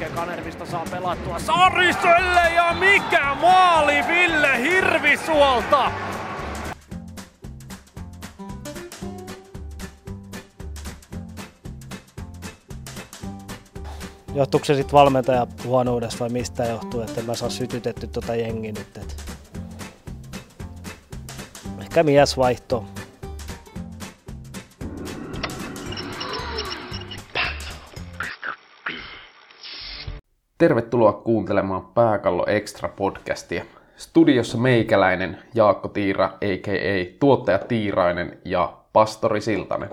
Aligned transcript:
hetken 0.00 0.16
Kanervista 0.16 0.66
saa 0.66 0.84
pelattua 0.90 1.38
Sariselle 1.38 2.40
ja 2.54 2.74
mikä 2.80 3.34
maali 3.34 3.94
Ville 4.08 4.58
Hirvisuolta! 4.62 5.90
Johtuuko 14.34 14.64
se 14.64 14.74
sitten 14.74 14.92
valmentaja 14.92 15.46
huonoudesta 15.64 16.20
vai 16.20 16.28
mistä 16.28 16.64
johtuu, 16.64 17.00
että 17.00 17.22
mä 17.22 17.34
saa 17.34 17.50
sytytetty 17.50 18.06
tota 18.06 18.34
jengi 18.34 18.72
nyt? 18.72 18.96
Et... 18.96 19.16
Ehkä 21.80 22.02
mies 22.02 22.36
vaihto. 22.36 22.84
Tervetuloa 30.58 31.12
kuuntelemaan 31.12 31.86
Pääkallo 31.86 32.44
Extra 32.46 32.88
podcastia. 32.88 33.64
Studiossa 33.96 34.58
meikäläinen 34.58 35.38
Jaakko 35.54 35.88
Tiira, 35.88 36.24
a.k.a. 36.24 37.16
tuottaja 37.20 37.58
Tiirainen 37.58 38.38
ja 38.44 38.72
pastori 38.92 39.40
Siltanen. 39.40 39.90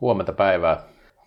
Huomenta 0.00 0.32
päivää. 0.32 0.82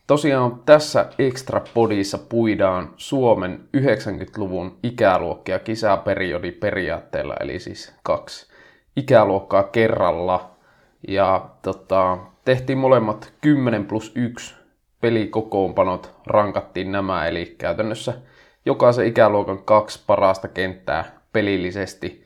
Tosiaan 0.07 0.59
tässä 0.65 1.05
Extra 1.19 1.61
Podissa 1.73 2.17
puidaan 2.17 2.93
Suomen 2.97 3.59
90-luvun 3.77 4.77
ikäluokkia 4.83 5.59
kisäperiodi 5.59 6.51
periaatteella, 6.51 7.35
eli 7.39 7.59
siis 7.59 7.93
kaksi 8.03 8.47
ikäluokkaa 8.95 9.63
kerralla. 9.63 10.51
Ja 11.07 11.49
tota, 11.61 12.17
tehtiin 12.43 12.77
molemmat 12.77 13.33
10 13.41 13.85
plus 13.85 14.11
1 14.15 14.55
pelikokoonpanot, 15.01 16.11
rankattiin 16.25 16.91
nämä, 16.91 17.27
eli 17.27 17.55
käytännössä 17.57 18.13
jokaisen 18.65 19.07
ikäluokan 19.07 19.57
kaksi 19.57 20.03
parasta 20.07 20.47
kenttää 20.47 21.05
pelillisesti. 21.33 22.25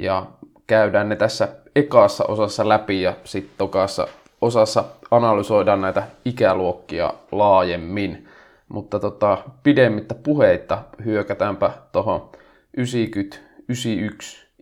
Ja 0.00 0.26
käydään 0.66 1.08
ne 1.08 1.16
tässä 1.16 1.48
ekassa 1.76 2.24
osassa 2.24 2.68
läpi 2.68 3.02
ja 3.02 3.14
sitten 3.24 3.54
tokassa 3.58 4.08
osassa 4.40 4.84
analysoidaan 5.10 5.80
näitä 5.80 6.02
ikäluokkia 6.24 7.14
laajemmin. 7.32 8.28
Mutta 8.68 9.00
tota, 9.00 9.38
pidemmittä 9.62 10.14
puheitta 10.14 10.78
hyökätäänpä 11.04 11.70
tuohon 11.92 12.30
90-91 12.80 12.82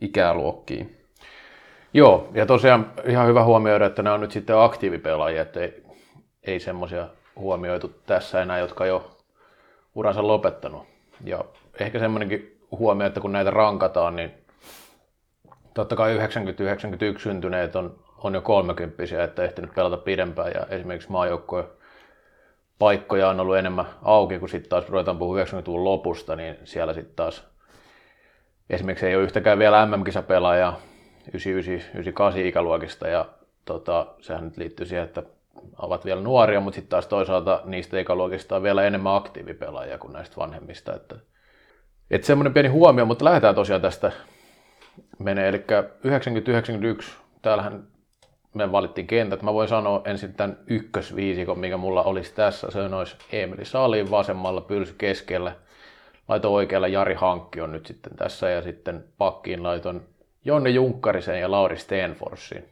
ikäluokkiin. 0.00 0.96
Joo, 1.94 2.28
ja 2.34 2.46
tosiaan 2.46 2.92
ihan 3.04 3.26
hyvä 3.26 3.44
huomioida, 3.44 3.86
että 3.86 4.02
nämä 4.02 4.14
on 4.14 4.20
nyt 4.20 4.32
sitten 4.32 4.58
aktiivipelaajia, 4.58 5.42
että 5.42 5.60
ei, 5.60 5.82
ei 6.42 6.60
semmoisia 6.60 7.08
huomioitu 7.36 7.92
tässä 8.06 8.42
enää, 8.42 8.58
jotka 8.58 8.86
jo 8.86 9.10
uransa 9.94 10.26
lopettanut. 10.26 10.97
Ja 11.24 11.44
ehkä 11.80 11.98
semmoinenkin 11.98 12.60
huomio, 12.70 13.06
että 13.06 13.20
kun 13.20 13.32
näitä 13.32 13.50
rankataan, 13.50 14.16
niin 14.16 14.30
totta 15.74 15.96
kai 15.96 16.18
90-91 16.18 17.18
syntyneet 17.18 17.76
on, 17.76 17.98
on 18.18 18.34
jo 18.34 18.40
30 18.40 19.22
että 19.24 19.44
ehtinyt 19.44 19.74
pelata 19.74 19.96
pidempään. 19.96 20.52
Ja 20.54 20.66
esimerkiksi 20.70 21.10
maajoukkojen 21.10 21.68
paikkoja 22.78 23.28
on 23.28 23.40
ollut 23.40 23.56
enemmän 23.56 23.86
auki, 24.02 24.38
kun 24.38 24.48
sitten 24.48 24.70
taas 24.70 24.88
ruvetaan 24.88 25.18
puhua 25.18 25.44
90-luvun 25.44 25.84
lopusta, 25.84 26.36
niin 26.36 26.56
siellä 26.64 26.94
sitten 26.94 27.16
taas 27.16 27.48
esimerkiksi 28.70 29.06
ei 29.06 29.16
ole 29.16 29.24
yhtäkään 29.24 29.58
vielä 29.58 29.86
MM-kisapelaajaa 29.86 30.80
99-98 31.28 32.38
ikäluokista. 32.38 33.08
Ja 33.08 33.26
tota, 33.64 34.06
sehän 34.20 34.44
nyt 34.44 34.56
liittyy 34.56 34.86
siihen, 34.86 35.04
että 35.04 35.22
ovat 35.78 36.04
vielä 36.04 36.20
nuoria, 36.20 36.60
mutta 36.60 36.74
sitten 36.74 36.90
taas 36.90 37.06
toisaalta 37.06 37.62
niistä 37.64 37.98
ikäluokista 37.98 38.56
on 38.56 38.62
vielä 38.62 38.82
enemmän 38.82 39.16
aktiivipelaajia 39.16 39.98
kuin 39.98 40.12
näistä 40.12 40.36
vanhemmista. 40.36 40.94
Että, 40.94 41.16
että 42.10 42.26
semmoinen 42.26 42.54
pieni 42.54 42.68
huomio, 42.68 43.04
mutta 43.04 43.24
lähdetään 43.24 43.54
tosiaan 43.54 43.82
tästä 43.82 44.12
menee. 45.18 45.48
Eli 45.48 45.64
90-91, 47.00 47.04
täällähän 47.42 47.86
me 48.54 48.72
valittiin 48.72 49.06
kentät. 49.06 49.42
Mä 49.42 49.54
voin 49.54 49.68
sanoa 49.68 50.02
ensin 50.04 50.34
tämän 50.34 50.58
ykkösviisikon, 50.66 51.58
mikä 51.58 51.76
mulla 51.76 52.02
olisi 52.02 52.34
tässä. 52.34 52.70
Se 52.70 52.80
olisi 52.80 53.16
Emeli 53.32 53.64
Salin 53.64 54.10
vasemmalla, 54.10 54.60
Pylsy 54.60 54.94
keskellä. 54.98 55.56
Laitoin 56.28 56.54
oikealla 56.54 56.88
Jari 56.88 57.14
Hankki 57.14 57.60
on 57.60 57.72
nyt 57.72 57.86
sitten 57.86 58.16
tässä 58.16 58.48
ja 58.48 58.62
sitten 58.62 59.04
pakkiin 59.18 59.62
laiton 59.62 60.02
Jonne 60.44 60.70
Junkkarisen 60.70 61.40
ja 61.40 61.50
Lauri 61.50 61.76
Stenforsin. 61.76 62.64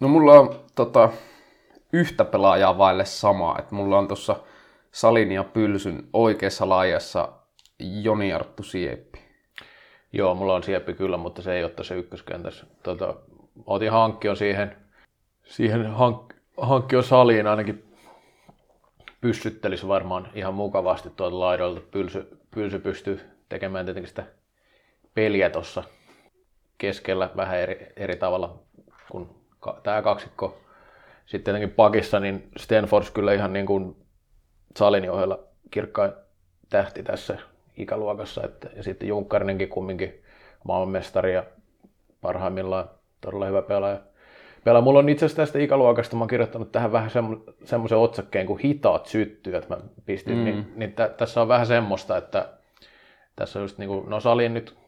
No 0.00 0.08
mulla 0.08 0.40
on 0.40 0.60
tota, 0.74 1.08
yhtä 1.92 2.24
pelaajaa 2.24 2.78
vaille 2.78 3.04
samaa. 3.04 3.58
että 3.58 3.74
mulla 3.74 3.98
on 3.98 4.08
tuossa 4.08 4.36
Salin 4.92 5.32
ja 5.32 5.44
Pylsyn 5.44 6.08
oikeassa 6.12 6.68
laajassa 6.68 7.32
Joni 7.78 8.32
Arttu 8.32 8.62
Sieppi. 8.62 9.18
Joo, 10.12 10.34
mulla 10.34 10.54
on 10.54 10.62
Sieppi 10.62 10.94
kyllä, 10.94 11.16
mutta 11.16 11.42
se 11.42 11.54
ei 11.54 11.64
ole 11.64 11.72
tässä 11.72 11.94
ykköskentässä. 11.94 12.66
Tota, 12.82 13.14
otin 13.66 13.92
hankkion 13.92 14.36
siihen, 14.36 14.76
siihen 15.44 15.86
hank, 15.86 16.34
hankkion 16.56 17.04
saliin 17.04 17.46
ainakin 17.46 17.84
pyssyttelisi 19.20 19.88
varmaan 19.88 20.28
ihan 20.34 20.54
mukavasti 20.54 21.10
tuolta 21.10 21.40
laidolta. 21.40 21.80
Pylsy, 21.90 22.38
pylsy 22.54 22.78
pystyy 22.78 23.20
tekemään 23.48 23.84
tietenkin 23.84 24.08
sitä 24.08 24.24
peliä 25.14 25.50
tuossa 25.50 25.84
keskellä 26.78 27.30
vähän 27.36 27.58
eri, 27.58 27.92
eri 27.96 28.16
tavalla 28.16 28.58
kuin 29.10 29.28
tämä 29.82 30.02
kaksikko 30.02 30.60
sitten 31.26 31.54
tietenkin 31.54 31.76
pakissa, 31.76 32.20
niin 32.20 32.48
Stenfors 32.56 33.10
kyllä 33.10 33.32
ihan 33.32 33.52
niin 33.52 33.66
kuin 33.66 33.96
Salin 34.76 35.10
ohella 35.10 35.38
kirkkain 35.70 36.12
tähti 36.70 37.02
tässä 37.02 37.38
ikäluokassa. 37.76 38.44
Että, 38.44 38.68
ja 38.76 38.82
sitten 38.82 39.08
Junkkarinenkin 39.08 39.68
kumminkin 39.68 40.22
maailmanmestari 40.64 41.34
ja 41.34 41.44
parhaimmillaan 42.20 42.90
todella 43.20 43.46
hyvä 43.46 43.62
pelaaja. 43.62 44.00
Pelaa. 44.64 44.82
Mulla 44.82 44.98
on 44.98 45.08
itse 45.08 45.26
asiassa 45.26 45.42
tästä 45.42 45.58
ikäluokasta, 45.58 46.16
mä 46.16 46.22
oon 46.22 46.28
kirjoittanut 46.28 46.72
tähän 46.72 46.92
vähän 46.92 47.10
semmoisen 47.64 47.98
otsakkeen 47.98 48.46
kuin 48.46 48.58
hitaat 48.58 49.06
syttyjät, 49.06 49.68
mä 49.68 49.76
pistin, 50.06 50.36
mm. 50.36 50.44
niin, 50.44 50.72
niin 50.76 50.92
t- 50.92 51.16
tässä 51.16 51.42
on 51.42 51.48
vähän 51.48 51.66
semmoista, 51.66 52.16
että 52.16 52.48
tässä 53.36 53.58
on 53.58 53.64
just 53.64 53.78
niin 53.78 53.88
kuin, 53.88 54.10
no 54.10 54.20
Salin 54.20 54.54
nyt 54.54 54.81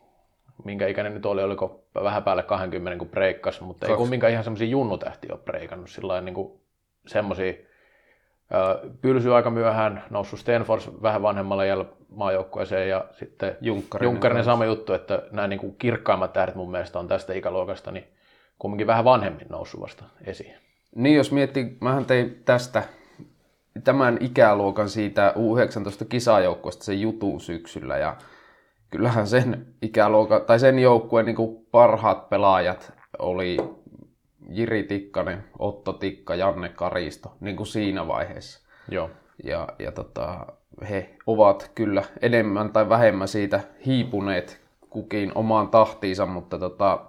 minkä 0.64 0.86
ikäinen 0.86 1.14
nyt 1.14 1.26
oli, 1.26 1.42
oliko 1.42 1.84
vähän 2.02 2.22
päälle 2.22 2.42
20 2.42 2.98
kun 2.98 3.08
breikkas, 3.08 3.60
mutta 3.60 3.80
Kaksi. 3.80 3.92
ei 3.92 3.96
kumminkaan 3.98 4.32
ihan 4.32 4.44
semmoisia 4.44 4.68
junnutähtiä 4.68 5.32
ole 5.32 5.40
breikannut, 5.44 5.90
sillä 5.90 6.20
niin 6.20 6.34
kuin 6.34 6.60
semmoisia 7.06 7.52
Pylsy 9.00 9.34
aika 9.34 9.50
myöhään, 9.50 10.04
noussut 10.10 10.40
Stenfors 10.40 11.02
vähän 11.02 11.22
vanhemmalla 11.22 11.64
jäljellä 11.64 11.92
maajoukkueeseen 12.08 12.88
ja 12.88 13.04
sitten 13.12 13.56
Junkkarinen, 13.60 14.12
Junkkarinen 14.12 14.44
sama 14.44 14.64
juttu, 14.64 14.92
että 14.92 15.22
nämä 15.30 15.48
niin 15.48 15.60
kuin 15.60 15.76
kirkkaimmat 15.76 16.32
tähdet 16.32 16.54
mun 16.54 16.70
mielestä 16.70 16.98
on 16.98 17.08
tästä 17.08 17.32
ikäluokasta, 17.32 17.90
niin 17.90 18.04
kumminkin 18.58 18.86
vähän 18.86 19.04
vanhemmin 19.04 19.46
noussut 19.48 19.80
vasta 19.80 20.04
esiin. 20.26 20.54
Niin, 20.94 21.16
jos 21.16 21.32
miettii, 21.32 21.76
mähän 21.80 22.04
tein 22.04 22.42
tästä 22.44 22.82
tämän 23.84 24.18
ikäluokan 24.20 24.88
siitä 24.88 25.34
U19 25.36 26.04
kisajoukkueesta 26.08 26.84
sen 26.84 27.00
jutun 27.00 27.40
syksyllä 27.40 27.98
ja 27.98 28.16
kyllähän 28.90 29.26
sen 29.26 29.74
ikäluokan, 29.82 30.42
tai 30.42 30.60
sen 30.60 30.78
joukkueen 30.78 31.26
niin 31.26 31.66
parhaat 31.70 32.28
pelaajat 32.28 32.92
oli 33.18 33.56
Jiri 34.48 34.82
Tikkanen, 34.82 35.44
Otto 35.58 35.92
Tikka, 35.92 36.34
Janne 36.34 36.68
Karisto, 36.68 37.36
niin 37.40 37.56
kuin 37.56 37.66
siinä 37.66 38.06
vaiheessa. 38.06 38.68
Joo. 38.90 39.10
Ja, 39.44 39.68
ja 39.78 39.92
tota, 39.92 40.46
he 40.90 41.16
ovat 41.26 41.70
kyllä 41.74 42.02
enemmän 42.22 42.72
tai 42.72 42.88
vähemmän 42.88 43.28
siitä 43.28 43.60
hiipuneet 43.86 44.60
kukin 44.90 45.32
omaan 45.34 45.68
tahtiinsa, 45.68 46.26
mutta 46.26 46.58
tota, 46.58 47.04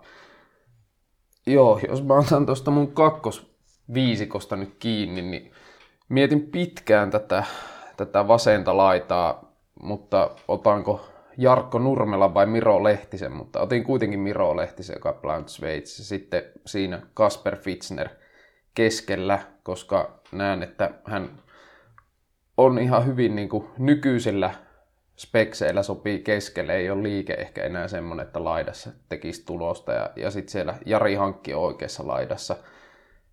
joo, 1.47 1.80
jos 1.90 2.03
mä 2.03 2.14
otan 2.14 2.46
tuosta 2.46 2.72
mun 2.72 2.91
kakkosviisikosta 2.94 4.55
nyt 4.55 4.76
kiinni, 4.79 5.22
niin 5.22 5.52
mietin 6.09 6.41
pitkään 6.41 7.11
tätä, 7.11 7.44
tätä 7.97 8.28
vasenta 8.28 8.78
laitaa, 8.78 9.52
mutta 9.82 10.29
otanko 10.47 11.05
Jarkko 11.37 11.79
Nurmela 11.79 12.34
vai 12.34 12.46
Miro 12.46 12.84
Lehtisen, 12.84 13.32
mutta 13.32 13.61
otin 13.61 13.84
kuitenkin 13.84 14.20
Miro 14.20 14.58
Lehtisen, 14.58 14.93
joka 14.93 15.14
pelaa 15.14 15.43
Sveitsissä. 15.47 16.05
Sitten 16.05 16.43
siinä 16.66 17.02
Kasper 17.14 17.55
Fitzner 17.55 18.09
keskellä, 18.76 19.40
koska 19.64 20.22
näen, 20.32 20.64
että 20.64 20.91
hän 21.05 21.29
on 22.58 22.79
ihan 22.79 23.05
hyvin 23.05 23.35
niin 23.35 23.49
kuin 23.49 23.67
nykyisillä 23.78 24.52
spekseillä 25.17 25.84
sopii 25.84 26.20
keskelle, 26.20 26.76
ei 26.76 26.90
ole 26.90 27.03
liike 27.03 27.34
ehkä 27.34 27.64
enää 27.64 27.88
semmoinen, 27.88 28.26
että 28.26 28.43
laidassa 28.43 28.90
tekisi 29.09 29.46
tulosta. 29.46 29.93
Ja, 29.93 30.09
ja 30.16 30.31
sitten 30.31 30.52
siellä 30.52 30.78
Jari 30.85 31.16
Hankki 31.16 31.53
on 31.53 31.64
oikeassa 31.64 32.08
laidassa. 32.08 32.55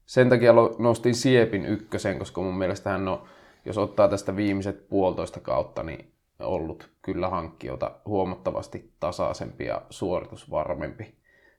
Sen 0.07 0.29
takia 0.29 0.53
nostin 0.79 1.15
Siepin 1.15 1.67
ykkösen, 1.67 2.19
koska 2.19 2.41
mun 2.41 2.59
mielestä 2.59 2.91
hän 2.91 3.09
on, 3.09 3.29
jos 3.65 3.79
ottaa 3.79 4.09
tästä 4.09 4.37
viimeiset 4.37 4.89
puolitoista 4.89 5.41
kautta, 5.41 5.83
niin 5.83 6.12
ollut 6.43 6.91
kyllä 7.03 7.29
hankkiota 7.29 7.91
huomattavasti 8.07 8.93
tasaisempi 9.01 9.65
ja 9.65 9.83
suoritusvarmempi. 9.91 11.15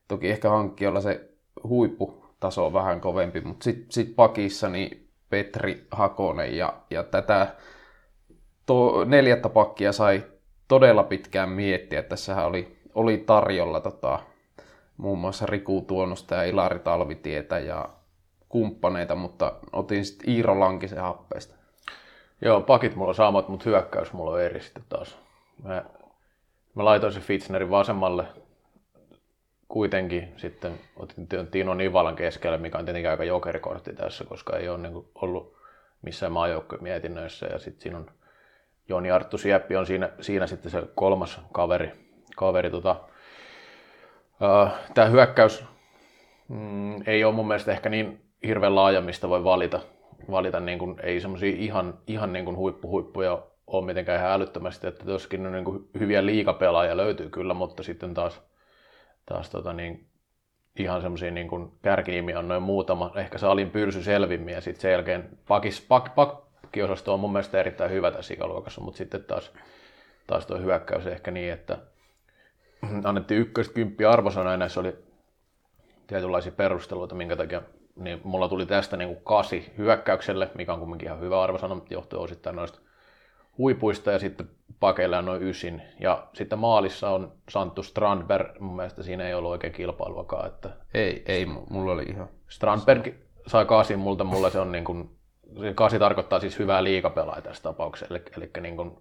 Toki 0.07 0.29
ehkä 0.29 0.49
hankkijoilla 0.49 1.01
se 1.01 1.29
huipputaso 1.63 2.65
on 2.65 2.73
vähän 2.73 3.01
kovempi, 3.01 3.41
mutta 3.41 3.63
sitten 3.63 3.91
sit 3.91 4.15
pakissa 4.15 4.69
niin 4.69 5.09
Petri 5.29 5.87
Hakonen 5.91 6.57
ja, 6.57 6.73
ja 6.89 7.03
tätä 7.03 7.55
to, 8.65 9.05
neljättä 9.05 9.49
pakkia 9.49 9.91
sai 9.91 10.23
todella 10.67 11.03
pitkään 11.03 11.49
miettiä. 11.49 12.03
Tässähän 12.03 12.45
oli, 12.45 12.77
oli 12.95 13.17
tarjolla 13.17 13.79
tota, 13.79 14.19
muun 14.97 15.19
muassa 15.19 15.45
Riku 15.45 15.81
Tuonosta 15.81 16.35
ja 16.35 16.43
Ilari 16.43 16.79
Talvitietä 16.79 17.59
ja 17.59 17.89
kumppaneita, 18.49 19.15
mutta 19.15 19.53
otin 19.71 20.05
sitten 20.05 20.29
Iiro 20.29 20.59
Lankisen 20.59 21.01
happeista. 21.01 21.55
Joo, 22.41 22.61
pakit 22.61 22.95
mulla 22.95 23.09
on 23.09 23.15
samat, 23.15 23.49
mutta 23.49 23.69
hyökkäys 23.69 24.13
mulla 24.13 24.31
on 24.31 24.41
eri 24.41 24.61
sitten 24.61 24.83
taas. 24.89 25.17
Mä, 25.63 25.85
mä 26.75 26.85
laitoin 26.85 27.13
se 27.13 27.19
Fitznerin 27.19 27.69
vasemmalle 27.69 28.25
kuitenkin 29.67 30.33
sitten 30.37 30.79
otin 30.95 31.27
Tino 31.51 31.73
Nivalan 31.73 32.15
keskelle, 32.15 32.57
mikä 32.57 32.77
on 32.77 32.85
tietenkin 32.85 33.09
aika 33.09 33.23
jokerikortti 33.23 33.93
tässä, 33.93 34.23
koska 34.23 34.57
ei 34.57 34.69
ole 34.69 34.77
niin 34.77 35.05
ollut 35.15 35.57
missään 36.01 36.31
maajoukkojen 36.31 36.83
mietinnöissä. 36.83 37.45
Ja 37.45 37.59
sitten 37.59 37.81
siinä 37.81 37.97
on 37.97 38.05
Joni 38.89 39.11
Arttu 39.11 39.37
Sieppi 39.37 39.75
on 39.75 39.85
siinä, 39.85 40.09
siinä 40.21 40.47
sitten 40.47 40.71
se 40.71 40.83
kolmas 40.95 41.41
kaveri. 41.51 41.91
kaveri 42.35 42.69
tota. 42.69 42.95
Tämä 44.93 45.07
hyökkäys 45.07 45.65
mm, 46.47 47.01
ei 47.05 47.23
ole 47.23 47.35
mun 47.35 47.47
mielestä 47.47 47.71
ehkä 47.71 47.89
niin 47.89 48.21
hirveän 48.43 48.75
laaja, 48.75 49.01
mistä 49.01 49.29
voi 49.29 49.43
valita. 49.43 49.79
Valita 50.31 50.59
niin 50.59 50.79
kuin, 50.79 50.95
ei 51.03 51.21
semmoisia 51.21 51.55
ihan, 51.57 51.99
ihan 52.07 52.33
niin 52.33 52.45
kuin 52.45 52.57
huippuhuippuja 52.57 53.43
ole 53.67 53.85
mitenkään 53.85 54.19
ihan 54.19 54.31
älyttömästi, 54.31 54.87
että 54.87 55.05
tuossakin 55.05 55.51
niin 55.51 55.65
kuin 55.65 55.89
hyviä 55.99 56.25
liikapelaajia 56.25 56.97
löytyy 56.97 57.29
kyllä, 57.29 57.53
mutta 57.53 57.83
sitten 57.83 58.13
taas, 58.13 58.41
taas 59.25 59.49
tota 59.49 59.73
niin, 59.73 60.07
ihan 60.79 61.01
semmoisia 61.01 61.31
niin 61.31 61.47
kuin 61.47 61.71
kärkinimiä 61.81 62.39
on 62.39 62.47
noin 62.47 62.63
muutama, 62.63 63.11
ehkä 63.15 63.37
Salin 63.37 63.69
pyrsy 63.69 64.03
selvimmin 64.03 64.53
ja 64.53 64.61
sitten 64.61 64.81
sen 64.81 64.91
jälkeen 64.91 65.29
pakis, 65.47 65.85
pak, 65.87 66.15
pakkiosasto 66.15 67.13
on 67.13 67.19
mun 67.19 67.31
mielestä 67.31 67.59
erittäin 67.59 67.91
hyvä 67.91 68.11
tässä 68.11 68.33
ikäluokassa, 68.33 68.81
mutta 68.81 68.97
sitten 68.97 69.23
taas, 69.23 69.51
taas 70.27 70.45
tuo 70.45 70.57
hyökkäys 70.57 71.07
ehkä 71.07 71.31
niin, 71.31 71.53
että 71.53 71.77
annettiin 73.03 73.41
ykköstä 73.41 73.73
kymppi 73.73 74.05
arvosana 74.05 74.51
ja 74.51 74.57
näissä 74.57 74.79
oli 74.79 74.95
tietynlaisia 76.07 76.51
perusteluita, 76.51 77.15
minkä 77.15 77.35
takia 77.35 77.61
niin 77.95 78.21
mulla 78.23 78.49
tuli 78.49 78.65
tästä 78.65 78.97
niin 78.97 79.09
kuin 79.09 79.23
kasi 79.23 79.73
hyökkäykselle, 79.77 80.51
mikä 80.55 80.73
on 80.73 80.79
kuitenkin 80.79 81.07
ihan 81.07 81.19
hyvä 81.19 81.41
arvosana, 81.41 81.75
mutta 81.75 81.93
johtuu 81.93 82.21
osittain 82.21 82.55
noista 82.55 82.79
huipuista 83.57 84.11
ja 84.11 84.19
sitten 84.19 84.49
pakeilla 84.79 85.21
noin 85.21 85.43
ysin. 85.43 85.81
Ja 85.99 86.27
sitten 86.33 86.59
maalissa 86.59 87.09
on 87.09 87.31
Santtu 87.49 87.83
Strandberg, 87.83 88.59
mun 88.59 88.75
mielestä 88.75 89.03
siinä 89.03 89.27
ei 89.27 89.33
ollut 89.33 89.51
oikein 89.51 89.73
kilpailuakaan. 89.73 90.47
Että 90.47 90.69
ei, 90.93 91.23
ei, 91.25 91.45
mulla 91.45 91.91
oli 91.91 92.03
ihan... 92.03 92.29
Strandberg 92.49 93.07
sai 93.47 93.65
kasin 93.65 93.99
multa, 93.99 94.23
mulla 94.23 94.49
se 94.49 94.59
on 94.59 94.71
niin 94.71 94.83
kuin, 94.83 95.09
se 95.59 95.73
kasi 95.73 95.99
tarkoittaa 95.99 96.39
siis 96.39 96.59
hyvää 96.59 96.83
liikapelaa 96.83 97.41
tässä 97.41 97.63
tapauksessa, 97.63 98.15
eli, 98.15 98.23
eli 98.37 98.49
niin 98.61 98.77
kuin, 98.77 98.97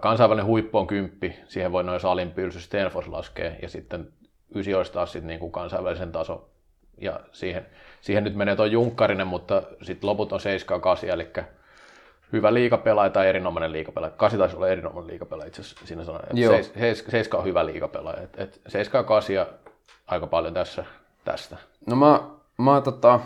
kansainvälinen 0.00 0.46
huippu 0.46 0.78
on 0.78 0.86
kymppi, 0.86 1.36
siihen 1.46 1.72
voi 1.72 1.84
noin 1.84 2.00
salin 2.00 2.30
pylsy 2.30 2.60
Stenfors 2.60 3.08
laskea, 3.08 3.52
ja 3.62 3.68
sitten 3.68 4.12
ysi 4.54 4.74
olisi 4.74 4.92
taas 4.92 5.12
sitten 5.12 5.28
niin 5.28 5.40
kuin 5.40 5.52
kansainvälisen 5.52 6.12
taso, 6.12 6.50
ja 7.00 7.20
siihen, 7.32 7.66
siihen 8.00 8.24
nyt 8.24 8.34
menee 8.34 8.56
tuo 8.56 8.64
Junkkarinen, 8.64 9.26
mutta 9.26 9.62
sitten 9.82 10.10
loput 10.10 10.32
on 10.32 10.40
7-8, 10.40 11.12
eli 11.12 11.28
hyvä 12.32 12.54
liikapelaaja 12.54 13.10
tai 13.10 13.28
erinomainen 13.28 13.72
liikapelaaja. 13.72 14.16
Kasi 14.16 14.38
taisi 14.38 14.56
olla 14.56 14.68
erinomainen 14.68 15.10
liikapelaaja 15.10 15.48
itse 15.48 15.62
asiassa 15.62 15.86
siinä 15.86 16.04
sanoin. 16.04 16.24
Seiska 17.08 17.38
on 17.38 17.44
hyvä 17.44 17.66
liikapelaaja. 17.66 18.22
Et, 18.22 18.40
et 18.40 18.60
seiska 18.68 18.98
ja 18.98 19.04
kasia 19.04 19.46
aika 20.06 20.26
paljon 20.26 20.54
tässä, 20.54 20.84
tästä. 21.24 21.56
No 21.86 21.96
mä, 21.96 22.20
mä 22.58 22.80
tota, 22.80 23.20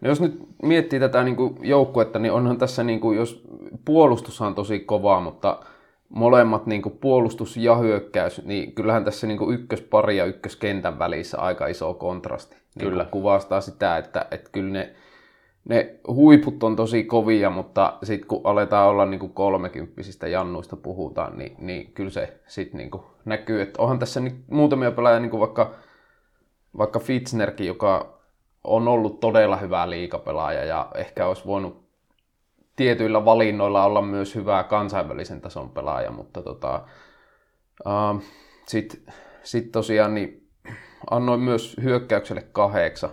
no 0.00 0.08
jos 0.08 0.20
nyt 0.20 0.40
miettii 0.62 1.00
tätä 1.00 1.24
niin 1.24 1.36
kuin 1.36 1.58
joukkuetta, 1.62 2.18
niin 2.18 2.32
onhan 2.32 2.58
tässä, 2.58 2.84
niin 2.84 3.00
kuin, 3.00 3.18
jos 3.18 3.42
puolustus 3.84 4.40
on 4.40 4.54
tosi 4.54 4.80
kovaa, 4.80 5.20
mutta 5.20 5.60
molemmat 6.08 6.66
niin 6.66 6.82
kuin 6.82 6.98
puolustus 6.98 7.56
ja 7.56 7.76
hyökkäys, 7.76 8.44
niin 8.44 8.72
kyllähän 8.72 9.04
tässä 9.04 9.26
niin 9.26 9.38
kuin 9.38 9.54
ykköspari 9.54 10.16
ja 10.16 10.24
ykköskentän 10.24 10.98
välissä 10.98 11.38
aika 11.38 11.66
iso 11.66 11.94
kontrasti. 11.94 12.56
Niin 12.76 12.88
kyllä. 12.88 13.04
Kuvastaa 13.04 13.60
sitä, 13.60 13.96
että, 13.96 14.26
että 14.30 14.50
kyllä 14.52 14.72
ne 14.72 14.94
ne 15.68 15.98
huiput 16.08 16.62
on 16.62 16.76
tosi 16.76 17.04
kovia, 17.04 17.50
mutta 17.50 17.98
sitten 18.02 18.28
kun 18.28 18.40
aletaan 18.44 18.88
olla 18.88 19.06
niin 19.06 19.30
kolmekymppisistä 19.30 20.28
jannuista 20.28 20.76
puhutaan, 20.76 21.38
niin, 21.38 21.56
niin 21.58 21.92
kyllä 21.92 22.10
se 22.10 22.40
sitten 22.46 22.78
niin 22.78 22.90
näkyy. 23.24 23.62
Että 23.62 23.82
onhan 23.82 23.98
tässä 23.98 24.20
niin 24.20 24.44
muutamia 24.50 24.90
pelaajia, 24.90 25.20
niin 25.20 25.40
vaikka, 25.40 25.74
vaikka 26.78 26.98
Fitznerkin, 26.98 27.66
joka 27.66 28.18
on 28.64 28.88
ollut 28.88 29.20
todella 29.20 29.56
hyvä 29.56 29.90
liikapelaaja 29.90 30.64
ja 30.64 30.90
ehkä 30.94 31.26
olisi 31.26 31.46
voinut 31.46 31.86
tietyillä 32.76 33.24
valinnoilla 33.24 33.84
olla 33.84 34.02
myös 34.02 34.34
hyvää 34.34 34.64
kansainvälisen 34.64 35.40
tason 35.40 35.70
pelaaja, 35.70 36.10
mutta 36.10 36.42
tota, 36.42 36.84
uh, 37.86 38.22
sitten 38.66 39.14
sit 39.42 39.72
tosiaan 39.72 40.14
niin 40.14 40.45
annoin 41.10 41.40
myös 41.40 41.76
hyökkäykselle 41.82 42.42
kahdeksan 42.52 43.10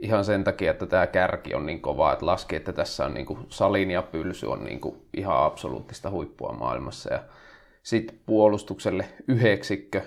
ihan 0.00 0.24
sen 0.24 0.44
takia, 0.44 0.70
että 0.70 0.86
tämä 0.86 1.06
kärki 1.06 1.54
on 1.54 1.66
niin 1.66 1.80
kova, 1.80 2.12
että 2.12 2.26
laski, 2.26 2.56
että 2.56 2.72
tässä 2.72 3.04
on 3.04 3.14
niin 3.14 3.26
kuin 3.26 3.46
Salin 3.48 3.90
ja 3.90 4.02
Pylsy 4.02 4.46
on 4.46 4.64
niin 4.64 4.80
kuin 4.80 4.96
ihan 5.16 5.44
absoluuttista 5.44 6.10
huippua 6.10 6.52
maailmassa. 6.52 7.12
Ja 7.12 7.22
sitten 7.82 8.20
puolustukselle 8.26 9.08
yhdeksikkö 9.28 10.02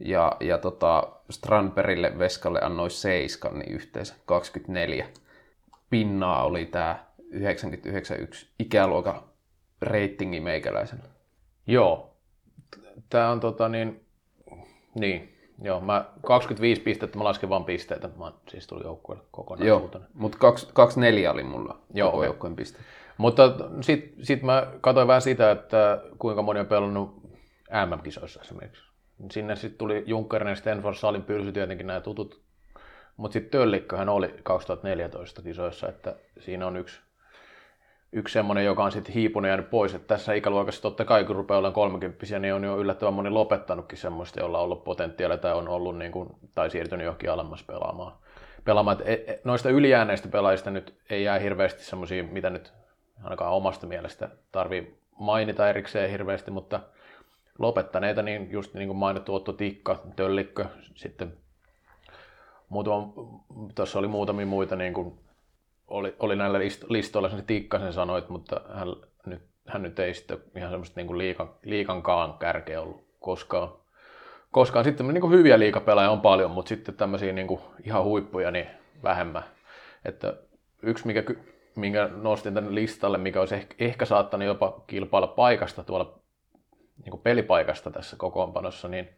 ja, 0.00 0.36
ja 0.40 0.58
tota 0.58 1.12
Strandbergille 1.30 2.18
Veskalle 2.18 2.60
annoi 2.62 2.90
seiskan, 2.90 3.58
niin 3.58 3.72
yhteensä 3.72 4.14
24 4.26 5.06
pinnaa 5.90 6.44
oli 6.44 6.66
tämä 6.66 7.06
991 7.30 8.48
ikäluokan 8.58 9.22
reitingi 9.82 10.40
meikäläisellä. 10.40 11.04
Joo, 11.66 12.16
tämä 13.08 13.30
on 13.30 13.40
tota 13.40 13.68
niin, 13.68 14.06
niin, 14.94 15.35
Joo, 15.62 15.80
mä 15.80 16.04
25 16.26 16.80
pistettä, 16.80 17.18
mä 17.18 17.24
lasken 17.24 17.48
vaan 17.48 17.64
pisteitä, 17.64 18.08
mä 18.18 18.32
siis 18.48 18.66
tuli 18.66 18.84
joukkueelle 18.84 19.24
kokonaisuutena. 19.30 20.04
Joo, 20.04 20.12
mutta 20.14 20.38
24 20.72 21.32
oli 21.32 21.42
mulla 21.42 21.78
Joo, 21.94 22.10
koko 22.10 22.24
joukkueen 22.24 22.56
piste. 22.56 22.78
Mutta 23.18 23.42
sitten 23.80 24.24
sit 24.24 24.42
mä 24.42 24.66
katsoin 24.80 25.08
vähän 25.08 25.22
sitä, 25.22 25.50
että 25.50 26.02
kuinka 26.18 26.42
moni 26.42 26.60
on 26.60 26.66
pelannut 26.66 27.22
MM-kisoissa 27.86 28.40
esimerkiksi. 28.40 28.82
Sinne 29.30 29.56
sitten 29.56 29.78
tuli 29.78 30.04
Junckerinen, 30.06 30.56
Stenford, 30.56 30.94
Salin 30.94 31.22
Pylsy, 31.22 31.52
tietenkin 31.52 31.86
nämä 31.86 32.00
tutut. 32.00 32.40
Mutta 33.16 33.32
sitten 33.32 33.50
Töllikköhän 33.50 34.08
oli 34.08 34.34
2014 34.42 35.42
kisoissa, 35.42 35.88
että 35.88 36.14
siinä 36.38 36.66
on 36.66 36.76
yksi 36.76 37.00
yksi 38.12 38.32
semmoinen, 38.32 38.64
joka 38.64 38.84
on 38.84 38.92
sitten 38.92 39.14
hiipunut 39.14 39.48
jäänyt 39.48 39.70
pois. 39.70 39.94
Että 39.94 40.06
tässä 40.08 40.32
ikäluokassa 40.32 40.82
totta 40.82 41.04
kai, 41.04 41.24
kun 41.24 41.36
rupeaa 41.36 41.58
olemaan 41.58 41.74
30 41.74 42.38
niin 42.38 42.54
on 42.54 42.64
jo 42.64 42.78
yllättävän 42.78 43.14
moni 43.14 43.30
lopettanutkin 43.30 43.98
semmoista, 43.98 44.40
jolla 44.40 44.58
on 44.58 44.64
ollut 44.64 44.84
potentiaalia 44.84 45.38
tai 45.38 45.54
on 45.54 45.68
ollut 45.68 45.98
niin 45.98 46.12
kuin, 46.12 46.28
tai 46.54 46.70
siirtynyt 46.70 47.04
johonkin 47.04 47.30
alemmas 47.30 47.62
pelaamaan. 47.62 48.12
pelaamaan. 48.64 48.96
Et, 49.04 49.28
e, 49.28 49.40
noista 49.44 49.70
ylijääneistä 49.70 50.28
pelaajista 50.28 50.70
nyt 50.70 50.94
ei 51.10 51.22
jää 51.24 51.38
hirveästi 51.38 51.84
semmoisia, 51.84 52.24
mitä 52.24 52.50
nyt 52.50 52.72
ainakaan 53.24 53.52
omasta 53.52 53.86
mielestä 53.86 54.28
tarvii 54.52 54.98
mainita 55.18 55.68
erikseen 55.68 56.10
hirveästi, 56.10 56.50
mutta 56.50 56.80
lopettaneita, 57.58 58.22
niin 58.22 58.50
just 58.50 58.74
niin 58.74 58.88
kuin 58.88 58.98
mainittu 58.98 59.34
Otto 59.34 59.52
Tikka, 59.52 60.02
Töllikkö, 60.16 60.66
sitten 60.94 61.32
muutama, 62.68 63.12
tuossa 63.74 63.98
oli 63.98 64.08
muutamia 64.08 64.46
muita 64.46 64.76
niin 64.76 64.94
kuin 64.94 65.18
oli, 65.88 66.16
oli 66.18 66.36
näillä 66.36 66.58
listoilla 66.88 67.28
sen 67.28 67.46
Tikkasen 67.46 67.92
sanoit, 67.92 68.28
mutta 68.28 68.60
hän 68.74 68.88
nyt, 69.26 69.42
hän 69.66 69.82
nyt 69.82 69.98
ei 69.98 70.14
sitten 70.14 70.38
ihan 70.56 70.70
semmoista 70.70 71.00
niin 71.00 71.06
kuin 71.06 71.18
liikan, 71.18 71.50
liikankaan 71.62 72.38
kärkeä 72.38 72.80
ollut 72.80 73.04
koskaan. 73.20 73.72
Koskaan 74.50 74.84
sitten 74.84 75.08
niin 75.08 75.20
kuin 75.20 75.32
hyviä 75.32 75.58
liikapelaajia 75.58 76.10
on 76.10 76.20
paljon, 76.20 76.50
mutta 76.50 76.68
sitten 76.68 76.94
tämmöisiä 76.94 77.32
niin 77.32 77.46
kuin 77.46 77.60
ihan 77.84 78.04
huippuja 78.04 78.50
niin 78.50 78.66
vähemmän. 79.02 79.44
Että 80.04 80.36
yksi, 80.82 81.06
mikä, 81.06 81.22
minkä 81.76 82.10
nostin 82.12 82.54
tänne 82.54 82.74
listalle, 82.74 83.18
mikä 83.18 83.40
olisi 83.40 83.54
ehkä, 83.54 83.74
ehkä 83.78 84.04
saattanut 84.04 84.46
jopa 84.46 84.84
kilpailla 84.86 85.28
paikasta 85.28 85.84
tuolla 85.84 86.18
niin 87.04 87.10
kuin 87.10 87.20
pelipaikasta 87.20 87.90
tässä 87.90 88.16
kokoonpanossa, 88.16 88.88
niin 88.88 89.08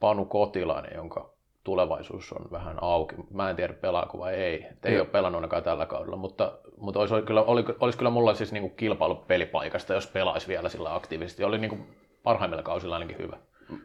Panu 0.00 0.24
Kotilainen, 0.24 0.92
jonka 0.94 1.31
tulevaisuus 1.64 2.32
on 2.32 2.50
vähän 2.50 2.78
auki. 2.80 3.16
Mä 3.30 3.50
en 3.50 3.56
tiedä 3.56 3.72
pelaako 3.72 4.18
vai 4.18 4.34
ei. 4.34 4.66
Et 4.70 4.84
ei 4.84 5.00
ole 5.00 5.08
pelannut 5.08 5.38
ainakaan 5.38 5.62
tällä 5.62 5.86
kaudella, 5.86 6.16
mutta, 6.16 6.58
mutta 6.76 7.00
olisi, 7.00 7.14
kyllä, 7.26 7.42
oli, 7.42 7.64
olisi 7.80 7.98
kyllä 7.98 8.10
mulla 8.10 8.34
siis 8.34 8.52
niin 8.52 8.70
kilpailu 8.70 9.14
pelipaikasta, 9.14 9.94
jos 9.94 10.06
pelaisi 10.06 10.48
vielä 10.48 10.68
sillä 10.68 10.94
aktiivisesti. 10.94 11.44
Oli 11.44 11.58
niin 11.58 11.68
kuin 11.68 11.86
parhaimmilla 12.22 12.62
kausilla 12.62 12.94
ainakin 12.94 13.18
hyvä. 13.18 13.36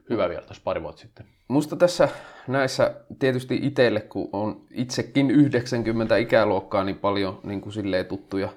Hyvä 0.10 0.30
vielä 0.30 0.42
tuossa 0.42 0.64
pari 0.64 0.82
vuotta 0.82 1.02
sitten. 1.02 1.26
Musta 1.48 1.76
tässä 1.76 2.10
näissä 2.48 2.96
tietysti 3.20 3.60
itselle, 3.62 4.00
kun 4.02 4.30
on 4.34 4.62
itsekin 4.72 5.32
90 5.32 6.18
ikäluokkaa, 6.18 6.84
niin 6.84 6.98
paljon 6.98 7.40
niin 7.44 7.62
kuin 7.62 7.74
silleen 7.74 8.06
tuttuja 8.06 8.50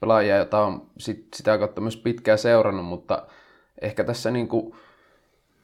pelaajia, 0.00 0.36
joita 0.36 0.64
on 0.64 0.86
sit, 0.98 1.26
sitä 1.34 1.58
kautta 1.58 1.80
myös 1.80 1.96
pitkään 1.96 2.38
seurannut, 2.38 2.86
mutta 2.86 3.26
ehkä 3.80 4.04
tässä 4.04 4.30
niin 4.30 4.48
kuin 4.48 4.74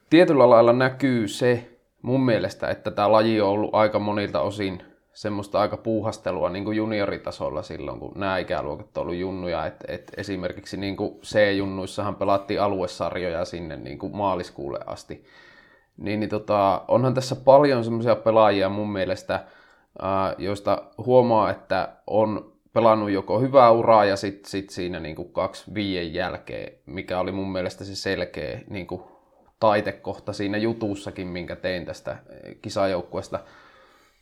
tietyllä 0.09 0.49
lailla 0.49 0.73
näkyy 0.73 1.27
se, 1.27 1.70
mun 2.01 2.25
mielestä, 2.25 2.69
että 2.69 2.91
tämä 2.91 3.11
laji 3.11 3.41
on 3.41 3.49
ollut 3.49 3.75
aika 3.75 3.99
monilta 3.99 4.41
osin 4.41 4.83
semmoista 5.13 5.59
aika 5.59 5.77
puuhastelua 5.77 6.49
niin 6.49 6.63
kuin 6.63 6.77
junioritasolla 6.77 7.61
silloin, 7.61 7.99
kun 7.99 8.11
nämä 8.15 8.37
ikäluokat 8.37 8.97
on 8.97 9.01
ollut 9.01 9.15
junnuja. 9.15 9.65
Et, 9.65 9.75
et 9.87 10.11
esimerkiksi 10.17 10.77
niin 10.77 10.97
kuin 10.97 11.19
C-junnuissahan 11.21 12.15
pelattiin 12.15 12.61
aluesarjoja 12.61 13.45
sinne 13.45 13.77
niin 13.77 13.99
kuin 13.99 14.15
maaliskuulle 14.15 14.79
asti. 14.85 15.25
Niin, 15.97 16.19
niin 16.19 16.29
tota, 16.29 16.81
onhan 16.87 17.13
tässä 17.13 17.35
paljon 17.35 17.83
semmoisia 17.83 18.15
pelaajia 18.15 18.69
mun 18.69 18.91
mielestä, 18.91 19.45
ää, 20.01 20.35
joista 20.37 20.83
huomaa, 21.05 21.51
että 21.51 21.89
on 22.07 22.51
pelannut 22.73 23.11
joko 23.11 23.39
hyvää 23.39 23.71
uraa 23.71 24.05
ja 24.05 24.15
sitten 24.15 24.49
sit 24.49 24.69
siinä 24.69 24.99
niin 24.99 25.15
kuin 25.15 25.33
kaksi 25.33 25.73
viien 25.73 26.13
jälkeen, 26.13 26.73
mikä 26.85 27.19
oli 27.19 27.31
mun 27.31 27.51
mielestä 27.51 27.83
se 27.83 27.95
selkeä 27.95 28.59
niin 28.69 28.87
kuin 28.87 29.01
taitekohta 29.61 30.33
siinä 30.33 30.57
jutussakin, 30.57 31.27
minkä 31.27 31.55
tein 31.55 31.85
tästä 31.85 32.17
kisajoukkueesta 32.61 33.39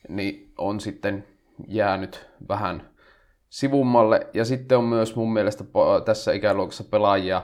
niin 0.07 0.53
on 0.57 0.79
sitten 0.79 1.27
jäänyt 1.67 2.29
vähän 2.49 2.89
sivummalle. 3.49 4.27
Ja 4.33 4.45
sitten 4.45 4.77
on 4.77 4.83
myös 4.83 5.15
mun 5.15 5.33
mielestä 5.33 5.63
tässä 6.05 6.31
ikäluokassa 6.31 6.83
pelaajia, 6.83 7.41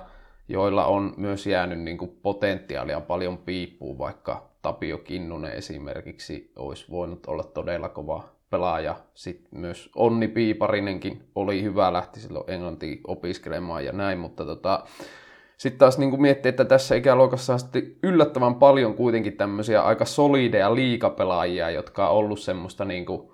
joilla 0.48 0.86
on 0.86 1.14
myös 1.18 1.48
jäänyt 1.48 1.80
niin 1.80 1.98
kuin 1.98 2.20
potentiaalia 2.22 3.02
paljon 3.02 3.38
piippuun, 3.38 3.98
vaikka 3.98 4.50
Tapio 4.62 4.98
Kinnunen 4.98 5.52
esimerkiksi 5.52 6.52
olisi 6.56 6.86
voinut 6.90 7.26
olla 7.26 7.44
todella 7.44 7.90
kova 7.90 8.24
pelaaja. 8.50 8.96
Sitten 9.14 9.60
myös 9.60 9.90
Onni 9.96 10.28
Piiparinenkin 10.28 11.24
oli 11.36 11.64
hyvä, 11.64 11.94
lähti 11.94 12.20
silloin 12.20 12.50
Englantiin 12.50 13.02
opiskelemaan 13.08 13.86
ja 13.86 13.92
näin, 13.92 14.20
mutta 14.20 14.46
tota, 14.46 14.84
sitten 15.58 15.80
taas 15.80 15.98
niin 15.98 16.22
miettii, 16.22 16.50
että 16.50 16.66
tässä 16.66 16.96
ikäluokassa 16.96 17.54
on 17.54 17.60
sitten 17.60 17.96
yllättävän 18.04 18.56
paljon 18.56 18.94
kuitenkin 18.94 19.38
tämmöisiä 19.38 19.82
aika 19.82 20.06
solideja 20.06 20.76
liikapelaajia, 20.76 21.70
jotka 21.70 22.10
on 22.10 22.16
ollut 22.16 22.40
semmoista 22.40 22.86
niin 22.86 23.06
kuin 23.06 23.32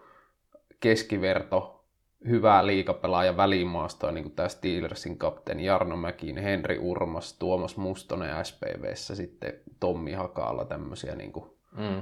keskiverto, 0.79 1.85
hyvää 2.27 2.67
liikapelaaja 2.67 3.37
välimaastoa, 3.37 4.11
niin 4.11 4.23
kuin 4.23 4.35
tämä 4.35 4.49
Steelersin 4.49 5.17
kapteeni 5.17 5.65
Jarno 5.65 5.97
Mäkin, 5.97 6.37
Henri 6.37 6.77
Urmas, 6.79 7.33
Tuomas 7.39 7.77
Mustonen 7.77 8.45
SPVssä, 8.45 9.15
sitten 9.15 9.53
Tommi 9.79 10.11
Hakaalla 10.11 10.65
tämmöisiä. 10.65 11.15
Niin 11.15 11.31
kuin... 11.31 11.45
mm. 11.77 12.01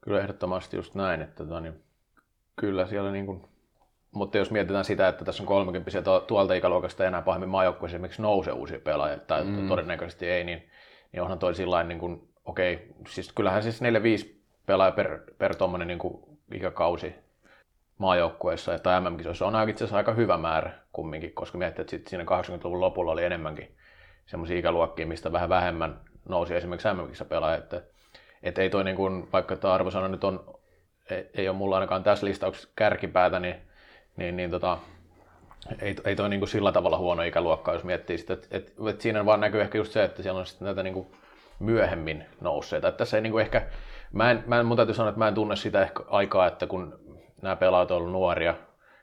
Kyllä 0.00 0.20
ehdottomasti 0.20 0.76
just 0.76 0.94
näin, 0.94 1.22
että 1.22 1.44
tota, 1.44 1.60
niin, 1.60 1.82
kyllä 2.56 2.86
siellä 2.86 3.12
niin 3.12 3.26
kuin 3.26 3.48
mutta 4.16 4.38
jos 4.38 4.50
mietitään 4.50 4.84
sitä, 4.84 5.08
että 5.08 5.24
tässä 5.24 5.42
on 5.42 5.46
30 5.46 5.90
tuolta 6.26 6.54
ikäluokasta 6.54 7.04
enää 7.04 7.22
pahemmin 7.22 7.48
maajoukkueessa 7.48 7.96
esimerkiksi 7.96 8.22
nousee 8.22 8.52
uusia 8.52 8.78
pelaajia, 8.78 9.18
tai 9.18 9.44
mm. 9.44 9.68
todennäköisesti 9.68 10.28
ei, 10.28 10.44
niin, 10.44 10.68
niin 11.12 11.22
onhan 11.22 11.38
toi 11.38 11.54
sillä 11.54 11.82
niin 11.82 11.98
kuin, 11.98 12.28
okei, 12.44 12.74
okay, 12.74 12.86
siis 13.08 13.32
kyllähän 13.32 13.62
siis 13.62 13.82
4-5 13.82 13.84
pelaaja 14.66 14.92
per, 14.92 15.20
per 15.38 15.56
tuommoinen 15.56 15.88
niin 15.88 15.98
ikäkausi 16.54 17.14
maajoukkueessa 17.98 18.78
tai 18.78 19.00
MM-kisoissa 19.00 19.46
on 19.46 19.68
itse 19.68 19.84
asiassa 19.84 19.96
aika 19.96 20.14
hyvä 20.14 20.38
määrä 20.38 20.72
kumminkin, 20.92 21.32
koska 21.32 21.58
miettii, 21.58 21.82
että 21.82 21.90
sit 21.90 22.06
siinä 22.06 22.24
80-luvun 22.24 22.80
lopulla 22.80 23.12
oli 23.12 23.24
enemmänkin 23.24 23.76
semmoisia 24.26 24.58
ikäluokkia, 24.58 25.06
mistä 25.06 25.32
vähän 25.32 25.48
vähemmän 25.48 26.00
nousi 26.28 26.54
esimerkiksi 26.54 26.88
mm 26.88 27.24
pelaaja, 27.24 27.56
että, 27.56 27.82
että 28.42 28.62
ei 28.62 28.70
toi 28.70 28.84
niin 28.84 28.96
kuin, 28.96 29.28
vaikka 29.32 29.56
tämä 29.56 29.74
arvosana 29.74 30.08
nyt 30.08 30.24
on, 30.24 30.60
ei, 31.10 31.30
ei 31.34 31.48
ole 31.48 31.56
mulla 31.56 31.76
ainakaan 31.76 32.02
tässä 32.02 32.26
listauksessa 32.26 32.68
kärkipäätä, 32.76 33.40
niin 33.40 33.65
niin, 34.16 34.36
niin 34.36 34.50
tota, 34.50 34.78
ei, 35.82 35.96
ei 36.04 36.16
toi 36.16 36.28
niin 36.28 36.40
kuin 36.40 36.48
sillä 36.48 36.72
tavalla 36.72 36.98
huono 36.98 37.22
ikäluokka, 37.22 37.72
jos 37.72 37.84
miettii 37.84 38.18
sitä, 38.18 38.32
että, 38.32 38.46
että, 38.50 38.72
että 38.90 39.02
siinä 39.02 39.26
vaan 39.26 39.40
näkyy 39.40 39.60
ehkä 39.60 39.78
just 39.78 39.92
se, 39.92 40.04
että 40.04 40.22
siellä 40.22 40.40
on 40.40 40.46
sitten 40.46 40.66
näitä 40.66 40.82
niin 40.82 40.94
kuin 40.94 41.06
myöhemmin 41.58 42.24
nousseita. 42.40 42.88
Että 42.88 42.98
tässä 42.98 43.16
ei 43.16 43.22
niin 43.22 43.30
kuin 43.30 43.42
ehkä, 43.42 43.66
mä 44.12 44.30
en, 44.30 44.44
mä 44.46 44.60
en, 44.60 44.66
mun 44.66 44.76
täytyy 44.76 44.94
sanoa, 44.94 45.08
että 45.08 45.18
mä 45.18 45.28
en 45.28 45.34
tunne 45.34 45.56
sitä 45.56 45.82
ehkä 45.82 46.04
aikaa, 46.08 46.46
että 46.46 46.66
kun 46.66 46.98
nämä 47.42 47.56
pelaajat 47.56 47.90
on 47.90 47.96
ollut 47.96 48.12
nuoria 48.12 48.54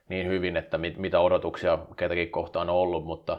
niin 0.10 0.28
hyvin, 0.28 0.58
että 0.58 0.78
mit, 0.78 0.98
mitä 0.98 1.20
odotuksia 1.20 1.78
ketäkin 1.96 2.30
kohtaan 2.32 2.70
on 2.70 2.76
ollut, 2.76 3.06
mutta, 3.06 3.38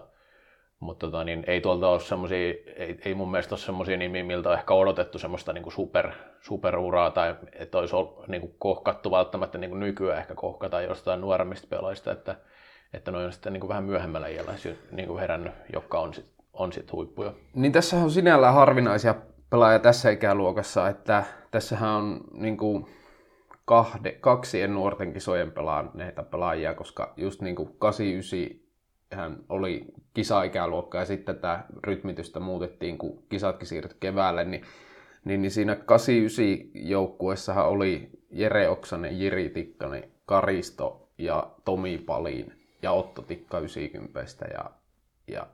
mutta 0.84 1.06
tota, 1.06 1.24
niin 1.24 1.44
ei 1.46 1.60
tuolta 1.60 1.88
ole 1.88 2.00
semmoisia, 2.00 2.54
ei, 2.76 2.98
ei 3.04 3.14
mun 3.14 3.30
mielestä 3.30 3.54
ole 3.54 3.60
semmoisia 3.60 3.96
nimiä, 3.96 4.24
miltä 4.24 4.48
on 4.48 4.58
ehkä 4.58 4.74
odotettu 4.74 5.18
semmoista 5.18 5.52
niin 5.52 5.62
kuin 5.62 5.72
super, 5.72 6.10
superuraa 6.40 7.10
tai 7.10 7.34
että 7.52 7.78
olisi 7.78 7.96
ollut, 7.96 8.28
niin 8.28 8.40
kuin 8.40 8.54
kohkattu 8.58 9.10
välttämättä 9.10 9.58
niin 9.58 9.70
kuin 9.70 9.80
nykyään 9.80 10.18
ehkä 10.18 10.34
kohkata 10.34 10.80
jostain 10.80 11.20
nuoremmista 11.20 11.66
pelaajista, 11.70 12.12
että, 12.12 12.36
että 12.92 13.10
ne 13.10 13.18
on 13.18 13.32
sitten 13.32 13.52
niin 13.52 13.60
kuin 13.60 13.68
vähän 13.68 13.84
myöhemmällä 13.84 14.28
iällä 14.28 14.52
niin 14.92 15.08
kuin 15.08 15.20
herännyt, 15.20 15.52
jotka 15.72 16.00
on 16.00 16.14
sitten 16.14 16.34
on 16.52 16.72
sit 16.72 16.92
huippuja. 16.92 17.32
Niin 17.54 17.72
tässä 17.72 17.96
on 17.96 18.10
sinällään 18.10 18.54
harvinaisia 18.54 19.14
pelaajia 19.50 19.78
tässä 19.78 20.10
ikäluokassa, 20.10 20.88
että 20.88 21.24
tässähän 21.50 21.90
on 21.90 22.20
niin 22.32 22.56
kuin 22.56 22.86
kahde, 23.64 24.12
kaksien 24.12 24.74
nuorten 24.74 25.12
kisojen 25.12 25.52
pelaaneita 25.52 26.22
pelaajia, 26.22 26.74
koska 26.74 27.12
just 27.16 27.40
niin 27.40 27.56
kuin 27.56 27.76
89 27.78 28.63
hän 29.12 29.36
oli 29.48 29.84
kisaikäluokka 30.14 30.98
ja 30.98 31.04
sitten 31.04 31.38
tämä 31.38 31.64
rytmitystä 31.84 32.40
muutettiin, 32.40 32.98
kun 32.98 33.22
kisatkin 33.28 33.68
siirtyi 33.68 33.96
keväälle, 34.00 34.44
niin, 34.44 34.62
niin, 35.24 35.42
niin 35.42 35.50
siinä 35.50 35.76
89 35.76 36.88
joukkuessahan 36.88 37.68
oli 37.68 38.10
Jere 38.30 38.68
Oksanen, 38.68 39.20
Jiri 39.20 39.48
Tikkanen, 39.48 40.10
Karisto 40.26 41.08
ja 41.18 41.50
Tomi 41.64 41.98
Palin 41.98 42.52
ja 42.82 42.92
Otto 42.92 43.22
Tikka 43.22 43.58
90 43.58 44.20
ja, 44.52 44.70
ja 45.28 45.46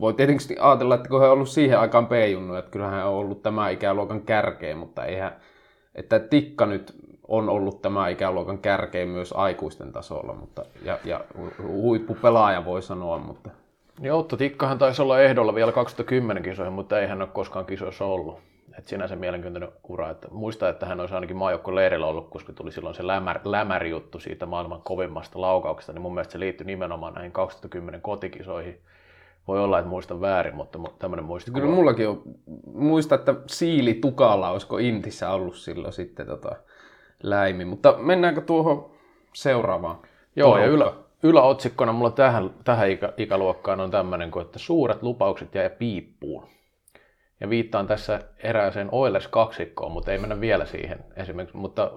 voi 0.00 0.14
tietenkin 0.14 0.62
ajatella, 0.62 0.94
että 0.94 1.08
kun 1.08 1.20
he 1.20 1.26
on 1.26 1.32
ollut 1.32 1.48
siihen 1.48 1.78
aikaan 1.78 2.06
p-junnu, 2.06 2.54
että 2.54 2.70
kyllähän 2.70 2.94
hän 2.94 3.08
on 3.08 3.14
ollut 3.14 3.42
tämä 3.42 3.70
ikäluokan 3.70 4.22
kärkeä, 4.22 4.76
mutta 4.76 5.04
eihän, 5.04 5.40
että 5.94 6.18
Tikka 6.18 6.66
nyt 6.66 6.96
on 7.30 7.48
ollut 7.48 7.82
tämä 7.82 8.08
ikäluokan 8.08 8.58
kärkeä 8.58 9.06
myös 9.06 9.32
aikuisten 9.32 9.92
tasolla, 9.92 10.34
mutta, 10.34 10.64
ja, 10.84 10.98
ja 11.04 11.20
huippupelaaja 11.62 12.64
voi 12.64 12.82
sanoa, 12.82 13.18
mutta... 13.18 13.50
Niin 14.00 14.12
Otto 14.12 14.36
Tikkahan 14.36 14.78
taisi 14.78 15.02
olla 15.02 15.20
ehdolla 15.20 15.54
vielä 15.54 15.72
2010 15.72 16.42
kisoihin, 16.42 16.72
mutta 16.72 17.00
ei 17.00 17.06
hän 17.06 17.22
ole 17.22 17.28
koskaan 17.32 17.66
kisoissa 17.66 18.04
ollut. 18.04 18.38
Et 18.78 18.86
sinänsä 18.86 19.16
mielenkiintoinen 19.16 19.72
ura. 19.88 20.10
Että 20.10 20.28
muista, 20.30 20.68
että 20.68 20.86
hän 20.86 21.00
olisi 21.00 21.14
ainakin 21.14 21.36
maajoukko 21.36 21.74
leirillä 21.74 22.06
ollut, 22.06 22.30
koska 22.30 22.52
tuli 22.52 22.72
silloin 22.72 22.94
se 22.94 23.06
lämär, 23.06 23.40
lämäri 23.44 23.90
juttu 23.90 24.20
siitä 24.20 24.46
maailman 24.46 24.82
kovimmasta 24.82 25.40
laukauksesta, 25.40 25.92
niin 25.92 26.02
mun 26.02 26.14
mielestä 26.14 26.32
se 26.32 26.40
liittyy 26.40 26.66
nimenomaan 26.66 27.14
näihin 27.14 27.32
2010 27.32 28.00
kotikisoihin. 28.00 28.80
Voi 29.48 29.60
olla, 29.60 29.78
että 29.78 29.88
muistan 29.88 30.20
väärin, 30.20 30.54
mutta 30.54 30.78
tämmöinen 30.98 31.24
muistikuva. 31.24 31.60
Kyllä 31.60 31.74
mullakin 31.74 32.08
on. 32.08 32.22
Muista, 32.74 33.14
että 33.14 33.34
Siili 33.46 33.94
Tukala, 33.94 34.50
olisiko 34.50 34.78
Intissä 34.78 35.30
ollut 35.30 35.56
silloin 35.56 35.92
sitten 35.92 36.26
tota, 36.26 36.56
läimi. 37.22 37.64
Mutta 37.64 37.94
mennäänkö 37.98 38.40
tuohon 38.40 38.90
seuraavaan? 39.34 39.98
Joo, 40.36 40.58
ja 40.58 40.66
ylä, 40.66 40.92
yläotsikkona 41.22 41.92
mulla 41.92 42.10
tähän, 42.10 42.50
tähän 42.64 42.90
ikä, 42.90 43.12
ikäluokkaan 43.16 43.80
on 43.80 43.90
tämmöinen 43.90 44.30
että 44.42 44.58
suuret 44.58 45.02
lupaukset 45.02 45.54
jäi 45.54 45.70
piippuun. 45.70 46.46
Ja 47.40 47.50
viittaan 47.50 47.86
tässä 47.86 48.20
erääseen 48.38 48.88
Oilers 48.92 49.28
kaksikkoon, 49.28 49.92
mutta 49.92 50.12
ei 50.12 50.18
mennä 50.18 50.40
vielä 50.40 50.66
siihen 50.66 51.04
esimerkiksi. 51.16 51.56
Mutta 51.56 51.90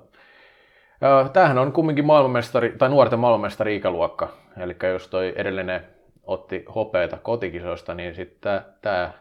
äh, 1.04 1.32
tämähän 1.32 1.58
on 1.58 1.72
kumminkin 1.72 2.06
maailmanmestari, 2.06 2.76
tai 2.78 2.90
nuorten 2.90 3.20
maailmanmestari 3.20 3.76
ikäluokka. 3.76 4.30
Eli 4.58 4.76
jos 4.92 5.08
toi 5.08 5.34
edellinen 5.36 5.88
otti 6.24 6.66
hopeita 6.76 7.18
kotikisoista, 7.18 7.94
niin 7.94 8.16
sitten 8.16 8.62
tämä 8.82 9.12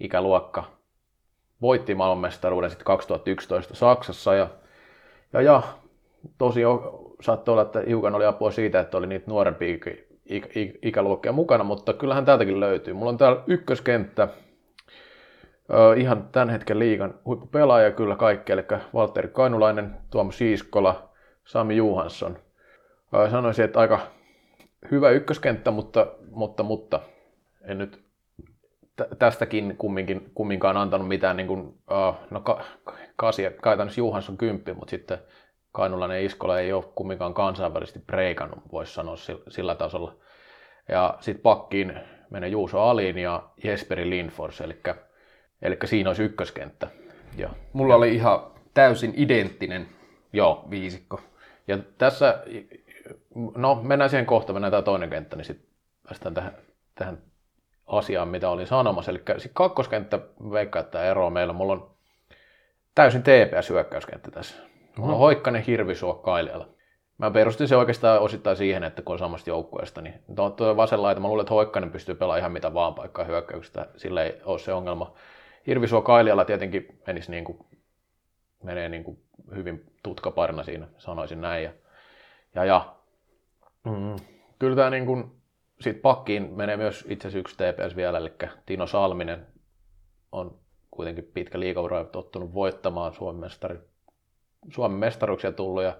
ikäluokka 0.00 0.64
voitti 1.60 1.94
maailmanmestaruuden 1.94 2.70
sitten 2.70 2.84
2011 2.84 3.74
Saksassa 3.74 4.34
ja 4.34 4.48
ja, 5.32 5.40
ja 5.42 5.62
tosi 6.38 6.60
saattoi 7.20 7.52
olla, 7.52 7.62
että 7.62 7.82
hiukan 7.86 8.14
oli 8.14 8.24
apua 8.24 8.50
siitä, 8.50 8.80
että 8.80 8.96
oli 8.96 9.06
niitä 9.06 9.30
nuorempia 9.30 9.74
ikä, 9.74 9.90
ikä, 10.26 10.48
ikäluokkia 10.82 11.32
mukana, 11.32 11.64
mutta 11.64 11.92
kyllähän 11.92 12.24
täältäkin 12.24 12.60
löytyy. 12.60 12.94
Mulla 12.94 13.10
on 13.10 13.18
täällä 13.18 13.42
ykköskenttä, 13.46 14.28
ihan 15.96 16.28
tämän 16.32 16.50
hetken 16.50 16.78
liigan 16.78 17.14
huippupelaaja 17.24 17.90
kyllä 17.90 18.16
kaikki, 18.16 18.52
eli 18.52 18.64
Valtteri 18.94 19.28
Kainulainen, 19.28 19.96
Tuomas 20.10 20.38
Siiskola, 20.38 21.08
Sami 21.44 21.76
Juhansson. 21.76 22.38
Sanoisin, 23.30 23.64
että 23.64 23.80
aika 23.80 24.00
hyvä 24.90 25.10
ykköskenttä, 25.10 25.70
mutta, 25.70 26.06
mutta, 26.30 26.62
mutta 26.62 27.00
en 27.62 27.78
nyt 27.78 28.05
tästäkin 29.18 29.74
kumminkin, 29.78 30.30
kumminkaan 30.34 30.76
antanut 30.76 31.08
mitään, 31.08 31.36
niin 31.36 31.46
kuin, 31.46 31.60
uh, 31.60 32.14
no 32.30 32.40
ka, 32.40 32.64
kasia, 33.16 33.50
käytännössä 33.50 34.00
Juhansson 34.00 34.36
kymppi, 34.36 34.72
mutta 34.72 34.90
sitten 34.90 35.18
Kainulainen 35.72 36.24
Iskola 36.24 36.60
ei 36.60 36.72
ole 36.72 36.84
kumminkaan 36.94 37.34
kansainvälisesti 37.34 37.98
preikannut, 38.06 38.58
voisi 38.72 38.94
sanoa 38.94 39.16
sillä 39.48 39.74
tasolla. 39.74 40.16
Ja 40.88 41.16
sitten 41.20 41.42
pakkiin 41.42 42.00
menee 42.30 42.48
Juuso 42.48 42.80
Alin 42.80 43.18
ja 43.18 43.42
Jesperi 43.64 44.10
Lindfors, 44.10 44.60
eli, 44.60 44.80
eli 45.62 45.78
siinä 45.84 46.10
olisi 46.10 46.22
ykköskenttä. 46.22 46.88
Ja, 47.36 47.50
Mulla 47.72 47.92
ja, 47.92 47.96
oli 47.96 48.14
ihan 48.14 48.40
täysin 48.74 49.12
identtinen 49.16 49.88
joo. 50.32 50.66
viisikko. 50.70 51.20
Ja 51.68 51.78
tässä, 51.98 52.44
no 53.56 53.74
mennään 53.82 54.10
siihen 54.10 54.26
kohta, 54.26 54.52
mennään 54.52 54.70
tämä 54.70 54.82
toinen 54.82 55.10
kenttä, 55.10 55.36
niin 55.36 55.44
sitten 55.44 55.68
päästään 56.02 56.34
tähän, 56.34 56.52
tähän 56.94 57.18
asiaan, 57.86 58.28
mitä 58.28 58.50
olin 58.50 58.66
sanomassa. 58.66 59.10
Eli 59.10 59.22
kakkoskenttä 59.52 60.18
veikkaa, 60.52 60.80
että 60.80 61.04
ero 61.04 61.30
meillä. 61.30 61.52
Mulla 61.52 61.72
on 61.72 61.90
täysin 62.94 63.22
TPS-hyökkäyskenttä 63.22 64.30
tässä. 64.30 64.62
Mulla 64.98 65.12
on 65.12 65.18
Hoikkanen, 65.18 65.62
Hirvisuo, 65.62 66.14
Kailijalla. 66.14 66.68
Mä 67.18 67.30
perustin 67.30 67.68
se 67.68 67.76
oikeastaan 67.76 68.20
osittain 68.20 68.56
siihen, 68.56 68.84
että 68.84 69.02
kun 69.02 69.12
on 69.12 69.18
samasta 69.18 69.50
joukkueesta, 69.50 70.00
niin 70.00 70.14
tuo, 70.36 70.50
tuo 70.50 70.76
vasen 70.76 71.02
laita, 71.02 71.20
mä 71.20 71.28
luulen, 71.28 71.42
että 71.42 71.54
Hoikkanen 71.54 71.90
pystyy 71.90 72.14
pelaamaan 72.14 72.38
ihan 72.38 72.52
mitä 72.52 72.74
vaan 72.74 72.94
paikkaa 72.94 73.24
hyökkäyksestä, 73.24 73.86
sillä 73.96 74.22
ei 74.22 74.40
ole 74.44 74.58
se 74.58 74.72
ongelma. 74.72 75.14
Hirvisuo 75.66 76.02
Kailiala 76.02 76.44
tietenkin 76.44 77.00
menisi 77.06 77.30
niin 77.30 77.44
kuin, 77.44 77.58
menee 78.62 78.88
niin 78.88 79.04
kuin 79.04 79.18
hyvin 79.54 79.84
tutkaparina 80.02 80.62
siinä, 80.62 80.86
sanoisin 80.98 81.40
näin. 81.40 81.64
Ja, 81.64 81.72
ja, 82.54 82.64
ja 82.64 82.94
mm, 83.84 84.16
kyllä 84.58 84.76
tämä 84.76 84.90
niin 84.90 85.06
kuin, 85.06 85.35
sit 85.80 86.02
pakkiin 86.02 86.52
menee 86.52 86.76
myös 86.76 87.06
itse 87.08 87.28
asiassa 87.28 87.38
yksi 87.38 87.56
TPS 87.56 87.96
vielä, 87.96 88.18
eli 88.18 88.32
Tino 88.66 88.86
Salminen 88.86 89.46
on 90.32 90.58
kuitenkin 90.90 91.30
pitkä 91.34 91.60
liikaura 91.60 92.04
tottunut 92.04 92.54
voittamaan 92.54 93.14
Suomen, 93.14 93.40
mestari, 93.40 93.78
Suomen 94.70 94.98
mestaruksia 94.98 95.52
tullut 95.52 95.82
ja 95.82 95.96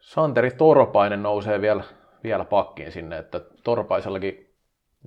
Santeri 0.00 0.50
Torpainen 0.50 1.22
nousee 1.22 1.60
vielä, 1.60 1.84
vielä 2.24 2.44
pakkiin 2.44 2.92
sinne, 2.92 3.18
että 3.18 3.40
Torpaisellakin 3.64 4.54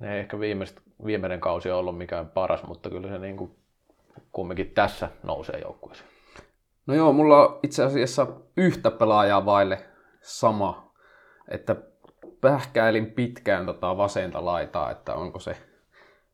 ei 0.02 0.18
ehkä 0.18 0.40
viimeist, 0.40 0.80
viimeinen 1.04 1.40
kausi 1.40 1.70
on 1.70 1.78
ollut 1.78 1.98
mikään 1.98 2.28
paras, 2.28 2.62
mutta 2.62 2.90
kyllä 2.90 3.08
se 3.08 3.18
niin 3.18 3.36
kuin 3.36 3.56
kumminkin 4.32 4.70
tässä 4.70 5.08
nousee 5.22 5.60
joukkueeseen. 5.60 6.08
No 6.86 6.94
joo, 6.94 7.12
mulla 7.12 7.48
on 7.48 7.58
itse 7.62 7.84
asiassa 7.84 8.26
yhtä 8.56 8.90
pelaajaa 8.90 9.46
vaille 9.46 9.78
sama, 10.20 10.92
että 11.48 11.76
pähkäilin 12.40 13.06
pitkään 13.06 13.66
tota 13.66 13.96
vasenta 13.96 14.44
laitaa, 14.44 14.90
että 14.90 15.14
onko 15.14 15.38
se 15.38 15.56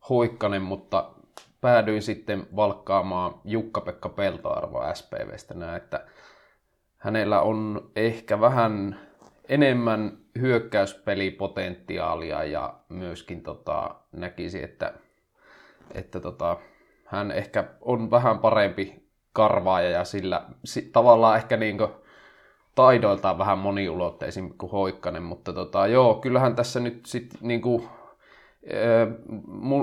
Hoikkanen, 0.08 0.62
mutta 0.62 1.10
päädyin 1.60 2.02
sitten 2.02 2.46
valkkaamaan 2.56 3.34
Jukka-Pekka 3.44 4.08
Peltoarvo 4.08 4.94
SPVstä 4.94 5.54
näin, 5.54 5.76
että 5.76 6.06
hänellä 6.98 7.40
on 7.40 7.90
ehkä 7.96 8.40
vähän 8.40 9.00
enemmän 9.48 10.18
hyökkäyspelipotentiaalia 10.38 12.44
ja 12.44 12.74
myöskin 12.88 13.42
tota, 13.42 13.94
näkisi, 14.12 14.62
että, 14.62 14.94
että 15.94 16.20
tota, 16.20 16.56
hän 17.04 17.30
ehkä 17.30 17.64
on 17.80 18.10
vähän 18.10 18.38
parempi 18.38 19.08
karvaaja 19.32 19.90
ja 19.90 20.04
sillä 20.04 20.46
si, 20.64 20.82
tavallaan 20.82 21.36
ehkä 21.36 21.56
niinku 21.56 22.01
taidoiltaan 22.74 23.38
vähän 23.38 23.58
moniulotteisin 23.58 24.54
kuin 24.58 24.72
Hoikkanen, 24.72 25.22
mutta 25.22 25.52
tota, 25.52 25.86
joo, 25.86 26.14
kyllähän 26.14 26.56
tässä 26.56 26.80
nyt 26.80 27.06
sitten 27.06 27.38
niinku, 27.42 27.88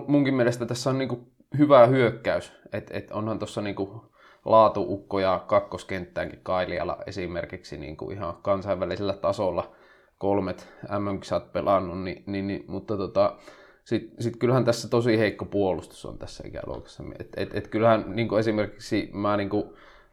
munkin 0.07 0.33
mielestä 0.33 0.65
tässä 0.65 0.89
on 0.89 0.97
niinku 0.97 1.27
hyvä 1.57 1.85
hyökkäys, 1.85 2.53
että 2.73 2.97
et 2.97 3.11
onhan 3.11 3.39
tuossa 3.39 3.61
niinku 3.61 4.03
laatuukko 4.45 5.19
ja 5.19 5.43
kakkoskenttäänkin 5.47 6.39
Kailiala 6.43 6.97
esimerkiksi 7.07 7.77
niinku 7.77 8.11
ihan 8.11 8.37
kansainvälisellä 8.41 9.13
tasolla 9.13 9.71
kolmet 10.17 10.73
MM-kisat 10.99 11.53
pelannut, 11.53 12.03
niin, 12.03 12.23
niin, 12.25 12.47
niin, 12.47 12.65
mutta 12.67 12.97
tota, 12.97 13.35
sitten 13.83 14.23
sit 14.23 14.35
kyllähän 14.35 14.65
tässä 14.65 14.89
tosi 14.89 15.19
heikko 15.19 15.45
puolustus 15.45 16.05
on 16.05 16.17
tässä 16.17 16.43
ikäluokassa. 16.47 17.03
Et, 17.19 17.27
et, 17.37 17.55
et 17.55 17.67
kyllähän 17.67 18.05
niin 18.07 18.39
esimerkiksi 18.39 19.09
mä 19.13 19.37
niin 19.37 19.49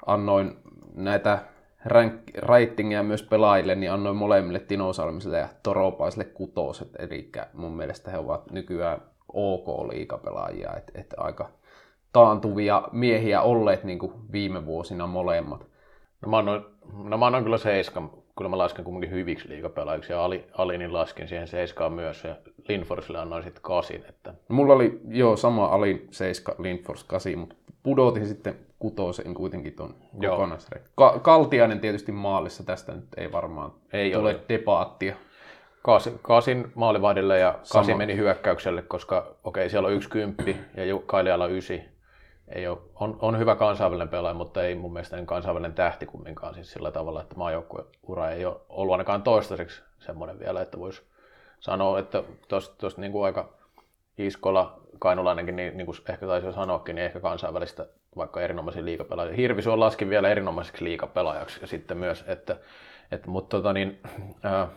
annoin 0.07 0.57
näitä 0.95 1.39
rank, 1.87 2.15
ratingia 2.39 3.03
myös 3.03 3.23
pelaajille, 3.23 3.75
niin 3.75 3.93
annoin 3.93 4.17
molemmille 4.17 4.61
Tino 4.61 4.93
Salmiselle 4.93 5.39
ja 5.39 5.49
Toropaiselle 5.63 6.25
kutoset. 6.25 6.89
Eli 6.99 7.31
mun 7.53 7.77
mielestä 7.77 8.11
he 8.11 8.19
ovat 8.19 8.51
nykyään 8.51 9.03
OK-liikapelaajia, 9.33 10.77
että 10.77 10.93
et 11.01 11.15
aika 11.17 11.49
taantuvia 12.13 12.83
miehiä 12.93 13.41
olleet 13.43 13.85
niin 13.85 13.99
viime 14.33 14.67
vuosina 14.67 15.07
molemmat. 15.07 15.67
No 16.21 16.31
mä 16.31 16.39
annoin, 16.39 16.65
no 17.05 17.19
mä 17.19 17.27
annoin 17.27 17.45
kyllä 17.45 17.59
seiskan 17.59 18.11
kyllä 18.37 18.49
mä 18.49 18.59
lasken 18.59 18.85
kumminkin 18.85 19.11
hyviksi 19.11 19.49
liikapelaajiksi 19.49 20.13
ja 20.13 20.25
Ali, 20.25 20.45
Alinin 20.53 20.93
laskin 20.93 21.29
siihen 21.29 21.49
seiskaan 21.49 21.93
myös 21.93 22.25
ja 22.25 22.37
Linforsille 22.69 23.19
annoin 23.19 23.43
sitten 23.43 23.63
kasin. 23.63 24.05
Että... 24.09 24.35
Mulla 24.49 24.75
oli 24.75 25.01
jo 25.09 25.37
sama 25.37 25.67
Alin 25.67 26.09
seiska, 26.11 26.55
Linfors 26.59 27.05
kasi, 27.05 27.37
mutta 27.37 27.57
pudotin 27.83 28.27
sitten 28.27 28.55
kutosen 28.79 29.35
kuitenkin 29.35 29.73
ton 29.73 29.95
kokonaisrein. 30.21 30.85
Ka- 30.95 31.19
Kaltiainen 31.19 31.81
tietysti 31.81 32.13
maalissa, 32.13 32.65
tästä 32.65 32.93
nyt 32.93 33.09
ei 33.17 33.33
varmaan 33.33 33.73
ei 33.93 34.13
tule 34.13 34.31
ole. 34.31 34.41
debaattia. 34.49 35.17
Kasin, 35.83 36.19
kasin 36.23 36.73
maalivahdille 36.75 37.39
ja 37.39 37.53
kasi 37.53 37.87
Sama. 37.87 37.99
meni 37.99 38.17
hyökkäykselle, 38.17 38.83
koska 38.83 39.19
okei, 39.19 39.35
okay, 39.45 39.69
siellä 39.69 39.87
on 39.87 39.95
yksi 39.95 40.11
kymppi 40.11 40.57
ja 40.77 40.85
Kailiala 41.07 41.47
ysi 41.47 41.83
ei 42.49 42.67
ole, 42.69 42.79
on, 42.95 43.19
on, 43.21 43.39
hyvä 43.39 43.57
kansainvälinen 43.57 44.09
pelaaja, 44.09 44.35
mutta 44.35 44.63
ei 44.63 44.75
mun 44.75 44.93
mielestä 44.93 45.17
niin 45.17 45.27
kansainvälinen 45.27 45.75
tähti 45.75 46.07
kumminkaan 46.07 46.55
siis 46.55 46.73
sillä 46.73 46.91
tavalla, 46.91 47.23
että 47.23 47.35
maajoukkueura 47.37 48.31
ei 48.31 48.45
ole 48.45 48.57
ollut 48.69 48.93
ainakaan 48.93 49.23
toistaiseksi 49.23 49.83
semmoinen 49.99 50.39
vielä, 50.39 50.63
että 50.63 50.79
voisi 50.79 51.03
sanoa, 51.61 51.99
että 51.99 52.23
tuosta 52.49 53.01
niin 53.01 53.25
aika 53.25 53.53
Iskola, 54.19 54.81
Kainulainenkin, 54.99 55.57
niin, 55.57 55.77
niin 55.77 55.87
kuin 55.87 55.97
ehkä 56.09 56.27
taisi 56.27 56.47
jo 56.47 56.53
sanoakin, 56.53 56.95
niin 56.95 57.05
ehkä 57.05 57.21
kansainvälistä 57.21 57.87
vaikka 58.17 58.43
erinomaisia 58.43 58.85
liikapelaajia. 58.85 59.37
Hirvisuon 59.37 59.81
laskin 59.81 60.11
vielä 60.11 60.29
erinomaiseksi 60.29 60.85
liikapelaajaksi 60.85 61.61
ja 61.61 61.67
sitten 61.67 61.99
myös, 61.99 62.25
että, 62.27 62.57
että 63.11 63.31
mutta 63.31 63.57
tota 63.57 63.73
niin, 63.73 64.01
äh, 64.45 64.69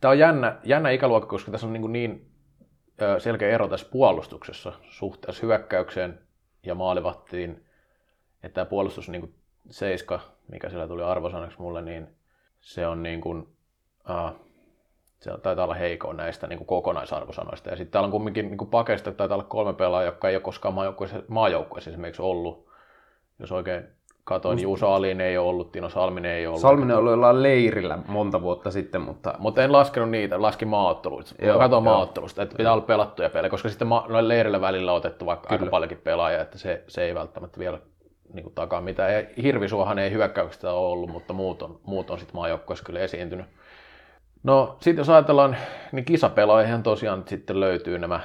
tämä 0.00 0.10
on 0.10 0.18
jännä, 0.18 0.56
jännä 0.64 0.90
ikäluokka, 0.90 1.28
koska 1.28 1.50
tässä 1.50 1.66
on 1.66 1.72
niin, 1.72 1.92
niin 1.92 2.30
äh, 3.02 3.22
selkeä 3.22 3.48
ero 3.48 3.68
tässä 3.68 3.88
puolustuksessa 3.90 4.72
suhteessa 4.88 5.46
hyökkäykseen 5.46 6.18
ja 6.62 6.74
maalivahtiin, 6.74 7.66
että 8.42 8.54
tämä 8.54 8.64
puolustus 8.64 9.08
niin 9.08 9.20
kuin 9.20 9.34
seiska, 9.70 10.20
mikä 10.48 10.68
siellä 10.68 10.88
tuli 10.88 11.02
arvosanaksi 11.02 11.58
mulle, 11.60 11.82
niin 11.82 12.08
se 12.60 12.86
on 12.86 13.02
niin 13.02 13.20
kuin, 13.20 13.38
uh, 14.10 14.45
se 15.20 15.30
taitaa 15.42 15.64
olla 15.64 15.74
heikoin 15.74 16.16
näistä 16.16 16.46
niin 16.46 16.58
kuin 16.58 16.66
kokonaisarvosanoista. 16.66 17.70
Ja 17.70 17.76
sitten 17.76 17.92
täällä 17.92 18.06
on 18.06 18.12
kumminkin 18.12 18.48
niin 18.48 18.58
kuin 18.58 18.70
pakeista, 18.70 19.12
taitaa 19.12 19.34
olla 19.34 19.46
kolme 19.48 19.72
pelaajaa, 19.72 20.12
jotka 20.12 20.28
ei 20.28 20.36
ole 20.36 20.42
koskaan 20.42 20.74
maajoukkueessa, 20.74 21.22
maajoukkueessa 21.28 21.90
esimerkiksi 21.90 22.22
ollut. 22.22 22.66
Jos 23.38 23.52
oikein 23.52 23.84
katoin, 24.24 24.56
niin 24.56 24.62
Juuso 24.62 24.92
Alin 24.92 25.20
ei 25.20 25.38
ole 25.38 25.48
ollut, 25.48 25.72
Tino 25.72 25.88
Salminen 25.88 26.30
ei 26.32 26.46
ole 26.46 26.50
ollut. 26.50 26.60
Salminen 26.60 26.96
on 26.96 27.00
ollut 27.00 27.12
jollain 27.12 27.42
leirillä 27.42 27.98
monta 28.08 28.42
vuotta 28.42 28.70
sitten, 28.70 29.00
mutta... 29.00 29.34
Mutta 29.38 29.64
en 29.64 29.72
laskenut 29.72 30.10
niitä, 30.10 30.42
laskin 30.42 30.68
maaotteluista. 30.68 31.44
Joo, 31.44 31.58
Katoin 31.58 31.84
maaottelusta, 31.84 32.42
että 32.42 32.56
pitää 32.56 32.72
olla 32.72 32.84
pelattuja 32.84 33.30
pelejä, 33.30 33.50
koska 33.50 33.68
sitten 33.68 33.88
ma- 33.88 34.06
noin 34.08 34.28
leirillä 34.28 34.60
välillä 34.60 34.90
on 34.92 34.96
otettu 34.96 35.26
vaikka 35.26 35.48
Kyllä. 35.48 35.60
aika 35.60 35.70
paljonkin 35.70 36.00
pelaajia, 36.04 36.40
että 36.40 36.58
se, 36.58 36.84
se 36.88 37.04
ei 37.04 37.14
välttämättä 37.14 37.58
vielä 37.58 37.78
niin 38.32 38.42
kuin 38.42 38.54
takaa 38.54 38.80
mitään. 38.80 39.14
Ja 39.14 39.24
Hirvisuohan 39.42 39.98
ei 39.98 40.10
hyökkäyksestä 40.10 40.72
ole 40.72 40.92
ollut, 40.92 41.10
mutta 41.10 41.32
muut 41.32 41.62
on, 41.62 41.80
muut 41.82 42.10
on 42.10 42.18
sitten 42.18 42.36
maajoukkueessa 42.36 42.84
kyllä 42.84 43.00
esiintynyt. 43.00 43.46
No 44.46 44.76
sitten 44.80 45.00
jos 45.00 45.08
ajatellaan, 45.08 45.56
niin 45.92 46.04
kisapelaajihan 46.04 46.82
tosiaan 46.82 47.24
sitten 47.26 47.60
löytyy 47.60 47.98
nämä 47.98 48.20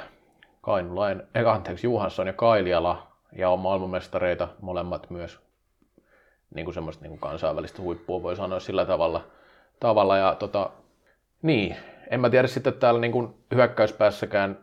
Kainulain, 0.62 1.24
eh, 1.36 1.48
anteeksi, 1.48 1.88
Juhansson 1.88 2.28
ja 2.28 2.34
Kailiala, 2.34 3.08
ja 3.38 3.50
on 3.50 3.60
maailmanmestareita 3.60 4.48
molemmat 4.62 5.10
myös 5.10 5.40
niin 6.56 6.66
kuin 6.66 6.74
semmoista 6.74 7.02
niin 7.02 7.10
kuin 7.10 7.20
kansainvälistä 7.20 7.82
huippua 7.82 8.24
voi 8.24 8.36
sanoa 8.36 8.60
sillä 8.60 8.86
tavalla. 8.86 9.24
tavalla 9.80 10.18
ja 10.18 10.36
tota, 10.36 10.70
niin, 11.42 11.76
en 12.10 12.22
mä 12.22 12.30
tiedä 12.30 12.48
sitten, 12.48 12.74
täällä 12.74 13.00
niin 13.00 13.12
kuin 13.12 13.34
hyökkäyspäässäkään 13.56 14.58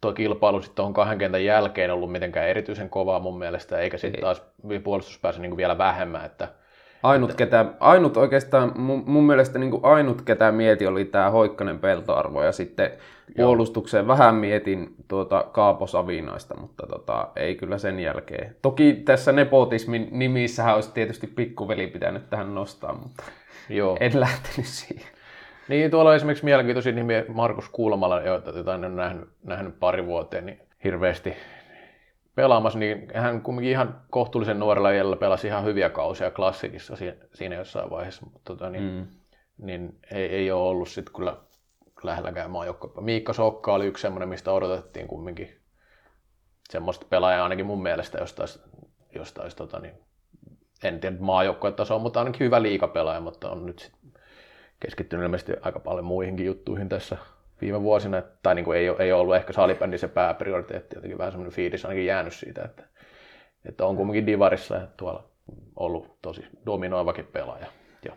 tuo 0.00 0.12
kilpailu 0.12 0.62
sitten 0.62 0.84
on 0.84 0.92
kahden 0.92 1.18
kentän 1.18 1.44
jälkeen 1.44 1.90
ollut 1.90 2.12
mitenkään 2.12 2.48
erityisen 2.48 2.90
kovaa 2.90 3.20
mun 3.20 3.38
mielestä, 3.38 3.78
eikä 3.78 3.98
sitten 3.98 4.20
taas 4.20 4.42
puolustuspäässä 4.84 5.42
niin 5.42 5.50
kuin 5.50 5.56
vielä 5.56 5.78
vähemmän, 5.78 6.24
että 6.24 6.48
Ainut, 7.02 7.34
ketä, 7.34 7.66
ainut 7.80 8.16
oikeastaan, 8.16 8.72
mun, 8.76 9.02
mun 9.06 9.24
mielestä 9.24 9.58
niin 9.58 9.70
kuin 9.70 9.84
ainut 9.84 10.22
ketä 10.22 10.52
mieti 10.52 10.86
oli 10.86 11.04
tämä 11.04 11.30
Hoikkanen 11.30 11.78
peltoarvo 11.78 12.42
ja 12.42 12.52
sitten 12.52 12.90
puolustukseen 13.36 14.06
vähän 14.06 14.34
mietin 14.34 14.94
tuota 15.08 15.44
Kaapo 15.52 15.86
Savinaista, 15.86 16.56
mutta 16.60 16.86
tota, 16.86 17.28
ei 17.36 17.54
kyllä 17.54 17.78
sen 17.78 18.00
jälkeen. 18.00 18.56
Toki 18.62 19.02
tässä 19.04 19.32
nepotismin 19.32 20.08
nimissähän 20.10 20.74
olisi 20.74 20.92
tietysti 20.92 21.26
pikkuveli 21.26 21.86
pitänyt 21.86 22.30
tähän 22.30 22.54
nostaa, 22.54 22.92
mutta 22.92 23.22
Joo. 23.68 23.96
en 24.00 24.20
lähtenyt 24.20 24.66
siihen. 24.66 25.12
Niin, 25.68 25.90
tuolla 25.90 26.10
on 26.10 26.16
esimerkiksi 26.16 26.44
mielenkiintoisia 26.44 26.92
nimiä 26.92 27.24
Markus 27.28 27.68
Kulmala, 27.68 28.20
jota 28.20 28.74
en 28.74 28.84
ole 28.84 28.88
nähnyt, 28.88 29.28
nähnyt 29.44 29.80
pari 29.80 30.06
vuoteen, 30.06 30.46
niin 30.46 30.60
hirveästi 30.84 31.34
pelaamassa, 32.40 32.78
niin 32.78 33.08
hän 33.14 33.42
kumminkin 33.42 33.70
ihan 33.70 34.02
kohtuullisen 34.10 34.58
nuorella 34.58 34.90
iällä 34.90 35.16
pelasi 35.16 35.46
ihan 35.46 35.64
hyviä 35.64 35.90
kausia 35.90 36.30
klassikissa 36.30 36.96
siinä 37.34 37.56
jossain 37.56 37.90
vaiheessa, 37.90 38.24
mutta 38.24 38.40
tota, 38.44 38.70
niin, 38.70 38.84
mm. 38.84 39.06
niin 39.66 39.98
ei, 40.10 40.26
ei 40.26 40.50
ole 40.50 40.68
ollut 40.68 40.88
sitten 40.88 41.14
kyllä 41.14 41.36
lähelläkään 42.02 42.50
maajoukkoa. 42.50 43.02
Miikka 43.02 43.32
Sokka 43.32 43.74
oli 43.74 43.86
yksi 43.86 44.02
semmoinen, 44.02 44.28
mistä 44.28 44.52
odotettiin 44.52 45.08
kumminkin 45.08 45.60
semmoista 46.70 47.06
pelaajaa 47.10 47.42
ainakin 47.42 47.66
mun 47.66 47.82
mielestä, 47.82 48.18
josta 48.18 48.42
olisi, 48.42 48.60
josta 49.14 49.42
olisi 49.42 49.56
tota, 49.56 49.78
niin, 49.78 49.94
en 50.84 51.00
tiedä 51.00 51.16
maajoukkoetasoa, 51.20 51.98
mutta 51.98 52.20
ainakin 52.20 52.44
hyvä 52.44 52.62
liikapelaaja, 52.62 53.20
mutta 53.20 53.50
on 53.50 53.66
nyt 53.66 53.78
sit 53.78 53.92
keskittynyt 54.80 55.24
ilmeisesti 55.24 55.52
aika 55.62 55.80
paljon 55.80 56.04
muihinkin 56.04 56.46
juttuihin 56.46 56.88
tässä 56.88 57.16
viime 57.60 57.82
vuosina, 57.82 58.22
tai 58.42 58.54
niin 58.54 58.64
kuin 58.64 58.78
ei, 58.78 58.86
ei 58.98 59.12
ollut 59.12 59.36
ehkä 59.36 59.52
salibändi 59.52 59.98
se 59.98 60.08
pääprioriteetti, 60.08 60.96
jotenkin 60.96 61.18
vähän 61.18 61.32
semmoinen 61.32 61.54
fiilis 61.54 61.84
ainakin 61.84 62.06
jäänyt 62.06 62.34
siitä, 62.34 62.62
että, 62.64 62.84
että 63.68 63.86
on 63.86 63.96
kumminkin 63.96 64.26
Divarissa 64.26 64.74
ja 64.74 64.86
tuolla 64.96 65.24
ollut 65.76 66.22
tosi 66.22 66.44
dominoivakin 66.66 67.26
pelaaja. 67.26 67.66
Ja 68.04 68.12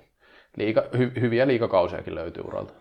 liiga, 0.57 0.83
hy, 0.97 1.11
hyviä 1.21 1.47
liikakausiakin 1.47 2.15
löytyy 2.15 2.43
uralta. 2.47 2.73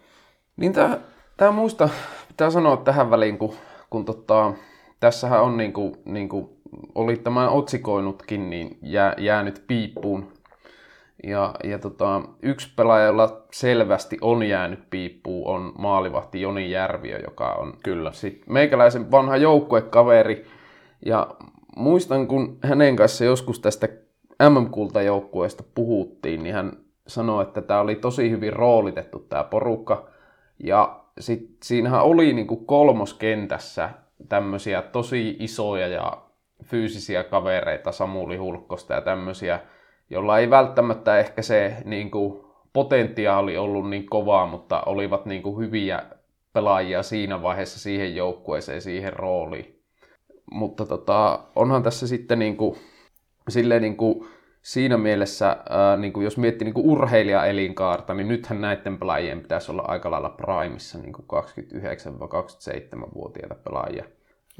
Niin 0.56 0.72
tämä, 0.72 0.98
tämä 1.36 1.50
muista, 1.50 1.88
pitää 2.28 2.50
sanoa 2.50 2.76
tähän 2.76 3.10
väliin, 3.10 3.38
kun, 3.38 3.54
kun 3.90 4.04
tota, 4.04 4.52
tässähän 5.00 5.42
on 5.42 5.56
niin 5.56 5.72
kuin, 5.72 5.94
niin 6.04 6.28
kuin 6.28 6.48
oli 6.94 7.16
tämä 7.16 7.48
otsikoinutkin, 7.48 8.50
niin 8.50 8.78
jää, 8.82 9.14
jäänyt 9.18 9.64
piippuun. 9.68 10.31
Ja, 11.22 11.54
ja 11.64 11.78
tota, 11.78 12.22
yksi 12.42 12.72
pelaaja, 12.76 13.06
jolla 13.06 13.42
selvästi 13.52 14.18
on 14.20 14.42
jäänyt 14.42 14.90
piippuun, 14.90 15.54
on 15.54 15.72
maalivahti 15.78 16.40
Joni 16.40 16.70
Järviö, 16.70 17.18
joka 17.18 17.52
on 17.52 17.74
Kyllä. 17.84 18.12
sit 18.12 18.42
meikäläisen 18.46 19.10
vanha 19.10 19.36
joukkuekaveri. 19.36 20.44
Ja 21.06 21.26
muistan, 21.76 22.26
kun 22.26 22.58
hänen 22.62 22.96
kanssa 22.96 23.24
joskus 23.24 23.60
tästä 23.60 23.88
MM-kultajoukkueesta 24.50 25.64
puhuttiin, 25.74 26.42
niin 26.42 26.54
hän 26.54 26.72
sanoi, 27.06 27.42
että 27.42 27.62
tämä 27.62 27.80
oli 27.80 27.94
tosi 27.94 28.30
hyvin 28.30 28.52
roolitettu 28.52 29.18
tämä 29.18 29.44
porukka. 29.44 30.08
Ja 30.64 31.00
sit 31.20 31.56
siinähän 31.62 32.02
oli 32.02 32.32
niinku 32.32 32.56
kolmoskentässä 32.56 33.90
tämmöisiä 34.28 34.82
tosi 34.82 35.36
isoja 35.38 35.88
ja 35.88 36.22
fyysisiä 36.64 37.24
kavereita, 37.24 37.92
Samuli 37.92 38.36
Hulkkosta 38.36 38.94
ja 38.94 39.00
tämmöisiä, 39.00 39.60
jolla 40.12 40.38
ei 40.38 40.50
välttämättä 40.50 41.18
ehkä 41.18 41.42
se 41.42 41.76
niinku, 41.84 42.44
potentiaali 42.72 43.56
ollut 43.56 43.90
niin 43.90 44.06
kovaa, 44.06 44.46
mutta 44.46 44.82
olivat 44.86 45.26
niinku, 45.26 45.58
hyviä 45.58 46.02
pelaajia 46.52 47.02
siinä 47.02 47.42
vaiheessa 47.42 47.80
siihen 47.80 48.16
joukkueeseen, 48.16 48.82
siihen 48.82 49.12
rooliin. 49.12 49.82
Mutta 50.50 50.86
tota, 50.86 51.44
onhan 51.56 51.82
tässä 51.82 52.06
sitten 52.06 52.38
niinku, 52.38 52.78
silleen 53.48 53.82
niinku, 53.82 54.26
siinä 54.62 54.98
mielessä, 54.98 55.56
ää, 55.70 55.96
niin 55.96 56.12
kuin 56.12 56.24
jos 56.24 56.38
miettii 56.38 56.64
niin 56.64 56.74
kuin 56.74 56.86
urheilija-elinkaarta, 56.86 58.14
niin 58.14 58.28
nythän 58.28 58.60
näiden 58.60 58.98
pelaajien 58.98 59.40
pitäisi 59.40 59.72
olla 59.72 59.84
aika 59.88 60.10
lailla 60.10 60.30
primissa, 60.30 60.98
niin 60.98 61.12
kuin 61.12 61.44
29-27-vuotiaita 61.44 63.54
pelaajia. 63.54 64.04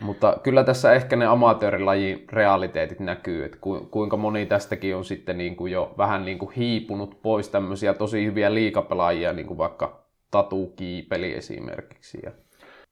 Mutta 0.03 0.37
kyllä 0.43 0.65
tässä 0.65 0.93
ehkä 0.93 1.17
ne 1.17 1.27
amatöörilajin 1.27 2.25
realiteetit 2.33 3.01
näkyy, 3.01 3.45
että 3.45 3.59
kuinka 3.91 4.17
moni 4.17 4.47
tästäkin 4.47 4.97
on 4.97 5.05
sitten 5.05 5.39
niin 5.39 5.57
kuin 5.57 5.73
jo 5.73 5.95
vähän 5.99 6.25
niin 6.25 6.39
kuin 6.39 6.53
hiipunut 6.53 7.23
pois 7.23 7.49
tämmöisiä 7.49 7.95
tosi 7.95 8.25
hyviä 8.25 8.55
liikapelaajia, 8.55 9.33
niin 9.33 9.47
kuin 9.47 9.59
vaikka 9.59 10.03
Tatu 10.31 10.73
Kiipeli 10.77 11.35
esimerkiksi. 11.35 12.23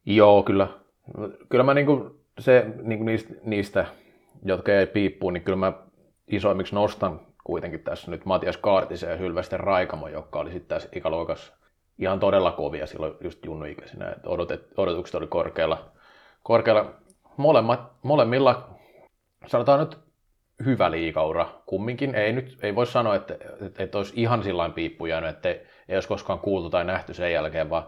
Joo, 0.06 0.42
kyllä. 0.42 0.68
Kyllä 1.48 1.64
mä 1.64 1.74
niin 1.74 1.86
kuin 1.86 2.10
se, 2.38 2.66
niin 2.82 2.98
kuin 2.98 3.06
niistä, 3.06 3.34
niistä, 3.44 3.86
jotka 4.44 4.72
ei 4.72 4.86
piippuun, 4.86 5.32
niin 5.32 5.42
kyllä 5.42 5.58
mä 5.58 5.72
isoimmiksi 6.28 6.74
nostan 6.74 7.20
kuitenkin 7.44 7.80
tässä 7.80 8.10
nyt 8.10 8.24
Matias 8.24 8.56
Kaartisen 8.56 9.10
ja 9.10 9.16
Hylvästen 9.16 9.60
Raikamo, 9.60 10.08
joka 10.08 10.38
oli 10.38 10.50
sitten 10.50 10.68
tässä 10.68 10.88
ikäluokassa 10.92 11.52
ihan 11.98 12.20
todella 12.20 12.52
kovia 12.52 12.86
silloin 12.86 13.14
just 13.20 13.44
junnuikäisenä. 13.44 14.14
Odotet, 14.26 14.68
odotukset 14.76 15.14
oli 15.14 15.26
korkealla. 15.26 15.90
Korkealla. 16.42 16.94
Molemmat, 17.36 17.92
molemmilla, 18.02 18.68
sanotaan 19.46 19.80
nyt 19.80 19.98
hyvä 20.64 20.90
liikaura 20.90 21.48
kumminkin. 21.66 22.14
Ei 22.14 22.32
nyt 22.32 22.58
ei 22.62 22.74
voi 22.74 22.86
sanoa, 22.86 23.14
että, 23.14 23.34
että, 23.66 23.82
että 23.82 23.98
olisi 23.98 24.12
ihan 24.16 24.42
sillain 24.42 24.72
piippu 24.72 25.06
jäänyt, 25.06 25.30
että 25.30 25.48
ei, 25.48 25.66
ei 25.88 25.96
olisi 25.96 26.08
koskaan 26.08 26.38
kuultu 26.38 26.70
tai 26.70 26.84
nähty 26.84 27.14
sen 27.14 27.32
jälkeen, 27.32 27.70
vaan, 27.70 27.86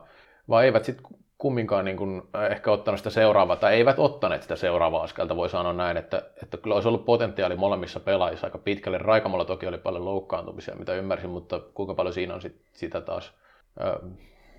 vaan 0.48 0.64
eivät 0.64 0.84
sitten 0.84 1.06
kumminkaan 1.38 1.84
niin 1.84 1.96
kuin 1.96 2.22
ehkä 2.50 2.70
ottanut 2.70 3.00
sitä 3.00 3.10
seuraavaa, 3.10 3.56
tai 3.56 3.74
eivät 3.74 3.98
ottaneet 3.98 4.42
sitä 4.42 4.56
seuraavaa 4.56 5.02
askelta, 5.02 5.36
voi 5.36 5.48
sanoa 5.48 5.72
näin, 5.72 5.96
että, 5.96 6.22
että 6.42 6.56
kyllä 6.56 6.74
olisi 6.74 6.88
ollut 6.88 7.04
potentiaali 7.04 7.56
molemmissa 7.56 8.00
pelaajissa 8.00 8.46
aika 8.46 8.58
pitkälle. 8.58 8.98
Raikamolla 8.98 9.44
toki 9.44 9.66
oli 9.66 9.78
paljon 9.78 10.04
loukkaantumisia, 10.04 10.74
mitä 10.74 10.94
ymmärsin, 10.94 11.30
mutta 11.30 11.60
kuinka 11.74 11.94
paljon 11.94 12.14
siinä 12.14 12.34
on 12.34 12.42
sit, 12.42 12.60
sitä 12.72 13.00
taas, 13.00 13.32
ö, 13.80 13.98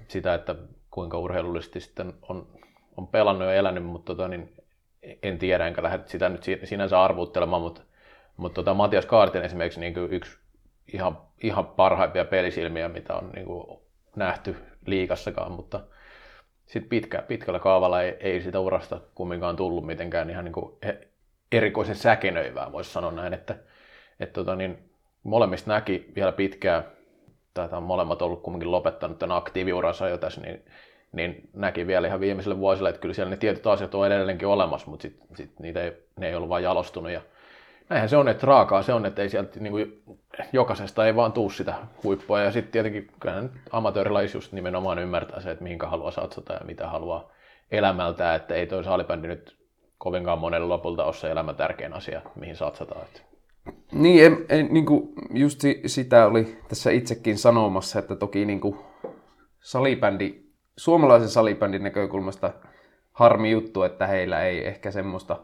sitä, 0.07 0.33
että 0.33 0.55
kuinka 0.91 1.17
urheilullisesti 1.17 1.79
sitten 1.79 2.13
on, 2.29 2.47
on 2.97 3.07
pelannut 3.07 3.47
ja 3.47 3.53
elänyt, 3.53 3.83
mutta 3.83 4.15
tota, 4.15 4.27
niin 4.27 4.53
en 5.23 5.39
tiedä, 5.39 5.67
enkä 5.67 5.83
lähde 5.83 5.99
sitä 6.05 6.29
nyt 6.29 6.43
sinänsä 6.63 7.01
arvuuttelemaan, 7.03 7.61
mutta, 7.61 7.81
mutta 8.37 8.55
tota, 8.55 8.73
Matias 8.73 9.05
Kaartin 9.05 9.41
esimerkiksi 9.41 9.79
niin 9.79 9.93
kuin 9.93 10.13
yksi 10.13 10.37
ihan, 10.93 11.17
ihan 11.43 11.67
parhaimpia 11.67 12.25
pelisilmiä, 12.25 12.89
mitä 12.89 13.13
on 13.13 13.29
niin 13.35 13.45
kuin 13.45 13.79
nähty 14.15 14.55
liikassakaan, 14.85 15.51
mutta 15.51 15.79
sitten 16.65 16.89
pitkä, 16.89 17.21
pitkällä 17.21 17.59
kaavalla 17.59 18.01
ei, 18.01 18.17
ei 18.19 18.41
sitä 18.41 18.59
urasta 18.59 19.01
kumminkaan 19.15 19.55
tullut 19.55 19.85
mitenkään 19.85 20.29
ihan 20.29 20.45
niin 20.45 20.53
kuin 20.53 20.75
erikoisen 21.51 21.95
säkenöivää, 21.95 22.71
voisi 22.71 22.91
sanoa 22.91 23.11
näin, 23.11 23.33
että, 23.33 23.55
että 24.19 24.33
tota, 24.33 24.55
niin 24.55 24.89
molemmista 25.23 25.71
näki 25.71 26.11
vielä 26.15 26.31
pitkään, 26.31 26.83
tai 27.53 27.69
on 27.71 27.83
molemmat 27.83 28.21
ollut 28.21 28.41
kumminkin 28.43 28.71
lopettanut 28.71 29.19
tämän 29.19 29.37
aktiiviuransa 29.37 30.09
jo 30.09 30.17
tässä, 30.17 30.41
niin, 30.41 30.65
niin 31.13 31.49
näki 31.53 31.87
vielä 31.87 32.07
ihan 32.07 32.19
viimeiselle 32.19 32.57
vuosille, 32.57 32.89
että 32.89 33.01
kyllä 33.01 33.13
siellä 33.13 33.29
ne 33.29 33.37
tietyt 33.37 33.67
asiat 33.67 33.95
on 33.95 34.07
edelleenkin 34.07 34.47
olemassa, 34.47 34.89
mutta 34.89 35.01
sitten 35.01 35.27
sit 35.37 35.59
niitä 35.59 35.83
ei, 35.83 35.93
ne 36.19 36.27
ei 36.27 36.35
ollut 36.35 36.49
vain 36.49 36.63
jalostunut. 36.63 37.11
Ja 37.11 37.21
näinhän 37.89 38.09
se 38.09 38.17
on, 38.17 38.27
että 38.27 38.47
raakaa 38.47 38.83
se 38.83 38.93
on, 38.93 39.05
että 39.05 39.21
ei 39.21 39.29
sieltä 39.29 39.59
niin 39.59 39.71
kuin, 39.71 40.03
jokaisesta 40.53 41.05
ei 41.05 41.15
vaan 41.15 41.33
tuu 41.33 41.49
sitä 41.49 41.73
huippua. 42.03 42.41
Ja 42.41 42.51
sitten 42.51 42.71
tietenkin 42.71 43.07
kyllä 43.19 43.43
amatöörilais 43.71 44.33
just 44.33 44.51
nimenomaan 44.51 44.99
ymmärtää 44.99 45.41
se, 45.41 45.51
että 45.51 45.63
mihinkä 45.63 45.87
haluaa 45.87 46.11
satsata 46.11 46.53
ja 46.53 46.59
mitä 46.65 46.87
haluaa 46.87 47.31
elämältä, 47.71 48.35
että 48.35 48.55
ei 48.55 48.67
toi 48.67 48.83
salibändi 48.83 49.27
nyt 49.27 49.57
kovinkaan 49.97 50.39
monelle 50.39 50.67
lopulta 50.67 51.05
ole 51.05 51.13
se 51.13 51.31
elämän 51.31 51.55
tärkein 51.55 51.93
asia, 51.93 52.21
mihin 52.35 52.55
satsataan. 52.55 53.01
Että. 53.01 53.21
Niin, 53.91 54.25
en, 54.25 54.45
en, 54.49 54.67
niin 54.71 54.85
kuin 54.85 55.13
just 55.33 55.61
sitä 55.85 56.25
oli 56.25 56.57
tässä 56.69 56.91
itsekin 56.91 57.37
sanomassa, 57.37 57.99
että 57.99 58.15
toki 58.15 58.45
niin 58.45 58.61
kuin 58.61 58.79
salibändi, 59.59 60.42
suomalaisen 60.77 61.29
salibändin 61.29 61.83
näkökulmasta 61.83 62.53
harmi 63.11 63.51
juttu, 63.51 63.83
että 63.83 64.07
heillä 64.07 64.43
ei 64.43 64.67
ehkä 64.67 64.91
semmoista 64.91 65.39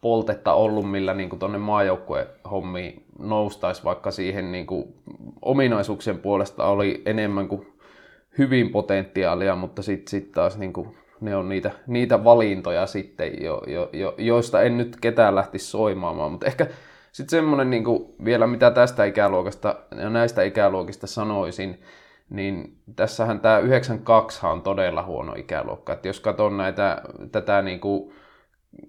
poltetta 0.00 0.52
ollut, 0.52 0.90
millä 0.90 1.14
niin 1.14 1.38
tuonne 1.38 1.58
maajoukkuehommiin 1.58 3.04
noustaisi, 3.18 3.84
vaikka 3.84 4.10
siihen 4.10 4.52
niin 4.52 4.66
kuin, 4.66 4.94
ominaisuuksien 5.42 6.18
puolesta 6.18 6.64
oli 6.64 7.02
enemmän 7.06 7.48
kuin 7.48 7.72
hyvin 8.38 8.70
potentiaalia, 8.70 9.56
mutta 9.56 9.82
sitten 9.82 10.10
sit 10.10 10.32
taas 10.32 10.58
niin 10.58 10.72
kuin, 10.72 10.96
ne 11.20 11.36
on 11.36 11.48
niitä, 11.48 11.70
niitä 11.86 12.24
valintoja 12.24 12.86
sitten, 12.86 13.42
jo, 13.42 13.62
jo, 13.66 13.90
jo, 13.92 14.14
joista 14.18 14.62
en 14.62 14.76
nyt 14.76 14.96
ketään 15.00 15.34
lähtisi 15.34 15.66
soimaamaan, 15.66 16.32
mutta 16.32 16.46
ehkä 16.46 16.66
sitten 17.12 17.38
semmoinen 17.38 17.70
niin 17.70 17.84
vielä, 18.24 18.46
mitä 18.46 18.70
tästä 18.70 19.04
ikäluokasta 19.04 19.76
ja 19.96 20.10
näistä 20.10 20.42
ikäluokista 20.42 21.06
sanoisin, 21.06 21.80
niin 22.30 22.76
tässähän 22.96 23.40
tämä 23.40 23.58
92 23.58 24.46
on 24.46 24.62
todella 24.62 25.02
huono 25.02 25.34
ikäluokka. 25.36 25.92
Et 25.92 26.04
jos 26.04 26.20
katson 26.20 26.56
näitä, 26.56 27.02
tätä 27.32 27.62
niin 27.62 27.80
kuin 27.80 28.12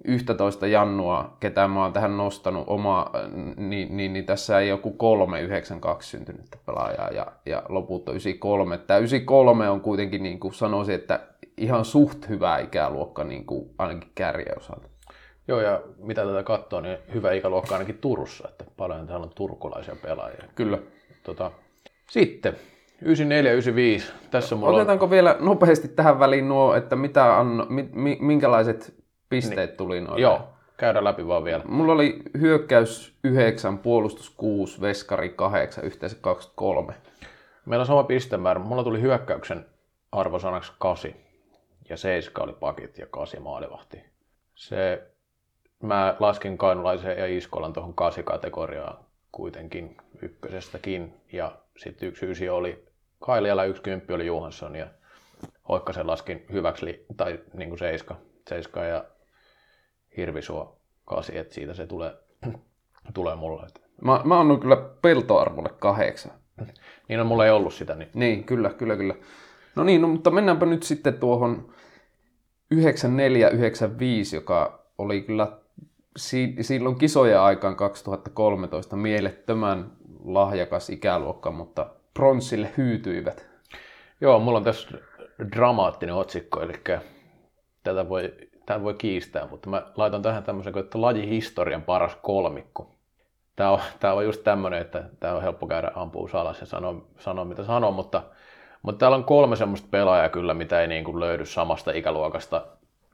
11 0.06 0.68
jannua, 0.68 1.38
ketä 1.40 1.68
mä 1.68 1.84
oon 1.84 1.94
tähän 1.94 2.18
nostanut 2.18 2.64
oma, 2.68 3.12
niin, 3.58 3.98
niin, 3.98 4.14
niin 4.14 4.26
tässä 4.26 4.60
ei 4.60 4.70
joku 4.70 4.92
392 4.92 6.10
syntynyttä 6.10 6.58
pelaajaa 6.66 7.10
ja, 7.10 7.28
ja 7.46 7.64
loput 7.70 8.10
on 8.10 8.14
93. 8.14 8.78
Tämä 8.78 8.98
93 8.98 9.70
on 9.70 9.82
kuitenkin, 9.82 10.24
niin 10.24 10.40
kuin 10.40 10.54
sanoisin, 10.54 10.96
että 10.96 11.20
ihan 11.58 11.86
suht 11.86 12.30
hyvä 12.30 12.58
ikäluokka 12.58 13.24
niin 13.24 13.46
kuin 13.46 13.70
ainakin 13.78 14.12
kärjen 14.16 14.58
osalta. 14.58 14.90
Joo, 15.48 15.62
ja 15.62 15.82
mitä 15.98 16.26
tätä 16.26 16.44
katsoo, 16.44 16.82
niin 16.82 16.98
hyvä 17.14 17.32
ikäluokka 17.32 17.76
ainakin 17.76 17.98
Turussa, 17.98 18.48
että 18.48 18.66
paljon 18.78 19.08
täällä 19.08 19.24
on 19.24 19.32
turkulaisia 19.36 19.96
pelaajia. 20.02 20.44
Kyllä. 20.56 20.78
Tota, 21.24 21.52
sitten 22.10 22.56
94-95. 23.04 24.04
Tässä 24.32 24.56
mulla 24.56 24.76
Otetaanko 24.76 25.06
on... 25.06 25.12
vielä 25.12 25.36
nopeasti 25.40 25.88
tähän 25.88 26.20
väliin 26.20 26.50
nuo, 26.50 26.76
että 26.76 26.96
mitä 26.96 27.40
anno, 27.40 27.66
mi, 27.70 28.18
minkälaiset 28.22 28.94
pisteet 29.30 29.70
niin. 29.70 29.78
tuli 29.78 30.02
noin. 30.02 30.22
Joo, 30.22 30.50
käydään 30.78 31.04
läpi 31.04 31.28
vaan 31.28 31.44
vielä. 31.44 31.64
Mulla 31.66 31.94
oli 31.94 32.22
hyökkäys 32.40 33.18
9, 33.24 33.78
puolustus 33.78 34.30
6, 34.30 34.82
veskari 34.82 35.30
8, 35.30 35.86
yhteensä 35.86 36.18
23. 36.22 36.94
Meillä 37.66 37.84
on 37.84 37.88
sama 37.88 38.04
pistemäärä. 38.04 38.60
Mulla 38.60 38.84
tuli 38.84 39.02
hyökkäyksen 39.02 39.66
arvosanaksi 40.12 40.72
8 40.80 41.12
ja 41.90 41.98
7 41.98 42.44
oli 42.44 42.54
pakit 42.60 42.98
ja 42.98 43.06
8 43.06 43.42
maalivahti. 43.42 44.04
Se, 44.56 45.08
mä 45.84 46.16
laskin 46.20 46.58
Kainulaisen 46.58 47.18
ja 47.18 47.38
Iskolan 47.38 47.74
tuohon 47.74 47.94
8 47.94 48.24
kategoriaan 48.24 48.98
kuitenkin 49.32 49.98
ykkösestäkin. 50.22 51.14
Ja 51.32 51.52
sitten 51.78 52.10
yksi 52.10 52.26
ysi 52.26 52.50
oli 52.50 52.89
Kailiala, 53.20 53.64
yksi 53.64 53.82
kymppi 53.82 54.14
oli 54.14 54.26
Johansson 54.26 54.76
ja 54.76 54.88
Hoikkasen 55.70 56.08
laskin 56.08 56.46
hyväksi, 56.52 57.06
tai 57.18 57.40
niin 57.54 57.70
kuin 57.70 57.80
seiska, 57.80 58.16
seiska 58.50 58.84
ja 58.84 59.06
hirvisuo 60.18 60.82
kasi, 61.06 61.38
että 61.38 61.54
siitä 61.54 61.74
se 61.74 61.88
tulee, 61.88 62.14
tulee 63.14 63.36
mulle. 63.36 63.68
Mä, 64.02 64.22
mä 64.24 64.40
annan 64.40 64.60
kyllä 64.60 64.78
peltoarvolle 65.02 65.70
kahdeksan. 65.80 66.32
Niin 67.08 67.20
on, 67.20 67.28
mulla 67.28 67.46
ei 67.46 67.52
ollut 67.52 67.74
sitä. 67.74 67.96
Niin, 67.96 68.10
niin 68.14 68.44
kyllä, 68.44 68.70
kyllä, 68.70 68.96
kyllä. 68.96 69.16
No 69.76 69.84
niin, 69.84 70.02
no, 70.02 70.08
mutta 70.08 70.32
mennäänpä 70.32 70.66
nyt 70.66 70.84
sitten 70.84 71.14
tuohon 71.14 71.74
94-95, 72.76 72.78
joka 74.34 74.86
oli 74.98 75.22
kyllä 75.22 75.58
si- 76.18 76.56
silloin 76.62 76.96
kisojen 76.96 77.40
aikaan 77.40 77.76
2013 77.76 78.96
mielettömän 78.96 79.92
lahjakas 80.24 80.90
ikäluokka, 80.90 81.52
mutta 81.52 81.90
pronssille 82.20 82.70
hyytyivät. 82.78 83.50
Joo, 84.22 84.40
mulla 84.40 84.58
on 84.58 84.64
tässä 84.64 84.98
dramaattinen 85.56 86.16
otsikko, 86.16 86.62
eli 86.62 86.74
tätä 87.84 88.10
voi, 88.10 88.34
tätä 88.66 88.84
voi 88.84 88.94
kiistää, 88.94 89.48
mutta 89.48 89.70
mä 89.70 89.84
laitan 89.96 90.22
tähän 90.22 90.44
tämmöisen 90.44 90.74
kuin, 90.74 90.84
että 90.84 91.02
lajihistorian 91.02 91.82
paras 91.82 92.18
kolmikko. 92.22 92.96
Tämä 93.56 93.70
on, 93.70 93.80
tämä 94.00 94.14
on 94.14 94.26
just 94.26 94.44
tämmöinen, 94.44 94.82
että 94.82 95.04
tämä 95.20 95.34
on 95.34 95.42
helppo 95.42 95.68
käydä 95.68 95.92
ampuu 95.96 96.30
alas 96.34 96.60
ja 96.60 96.66
sanoa, 96.66 97.06
sanoa 97.18 97.46
mitä 97.46 97.64
sanoo, 97.64 97.92
mutta, 97.92 98.24
mutta 98.82 99.00
täällä 99.00 99.18
on 99.18 99.24
kolme 99.24 99.56
semmoista 99.56 99.88
pelaajaa 99.92 100.30
kyllä, 100.30 100.54
mitä 100.54 100.82
ei 100.82 100.88
niin 100.88 101.04
kuin 101.04 101.20
löydy 101.20 101.46
samasta 101.46 101.92
ikäluokasta. 101.92 102.66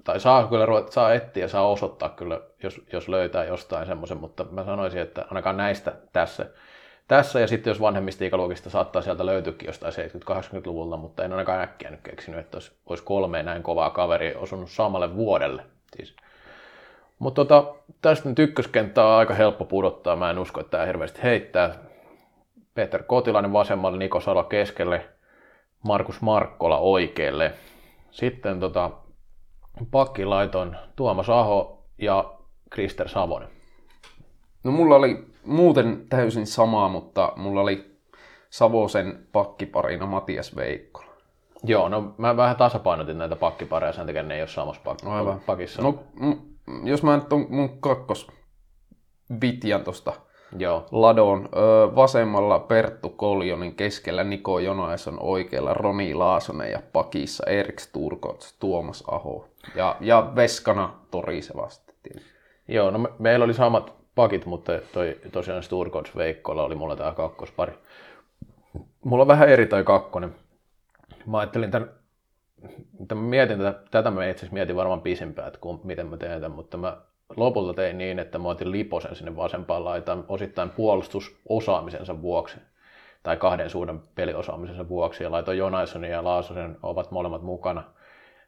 Tai 0.03 0.19
saa 0.19 0.47
kyllä 0.47 0.65
ruveta, 0.65 0.91
saa 0.91 1.13
etsiä 1.13 1.43
ja 1.43 1.47
saa 1.47 1.67
osoittaa 1.67 2.09
kyllä, 2.09 2.41
jos, 2.63 2.81
jos 2.93 3.09
löytää 3.09 3.43
jostain 3.43 3.87
semmoisen, 3.87 4.17
mutta 4.17 4.45
mä 4.51 4.63
sanoisin, 4.63 5.01
että 5.01 5.25
ainakaan 5.29 5.57
näistä 5.57 5.93
tässä, 6.13 6.45
tässä 7.07 7.39
ja 7.39 7.47
sitten 7.47 7.71
jos 7.71 7.81
vanhemmista 7.81 8.25
ikäluokista 8.25 8.69
saattaa 8.69 9.01
sieltä 9.01 9.25
löytyäkin 9.25 9.67
jostain 9.67 9.93
70-80-luvulta, 9.93 10.97
mutta 10.97 11.23
en 11.23 11.31
ainakaan 11.31 11.61
äkkiä 11.61 11.89
nyt 11.91 12.01
keksinyt, 12.03 12.39
että 12.39 12.57
olisi, 12.57 12.71
olisi 12.85 13.03
kolme 13.03 13.43
näin 13.43 13.63
kovaa 13.63 13.89
kaveri 13.89 14.35
osunut 14.35 14.71
samalle 14.71 15.15
vuodelle. 15.15 15.63
Siis. 15.95 16.15
Mutta 17.19 17.45
tota, 17.45 17.73
tästä 18.01 18.29
nyt 18.29 18.39
ykköskenttää 18.39 19.07
on 19.07 19.19
aika 19.19 19.33
helppo 19.33 19.65
pudottaa, 19.65 20.15
mä 20.15 20.29
en 20.29 20.39
usko, 20.39 20.61
että 20.61 20.71
tämä 20.71 20.85
hirveästi 20.85 21.23
heittää. 21.23 21.75
Peter 22.73 23.03
Kotilainen 23.03 23.53
vasemmalle, 23.53 23.97
Niko 23.97 24.19
Salo 24.19 24.43
keskelle, 24.43 25.05
Markus 25.83 26.21
Markkola 26.21 26.77
oikealle. 26.77 27.53
Sitten 28.11 28.59
tota, 28.59 28.91
pakkilaitoin 29.91 30.75
Tuomas 30.95 31.29
Aho 31.29 31.85
ja 31.97 32.33
Krister 32.69 33.09
Savonen. 33.09 33.49
No 34.63 34.71
mulla 34.71 34.95
oli 34.95 35.34
muuten 35.45 36.05
täysin 36.09 36.47
sama, 36.47 36.89
mutta 36.89 37.33
mulla 37.35 37.61
oli 37.61 37.95
Savosen 38.49 39.27
pakkiparina 39.31 40.05
Matias 40.05 40.55
Veikkola. 40.55 41.05
Joo, 41.63 41.89
no 41.89 42.13
mä 42.17 42.37
vähän 42.37 42.55
tasapainotin 42.55 43.17
näitä 43.17 43.35
pakkipareja, 43.35 43.93
sen 43.93 44.05
takia 44.05 44.23
ne 44.23 44.35
ei 44.35 44.41
ole 44.41 44.47
samassa 44.47 44.81
pak- 44.85 45.05
Aivan. 45.07 45.41
pakissa. 45.45 45.81
No, 45.81 46.03
m- 46.19 46.87
jos 46.87 47.03
mä 47.03 47.17
nyt 47.17 47.33
on 47.33 47.45
mun 47.49 47.79
kakkos 47.81 48.27
vitjan 49.41 49.83
tosta 49.83 50.13
Joo, 50.57 50.85
Ladon 50.91 51.49
öö, 51.55 51.95
vasemmalla 51.95 52.59
Perttu 52.59 53.09
Koljonen, 53.09 53.75
keskellä 53.75 54.23
Niko 54.23 54.59
Jonaison, 54.59 55.17
oikealla 55.19 55.73
Roni 55.73 56.13
Laasonen 56.13 56.71
ja 56.71 56.79
pakissa 56.93 57.43
Erik 57.47 57.79
Sturkots, 57.79 58.53
Tuomas 58.59 59.03
Aho. 59.07 59.47
Ja, 59.75 59.95
ja 60.01 60.31
Veskana 60.35 60.93
Torisevasti. 61.11 61.93
tietysti. 62.03 62.29
Joo, 62.67 62.91
no 62.91 62.99
me, 62.99 63.09
meillä 63.19 63.45
oli 63.45 63.53
samat 63.53 63.93
pakit, 64.15 64.45
mutta 64.45 64.71
toi, 64.93 65.19
tosiaan 65.31 65.63
Sturkots 65.63 66.15
Veikkola 66.15 66.63
oli 66.63 66.75
mulla 66.75 66.95
tää 66.95 67.13
kakkospari. 67.13 67.73
Mulla 69.03 69.21
on 69.21 69.27
vähän 69.27 69.49
eri 69.49 69.65
toi 69.65 69.83
kakkonen. 69.83 70.35
Mä 71.25 71.37
ajattelin 71.37 71.71
tämän, 71.71 71.89
että 73.01 73.15
mä 73.15 73.21
mietin 73.21 73.57
tätä, 73.57 73.79
tätä 73.91 74.11
mä 74.11 74.25
itse 74.25 74.39
asiassa 74.39 74.53
mietin 74.53 74.75
varmaan 74.75 75.01
pisimpään, 75.01 75.47
että 75.47 75.59
kun, 75.59 75.81
miten 75.83 76.07
mä 76.07 76.17
teen 76.17 76.41
tämän, 76.41 76.55
mutta 76.55 76.77
mä 76.77 76.97
lopulta 77.35 77.73
tein 77.73 77.97
niin, 77.97 78.19
että 78.19 78.39
mä 78.39 78.47
otin 78.47 78.71
Liposen 78.71 79.15
sinne 79.15 79.35
vasempaan 79.35 79.85
laitaan 79.85 80.25
osittain 80.27 80.69
puolustusosaamisensa 80.69 82.21
vuoksi 82.21 82.57
tai 83.23 83.37
kahden 83.37 83.69
suuden 83.69 83.99
peliosaamisensa 84.15 84.89
vuoksi 84.89 85.23
ja 85.23 85.31
laitoin 85.31 85.57
Jonaisonin 85.57 86.11
ja 86.11 86.23
Laasosen 86.23 86.77
ovat 86.83 87.11
molemmat 87.11 87.41
mukana. 87.41 87.83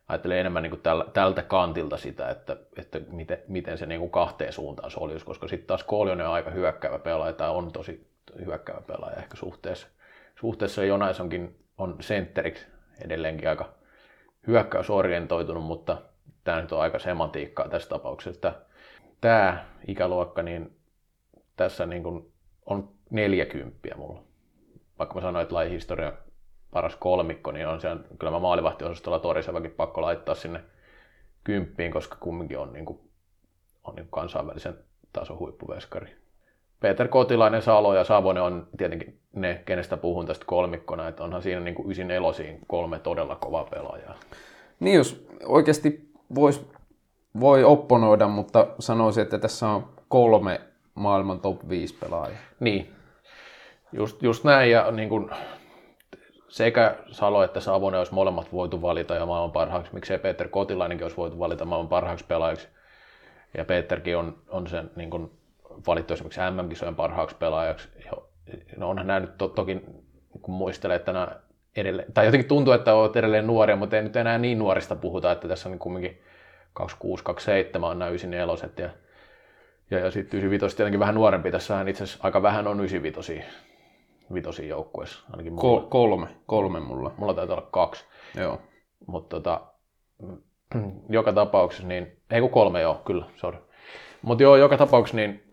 Ajattelin 0.08 0.38
enemmän 0.38 0.63
niin 0.63 0.72
kuin 0.72 0.82
täl, 0.82 1.04
tältä 1.13 1.41
kantilta 1.41 1.98
sitä, 1.98 2.30
että, 2.30 2.58
että 2.78 3.00
miten, 3.12 3.38
miten 3.48 3.78
se 3.78 3.86
niin 3.86 4.00
kuin 4.00 4.12
kahteen 4.12 4.54
suuntaan 4.54 4.91
soljus, 4.91 5.24
koska 5.24 5.48
sitten 5.48 5.67
taas 5.67 5.84
Koljonen 5.84 6.28
on 6.28 6.34
aika 6.34 6.52
hyökkäävä 6.52 7.00
pelaaja, 7.00 7.34
tai 7.34 7.50
on 7.50 7.72
tosi 7.72 8.08
hyökkäävä 8.46 8.82
pelaaja 8.82 9.17
ehkä 9.17 9.38
suhteessa. 9.38 9.88
Suhteessa 10.39 10.84
Jonaisonkin 10.84 11.56
on 11.78 11.96
sentteriksi 12.00 12.65
edelleenkin 13.02 13.50
aika 13.50 13.74
hyökkäysorientoitunut, 14.48 15.63
mutta 15.63 16.02
tämä 16.43 16.62
nyt 16.62 16.72
on 16.72 16.82
aika 16.82 17.00
semantiikkaa 17.00 17.70
tässä 17.70 17.89
tapauksessa. 17.89 18.54
Tämä 19.22 19.65
ikäluokka, 19.88 20.43
niin 20.43 20.78
tässä 21.56 21.86
niin 21.86 22.04
kuin 22.04 22.34
on 22.65 22.89
40 23.10 23.96
mulla. 23.96 24.24
Vaikka 25.00 25.15
mä 25.15 25.22
sanoin, 25.22 25.43
että 25.43 25.56
lajihistoria 25.56 26.13
paras 26.71 26.95
kolmikko, 26.95 27.51
niin 27.51 27.67
on 27.67 27.82
siellä, 27.82 28.03
kyllä 28.19 28.32
mä 28.32 28.39
maalivahtiosastolla 28.39 29.19
Torisevakin 29.19 29.71
pakko 29.71 30.01
laittaa 30.01 30.36
sinne 30.36 30.63
kymppiin, 31.43 31.91
koska 31.91 32.17
kumminkin 32.19 32.60
on, 32.60 32.73
niin 32.73 32.86
kuin, 32.86 32.99
on 33.84 33.95
niin 33.95 34.06
kuin 34.06 34.21
kansainvälisen 34.21 34.77
tason 35.13 35.39
huippuveskari. 35.39 36.15
Peter 36.80 37.08
Kotilainen, 37.08 37.62
Salo 37.62 37.93
ja 37.93 38.03
Savonen 38.03 38.43
on 38.43 38.67
tietenkin 38.77 39.19
ne, 39.34 39.62
kenestä 39.65 39.97
puhun 39.97 40.25
tästä 40.25 40.45
kolmikkona, 40.45 41.08
että 41.08 41.23
onhan 41.23 41.41
siinä 41.41 41.62
niin 41.62 41.75
kuin 41.75 41.91
ysin 41.91 42.12
elosiin 42.12 42.60
kolme 42.67 42.99
todella 42.99 43.36
kovaa 43.36 43.63
pelaajaa. 43.63 44.15
Niin 44.80 44.95
jos 44.95 45.27
oikeasti 45.45 46.10
vois, 46.36 46.69
voi 47.39 47.63
opponoida, 47.63 48.27
mutta 48.27 48.67
sanoisin, 48.80 49.23
että 49.23 49.38
tässä 49.38 49.69
on 49.69 49.89
kolme 50.08 50.62
maailman 50.95 51.39
top 51.39 51.69
5 51.69 51.95
pelaajaa. 51.99 52.39
Niin, 52.60 52.91
just, 53.91 54.23
just 54.23 54.43
näin 54.43 54.71
ja 54.71 54.91
niin 54.91 55.10
kuin, 55.10 55.30
sekä 56.58 56.96
Salo 57.12 57.43
että 57.43 57.60
Savonen 57.60 57.98
olisi 57.98 58.13
molemmat 58.13 58.54
voitu 58.54 58.82
valita 58.82 59.15
ja 59.15 59.26
maailman 59.26 59.52
parhaaksi, 59.52 59.93
miksei 59.93 60.20
Peter 60.20 60.48
Kotilainenkin 60.48 61.06
olisi 61.06 61.17
voitu 61.17 61.39
valita 61.39 61.65
maailman 61.65 61.89
parhaaksi 61.89 62.26
pelaajaksi. 62.26 62.67
Ja 63.58 63.65
Peterkin 63.65 64.17
on, 64.17 64.38
on 64.50 64.67
sen 64.67 64.91
niin 64.96 65.10
kuin, 65.10 65.32
valittu 65.88 66.13
esimerkiksi 66.13 66.39
MM-kisojen 66.39 66.96
parhaaksi 66.96 67.36
pelaajaksi. 67.36 67.89
No 68.78 68.89
onhan 68.89 69.08
nämä 69.08 69.20
nyt 69.20 69.38
to, 69.38 69.48
toki, 69.48 69.82
kun 70.41 70.54
muistelee, 70.54 70.96
että 70.96 71.13
nämä 71.13 71.28
edelleen, 71.76 72.13
tai 72.13 72.26
jotenkin 72.26 72.48
tuntuu, 72.48 72.74
että 72.74 72.93
olet 72.93 73.15
edelleen 73.15 73.48
nuoria, 73.48 73.76
mutta 73.76 73.96
ei 73.96 74.04
nyt 74.04 74.15
enää 74.15 74.38
niin 74.38 74.60
nuorista 74.60 74.96
puhuta, 74.96 75.32
että 75.32 75.48
tässä 75.48 75.70
on 75.70 75.72
niin 75.72 75.80
kumminkin 75.80 76.22
26, 76.74 77.24
27 77.24 77.89
on 77.89 78.00
nämä 78.00 78.10
94 78.10 78.70
ja, 78.78 78.89
ja, 79.91 80.06
ja 80.06 80.12
sitten 80.12 80.38
95 80.38 80.78
tietenkin 80.78 81.00
vähän 81.00 81.15
nuorempi. 81.15 81.52
Tässähän 81.52 81.88
itse 81.88 82.04
asiassa 82.04 82.24
aika 82.24 82.41
vähän 82.41 82.67
on 82.67 82.80
95 82.80 83.43
vitosia 84.34 84.68
joukkueessa. 84.68 85.20
Ainakin 85.32 85.54
mulla, 85.54 85.62
Kol- 85.62 85.88
kolme, 85.90 86.28
kolme 86.46 86.80
mulla. 86.80 87.12
mulla 87.18 87.34
taitaa 87.34 87.58
olla 87.58 87.68
kaksi. 87.72 88.06
Joo. 88.36 88.62
Mutta 89.08 89.36
tota, 89.36 89.62
joka 91.10 91.34
tapauksessa, 91.34 91.88
niin, 91.88 92.18
ei 92.32 92.42
kun 92.42 92.50
kolme 92.50 92.82
joo, 92.82 93.02
kyllä, 93.06 93.26
sorry. 93.36 93.60
Mutta 94.22 94.44
joo, 94.44 94.56
joka 94.56 94.78
tapauksessa 94.78 95.18
niin 95.18 95.44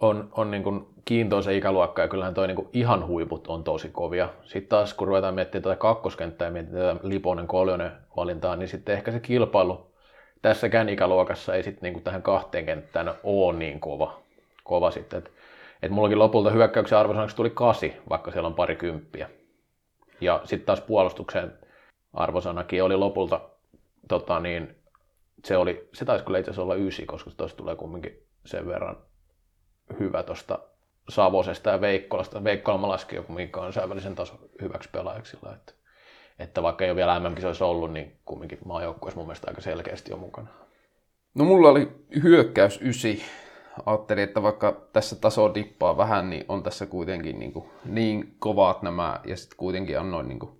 on, 0.00 0.28
on 0.32 0.50
niin 0.50 0.62
kuin 0.62 0.86
kiintoisa 1.04 1.50
ikäluokka 1.50 2.02
ja 2.02 2.08
kyllähän 2.08 2.34
toi 2.34 2.46
niin 2.46 2.56
kuin 2.56 2.68
ihan 2.72 3.06
huiput 3.06 3.46
on 3.48 3.64
tosi 3.64 3.88
kovia. 3.88 4.28
Sitten 4.42 4.68
taas 4.68 4.94
kun 4.94 5.08
ruvetaan 5.08 5.34
miettimään 5.34 5.62
tätä 5.62 5.76
kakkoskenttää 5.76 6.46
ja 6.46 6.52
miettimään 6.52 6.96
tätä 6.96 7.08
Liponen 7.08 7.46
Koljonen 7.46 7.92
valintaa, 8.16 8.56
niin 8.56 8.68
sitten 8.68 8.94
ehkä 8.94 9.12
se 9.12 9.20
kilpailu 9.20 9.90
tässäkään 10.42 10.88
ikäluokassa 10.88 11.54
ei 11.54 11.62
sitten 11.62 11.82
niin 11.82 11.92
kuin 11.92 12.04
tähän 12.04 12.22
kahteen 12.22 12.66
kenttään 12.66 13.14
ole 13.22 13.56
niin 13.58 13.80
kova, 13.80 14.20
kova 14.64 14.90
sitten. 14.90 15.18
Et, 15.18 15.32
et 15.82 15.90
mullakin 15.90 16.18
lopulta 16.18 16.50
hyökkäyksen 16.50 16.98
arvosanaksi 16.98 17.36
tuli 17.36 17.50
kasi, 17.50 17.96
vaikka 18.10 18.30
siellä 18.30 18.46
on 18.46 18.54
pari 18.54 18.76
kymppiä. 18.76 19.30
Ja 20.20 20.40
sitten 20.44 20.66
taas 20.66 20.80
puolustuksen 20.80 21.58
arvosanakin 22.12 22.82
oli 22.82 22.96
lopulta, 22.96 23.40
tota 24.08 24.40
niin, 24.40 24.76
se, 25.44 25.56
oli, 25.56 25.88
se 25.94 26.04
taisi 26.04 26.24
kyllä 26.24 26.38
itse 26.38 26.50
asiassa 26.50 26.62
olla 26.62 26.74
ysi, 26.74 27.06
koska 27.06 27.30
tuosta 27.36 27.56
tulee 27.56 27.76
kumminkin 27.76 28.26
sen 28.46 28.66
verran 28.66 28.96
hyvä 30.00 30.22
tuosta 30.22 30.58
Savosesta 31.08 31.70
ja 31.70 31.80
Veikkolasta. 31.80 32.44
Veikkola 32.44 32.78
mä 32.78 32.88
laskin 32.88 33.16
joku 33.16 33.32
kansainvälisen 33.50 34.14
tason 34.14 34.38
hyväksi 34.62 34.88
pelaajaksi 34.92 35.36
että, 35.54 35.72
että 36.38 36.62
vaikka 36.62 36.84
ei 36.84 36.90
ole 36.90 36.96
vielä 36.96 37.20
MM-kisoissa 37.20 37.66
ollut, 37.66 37.92
niin 37.92 38.18
kumminkin 38.24 38.58
maajoukkueessa 38.64 39.18
mun 39.18 39.26
mielestä 39.26 39.50
aika 39.50 39.60
selkeästi 39.60 40.12
on 40.12 40.18
mukana. 40.18 40.48
No 41.34 41.44
mulla 41.44 41.68
oli 41.68 41.88
hyökkäys 42.22 42.80
ysi. 42.82 43.22
Ajattelin, 43.86 44.24
että 44.24 44.42
vaikka 44.42 44.88
tässä 44.92 45.16
taso 45.16 45.54
dippaa 45.54 45.96
vähän, 45.96 46.30
niin 46.30 46.44
on 46.48 46.62
tässä 46.62 46.86
kuitenkin 46.86 47.38
niin, 47.38 47.52
kuin 47.52 47.64
niin 47.84 48.36
kovat 48.38 48.82
nämä. 48.82 49.20
Ja 49.24 49.36
sitten 49.36 49.56
kuitenkin 49.56 50.00
annoin 50.00 50.28
niin 50.28 50.38
kuin 50.38 50.52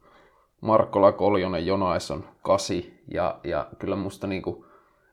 Markkola, 0.60 1.12
Koljonen, 1.12 1.66
Jonaison 1.66 2.24
kasi. 2.42 3.02
Ja, 3.12 3.40
ja 3.44 3.68
kyllä 3.78 3.96
musta 3.96 4.26
niin 4.26 4.42
kuin, 4.42 4.64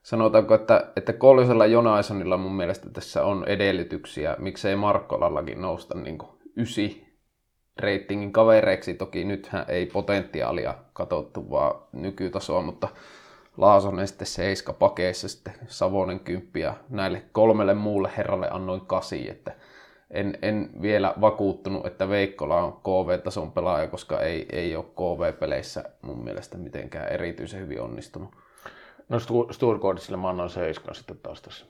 sanotaanko, 0.04 0.56
että, 0.56 0.92
että 0.96 1.14
Koljosella 1.14 1.66
Jonaisonilla 1.66 2.38
mun 2.38 2.56
mielestä 2.56 2.90
tässä 2.90 3.26
on 3.26 3.48
edellytyksiä, 3.48 4.36
miksei 4.40 4.76
Markkolallakin 4.76 5.62
nousta 5.62 5.98
niin 5.98 6.18
kuin 6.18 6.32
ysi 6.58 7.06
reitingin 7.80 8.32
kavereiksi. 8.32 8.94
Toki 8.94 9.24
nythän 9.24 9.66
ei 9.68 9.86
potentiaalia 9.86 10.76
katsottu, 10.94 11.50
vaan 11.50 11.82
nykytasoa, 11.92 12.62
mutta 12.62 12.88
Laasonen 13.58 14.08
sitten 14.08 14.28
seiska 14.28 14.74
pakeissa, 14.74 15.28
sitten 15.28 15.54
Savonen 15.68 16.20
kymppi 16.20 16.60
ja 16.60 16.74
näille 16.90 17.24
kolmelle 17.32 17.74
muulle 17.74 18.12
herralle 18.18 18.50
annoin 18.52 18.82
kasi, 18.82 19.30
että 19.30 19.52
en, 20.12 20.38
en 20.42 20.70
vielä 20.82 21.14
vakuuttunut, 21.22 21.86
että 21.86 22.10
Veikkola 22.10 22.64
on 22.64 22.74
KV-tason 22.74 23.52
pelaaja, 23.52 23.88
koska 23.88 24.20
ei, 24.20 24.46
ei 24.52 24.76
ole 24.76 24.86
KV-peleissä 24.86 25.84
mun 26.02 26.24
mielestä 26.24 26.58
mitenkään 26.58 27.08
erityisen 27.08 27.60
hyvin 27.60 27.82
onnistunut. 27.82 28.30
No 29.10 29.20
Sturkodisille 29.52 30.18
mä 30.18 30.30
annan 30.30 30.50
seiskan 30.50 30.96
sitten 30.96 31.18
taas 31.18 31.42
tässä. 31.42 31.66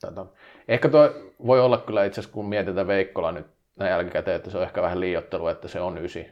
Tätä. 0.00 0.26
Ehkä 0.68 0.88
tuo 0.88 1.10
voi 1.46 1.60
olla 1.60 1.78
kyllä 1.78 2.04
itse 2.04 2.20
asiassa, 2.20 2.34
kun 2.34 2.48
mietitään 2.48 2.86
Veikkola 2.86 3.32
nyt 3.32 3.46
näin 3.76 3.90
jälkikäteen, 3.90 4.36
että 4.36 4.50
se 4.50 4.58
on 4.58 4.62
ehkä 4.62 4.82
vähän 4.82 5.00
liiottelu, 5.00 5.48
että 5.48 5.68
se 5.68 5.80
on 5.80 6.04
ysi, 6.04 6.30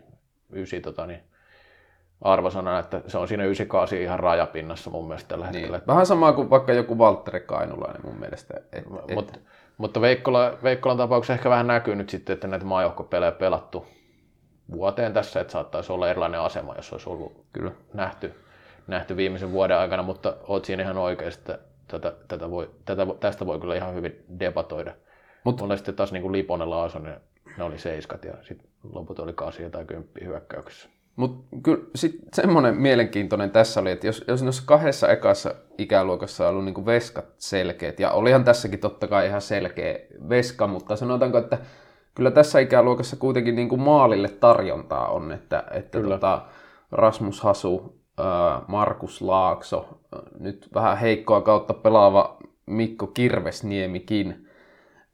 ysi 0.52 0.80
tota, 0.80 1.06
niin, 1.06 1.20
arvosana, 2.22 2.78
että 2.78 3.00
se 3.06 3.18
on 3.18 3.28
siinä 3.28 3.44
98 3.44 3.98
ihan 3.98 4.20
rajapinnassa 4.20 4.90
mun 4.90 5.06
mielestä 5.08 5.28
tällä 5.28 5.44
Niin. 5.44 5.54
hetkellä. 5.54 5.80
Vähän 5.86 6.06
sama 6.06 6.32
kuin 6.32 6.50
vaikka 6.50 6.72
joku 6.72 6.98
Valtteri 6.98 7.40
Kainulainen 7.40 8.00
mun 8.04 8.20
mielestä. 8.20 8.54
Et, 8.56 8.84
et, 9.08 9.14
Mut, 9.14 9.40
mutta 9.78 10.00
Veikkola, 10.00 10.58
Veikkolan 10.62 10.96
tapauksessa 10.96 11.32
ehkä 11.32 11.50
vähän 11.50 11.66
näkyy 11.66 11.94
nyt 11.94 12.08
sitten, 12.10 12.34
että 12.34 12.46
näitä 12.48 12.64
maajoukkopelejä 12.64 13.32
pelattu 13.32 13.86
vuoteen 14.72 15.12
tässä, 15.12 15.40
että 15.40 15.52
saattaisi 15.52 15.92
olla 15.92 16.10
erilainen 16.10 16.40
asema, 16.40 16.74
jos 16.76 16.92
olisi 16.92 17.10
ollut 17.10 17.44
Kyllä. 17.52 17.70
nähty, 17.94 18.34
nähty 18.86 19.16
viimeisen 19.16 19.52
vuoden 19.52 19.76
aikana, 19.78 20.02
mutta 20.02 20.36
oot 20.48 20.64
siinä 20.64 20.82
ihan 20.82 20.98
oikein, 20.98 21.32
että 21.32 21.58
tätä, 21.88 22.12
tätä 22.28 22.50
voi, 22.50 22.70
tätä, 22.84 23.06
tästä 23.20 23.46
voi 23.46 23.60
kyllä 23.60 23.74
ihan 23.76 23.94
hyvin 23.94 24.24
debatoida. 24.40 24.90
Mut- 24.90 24.96
Mutta 25.44 25.62
mulla 25.64 25.76
sitten 25.76 25.94
taas 25.94 26.12
niin 26.12 26.22
kuin 26.22 26.32
Liponen 26.32 26.70
Laasonen, 26.70 27.20
ne 27.58 27.64
oli 27.64 27.78
seiskat 27.78 28.24
ja 28.24 28.32
sitten 28.42 28.68
loput 28.92 29.18
oli 29.18 29.32
kasia 29.32 29.70
tai 29.70 29.84
kymppiä 29.84 30.26
hyökkäyksessä. 30.26 30.88
Mutta 31.16 31.56
kyllä 31.62 31.84
sitten 31.94 32.28
semmoinen 32.34 32.76
mielenkiintoinen 32.76 33.50
tässä 33.50 33.80
oli, 33.80 33.90
että 33.90 34.06
jos, 34.06 34.24
jos 34.28 34.42
noissa 34.42 34.62
kahdessa 34.66 35.08
ekassa 35.08 35.54
ikäluokassa 35.78 36.44
on 36.44 36.50
ollut 36.50 36.64
niinku 36.64 36.86
veskat 36.86 37.24
selkeät, 37.38 38.00
ja 38.00 38.10
olihan 38.10 38.44
tässäkin 38.44 38.78
totta 38.78 39.06
kai 39.06 39.26
ihan 39.26 39.40
selkeä 39.40 39.98
veska, 40.28 40.66
mutta 40.66 40.96
sanotaanko, 40.96 41.38
että 41.38 41.58
kyllä 42.14 42.30
tässä 42.30 42.58
ikäluokassa 42.58 43.16
kuitenkin 43.16 43.54
niinku 43.54 43.76
maalille 43.76 44.28
tarjontaa 44.28 45.08
on, 45.08 45.32
että, 45.32 45.64
että 45.70 45.98
Kyllä. 45.98 46.14
tota, 46.14 46.42
Rasmus 46.92 47.40
Hasu, 47.40 47.98
ää, 48.18 48.62
Markus 48.68 49.22
Laakso, 49.22 49.98
nyt 50.38 50.68
vähän 50.74 50.98
heikkoa 50.98 51.40
kautta 51.40 51.74
pelaava 51.74 52.36
Mikko 52.66 53.06
Kirvesniemikin, 53.06 54.48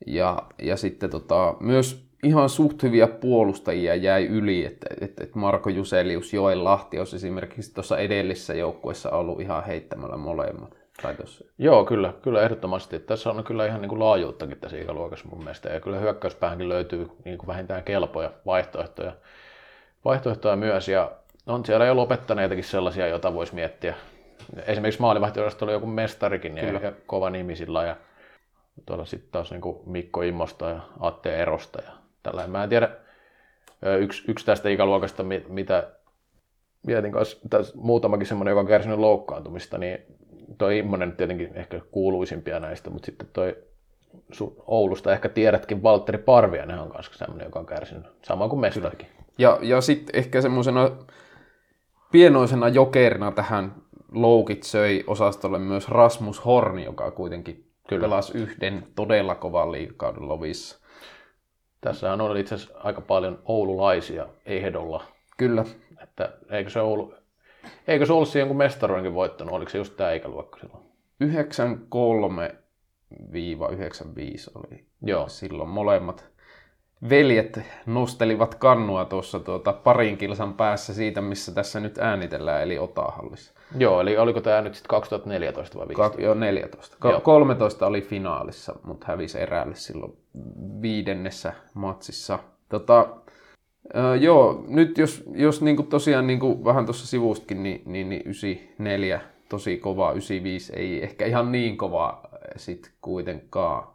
ja, 0.06 0.42
ja 0.62 0.76
sitten 0.76 1.10
tota, 1.10 1.54
myös 1.60 2.07
ihan 2.22 2.48
suht 2.48 2.82
hyviä 2.82 3.06
puolustajia 3.06 3.94
jäi 3.94 4.26
yli, 4.26 4.66
että, 4.66 4.86
että, 5.00 5.24
että 5.24 5.38
Marko 5.38 5.70
Juselius, 5.70 6.32
Joel 6.34 6.64
Lahti 6.64 6.98
olisi 6.98 7.16
esimerkiksi 7.16 7.74
tuossa 7.74 7.98
edellisessä 7.98 8.54
joukkueessa 8.54 9.10
ollut 9.10 9.40
ihan 9.40 9.64
heittämällä 9.64 10.16
molemmat. 10.16 10.78
Tai 11.02 11.14
tossa. 11.14 11.44
Joo, 11.58 11.84
kyllä, 11.84 12.12
kyllä 12.22 12.42
ehdottomasti. 12.42 12.98
Tässä 12.98 13.30
on 13.30 13.44
kyllä 13.44 13.66
ihan 13.66 13.80
niin 13.80 13.88
kuin 13.88 13.98
laajuuttakin 13.98 14.58
tässä 14.60 14.78
ikäluokassa 14.78 15.28
mun 15.28 15.38
mielestä. 15.38 15.68
Ja 15.68 15.80
kyllä 15.80 15.98
hyökkäyspäähänkin 15.98 16.68
löytyy 16.68 17.10
niin 17.24 17.38
kuin 17.38 17.46
vähintään 17.46 17.82
kelpoja 17.82 18.30
vaihtoehtoja, 18.46 19.12
vaihtoehtoja 20.04 20.56
myös. 20.56 20.88
Ja 20.88 21.10
on 21.46 21.64
siellä 21.64 21.86
jo 21.86 21.96
lopettaneitakin 21.96 22.64
sellaisia, 22.64 23.06
joita 23.06 23.34
voisi 23.34 23.54
miettiä. 23.54 23.94
Esimerkiksi 24.66 25.00
maalivahtiosasta 25.00 25.64
oli 25.64 25.72
joku 25.72 25.86
mestarikin, 25.86 26.54
niin 26.54 26.66
Kyllä. 26.66 26.80
ehkä 26.80 26.92
kova 27.06 27.30
nimi 27.30 27.56
sillä. 27.56 27.84
Ja 27.84 27.96
tuolla 28.86 29.04
sitten 29.04 29.30
taas 29.32 29.50
niin 29.50 29.60
kuin 29.60 29.78
Mikko 29.86 30.22
Immosta 30.22 30.68
ja 30.68 30.80
Atte 31.00 31.36
Erosta 31.36 31.82
ja 31.82 31.97
tällainen. 32.22 32.50
Mä 32.50 32.62
en 32.62 32.68
tiedä, 32.68 32.90
yksi, 34.00 34.24
yksi 34.28 34.46
tästä 34.46 34.68
ikäluokasta, 34.68 35.22
mi- 35.22 35.46
mitä 35.48 35.90
mietin 36.86 37.12
kanssa, 37.12 37.38
tässä 37.50 37.74
muutamakin 37.76 38.26
semmoinen, 38.26 38.52
joka 38.52 38.60
on 38.60 38.66
kärsinyt 38.66 38.98
loukkaantumista, 38.98 39.78
niin 39.78 39.98
toi 40.58 40.78
Immonen 40.78 41.12
tietenkin 41.12 41.50
ehkä 41.54 41.80
kuuluisimpia 41.90 42.60
näistä, 42.60 42.90
mutta 42.90 43.06
sitten 43.06 43.28
toi 43.32 43.56
Oulusta 44.66 45.12
ehkä 45.12 45.28
tiedätkin, 45.28 45.82
Valtteri 45.82 46.18
Parviainen 46.18 46.78
on 46.78 46.90
kanssa 46.90 47.18
semmoinen, 47.18 47.44
joka 47.44 47.58
on 47.58 47.66
kärsinyt, 47.66 48.06
sama 48.22 48.48
kuin 48.48 48.60
Mestarikin. 48.60 49.08
Ja, 49.38 49.58
ja 49.62 49.80
sitten 49.80 50.16
ehkä 50.16 50.40
semmoisena 50.40 50.90
pienoisena 52.12 52.68
jokerina 52.68 53.32
tähän 53.32 53.74
loukit 54.12 54.62
söi 54.62 55.04
osastolle 55.06 55.58
myös 55.58 55.88
Rasmus 55.88 56.44
Horni, 56.44 56.84
joka 56.84 57.10
kuitenkin 57.10 57.70
Kyllä. 57.88 58.00
pelasi 58.00 58.38
yhden 58.38 58.86
todella 58.94 59.34
kovan 59.34 59.72
liikakauden 59.72 60.28
lovissa. 60.28 60.77
Tässähän 61.80 62.20
on 62.20 62.36
itse 62.36 62.54
asiassa 62.54 62.78
aika 62.78 63.00
paljon 63.00 63.38
oululaisia 63.44 64.26
ehdolla, 64.46 65.04
Kyllä, 65.36 65.64
että 66.02 66.32
eikö 66.50 66.70
se 66.70 66.80
ollut, 66.80 67.14
eikö 67.88 68.06
se 68.06 68.12
ollut 68.12 68.28
siihen 68.28 68.48
kun 68.48 68.56
mestaruudenkin 68.56 69.14
voittanut, 69.14 69.54
oliko 69.54 69.70
se 69.70 69.78
just 69.78 69.96
tämä 69.96 70.12
ikäluokka 70.12 70.58
silloin? 70.58 70.84
93-95 71.24 71.28
oli 74.54 74.84
Joo, 75.02 75.28
silloin 75.28 75.68
molemmat 75.68 76.30
veljet 77.10 77.60
nostelivat 77.86 78.54
kannua 78.54 79.04
tuossa 79.04 79.40
tuota 79.40 79.72
parin 79.72 80.16
kilsan 80.18 80.54
päässä 80.54 80.94
siitä, 80.94 81.20
missä 81.20 81.52
tässä 81.54 81.80
nyt 81.80 81.98
äänitellään, 81.98 82.62
eli 82.62 82.78
Otahallissa. 82.78 83.52
Joo 83.78 84.00
eli 84.00 84.16
oliko 84.16 84.40
tämä 84.40 84.60
nyt 84.60 84.74
sitten 84.74 84.88
2014 84.90 85.78
vai 85.78 85.88
15? 85.88 86.16
Ka- 86.16 86.22
joo, 86.22 86.34
14. 86.34 86.96
Ka- 87.00 87.10
Joo. 87.10 87.20
13 87.20 87.86
oli 87.86 88.00
finaalissa, 88.00 88.74
mutta 88.84 89.06
hävisi 89.08 89.40
eräälle 89.40 89.74
silloin 89.74 90.12
viidennessä 90.82 91.52
matsissa. 91.74 92.38
Tota, 92.68 93.06
ö, 93.96 94.16
joo, 94.16 94.64
nyt 94.68 94.98
jos, 94.98 95.24
jos 95.34 95.62
niinku 95.62 95.82
tosiaan 95.82 96.26
niinku 96.26 96.64
vähän 96.64 96.86
tuossa 96.86 97.06
sivustakin, 97.06 97.62
niin, 97.62 97.82
niin, 97.86 98.08
niin 98.08 98.22
94 98.24 99.20
tosi 99.48 99.76
kova, 99.76 100.10
95 100.12 100.72
ei 100.76 101.02
ehkä 101.02 101.26
ihan 101.26 101.52
niin 101.52 101.76
kova 101.76 102.22
sit 102.56 102.92
kuitenkaan. 103.00 103.88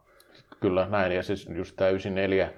Kyllä, 0.60 0.88
näin. 0.90 1.12
Ja 1.12 1.24
siis 1.24 1.50
just 1.56 1.76
tämä 1.76 1.90
94, 1.90 2.50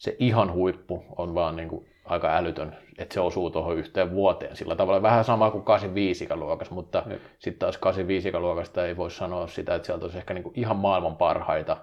se 0.00 0.16
ihan 0.18 0.52
huippu 0.52 1.04
on 1.16 1.34
vaan 1.34 1.56
niin 1.56 1.68
kuin 1.68 1.86
aika 2.04 2.36
älytön, 2.36 2.76
että 2.98 3.14
se 3.14 3.20
osuu 3.20 3.50
tuohon 3.50 3.76
yhteen 3.76 4.10
vuoteen. 4.10 4.56
Sillä 4.56 4.76
tavalla 4.76 5.02
vähän 5.02 5.24
sama 5.24 5.50
kuin 5.50 5.64
85 5.64 6.24
ikäluokassa, 6.24 6.74
mutta 6.74 7.02
sitten 7.38 7.58
taas 7.58 7.78
85 7.78 8.28
ikäluokasta 8.28 8.86
ei 8.86 8.96
voi 8.96 9.10
sanoa 9.10 9.46
sitä, 9.46 9.74
että 9.74 9.86
sieltä 9.86 10.04
olisi 10.04 10.18
ehkä 10.18 10.34
niin 10.34 10.44
kuin 10.44 10.52
ihan 10.56 10.76
maailman 10.76 11.16
parhaita. 11.16 11.76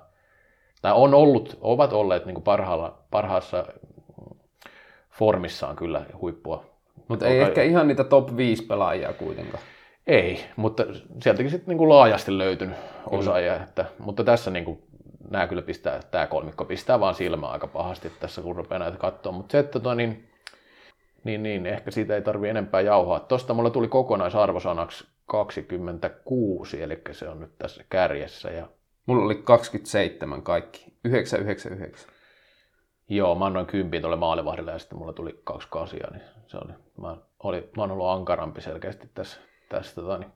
Tai 0.81 0.93
on 0.95 1.13
ollut, 1.13 1.57
ovat 1.61 1.93
olleet 1.93 2.25
niin 2.25 2.33
kuin 2.33 2.43
parhaalla, 2.43 2.97
parhaassa 3.11 3.65
formissaan 5.11 5.75
kyllä 5.75 6.05
huippua. 6.21 6.65
Mutta 7.07 7.27
ei 7.27 7.37
Joka- 7.37 7.47
ehkä 7.47 7.63
ihan 7.63 7.87
niitä 7.87 8.03
top 8.03 8.37
5 8.37 8.65
pelaajia 8.65 9.13
kuitenkaan. 9.13 9.63
Ei, 10.07 10.43
mutta 10.55 10.85
sieltäkin 11.23 11.51
sitten 11.51 11.69
niin 11.69 11.77
kuin 11.77 11.89
laajasti 11.89 12.37
löytynyt 12.37 12.75
osaajia. 13.09 13.55
Että, 13.55 13.85
mutta 13.99 14.23
tässä 14.23 14.51
niin 14.51 14.65
kuin, 14.65 14.83
nämä 15.29 15.47
kyllä 15.47 15.61
pistää, 15.61 16.01
tämä 16.11 16.27
kolmikko 16.27 16.65
pistää 16.65 16.99
vaan 16.99 17.15
silmään 17.15 17.53
aika 17.53 17.67
pahasti 17.67 18.11
tässä, 18.19 18.41
kun 18.41 18.55
rupeaa 18.55 18.79
näitä 18.79 18.97
katsoa. 18.97 19.31
Mutta 19.31 19.51
se, 19.51 19.59
että 19.59 19.79
toi, 19.79 19.95
niin, 19.95 20.29
niin, 21.23 21.43
niin, 21.43 21.65
ehkä 21.65 21.91
siitä 21.91 22.15
ei 22.15 22.21
tarvi 22.21 22.49
enempää 22.49 22.81
jauhaa. 22.81 23.19
Tuosta 23.19 23.53
mulla 23.53 23.69
tuli 23.69 23.87
kokonaisarvosanaksi 23.87 25.07
26, 25.25 26.83
eli 26.83 27.01
se 27.11 27.29
on 27.29 27.39
nyt 27.39 27.57
tässä 27.57 27.83
kärjessä. 27.89 28.49
Ja 28.49 28.67
Mulla 29.07 29.25
oli 29.25 29.35
27 29.35 30.41
kaikki. 30.41 30.93
999. 31.03 32.11
joo, 33.09 33.35
mä 33.35 33.45
annoin 33.45 33.65
kympin 33.65 34.01
tuolle 34.01 34.17
maalivahdille 34.17 34.71
ja 34.71 34.79
sitten 34.79 34.97
mulla 34.97 35.13
tuli 35.13 35.41
28, 35.43 36.09
niin 36.11 36.21
se 36.47 36.57
oli, 36.57 36.73
mä, 37.01 37.17
oli, 37.39 37.69
mä 37.77 37.83
oon 37.83 37.91
ollut 37.91 38.09
ankarampi 38.09 38.61
selkeästi 38.61 39.09
tässä, 39.13 39.39
tässä 39.69 39.95
tota, 39.95 40.17
niin, 40.17 40.31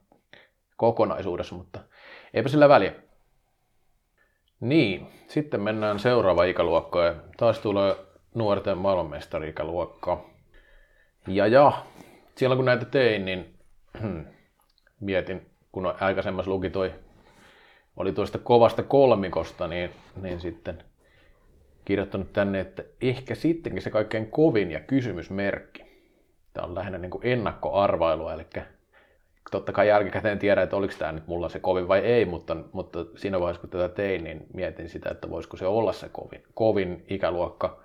kokonaisuudessa, 0.76 1.54
mutta 1.54 1.80
eipä 2.34 2.48
sillä 2.48 2.68
väliä. 2.68 2.92
Niin, 4.62 5.06
sitten 5.28 5.60
mennään 5.62 5.98
seuraava 5.98 6.44
ikäluokkaan 6.44 7.06
ja 7.06 7.14
taas 7.36 7.58
tulee 7.58 7.96
nuorten 8.34 8.78
maailmanmestari-ikäluokka. 8.78 10.24
Ja 11.26 11.46
ja, 11.46 11.72
silloin 12.34 12.56
kun 12.58 12.64
näitä 12.64 12.84
tein, 12.84 13.24
niin 13.24 13.54
mietin, 15.00 15.46
kun 15.72 15.94
aikaisemmassa 16.00 16.50
luki 16.50 16.70
toi, 16.70 16.94
oli 17.96 18.12
tuosta 18.12 18.38
kovasta 18.38 18.82
kolmikosta, 18.82 19.68
niin, 19.68 19.90
niin 20.22 20.40
sitten 20.40 20.84
kirjoittanut 21.84 22.32
tänne, 22.32 22.60
että 22.60 22.84
ehkä 23.00 23.34
sittenkin 23.34 23.82
se 23.82 23.90
kaikkein 23.90 24.30
kovin 24.30 24.70
ja 24.70 24.80
kysymysmerkki. 24.80 25.82
Tämä 26.52 26.66
on 26.66 26.74
lähinnä 26.74 26.98
niin 26.98 27.10
kuin 27.10 27.26
ennakkoarvailua, 27.26 28.32
eli 28.32 28.46
totta 29.50 29.72
kai 29.72 29.88
jälkikäteen 29.88 30.38
tiedän, 30.38 30.64
että 30.64 30.76
oliko 30.76 30.94
tämä 30.98 31.12
nyt 31.12 31.26
mulla 31.26 31.48
se 31.48 31.60
kovin 31.60 31.88
vai 31.88 31.98
ei, 31.98 32.24
mutta, 32.24 32.56
mutta 32.72 32.98
siinä 33.16 33.40
vaiheessa 33.40 33.60
kun 33.60 33.70
tätä 33.70 33.88
tein, 33.88 34.24
niin 34.24 34.46
mietin 34.54 34.88
sitä, 34.88 35.10
että 35.10 35.30
voisiko 35.30 35.56
se 35.56 35.66
olla 35.66 35.92
se 35.92 36.08
kovin, 36.08 36.42
kovin 36.54 37.04
ikäluokka. 37.08 37.80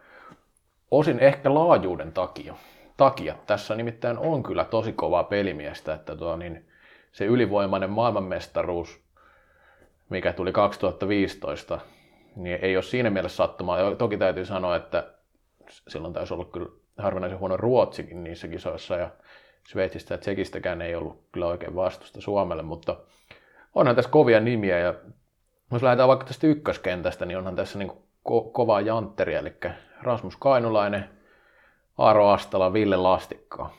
Osin 0.92 1.20
ehkä 1.20 1.54
laajuuden 1.54 2.14
takia. 2.14 2.56
takia. 2.98 3.36
Tässä 3.48 3.76
nimittäin 3.76 4.18
on 4.18 4.44
kyllä 4.44 4.66
tosi 4.66 4.94
kovaa 4.94 5.24
pelimiestä, 5.24 5.94
että 5.94 6.16
tuo, 6.16 6.36
niin 6.36 6.66
se 7.12 7.26
ylivoimainen 7.26 7.90
maailmanmestaruus, 7.90 9.00
mikä 10.10 10.34
tuli 10.34 10.52
2015, 10.52 11.80
niin 12.36 12.60
ei 12.62 12.78
ole 12.78 12.84
siinä 12.84 13.10
mielessä 13.10 13.36
sattumaa. 13.36 13.96
Toki 13.96 14.18
täytyy 14.18 14.46
sanoa, 14.46 14.76
että 14.76 15.14
silloin 15.88 16.14
taisi 16.14 16.34
olla 16.34 16.46
kyllä 16.46 16.70
harvinaisen 16.98 17.40
huono 17.40 17.58
Ruotsikin 17.58 18.24
niissä 18.24 18.48
kisoissa 18.48 18.96
ja 18.96 19.10
Sveitsistä 19.68 20.14
ja 20.14 20.18
Tsekistäkään 20.18 20.82
ei 20.82 20.96
ollut 20.96 21.24
kyllä 21.32 21.48
oikein 21.48 21.76
vastusta 21.76 22.22
Suomelle, 22.22 22.64
mutta 22.64 22.98
onhan 23.76 23.96
tässä 23.96 24.12
kovia 24.12 24.40
nimiä 24.40 24.80
ja 24.80 24.94
jos 25.72 25.84
lähdetään 25.84 26.08
vaikka 26.08 26.26
tästä 26.26 26.48
ykköskentästä, 26.48 27.26
niin 27.26 27.38
onhan 27.38 27.56
tässä 27.56 27.80
niin 27.80 27.92
ko- 28.30 28.52
kovaa 28.52 28.82
jantteria, 28.82 29.40
eli 29.40 29.54
Rasmus 30.02 30.36
Kainulainen, 30.38 31.10
Aaro 31.98 32.30
Astala, 32.30 32.74
Ville 32.74 32.96
Lastikka. 32.96 33.70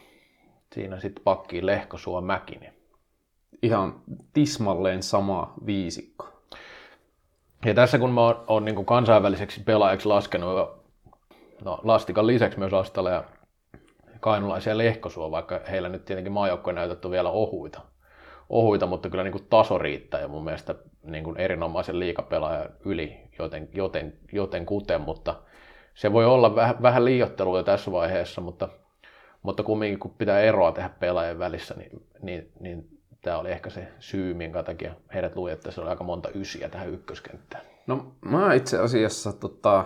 Siinä 0.72 1.00
sitten 1.00 1.24
pakkiin 1.24 1.66
Lehko 1.66 1.98
Suo 1.98 2.20
Mäkinen. 2.20 2.74
Ihan 3.62 4.00
tismalleen 4.32 5.02
sama 5.02 5.54
viisikko. 5.66 6.42
Ja 7.64 7.74
tässä 7.74 7.98
kun 7.98 8.10
mä 8.10 8.20
oon, 8.20 8.44
oon 8.46 8.64
niin 8.64 8.86
kansainväliseksi 8.86 9.62
pelaajaksi 9.62 10.08
laskenut 10.08 10.84
no, 11.64 11.80
Lastikan 11.82 12.26
lisäksi 12.26 12.58
myös 12.58 12.74
Astala 12.74 13.10
ja 13.10 13.24
Kainulaisia 14.20 14.78
Lehkosuo, 14.78 15.30
vaikka 15.30 15.60
heillä 15.70 15.88
nyt 15.88 16.04
tietenkin 16.04 16.32
maajoukkojen 16.32 16.74
näytöt 16.74 17.04
on 17.04 17.10
vielä 17.10 17.30
ohuita. 17.30 17.80
ohuita 18.48 18.86
mutta 18.86 19.10
kyllä 19.10 19.24
niin 19.24 19.32
kuin 19.32 19.46
taso 19.50 19.78
riittää 19.78 20.20
ja 20.20 20.28
mun 20.28 20.44
mielestä 20.44 20.74
niin 21.02 21.24
kuin 21.24 21.36
erinomaisen 21.36 21.98
liikapelaaja 21.98 22.68
yli 22.84 23.28
joten, 23.38 23.68
joten, 23.72 24.12
joten 24.32 24.66
kuten, 24.66 25.00
mutta 25.00 25.34
se 25.94 26.12
voi 26.12 26.24
olla 26.26 26.54
vähän, 26.54 26.82
vähän 26.82 27.04
liiottelua 27.04 27.62
tässä 27.62 27.92
vaiheessa, 27.92 28.40
mutta, 28.40 28.68
mutta 29.42 29.62
kumminkin 29.62 29.98
kun 29.98 30.14
pitää 30.18 30.40
eroa 30.40 30.72
tehdä 30.72 30.90
pelaajien 31.00 31.38
välissä, 31.38 31.74
niin, 31.74 32.06
niin, 32.22 32.52
niin 32.60 32.98
tämä 33.22 33.38
oli 33.38 33.50
ehkä 33.50 33.70
se 33.70 33.88
syy, 33.98 34.34
minkä 34.34 34.62
takia 34.62 34.94
heidät 35.14 35.36
luuli, 35.36 35.52
että 35.52 35.70
se 35.70 35.80
oli 35.80 35.90
aika 35.90 36.04
monta 36.04 36.28
ysiä 36.34 36.68
tähän 36.68 36.88
ykköskenttään. 36.88 37.64
No 37.86 38.12
mä 38.20 38.54
itse 38.54 38.78
asiassa 38.78 39.32
tota, 39.32 39.84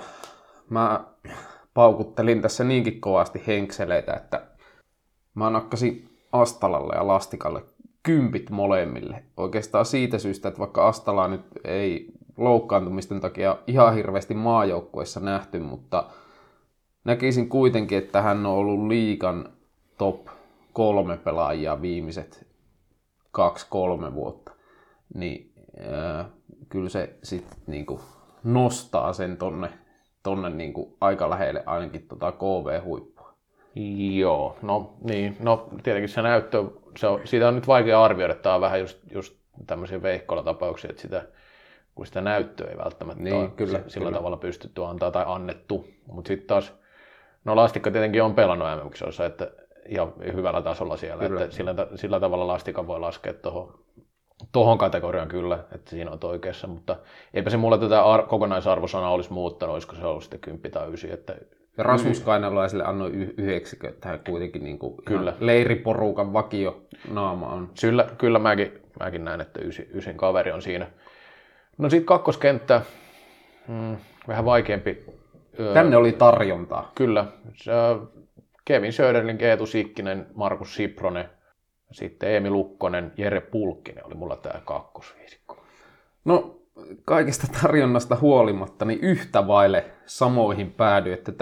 mä 0.68 1.04
paukuttelin 1.74 2.42
tässä 2.42 2.64
niinkin 2.64 3.00
kovasti 3.00 3.42
henkseleitä, 3.46 4.12
että 4.12 4.46
mä 5.34 5.50
nakkasin 5.50 6.08
Astalalle 6.32 6.94
ja 6.96 7.06
Lastikalle 7.06 7.64
kympit 8.02 8.50
molemmille. 8.50 9.22
Oikeastaan 9.36 9.86
siitä 9.86 10.18
syystä, 10.18 10.48
että 10.48 10.58
vaikka 10.58 10.88
Astala 10.88 11.28
nyt 11.28 11.44
ei 11.64 12.12
loukkaantumisten 12.36 13.20
takia 13.20 13.58
ihan 13.66 13.94
hirveästi 13.94 14.34
maajoukkueessa 14.34 15.20
nähty, 15.20 15.58
mutta 15.58 16.10
näkisin 17.04 17.48
kuitenkin, 17.48 17.98
että 17.98 18.22
hän 18.22 18.46
on 18.46 18.52
ollut 18.52 18.86
liikan 18.86 19.48
top 19.98 20.26
kolme 20.72 21.16
pelaajia 21.16 21.82
viimeiset 21.82 22.46
kaksi-kolme 23.30 24.14
vuotta. 24.14 24.52
Niin 25.14 25.52
äh, 25.80 26.26
kyllä 26.68 26.88
se 26.88 27.16
sitten 27.22 27.58
niinku 27.66 28.00
nostaa 28.44 29.12
sen 29.12 29.36
tonne, 29.36 29.70
tonne 30.22 30.50
niinku 30.50 30.96
aika 31.00 31.30
lähelle 31.30 31.62
ainakin 31.66 32.08
tota 32.08 32.32
KV-huippua. 32.32 33.34
Joo, 34.14 34.56
no 34.62 34.94
niin, 35.00 35.36
no 35.40 35.68
tietenkin 35.82 36.08
se 36.08 36.22
näyttö, 36.22 36.64
se 36.96 37.06
on, 37.06 37.20
siitä 37.24 37.48
on 37.48 37.54
nyt 37.54 37.66
vaikea 37.66 38.04
arvioida, 38.04 38.34
tämä 38.34 38.54
on 38.54 38.60
vähän 38.60 38.80
just, 38.80 38.98
just 39.12 39.36
tämmöisiä 39.66 40.02
veikkola-tapauksia, 40.02 40.90
että 40.90 41.02
sitä, 41.02 41.24
kun 41.94 42.06
sitä 42.06 42.20
näyttöä 42.20 42.70
ei 42.70 42.78
välttämättä 42.78 43.22
niin, 43.22 43.36
ole 43.36 43.48
kyllä, 43.48 43.80
sillä 43.86 44.06
kyllä. 44.06 44.18
tavalla 44.18 44.36
pystytty 44.36 44.84
antaa 44.84 45.10
tai 45.10 45.24
annettu. 45.26 45.86
Mutta 46.06 46.28
sitten 46.28 46.46
taas, 46.46 46.72
no 47.44 47.56
Lastikka 47.56 47.90
tietenkin 47.90 48.22
on 48.22 48.34
pelannut 48.34 48.68
mm 48.68 49.24
että 49.26 49.50
ihan 49.88 50.12
hyvällä 50.34 50.62
tasolla 50.62 50.96
siellä, 50.96 51.28
kyllä. 51.28 51.44
että 51.44 51.56
sillä, 51.56 51.74
sillä 51.94 52.20
tavalla 52.20 52.46
Lastika 52.46 52.86
voi 52.86 53.00
laskea 53.00 53.34
tuohon 53.34 53.78
tohon 54.52 54.78
kategoriaan 54.78 55.28
kyllä, 55.28 55.58
että 55.74 55.90
siinä 55.90 56.10
on 56.10 56.18
oikeassa, 56.22 56.66
mutta 56.66 56.96
eipä 57.34 57.50
se 57.50 57.56
mulle 57.56 57.78
tätä 57.78 58.02
ar- 58.04 58.26
kokonaisarvosanaa 58.26 59.12
olisi 59.12 59.32
muuttanut, 59.32 59.72
olisiko 59.72 59.96
se 59.96 60.06
ollut 60.06 60.22
sitten 60.22 60.40
10 60.40 60.70
tai 60.70 60.86
9, 60.88 61.10
että 61.10 61.36
Rasmus 61.78 62.20
Kainalaiselle 62.20 62.84
annoi 62.84 63.10
y- 63.10 63.34
yhdeksikö, 63.36 63.88
että 63.88 64.08
hän 64.08 64.20
kuitenkin 64.28 64.64
niin 64.64 64.78
kuin 64.78 64.94
kyllä. 65.04 65.32
leiriporukan 65.40 66.32
vakio 66.32 66.82
naama 67.10 67.46
on. 67.46 67.70
Kyllä, 67.80 68.06
kyllä 68.18 68.38
mäkin, 68.38 68.72
mäkin 69.00 69.24
näen, 69.24 69.40
että 69.40 69.60
ysi, 69.60 69.88
ysin 69.94 70.16
kaveri 70.16 70.52
on 70.52 70.62
siinä. 70.62 70.86
No 71.78 71.90
sitten 71.90 72.06
kakkoskenttä, 72.06 72.82
mm, 73.68 73.96
vähän 74.28 74.44
vaikeampi. 74.44 75.04
Tänne 75.74 75.96
oli 75.96 76.12
tarjontaa. 76.12 76.90
Kyllä. 76.94 77.26
Kevin 78.64 78.92
Söderling, 78.92 79.42
Eetu 79.42 79.66
Sikkinen, 79.66 80.26
Markus 80.34 80.74
Sipronen, 80.74 81.30
sitten 81.92 82.28
Eemi 82.28 82.50
Lukkonen, 82.50 83.12
Jere 83.16 83.40
Pulkkinen 83.40 84.06
oli 84.06 84.14
mulla 84.14 84.36
tämä 84.36 84.60
kakkosviisikko. 84.64 85.56
No 86.24 86.58
kaikesta 87.04 87.46
tarjonnasta 87.62 88.16
huolimatta, 88.20 88.84
niin 88.84 89.00
yhtä 89.00 89.46
vaille 89.46 89.84
samoihin 90.06 90.70
päädy. 90.70 91.12
Että 91.12 91.32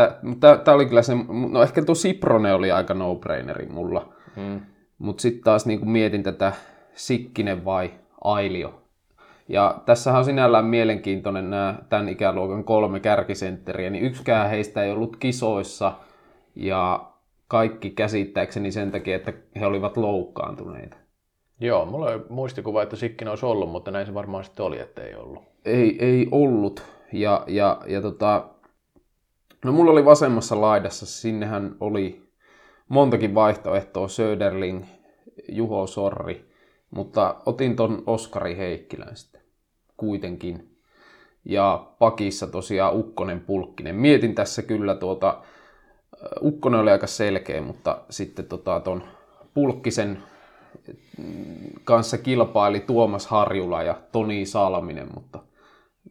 tämä 0.64 0.74
oli 0.74 0.86
kyllä 0.86 1.02
se, 1.02 1.12
no 1.50 1.62
ehkä 1.62 1.82
tuo 1.82 1.94
Siprone 1.94 2.52
oli 2.52 2.70
aika 2.70 2.94
no-braineri 2.94 3.66
mulla. 3.66 4.12
Hmm. 4.36 4.60
Mutta 4.98 5.20
sitten 5.20 5.44
taas 5.44 5.66
niin 5.66 5.90
mietin 5.90 6.22
tätä 6.22 6.52
Sikkinen 6.94 7.64
vai 7.64 7.90
Ailio. 8.24 8.82
Ja 9.48 9.82
tässähän 9.86 10.18
on 10.18 10.24
sinällään 10.24 10.64
mielenkiintoinen 10.64 11.50
nämä 11.50 11.74
tämän 11.88 12.08
ikäluokan 12.08 12.64
kolme 12.64 13.00
kärkisentteriä, 13.00 13.90
niin 13.90 14.04
yksikään 14.04 14.50
heistä 14.50 14.82
ei 14.82 14.90
ollut 14.90 15.16
kisoissa 15.16 15.92
ja 16.54 17.09
kaikki 17.50 17.90
käsittääkseni 17.90 18.72
sen 18.72 18.90
takia, 18.90 19.16
että 19.16 19.32
he 19.60 19.66
olivat 19.66 19.96
loukkaantuneita. 19.96 20.96
Joo, 21.60 21.86
mulla 21.86 22.06
oli 22.06 22.20
muistikuva, 22.28 22.82
että 22.82 22.96
Sikkin 22.96 23.28
olisi 23.28 23.46
ollut, 23.46 23.70
mutta 23.70 23.90
näin 23.90 24.06
se 24.06 24.14
varmaan 24.14 24.44
sitten 24.44 24.66
oli, 24.66 24.78
että 24.78 25.02
ei 25.02 25.14
ollut. 25.14 25.42
Ei, 25.64 26.04
ei 26.04 26.28
ollut. 26.30 26.82
Ja, 27.12 27.44
ja, 27.46 27.80
ja 27.86 28.02
tota, 28.02 28.48
no 29.64 29.72
mulla 29.72 29.90
oli 29.90 30.04
vasemmassa 30.04 30.60
laidassa, 30.60 31.06
sinnehän 31.06 31.76
oli 31.80 32.22
montakin 32.88 33.34
vaihtoehtoa, 33.34 34.08
Söderling, 34.08 34.84
Juho 35.48 35.86
Sorri, 35.86 36.50
mutta 36.90 37.36
otin 37.46 37.76
ton 37.76 38.02
Oskari 38.06 38.56
Heikkilän 38.56 39.16
sitten 39.16 39.42
kuitenkin. 39.96 40.76
Ja 41.44 41.86
pakissa 41.98 42.46
tosiaan 42.46 42.96
Ukkonen 42.96 43.40
Pulkkinen. 43.40 43.96
Mietin 43.96 44.34
tässä 44.34 44.62
kyllä 44.62 44.94
tuota, 44.94 45.42
Ukkonen 46.42 46.80
oli 46.80 46.90
aika 46.90 47.06
selkeä, 47.06 47.62
mutta 47.62 47.98
sitten 48.10 48.44
tota, 48.44 48.80
ton 48.80 49.02
Pulkkisen 49.54 50.22
kanssa 51.84 52.18
kilpaili 52.18 52.80
Tuomas 52.80 53.26
Harjula 53.26 53.82
ja 53.82 53.94
Toni 54.12 54.46
Salminen, 54.46 55.08
mutta, 55.14 55.38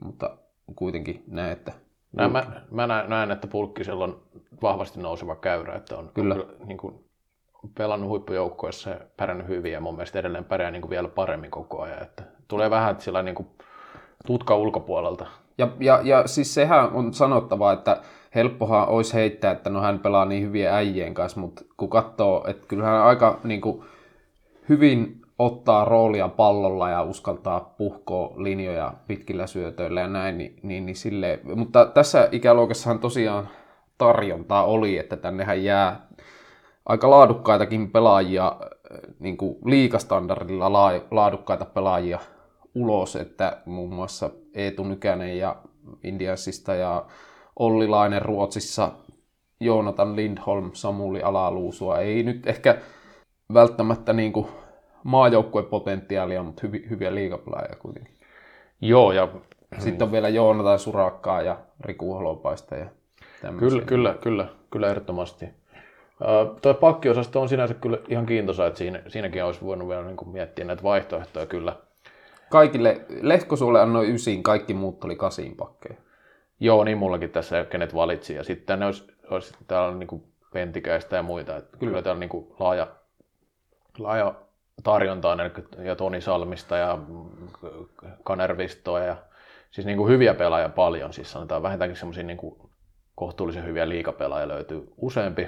mutta 0.03 0.38
kuitenkin 0.76 1.24
näen, 1.28 1.51
että... 1.51 1.72
Näin, 2.12 2.32
mä, 2.32 2.45
mä 2.72 2.88
näen, 2.88 3.32
että 3.32 3.47
Pulkkisella 3.47 4.03
on 4.03 4.22
vahvasti 4.62 4.99
nouseva 4.99 5.36
käyrä, 5.36 5.76
että 5.76 5.97
on 5.97 6.12
kyllä. 6.14 6.36
On, 6.36 6.68
niin 6.68 6.78
kuin, 6.78 7.10
pelannut 7.78 8.10
huippujoukkoissa 8.10 8.89
ja 8.89 8.99
pärjännyt 9.18 9.47
hyvin 9.47 9.72
ja 9.72 9.82
mun 9.82 9.95
mielestä 9.95 10.20
edelleen 10.20 10.45
pärjää 10.45 10.72
niin 10.72 10.82
kuin 10.82 10.89
vielä 10.89 11.07
paremmin 11.07 11.51
koko 11.51 11.82
ajan. 11.82 12.01
Että 12.01 12.24
tulee 12.47 12.70
vähän 12.70 13.01
sillä 13.01 13.24
niin 13.24 13.36
kuin 13.36 13.47
tutka 14.26 14.55
ulkopuolelta. 14.55 15.28
Ja, 15.57 15.68
ja, 15.80 15.99
ja 16.03 16.28
siis 16.28 16.53
sehän 16.53 16.91
on 16.91 17.14
sanottava, 17.14 17.74
että 17.74 18.01
helppohan 18.36 18.88
olisi 18.88 19.14
heittää, 19.14 19.52
että 19.52 19.70
no 19.70 19.82
hän 19.82 20.00
pelaa 20.00 20.26
niin 20.26 20.44
hyviä 20.44 20.76
äijien 20.76 21.14
kanssa, 21.14 21.40
mutta 21.40 21.62
kun 21.78 21.90
katsoo, 21.90 22.46
että 22.48 22.68
kyllähän 22.68 23.02
aika 23.02 23.40
niin 23.44 23.62
kuin, 23.62 23.84
hyvin 24.70 25.22
ottaa 25.40 25.86
roolia 25.86 26.28
pallolla 26.28 26.90
ja 26.90 27.04
uskaltaa 27.04 27.60
puhkoa 27.78 28.34
linjoja 28.44 28.94
pitkillä 29.08 29.48
syötöillä 29.48 30.02
ja 30.02 30.08
näin, 30.08 30.38
niin, 30.38 30.60
niin, 30.64 30.86
niin 30.86 30.96
sille. 30.96 31.40
Mutta 31.56 31.86
tässä 31.86 32.30
ikäluokassahan 32.32 33.00
tosiaan 33.00 33.50
tarjontaa 33.98 34.64
oli, 34.64 34.98
että 34.98 35.18
tännehän 35.18 35.64
jää 35.64 36.08
aika 36.86 37.10
laadukkaitakin 37.10 37.92
pelaajia, 37.92 38.56
niin 39.20 39.38
kuin 39.38 39.58
liikastandardilla 39.66 40.74
laadukkaita 41.12 41.66
pelaajia 41.66 42.20
ulos, 42.76 43.16
että 43.16 43.58
muun 43.66 43.94
muassa 43.94 44.30
Eetu 44.54 44.84
Nykänen 44.84 45.38
ja 45.38 45.56
Indiansista 46.04 46.76
ja 46.76 47.06
Olli 47.60 47.88
Lainen 47.88 48.22
Ruotsissa, 48.22 48.91
Joonatan 49.60 50.16
Lindholm, 50.16 50.72
Samuli 50.74 51.22
Alaluusua. 51.22 51.99
Ei 51.99 52.24
nyt 52.24 52.47
ehkä 52.47 52.78
välttämättä 53.53 54.14
niin 54.14 54.34
kuin 54.34 54.47
maajoukkuepotentiaalia, 55.03 56.43
mutta 56.43 56.62
hyvi, 56.64 56.86
hyviä 56.89 57.16
liigapelaajia 57.16 57.76
kuitenkin. 57.80 58.14
Joo, 58.82 59.12
ja 59.12 59.28
sitten 59.78 60.05
on 60.05 60.12
vielä 60.12 60.30
Joonatan 60.30 60.80
Surakkaa 60.80 61.41
ja 61.41 61.57
Riku 61.80 62.14
Holopaista 62.14 62.76
ja 62.76 62.86
Kyllä, 63.57 63.82
kyllä, 63.86 64.14
kyllä, 64.22 64.47
kyllä 64.72 64.88
ehdottomasti. 64.88 65.45
Uh, 65.45 66.60
tuo 66.62 66.74
pakkiosasto 66.74 67.41
on 67.41 67.49
sinänsä 67.49 67.74
kyllä 67.74 67.97
ihan 68.10 68.26
kiintoisa, 68.26 68.68
että 68.68 68.78
siinä, 68.78 69.01
siinäkin 69.07 69.43
olisi 69.43 69.62
voinut 69.62 69.88
vielä 69.88 70.03
niin 70.03 70.18
kuin 70.18 70.30
miettiä 70.30 70.66
näitä 70.66 70.84
vaihtoehtoja 70.84 71.45
kyllä. 71.45 71.76
Kaikille, 72.49 73.01
Lehkosuolle 73.22 73.82
annoi 73.82 74.14
ysiin, 74.14 74.43
kaikki 74.43 74.74
muut 74.74 75.03
oli 75.03 75.16
kasiin 75.16 75.55
pakkeja. 75.55 75.95
Joo, 76.60 76.84
niin 76.84 76.97
mullakin 76.97 77.30
tässä 77.30 77.66
kenet 77.66 77.95
valitsi. 77.95 78.34
Ja 78.34 78.43
sitten 78.43 78.80
ne 78.80 78.86
olisi, 78.86 79.12
olisi 79.30 79.53
täällä 79.68 79.95
niin 79.95 80.07
kuin 80.07 80.24
Pentikäistä 80.53 81.16
ja 81.16 81.24
muita. 81.24 81.55
Että 81.55 81.78
kyllä. 81.78 81.91
kyllä 81.91 82.01
täällä 82.01 82.18
on 82.18 82.20
niin 82.20 82.30
kuin 82.30 82.47
laaja, 82.60 82.88
laaja 83.97 84.36
tarjontaa 84.84 85.38
ja 85.84 85.95
Toni 85.95 86.22
Salmista 86.22 86.78
ja 86.78 86.97
Kanervistoa 88.24 88.99
ja 88.99 89.16
siis 89.72 89.88
niin 89.88 89.97
kuin 89.97 90.12
hyviä 90.12 90.34
pelaajia 90.34 90.70
paljon. 90.70 91.14
Siis 91.14 91.32
sanotaan 91.32 91.64
vähintäänkin 91.64 91.97
semmoisia 91.97 92.24
niin 92.24 92.38
kuin 92.38 92.70
kohtuullisen 93.16 93.66
hyviä 93.66 93.89
liikapelaajia 93.89 94.47
löytyy 94.47 94.93
useampi. 94.97 95.47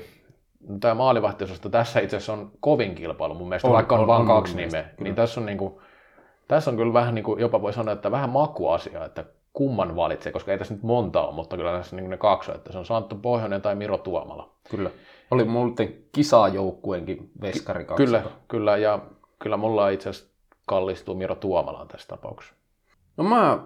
Tämä 0.80 0.93
maalivahtiosasto 0.93 1.70
tässä 1.70 1.99
itse 1.99 2.18
asiassa 2.18 2.34
on 2.34 2.51
kovin 2.59 2.95
kilpailu 2.95 3.34
mun 3.34 3.49
mielestä, 3.49 3.68
on, 3.68 3.74
vaikka 3.74 3.95
on, 3.95 4.01
on 4.01 4.07
vain 4.07 4.28
kaksi 4.28 4.57
nimeä. 4.57 4.86
Niin 4.99 5.16
tässä 5.16 5.39
on, 5.39 5.45
niin 5.45 5.57
kuin, 5.57 5.74
tässä 6.47 6.72
on 6.72 6.78
kyllä 6.78 6.93
vähän 6.93 7.16
niin 7.16 7.24
kuin, 7.24 7.41
jopa 7.41 7.62
voi 7.62 7.74
sanoa, 7.74 7.93
että 7.93 8.12
vähän 8.12 8.30
makuasia, 8.30 9.05
että 9.05 9.26
kumman 9.54 9.95
valitsee, 9.95 10.32
koska 10.32 10.52
ei 10.52 10.58
tässä 10.58 10.74
nyt 10.74 10.84
monta 10.84 11.22
ole, 11.22 11.36
mutta 11.36 11.58
kyllä 11.58 11.78
tässä 11.78 11.95
niin 11.95 12.10
ne 12.10 12.18
kaksi 12.18 12.52
että 12.52 12.72
se 12.72 12.78
on 12.78 12.86
Santtu 12.86 13.16
Pohjonen 13.16 13.62
tai 13.62 13.76
Miro 13.76 13.97
Tuomala. 13.97 14.49
Kyllä. 14.70 14.89
Oli 15.32 15.43
muuten 15.43 15.93
kisajoukkuenkin 16.12 17.32
veskari 17.41 17.86
kaksi. 17.86 18.04
Kyllä, 18.04 18.24
kyllä, 18.47 18.78
ja 18.78 18.99
kyllä 19.39 19.58
mulla 19.58 19.89
itse 19.89 20.10
asiassa 20.10 20.32
kallistuu 20.68 21.16
Miro 21.16 21.36
Tuomalaan 21.36 21.88
tässä 21.88 22.08
tapauksessa. 22.08 22.56
No 23.18 23.24
mä 23.24 23.60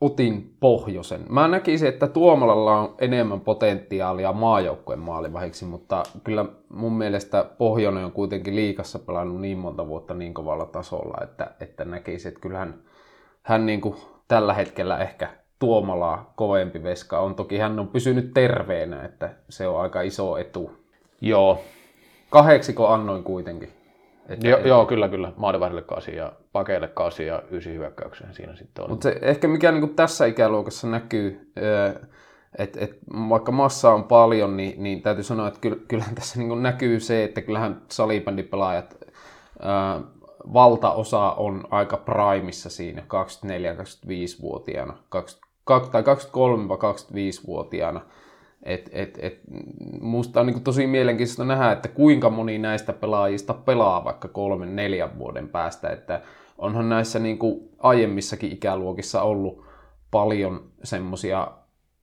otin 0.00 0.56
pohjoisen. 0.60 1.24
Mä 1.28 1.48
näkisin, 1.48 1.88
että 1.88 2.08
Tuomalalla 2.08 2.80
on 2.80 2.94
enemmän 2.98 3.40
potentiaalia 3.40 4.32
maajoukkueen 4.32 5.00
maalivahiksi, 5.00 5.64
mutta 5.64 6.02
kyllä 6.24 6.44
mun 6.68 6.92
mielestä 6.92 7.44
Pohjonen 7.58 8.04
on 8.04 8.12
kuitenkin 8.12 8.56
liikassa 8.56 8.98
pelannut 8.98 9.40
niin 9.40 9.58
monta 9.58 9.86
vuotta 9.86 10.14
niin 10.14 10.34
kovalla 10.34 10.66
tasolla, 10.66 11.24
että, 11.24 11.50
että 11.60 11.84
näkisin, 11.84 12.28
että 12.28 12.40
kyllähän 12.40 12.82
hän 13.42 13.66
niin 13.66 13.80
kuin 13.80 13.96
tällä 14.30 14.54
hetkellä 14.54 14.98
ehkä 14.98 15.28
Tuomalaa 15.58 16.32
kovempi 16.36 16.82
veska 16.82 17.18
on. 17.18 17.34
Toki 17.34 17.58
hän 17.58 17.78
on 17.78 17.88
pysynyt 17.88 18.34
terveenä, 18.34 19.02
että 19.02 19.30
se 19.48 19.68
on 19.68 19.80
aika 19.80 20.02
iso 20.02 20.36
etu. 20.36 20.70
Joo, 21.20 21.64
Kaheksiko 22.30 22.88
annoin 22.88 23.24
kuitenkin. 23.24 23.68
Että, 24.28 24.48
jo, 24.48 24.58
joo 24.58 24.86
kyllä, 24.86 25.08
kyllä. 25.08 25.32
Maalivahdille 25.36 25.82
kasi 25.82 26.16
ja 26.16 26.32
pakeille 26.52 26.88
kasi 26.88 27.26
ja 27.26 27.42
ysi 27.50 27.74
hyökkäykseen 27.74 28.34
siinä 28.34 28.56
sitten 28.56 28.84
on. 28.84 28.90
Mutta 28.90 29.02
se 29.02 29.18
ehkä 29.22 29.48
mikä 29.48 29.72
niin 29.72 29.94
tässä 29.94 30.26
ikäluokassa 30.26 30.88
näkyy, 30.88 31.52
että 32.58 32.80
et, 32.80 32.98
vaikka 33.28 33.52
massa 33.52 33.90
on 33.90 34.04
paljon, 34.04 34.56
niin, 34.56 34.82
niin 34.82 35.02
täytyy 35.02 35.24
sanoa, 35.24 35.48
että 35.48 35.60
kyllähän 35.88 36.14
tässä 36.14 36.38
niin 36.38 36.62
näkyy 36.62 37.00
se, 37.00 37.24
että 37.24 37.40
kyllähän 37.40 37.82
salibändipelaajat 37.88 38.96
ää, 39.62 40.00
valtaosa 40.52 41.30
on 41.30 41.64
aika 41.70 41.96
primissa 41.96 42.70
siinä 42.70 43.02
24-25-vuotiaana, 43.02 44.96
20, 45.08 45.50
tai 45.92 46.02
23-25-vuotiaana. 46.02 48.00
Et, 48.62 48.90
et, 48.92 49.18
et, 49.22 49.40
musta 50.00 50.40
on 50.40 50.46
niin 50.46 50.64
tosi 50.64 50.86
mielenkiintoista 50.86 51.44
nähdä, 51.44 51.72
että 51.72 51.88
kuinka 51.88 52.30
moni 52.30 52.58
näistä 52.58 52.92
pelaajista 52.92 53.54
pelaa 53.54 54.04
vaikka 54.04 54.28
kolmen, 54.28 54.76
neljän 54.76 55.18
vuoden 55.18 55.48
päästä. 55.48 55.88
Että 55.88 56.20
onhan 56.58 56.88
näissä 56.88 57.18
niin 57.18 57.38
kuin 57.38 57.68
aiemmissakin 57.78 58.52
ikäluokissa 58.52 59.22
ollut 59.22 59.64
paljon 60.10 60.64
semmoisia 60.82 61.48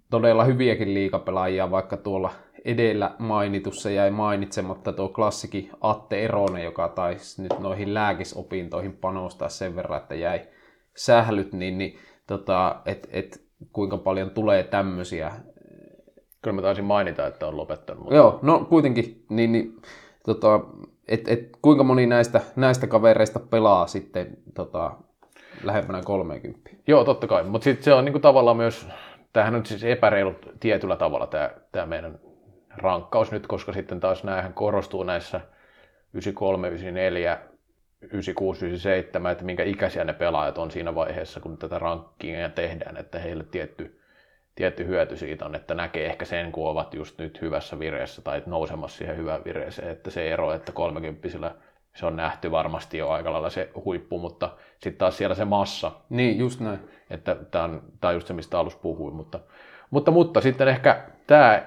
todella 0.09 0.43
hyviäkin 0.43 0.93
liikapelaajia, 0.93 1.71
vaikka 1.71 1.97
tuolla 1.97 2.31
edellä 2.67 3.15
mainitussa 3.19 3.89
jäi 3.89 4.11
mainitsematta 4.11 4.93
tuo 4.93 5.09
klassikin 5.09 5.69
Atte 5.81 6.25
Eronen, 6.25 6.63
joka 6.63 6.87
taisi 6.87 7.41
nyt 7.41 7.59
noihin 7.59 7.93
lääkisopintoihin 7.93 8.93
panostaa 8.93 9.49
sen 9.49 9.75
verran, 9.75 10.01
että 10.01 10.15
jäi 10.15 10.41
sählyt, 10.97 11.53
niin, 11.53 11.77
niin 11.77 11.99
tota, 12.27 12.81
et, 12.85 13.07
et, 13.11 13.41
kuinka 13.71 13.97
paljon 13.97 14.29
tulee 14.29 14.63
tämmöisiä 14.63 15.31
Kyllä 16.41 16.55
mä 16.55 16.61
taisin 16.61 16.85
mainita, 16.85 17.27
että 17.27 17.47
on 17.47 17.57
lopettanut. 17.57 18.03
Mutta... 18.03 18.15
Joo, 18.15 18.39
no 18.41 18.65
kuitenkin, 18.69 19.25
niin, 19.29 19.51
niin 19.51 19.75
tota, 20.25 20.59
et, 21.07 21.27
et, 21.27 21.49
kuinka 21.61 21.83
moni 21.83 22.05
näistä, 22.05 22.41
näistä 22.55 22.87
kavereista 22.87 23.39
pelaa 23.39 23.87
sitten 23.87 24.37
tota, 24.55 24.91
lähempänä 25.63 26.01
30? 26.05 26.69
Joo, 26.87 27.03
totta 27.03 27.27
kai, 27.27 27.43
mutta 27.43 27.63
sitten 27.63 27.83
se 27.83 27.93
on 27.93 28.05
niinku 28.05 28.19
tavallaan 28.19 28.57
myös, 28.57 28.87
tämähän 29.33 29.55
on 29.55 29.65
siis 29.65 29.83
epäreilut 29.83 30.49
tietyllä 30.59 30.95
tavalla 30.95 31.27
tämä, 31.27 31.49
tämä 31.71 31.85
meidän 31.85 32.19
rankkaus 32.77 33.31
nyt, 33.31 33.47
koska 33.47 33.73
sitten 33.73 33.99
taas 33.99 34.23
näähän 34.23 34.53
korostuu 34.53 35.03
näissä 35.03 35.37
93, 36.13 36.67
94, 36.67 37.37
96, 38.01 38.65
97, 38.65 39.31
että 39.31 39.43
minkä 39.43 39.63
ikäisiä 39.63 40.03
ne 40.03 40.13
pelaajat 40.13 40.57
on 40.57 40.71
siinä 40.71 40.95
vaiheessa, 40.95 41.39
kun 41.39 41.57
tätä 41.57 41.79
rankkingia 41.79 42.49
tehdään, 42.49 42.97
että 42.97 43.19
heille 43.19 43.43
tietty 43.43 44.01
tietty 44.57 44.85
hyöty 44.87 45.17
siitä 45.17 45.45
on, 45.45 45.55
että 45.55 45.75
näkee 45.75 46.05
ehkä 46.05 46.25
sen, 46.25 46.51
kun 46.51 46.69
ovat 46.69 46.93
just 46.93 47.17
nyt 47.17 47.41
hyvässä 47.41 47.79
vireessä 47.79 48.21
tai 48.21 48.43
nousemassa 48.45 48.97
siihen 48.97 49.17
hyvään 49.17 49.41
vireeseen, 49.45 49.91
että 49.91 50.09
se 50.09 50.33
ero, 50.33 50.53
että 50.53 50.71
30 50.71 51.51
se 51.95 52.05
on 52.05 52.15
nähty 52.15 52.51
varmasti 52.51 52.97
jo 52.97 53.09
aika 53.09 53.31
lailla 53.31 53.49
se 53.49 53.69
huippu, 53.85 54.19
mutta 54.19 54.49
sitten 54.73 54.97
taas 54.97 55.17
siellä 55.17 55.35
se 55.35 55.45
massa. 55.45 55.91
Niin, 56.09 56.39
just 56.39 56.59
näin. 56.59 56.79
Että 57.09 57.35
tämä 57.51 57.63
on, 57.63 57.81
on 58.03 58.13
just 58.13 58.27
se, 58.27 58.33
mistä 58.33 58.59
alussa 58.59 58.79
puhuin, 58.79 59.15
mutta, 59.15 59.39
mutta, 59.89 60.11
mutta 60.11 60.41
sitten 60.41 60.67
ehkä 60.67 61.03
tämä 61.27 61.63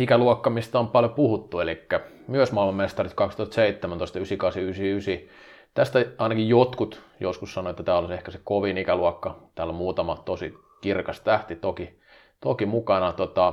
ikäluokka, 0.00 0.50
mistä 0.50 0.78
on 0.78 0.88
paljon 0.88 1.12
puhuttu, 1.12 1.60
eli 1.60 1.86
myös 2.26 2.52
maailmanmestarit 2.52 3.14
2017, 3.14 4.18
98, 4.18 4.62
99. 4.62 5.36
Tästä 5.74 6.04
ainakin 6.18 6.48
jotkut 6.48 7.02
joskus 7.20 7.54
sanoivat, 7.54 7.80
että 7.80 7.82
tämä 7.82 7.98
olisi 7.98 8.14
ehkä 8.14 8.30
se 8.30 8.40
kovin 8.44 8.78
ikäluokka. 8.78 9.36
Täällä 9.54 9.70
on 9.70 9.76
muutama 9.76 10.22
tosi 10.24 10.54
kirkas 10.80 11.20
tähti 11.20 11.56
toki, 11.56 11.98
toki 12.40 12.66
mukana. 12.66 13.12
Tota, 13.12 13.52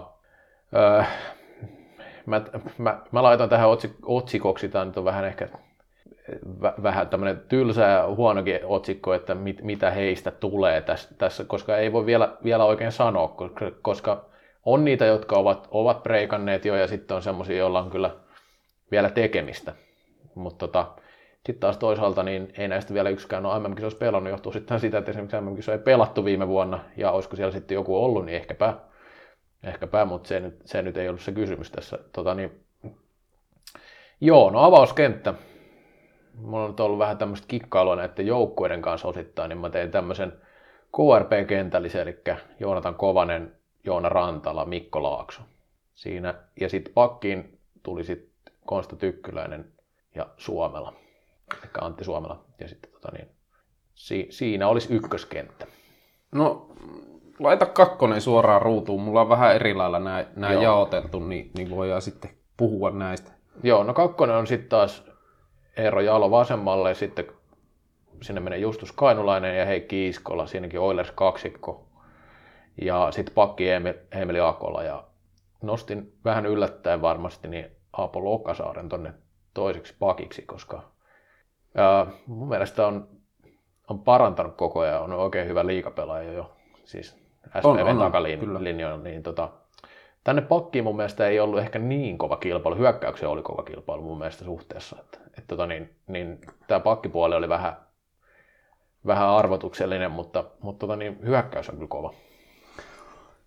öö, 0.75 1.03
mä, 2.25 2.41
mä, 2.77 3.01
mä, 3.11 3.23
laitan 3.23 3.49
tähän 3.49 3.69
otsik, 3.69 3.91
otsikoksi, 4.05 4.69
tämä 4.69 4.85
nyt 4.85 4.97
on 4.97 5.05
vähän 5.05 5.25
ehkä 5.25 5.49
vähän 6.83 7.07
tämmöinen 7.07 7.41
tylsä 7.49 7.83
ja 7.83 8.07
huonokin 8.15 8.59
otsikko, 8.63 9.13
että 9.13 9.35
mit, 9.35 9.61
mitä 9.61 9.91
heistä 9.91 10.31
tulee 10.31 10.81
tässä, 10.81 11.09
tässä, 11.17 11.43
koska 11.43 11.77
ei 11.77 11.91
voi 11.91 12.05
vielä, 12.05 12.37
vielä 12.43 12.65
oikein 12.65 12.91
sanoa, 12.91 13.35
koska 13.81 14.25
on 14.68 14.86
niitä, 14.86 15.05
jotka 15.05 15.36
ovat, 15.36 15.68
ovat 15.72 16.03
preikanneet 16.03 16.65
jo 16.65 16.76
ja 16.76 16.88
sitten 16.88 17.15
on 17.15 17.24
semmoisia, 17.24 17.57
joilla 17.57 17.80
on 17.80 17.89
kyllä 17.89 18.15
vielä 18.91 19.09
tekemistä. 19.09 19.74
Mutta 20.36 20.68
tota, 20.68 20.91
sitten 21.36 21.59
taas 21.59 21.78
toisaalta 21.78 22.24
niin 22.24 22.53
ei 22.57 22.68
näistä 22.68 22.93
vielä 22.93 23.09
yksikään 23.09 23.45
ole 23.45 23.59
mm 23.59 23.76
olisi 23.84 23.97
pelannut, 23.97 24.32
johtuu 24.32 24.51
sitten 24.51 24.80
siitä, 24.80 24.97
että 24.97 25.11
esimerkiksi 25.11 25.72
mm 25.72 25.72
ei 25.72 25.80
pelattu 25.80 26.26
viime 26.26 26.47
vuonna, 26.47 26.80
ja 26.97 27.11
olisiko 27.11 27.36
siellä 27.36 27.51
sitten 27.51 27.76
joku 27.76 28.03
ollut, 28.03 28.26
niin 28.26 28.36
ehkäpä, 28.36 28.74
ehkäpä 29.63 30.05
mutta 30.05 30.28
se 30.28 30.39
nyt, 30.39 30.61
se 30.65 30.82
nyt 30.82 30.97
ei 30.97 31.09
ollut 31.09 31.22
se 31.22 31.32
kysymys 31.32 31.72
tässä. 31.72 31.99
Tota, 32.11 32.34
niin, 32.34 32.63
joo, 34.22 34.49
no 34.49 34.63
avauskenttä. 34.63 35.34
Mulla 36.36 36.63
on 36.63 36.70
nyt 36.70 36.80
ollut 36.80 36.99
vähän 36.99 37.18
tämmöistä 37.18 37.47
kikkailua 37.47 37.95
näiden 37.95 38.28
joukkueiden 38.28 38.82
kanssa 38.82 39.07
osittain, 39.07 39.49
niin 39.49 39.57
mä 39.57 39.70
tein 39.70 39.91
tämmöisen 39.91 40.34
KRP-kentällisen, 40.97 42.01
eli 42.01 42.18
Joonatan 42.59 42.95
Kovanen, 42.95 43.56
Joona 43.88 44.09
Rantala, 44.09 44.65
Mikko 44.65 45.03
Laakso. 45.03 45.41
Siinä, 45.95 46.33
ja 46.61 46.69
sitten 46.69 46.93
pakkiin 46.93 47.59
tuli 47.83 48.03
sitten 48.03 48.53
Konsta 48.65 48.95
Tykkyläinen 48.95 49.71
ja 50.15 50.27
Suomela 50.38 50.93
eli 51.53 51.71
Antti 51.81 52.03
Suomela. 52.03 52.45
Ja 52.59 52.67
sitten 52.67 52.91
tota 52.91 53.11
niin, 53.11 53.27
si, 53.95 54.27
siinä 54.29 54.67
olisi 54.67 54.93
ykköskenttä. 54.93 55.67
No, 56.31 56.69
laita 57.39 57.65
kakkonen 57.65 58.21
suoraan 58.21 58.61
ruutuun. 58.61 59.01
Mulla 59.01 59.21
on 59.21 59.29
vähän 59.29 59.55
eri 59.55 59.73
lailla 59.73 59.99
nämä, 59.99 60.53
jaoteltu, 60.53 61.19
niin, 61.19 61.51
niin 61.57 61.69
voidaan 61.69 62.01
sitten 62.01 62.31
puhua 62.57 62.89
näistä. 62.89 63.31
Joo, 63.63 63.83
no 63.83 63.93
kakkonen 63.93 64.35
on 64.35 64.47
sitten 64.47 64.69
taas 64.69 65.03
Eero 65.77 66.01
Jalo 66.01 66.31
vasemmalle 66.31 66.89
ja 66.89 66.95
sitten 66.95 67.25
sinne 68.21 68.41
menee 68.41 68.59
Justus 68.59 68.91
Kainulainen 68.91 69.57
ja 69.57 69.65
Heikki 69.65 70.07
Iskola, 70.07 70.47
siinäkin 70.47 70.79
Oilers 70.79 71.11
kaksikko. 71.11 71.86
Ja 72.82 73.07
sitten 73.11 73.36
pakki 73.36 73.69
Emeli 74.11 74.39
Akola 74.39 74.84
ja 74.84 75.03
nostin 75.61 76.13
vähän 76.25 76.45
yllättäen 76.45 77.01
varmasti 77.01 77.47
niin 77.47 77.71
Aapo 77.93 78.23
Lokasaaren 78.23 78.89
tonne 78.89 79.13
toiseksi 79.53 79.95
pakiksi, 79.99 80.41
koska 80.41 80.97
ja 81.75 82.07
mun 82.28 82.49
mielestä 82.49 82.88
on, 82.88 83.07
on 83.89 83.99
parantanut 83.99 84.55
koko 84.55 84.80
ajan, 84.80 85.01
on 85.01 85.13
oikein 85.13 85.47
hyvä 85.47 85.65
liikapelaaja 85.65 86.32
jo, 86.32 86.51
siis 86.84 87.17
SPV 87.59 87.99
takalinjoilla, 87.99 89.03
niin 89.03 89.23
tota, 89.23 89.49
tänne 90.23 90.41
pakkiin 90.41 90.84
mun 90.84 90.95
mielestä 90.95 91.28
ei 91.28 91.39
ollut 91.39 91.59
ehkä 91.59 91.80
niin 91.80 92.17
kova 92.17 92.38
kilpailu, 92.38 92.78
hyökkäykseen 92.78 93.30
oli 93.30 93.41
kova 93.41 93.63
kilpailu 93.63 94.01
mun 94.01 94.17
mielestä 94.17 94.45
suhteessa, 94.45 94.95
että, 94.99 95.19
että 95.28 95.47
tota 95.47 95.67
niin, 95.67 95.95
niin 96.07 96.39
tämä 96.67 96.80
pakkipuoli 96.80 97.36
oli 97.36 97.49
vähän, 97.49 97.78
vähän 99.05 99.30
arvotuksellinen, 99.30 100.11
mutta, 100.11 100.43
mutta 100.61 100.80
tota 100.80 100.95
niin, 100.95 101.17
hyökkäys 101.25 101.69
on 101.69 101.75
kyllä 101.75 101.88
kova. 101.88 102.13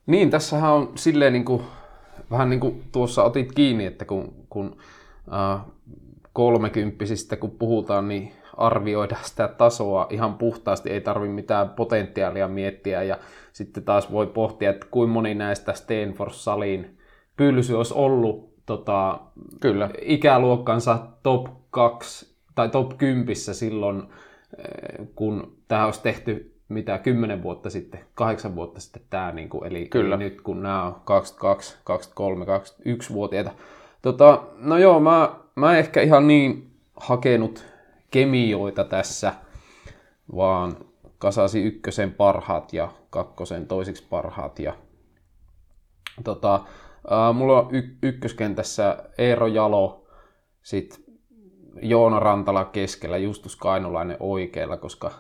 Niin, 0.07 0.31
tässähän 0.31 0.73
on 0.73 0.93
silleen 0.95 1.33
niin 1.33 1.45
kuin, 1.45 1.63
vähän 2.31 2.51
niin 2.51 2.61
kuin 2.61 2.85
tuossa 2.93 3.25
otit 3.25 3.53
kiinni, 3.53 3.87
että 3.87 4.05
kun, 4.05 4.47
kun 4.51 4.77
äh, 5.33 5.61
kolmekymppisistä 6.33 7.37
kun 7.37 7.51
puhutaan, 7.51 8.09
niin 8.09 8.33
arvioida 8.57 9.17
sitä 9.23 9.49
tasoa 9.49 10.07
ihan 10.11 10.35
puhtaasti, 10.35 10.91
ei 10.91 11.01
tarvi 11.01 11.29
mitään 11.29 11.69
potentiaalia 11.69 12.49
miettiä 12.49 13.03
ja 13.03 13.19
sitten 13.53 13.83
taas 13.83 14.13
voi 14.13 14.27
pohtia, 14.27 14.71
että 14.71 14.87
kuinka 14.91 15.13
moni 15.13 15.35
näistä 15.35 15.73
Stanford-salin 15.73 16.99
pylsy 17.37 17.75
olisi 17.75 17.95
ollut 17.95 18.55
tota, 18.67 19.21
Kyllä. 19.61 19.91
ikäluokkansa 20.03 21.07
top 21.23 21.47
2 21.71 22.37
tai 22.55 22.69
top 22.69 22.99
10 22.99 23.37
silloin, 23.37 24.03
kun 25.15 25.57
tämä 25.69 25.85
olisi 25.85 26.03
tehty 26.03 26.60
mitä 26.71 26.99
kymmenen 26.99 27.43
vuotta 27.43 27.71
sitten, 27.71 28.01
kahdeksan 28.15 28.55
vuotta 28.55 28.81
sitten 28.81 29.03
tämä, 29.11 29.33
niin 29.33 29.49
kuin, 29.49 29.67
eli, 29.67 29.87
Kyllä. 29.87 30.17
nyt 30.17 30.41
kun 30.41 30.63
nämä 30.63 30.83
on 30.83 30.97
22, 31.05 31.77
23, 31.85 32.45
21-vuotiaita. 32.45 33.51
Tota, 34.03 34.43
no 34.59 34.79
joo, 34.79 35.01
mä 35.01 35.41
mä 35.55 35.79
ehkä 35.79 36.01
ihan 36.03 36.27
niin 36.27 36.71
hakenut 36.97 37.65
kemioita 38.11 38.85
tässä, 38.85 39.35
vaan 40.37 40.77
kasasi 41.19 41.63
ykkösen 41.63 42.13
parhaat 42.13 42.73
ja 42.73 42.93
kakkosen 43.11 43.67
toisiksi 43.67 44.07
parhaat. 44.11 44.59
Ja, 44.59 44.75
tota, 46.25 46.61
ää, 47.11 47.33
mulla 47.33 47.61
on 47.61 47.75
y- 47.75 47.97
ykköskentässä 48.03 48.97
Eero 49.19 49.47
Jalo, 49.47 50.07
sitten 50.63 51.05
Joona 51.83 52.21
Rantala 52.21 52.65
keskellä, 52.65 53.17
Justus 53.17 53.57
Kainulainen 53.57 54.17
oikealla, 54.21 54.77
koska 54.77 55.11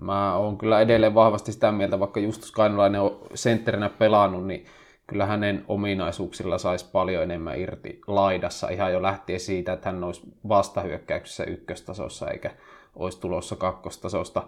mä 0.00 0.36
oon 0.36 0.58
kyllä 0.58 0.80
edelleen 0.80 1.14
vahvasti 1.14 1.52
sitä 1.52 1.72
mieltä, 1.72 2.00
vaikka 2.00 2.20
Justus 2.20 2.52
Kainulainen 2.52 3.00
on 3.00 3.20
sentterinä 3.34 3.88
pelannut, 3.88 4.46
niin 4.46 4.66
kyllä 5.06 5.26
hänen 5.26 5.64
ominaisuuksilla 5.68 6.58
saisi 6.58 6.90
paljon 6.92 7.22
enemmän 7.22 7.60
irti 7.60 8.00
laidassa 8.06 8.68
ihan 8.68 8.92
jo 8.92 9.02
lähtien 9.02 9.40
siitä, 9.40 9.72
että 9.72 9.90
hän 9.90 10.04
olisi 10.04 10.22
vastahyökkäyksessä 10.48 11.44
ykköstasossa 11.44 12.30
eikä 12.30 12.50
olisi 12.96 13.20
tulossa 13.20 13.56
kakkostasosta. 13.56 14.42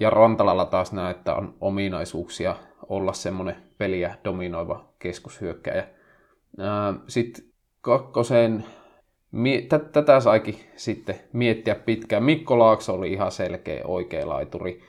Ja 0.00 0.10
Rantalalla 0.10 0.64
taas 0.64 0.92
näe, 0.92 1.10
että 1.10 1.34
on 1.34 1.54
ominaisuuksia 1.60 2.56
olla 2.88 3.12
semmoinen 3.12 3.56
peliä 3.78 4.14
dominoiva 4.24 4.84
keskushyökkäjä. 4.98 5.86
Sitten 7.08 7.44
kakkosen, 7.80 8.64
tätä 9.92 10.20
saikin 10.20 10.56
sitten 10.76 11.20
miettiä 11.32 11.74
pitkään. 11.74 12.24
Mikko 12.24 12.58
Laakso 12.58 12.94
oli 12.94 13.12
ihan 13.12 13.32
selkeä 13.32 13.84
oikea 13.84 14.28
laituri. 14.28 14.80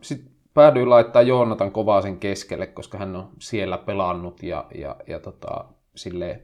Sitten 0.00 0.30
päädyin 0.54 0.90
laittaa 0.90 1.22
Joonatan 1.22 1.72
kovaa 1.72 2.02
sen 2.02 2.18
keskelle, 2.18 2.66
koska 2.66 2.98
hän 2.98 3.16
on 3.16 3.28
siellä 3.38 3.78
pelannut 3.78 4.42
ja, 4.42 4.66
ja, 4.74 4.96
ja 5.06 5.20
tota, 5.20 5.64
silleen, 5.94 6.42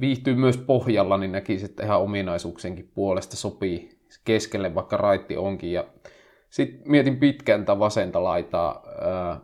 viihtyy 0.00 0.34
myös 0.34 0.56
pohjalla, 0.56 1.18
niin 1.18 1.32
näki 1.32 1.58
että 1.64 1.84
ihan 1.84 2.00
ominaisuuksienkin 2.00 2.90
puolesta 2.94 3.36
sopii 3.36 3.98
keskelle, 4.24 4.74
vaikka 4.74 4.96
raitti 4.96 5.36
onkin. 5.36 5.72
Ja 5.72 5.84
sitten 6.50 6.90
mietin 6.90 7.16
pitkään 7.16 7.60
tätä 7.60 7.78
vasenta 7.78 8.24
laitaa 8.24 8.82
ää, 9.00 9.40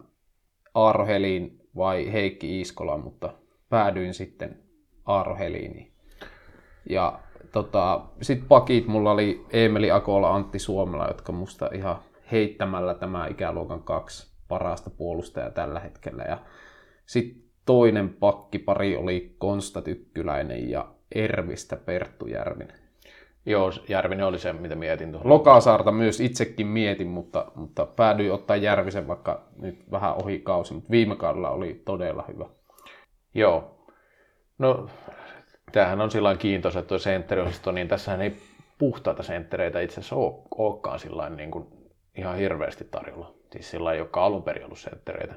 Helin 1.06 1.60
vai 1.76 2.12
Heikki 2.12 2.58
Iiskola, 2.58 2.98
mutta 2.98 3.34
päädyin 3.68 4.14
sitten 4.14 4.58
Aaro 5.06 5.36
Heliniin. 5.36 5.93
Ja 6.90 7.18
tota, 7.52 8.00
sitten 8.22 8.48
pakit 8.48 8.86
mulla 8.86 9.10
oli 9.10 9.46
Emeli 9.50 9.90
Akola, 9.90 10.34
Antti 10.34 10.58
Suomela, 10.58 11.06
jotka 11.08 11.32
musta 11.32 11.70
ihan 11.74 11.96
heittämällä 12.32 12.94
tämä 12.94 13.26
ikäluokan 13.26 13.82
kaksi 13.82 14.34
parasta 14.48 14.90
puolustajaa 14.90 15.50
tällä 15.50 15.80
hetkellä. 15.80 16.22
Ja 16.22 16.38
sitten 17.06 17.42
toinen 17.66 18.08
pakkipari 18.08 18.96
oli 18.96 19.34
Konsta 19.38 19.82
Tykkyläinen 19.82 20.70
ja 20.70 20.88
Ervistä 21.14 21.76
Perttu 21.76 22.26
Järvinen. 22.26 22.78
Joo, 23.46 23.70
Järvinen 23.88 24.26
oli 24.26 24.38
se, 24.38 24.52
mitä 24.52 24.74
mietin 24.74 25.10
tuohon. 25.10 25.28
Lokasaarta 25.28 25.92
myös 25.92 26.20
itsekin 26.20 26.66
mietin, 26.66 27.08
mutta, 27.08 27.52
mutta 27.54 27.86
päädyin 27.86 28.32
ottaa 28.32 28.56
Järvisen 28.56 29.08
vaikka 29.08 29.42
nyt 29.56 29.90
vähän 29.90 30.14
ohi 30.22 30.38
kausi, 30.38 30.74
mutta 30.74 30.90
viime 30.90 31.16
kaudella 31.16 31.50
oli 31.50 31.82
todella 31.84 32.24
hyvä. 32.28 32.46
Joo. 33.34 33.78
No, 34.58 34.88
tämähän 35.74 36.00
on 36.00 36.10
sillä 36.10 36.36
kiintoisa, 36.36 36.78
että 36.78 36.88
tuo 36.88 36.98
sentteriosasto, 36.98 37.72
niin 37.72 37.88
tässähän 37.88 38.22
ei 38.22 38.36
puhtaita 38.78 39.22
senttereitä 39.22 39.80
itse 39.80 40.00
asiassa 40.00 40.16
olekaan 40.58 40.98
sillä 40.98 41.30
niin 41.30 41.50
kuin 41.50 41.66
ihan 42.16 42.36
hirveästi 42.36 42.84
tarjolla. 42.90 43.34
Siis 43.52 43.70
sillä 43.70 43.92
ei 43.92 44.00
olekaan 44.00 44.26
alun 44.26 44.42
perin 44.42 44.64
ollut 44.64 44.78
senttereitä. 44.78 45.34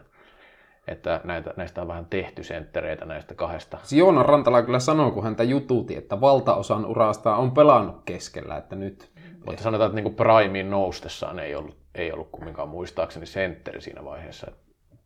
Että 0.88 1.22
näitä, 1.24 1.54
näistä 1.58 1.82
on 1.82 1.88
vähän 1.88 2.06
tehty 2.06 2.44
senttereitä 2.44 3.06
näistä 3.06 3.36
kahdesta. 3.36 3.78
Joona 3.92 4.24
Rantala 4.24 4.62
kyllä 4.62 4.80
sanoi, 4.80 5.12
kun 5.12 5.24
häntä 5.24 5.44
jututi, 5.44 5.98
että 5.98 6.22
valtaosan 6.22 6.86
urasta 6.86 7.36
on 7.36 7.52
pelannut 7.52 8.02
keskellä. 8.06 8.58
Että 8.58 8.76
nyt... 8.76 9.12
Mutta 9.46 9.64
sanotaan, 9.64 9.90
että 9.92 10.02
niin 10.02 10.16
Primein 10.16 10.70
noustessaan 10.70 11.40
ei 11.40 11.56
ollut, 11.56 11.78
ei 11.96 12.12
ollut 12.12 12.30
kumminkaan 12.32 12.70
muistaakseni 12.70 13.26
sentteri 13.26 13.82
siinä 13.82 14.06
vaiheessa. 14.06 14.52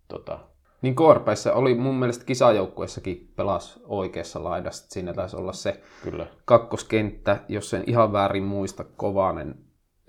Tota... 0.08 0.40
Niin 0.82 0.96
Korpeissa 0.96 1.54
oli 1.54 1.76
mun 1.76 1.96
mielestä 1.96 2.26
kisajoukkuessakin 2.26 3.34
pelas 3.36 3.80
oikeassa 3.86 4.44
laidassa. 4.44 4.86
Siinä 4.90 5.14
taisi 5.14 5.36
olla 5.38 5.54
se 5.54 5.82
Kyllä. 6.04 6.26
kakkoskenttä, 6.46 7.40
jos 7.50 7.70
sen 7.70 7.84
ihan 7.88 8.14
väärin 8.14 8.44
muista, 8.44 8.84
Kovanen, 8.84 9.56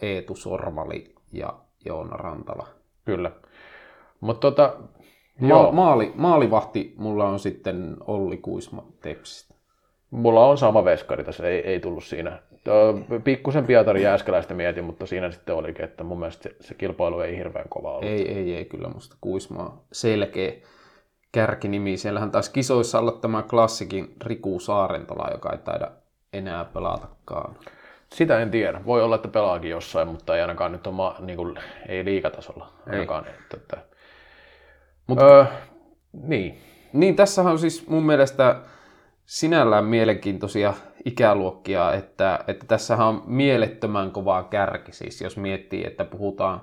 Eetu 0.03 0.37
Sormali 0.37 1.15
ja 1.33 1.59
Joona 1.85 2.17
Rantala. 2.17 2.67
Kyllä. 3.05 3.31
Mutta 4.21 4.51
tota, 4.51 4.77
Ma- 5.41 5.73
maali, 5.73 6.13
maalivahti 6.15 6.95
mulla 6.99 7.25
on 7.29 7.39
sitten 7.39 7.97
Olli 8.01 8.37
Kuisma 8.37 8.87
Tepsistä. 9.01 9.55
Mulla 10.11 10.47
on 10.47 10.59
sama 10.59 10.85
veskari 10.85 11.25
tässä, 11.25 11.49
ei, 11.49 11.59
ei 11.61 11.81
tullut 11.81 12.05
siinä. 12.05 12.43
Pikkusen 13.25 13.67
Pietari 13.67 14.03
Jääskeläistä 14.03 14.55
mietin, 14.55 14.85
mutta 14.85 15.07
siinä 15.07 15.31
sitten 15.31 15.55
olikin, 15.55 15.85
että 15.85 16.05
mun 16.05 16.19
mielestä 16.19 16.43
se, 16.43 16.57
se 16.61 16.75
kilpailu 16.75 17.21
ei 17.21 17.37
hirveän 17.37 17.69
kova 17.69 17.91
ollut. 17.91 18.05
Ei, 18.05 18.33
ei, 18.33 18.57
ei, 18.57 18.65
kyllä 18.65 18.89
musta 18.89 19.17
Kuisma 19.21 19.83
selkeä 19.93 20.53
kärkinimi. 21.33 21.97
Siellähän 21.97 22.31
taisi 22.31 22.53
kisoissa 22.53 22.99
olla 22.99 23.13
tämä 23.13 23.43
klassikin 23.43 24.15
Riku 24.25 24.61
Saarentola, 24.61 25.31
joka 25.33 25.53
ei 25.53 25.59
taida 25.59 25.91
enää 26.33 26.65
pelatakaan. 26.65 27.57
Sitä 28.13 28.41
en 28.41 28.51
tiedä. 28.51 28.81
Voi 28.87 29.03
olla, 29.03 29.17
että 29.17 29.29
pelaakin 29.29 29.71
jossain, 29.71 30.09
mutta 30.09 30.37
ei 30.37 30.43
ainakaan 30.43 30.73
nyt 30.73 30.87
ole 30.87 31.15
niin 31.21 31.37
kuin, 31.37 31.59
ei 31.89 32.05
liikatasolla. 32.05 32.73
Ainakaan, 32.87 33.27
ei. 33.27 33.33
Että, 33.33 33.57
että... 33.57 33.77
Mut, 35.07 35.23
öö, 35.23 35.45
niin. 36.13 36.59
Niin, 36.93 37.17
tässähän 37.17 37.53
on 37.53 37.59
siis 37.59 37.87
mun 37.87 38.07
mielestä 38.07 38.57
sinällään 39.33 39.85
mielenkiintoisia 39.85 40.75
ikäluokkia, 41.05 41.93
että, 41.93 42.45
että 42.49 42.67
tässähän 42.67 43.07
on 43.07 43.23
mielettömän 43.27 44.11
kovaa 44.11 44.43
kärki. 44.43 44.93
Siis 44.93 45.21
jos 45.21 45.37
miettii, 45.37 45.87
että 45.87 46.05
puhutaan 46.05 46.63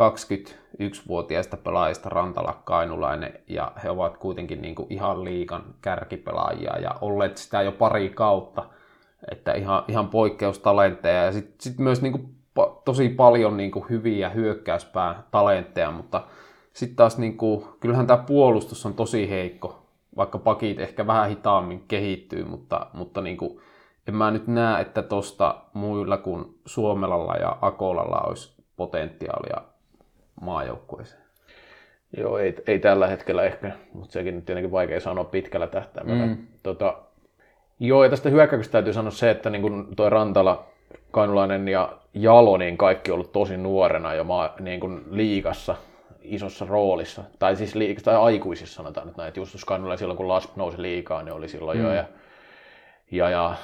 21-vuotiaista 0.00 1.56
pelaajista 1.56 2.08
Rantala 2.08 2.62
Kainulainen 2.64 3.32
ja 3.48 3.72
he 3.84 3.90
ovat 3.90 4.16
kuitenkin 4.16 4.62
niin 4.62 4.74
kuin 4.74 4.92
ihan 4.92 5.24
liikan 5.24 5.74
kärkipelaajia 5.82 6.78
ja 6.78 6.90
olleet 7.00 7.36
sitä 7.36 7.62
jo 7.62 7.72
pari 7.72 8.10
kautta– 8.10 8.64
että 9.30 9.52
ihan, 9.52 9.84
ihan 9.88 10.08
poikkeustalentteja 10.08 11.24
ja 11.24 11.32
sitten 11.32 11.54
sit 11.60 11.78
myös 11.78 12.02
niin 12.02 12.12
kuin, 12.12 12.34
tosi 12.84 13.08
paljon 13.08 13.56
niin 13.56 13.70
kuin, 13.70 13.84
hyviä 13.88 14.28
hyökkäyspää 14.28 15.22
talentteja, 15.30 15.90
mutta 15.90 16.26
sitten 16.72 16.96
taas 16.96 17.18
niin 17.18 17.36
kuin, 17.36 17.64
kyllähän 17.80 18.06
tämä 18.06 18.24
puolustus 18.26 18.86
on 18.86 18.94
tosi 18.94 19.30
heikko, 19.30 19.83
vaikka 20.16 20.38
pakit 20.38 20.80
ehkä 20.80 21.06
vähän 21.06 21.28
hitaammin 21.28 21.84
kehittyy, 21.88 22.44
mutta, 22.44 22.86
mutta 22.92 23.20
niin 23.20 23.36
kuin, 23.36 23.60
en 24.08 24.14
mä 24.14 24.30
nyt 24.30 24.46
näe, 24.46 24.80
että 24.82 25.02
tosta 25.02 25.56
muilla 25.72 26.16
kuin 26.16 26.58
Suomelalla 26.66 27.34
ja 27.34 27.56
Akolalla 27.60 28.20
olisi 28.20 28.62
potentiaalia 28.76 29.62
maajoukkueeseen. 30.40 31.24
Joo, 32.16 32.38
ei, 32.38 32.54
ei 32.66 32.78
tällä 32.78 33.06
hetkellä 33.06 33.42
ehkä, 33.42 33.72
mutta 33.92 34.12
sekin 34.12 34.34
nyt 34.34 34.44
tietenkin 34.44 34.72
vaikea 34.72 35.00
sanoa 35.00 35.24
pitkällä 35.24 35.66
tähtäimellä. 35.66 36.26
Mm. 36.26 36.36
Tota, 36.62 37.02
Joo, 37.80 38.04
ja 38.04 38.10
tästä 38.10 38.28
hyökkäyksestä 38.28 38.72
täytyy 38.72 38.92
sanoa 38.92 39.10
se, 39.10 39.30
että 39.30 39.50
niin 39.50 39.62
kuin 39.62 39.96
toi 39.96 40.10
Rantala, 40.10 40.64
Kainulainen 41.10 41.68
ja 41.68 41.98
Jalo, 42.14 42.56
niin 42.56 42.76
kaikki 42.76 43.10
on 43.10 43.14
ollut 43.14 43.32
tosi 43.32 43.56
nuorena 43.56 44.14
jo 44.14 44.24
maa, 44.24 44.54
niin 44.60 44.80
kuin 44.80 45.04
liigassa 45.10 45.76
isossa 46.24 46.66
roolissa. 46.68 47.24
Tai 47.38 47.56
siis 47.56 47.74
liikassa, 47.74 48.10
tai 48.10 48.20
aikuisissa 48.20 48.74
sanotaan 48.74 49.06
nyt 49.06 49.16
näin, 49.16 49.28
että 49.28 49.40
Justus 49.40 49.64
Kainulainen 49.64 49.98
silloin 49.98 50.16
kun 50.16 50.28
Lasp 50.28 50.56
nousi 50.56 50.82
liikaa, 50.82 51.22
niin 51.22 51.32
oli 51.32 51.48
silloin 51.48 51.78
mm. 51.78 51.84
jo. 51.84 51.92
Ja, 51.92 52.04
ja, 53.10 53.30
ja 53.30 53.56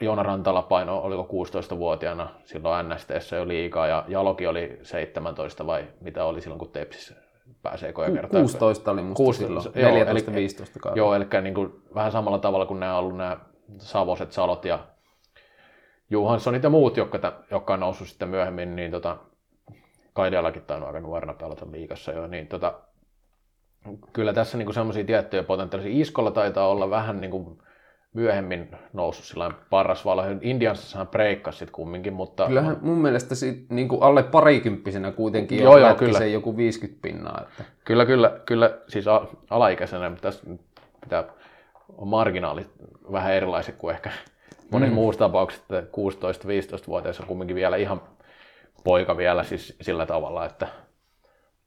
Joona 0.00 0.22
Rantala 0.22 0.62
paino, 0.62 0.98
oliko 0.98 1.28
16-vuotiaana 1.72 2.28
silloin 2.44 2.88
NSTssä 2.88 3.36
jo 3.36 3.48
liikaa, 3.48 3.86
ja 3.86 4.04
Jaloki 4.08 4.46
oli 4.46 4.78
17 4.82 5.66
vai 5.66 5.84
mitä 6.00 6.24
oli 6.24 6.40
silloin, 6.40 6.58
kun 6.58 6.70
Tepsissä 6.70 7.14
pääsee 7.62 7.92
koja 7.92 8.10
kertaa. 8.10 8.40
16 8.40 8.90
oli 8.90 9.02
musta 9.02 9.16
16, 9.16 9.72
silloin, 9.72 10.06
14-15 10.06 10.80
kautta. 10.80 10.98
Joo, 10.98 11.14
eli 11.14 11.26
niin 11.42 11.54
kuin, 11.54 11.72
vähän 11.94 12.12
samalla 12.12 12.38
tavalla 12.38 12.66
kuin 12.66 12.80
nämä 12.80 12.92
on 12.92 12.98
ollut 12.98 13.16
nämä 13.16 13.36
Savoset, 13.78 14.32
Salot 14.32 14.64
ja 14.64 14.78
Johanssonit 16.10 16.62
ja 16.62 16.70
muut, 16.70 16.96
jotka, 16.96 17.32
jotka 17.50 17.74
on 17.74 17.80
noussut 17.80 18.08
sitten 18.08 18.28
myöhemmin, 18.28 18.76
niin 18.76 18.90
tota, 18.90 19.16
Kaideallakin 20.14 20.62
tainnut 20.62 20.86
aika 20.86 21.00
nuorena 21.00 21.34
pelata 21.34 21.66
liikassa 21.70 22.12
jo, 22.12 22.26
niin 22.26 22.46
tota, 22.46 22.74
kyllä 24.12 24.32
tässä 24.32 24.58
niin 24.58 24.74
semmoisia 24.74 25.04
tiettyjä 25.04 25.42
potentiaalisia. 25.42 26.00
Iskolla 26.00 26.30
taitaa 26.30 26.68
olla 26.68 26.90
vähän 26.90 27.20
niin 27.20 27.30
kuin, 27.30 27.58
myöhemmin 28.14 28.68
noussut 28.92 29.24
sillä 29.24 29.50
paras 29.70 30.04
valo. 30.04 30.22
Indianssahan 30.40 31.08
breikkasi 31.08 31.58
sitten 31.58 31.72
kumminkin, 31.72 32.12
mutta... 32.12 32.46
Kyllähän 32.46 32.78
mun 32.82 32.98
mielestä 32.98 33.34
sit, 33.34 33.70
niin 33.70 33.88
kuin 33.88 34.02
alle 34.02 34.22
parikymppisenä 34.22 35.12
kuitenkin 35.12 35.62
joo, 35.62 35.78
joo, 35.78 35.94
kyllä. 35.94 36.18
se 36.18 36.28
joku 36.28 36.56
50 36.56 37.02
pinnaa. 37.02 37.40
Että... 37.42 37.64
Kyllä, 37.84 38.06
kyllä, 38.06 38.40
kyllä, 38.46 38.78
siis 38.88 39.04
alaikäisenä, 39.50 40.10
mutta 40.10 40.22
tässä 40.22 40.44
pitää 41.00 41.24
on 41.98 42.08
marginaalit 42.08 42.70
vähän 43.12 43.34
erilaiset 43.34 43.76
kuin 43.76 43.94
ehkä 43.94 44.10
monessa 44.70 44.90
mm. 44.90 44.94
muussa 44.94 45.18
tapauksessa, 45.18 45.78
että 45.78 45.90
16-15-vuotias 46.76 47.20
on 47.20 47.26
kumminkin 47.26 47.56
vielä 47.56 47.76
ihan 47.76 48.02
poika 48.84 49.16
vielä 49.16 49.44
siis 49.44 49.76
sillä 49.80 50.06
tavalla, 50.06 50.44
että, 50.44 50.68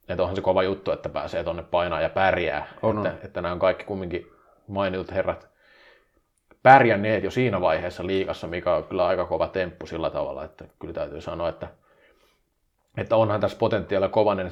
että 0.10 0.24
onhan 0.24 0.36
se 0.36 0.42
kova 0.42 0.64
juttu, 0.64 0.92
että 0.92 1.10
pääsee 1.10 1.44
tuonne 1.44 1.64
painaa 1.64 2.02
ja 2.02 2.10
pärjää. 2.10 2.68
On, 2.82 2.98
että, 2.98 3.10
on. 3.10 3.26
että 3.26 3.42
nämä 3.42 3.52
on 3.52 3.60
kaikki 3.60 3.84
kumminkin 3.84 4.32
mainitut 4.68 5.12
herrat 5.12 5.48
pärjänneet 6.64 7.24
jo 7.24 7.32
siinä 7.32 7.62
vaiheessa 7.62 8.08
liikassa, 8.08 8.48
mikä 8.48 8.76
on 8.76 8.84
kyllä 8.84 9.08
aika 9.08 9.26
kova 9.26 9.48
temppu 9.48 9.86
sillä 9.86 10.10
tavalla, 10.10 10.44
että 10.44 10.66
kyllä 10.80 10.94
täytyy 10.94 11.22
sanoa, 11.22 11.50
että, 11.50 11.68
että 12.98 13.16
onhan 13.16 13.42
tässä 13.42 13.58
potentiaalia 13.58 14.10
kovanen 14.10 14.52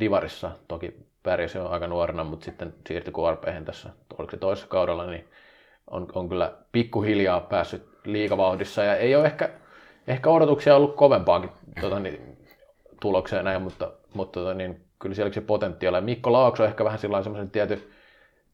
Divarissa, 0.00 0.50
toki 0.68 0.96
pärjäsi 1.22 1.58
jo 1.58 1.68
aika 1.68 1.86
nuorena, 1.86 2.24
mutta 2.24 2.44
sitten 2.44 2.74
siirtyi 2.86 3.12
KRPhen 3.12 3.64
tässä, 3.64 3.90
oliko 4.18 4.30
se 4.30 4.36
toisessa 4.36 4.68
kaudella, 4.68 5.06
niin 5.06 5.28
on, 5.90 6.06
on 6.14 6.28
kyllä 6.28 6.52
pikkuhiljaa 6.72 7.40
päässyt 7.40 7.88
liikavauhdissa 8.04 8.84
ja 8.84 8.96
ei 8.96 9.16
ole 9.16 9.26
ehkä, 9.26 9.50
ehkä 10.06 10.30
odotuksia 10.30 10.76
ollut 10.76 10.96
kovempaakin 10.96 11.50
tota, 11.80 12.00
niin, 12.00 12.38
tulokseen 13.00 13.44
näin, 13.44 13.62
mutta, 13.62 13.92
mutta 14.14 14.40
tota, 14.40 14.54
niin, 14.54 14.84
kyllä 14.98 15.14
siellä 15.14 15.32
se 15.32 15.40
potentiaalia. 15.40 16.00
Mikko 16.00 16.32
Laakso 16.32 16.64
ehkä 16.64 16.84
vähän 16.84 16.98
sillä 16.98 17.22
semmoisen 17.22 17.50
tietyn 17.50 17.82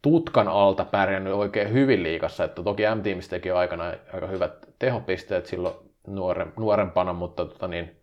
tutkan 0.03 0.49
alta 0.49 0.85
pärjännyt 0.85 1.33
oikein 1.33 1.73
hyvin 1.73 2.03
liikassa, 2.03 2.45
että 2.45 2.63
toki 2.63 2.83
M-tiimistä 2.95 3.31
teki 3.31 3.51
aikana 3.51 3.85
aika 4.13 4.27
hyvät 4.27 4.53
tehopisteet 4.79 5.47
silloin 5.47 5.75
nuoren, 6.07 6.53
nuorempana, 6.57 7.13
mutta 7.13 7.45
tota 7.45 7.69
niin, 7.69 7.97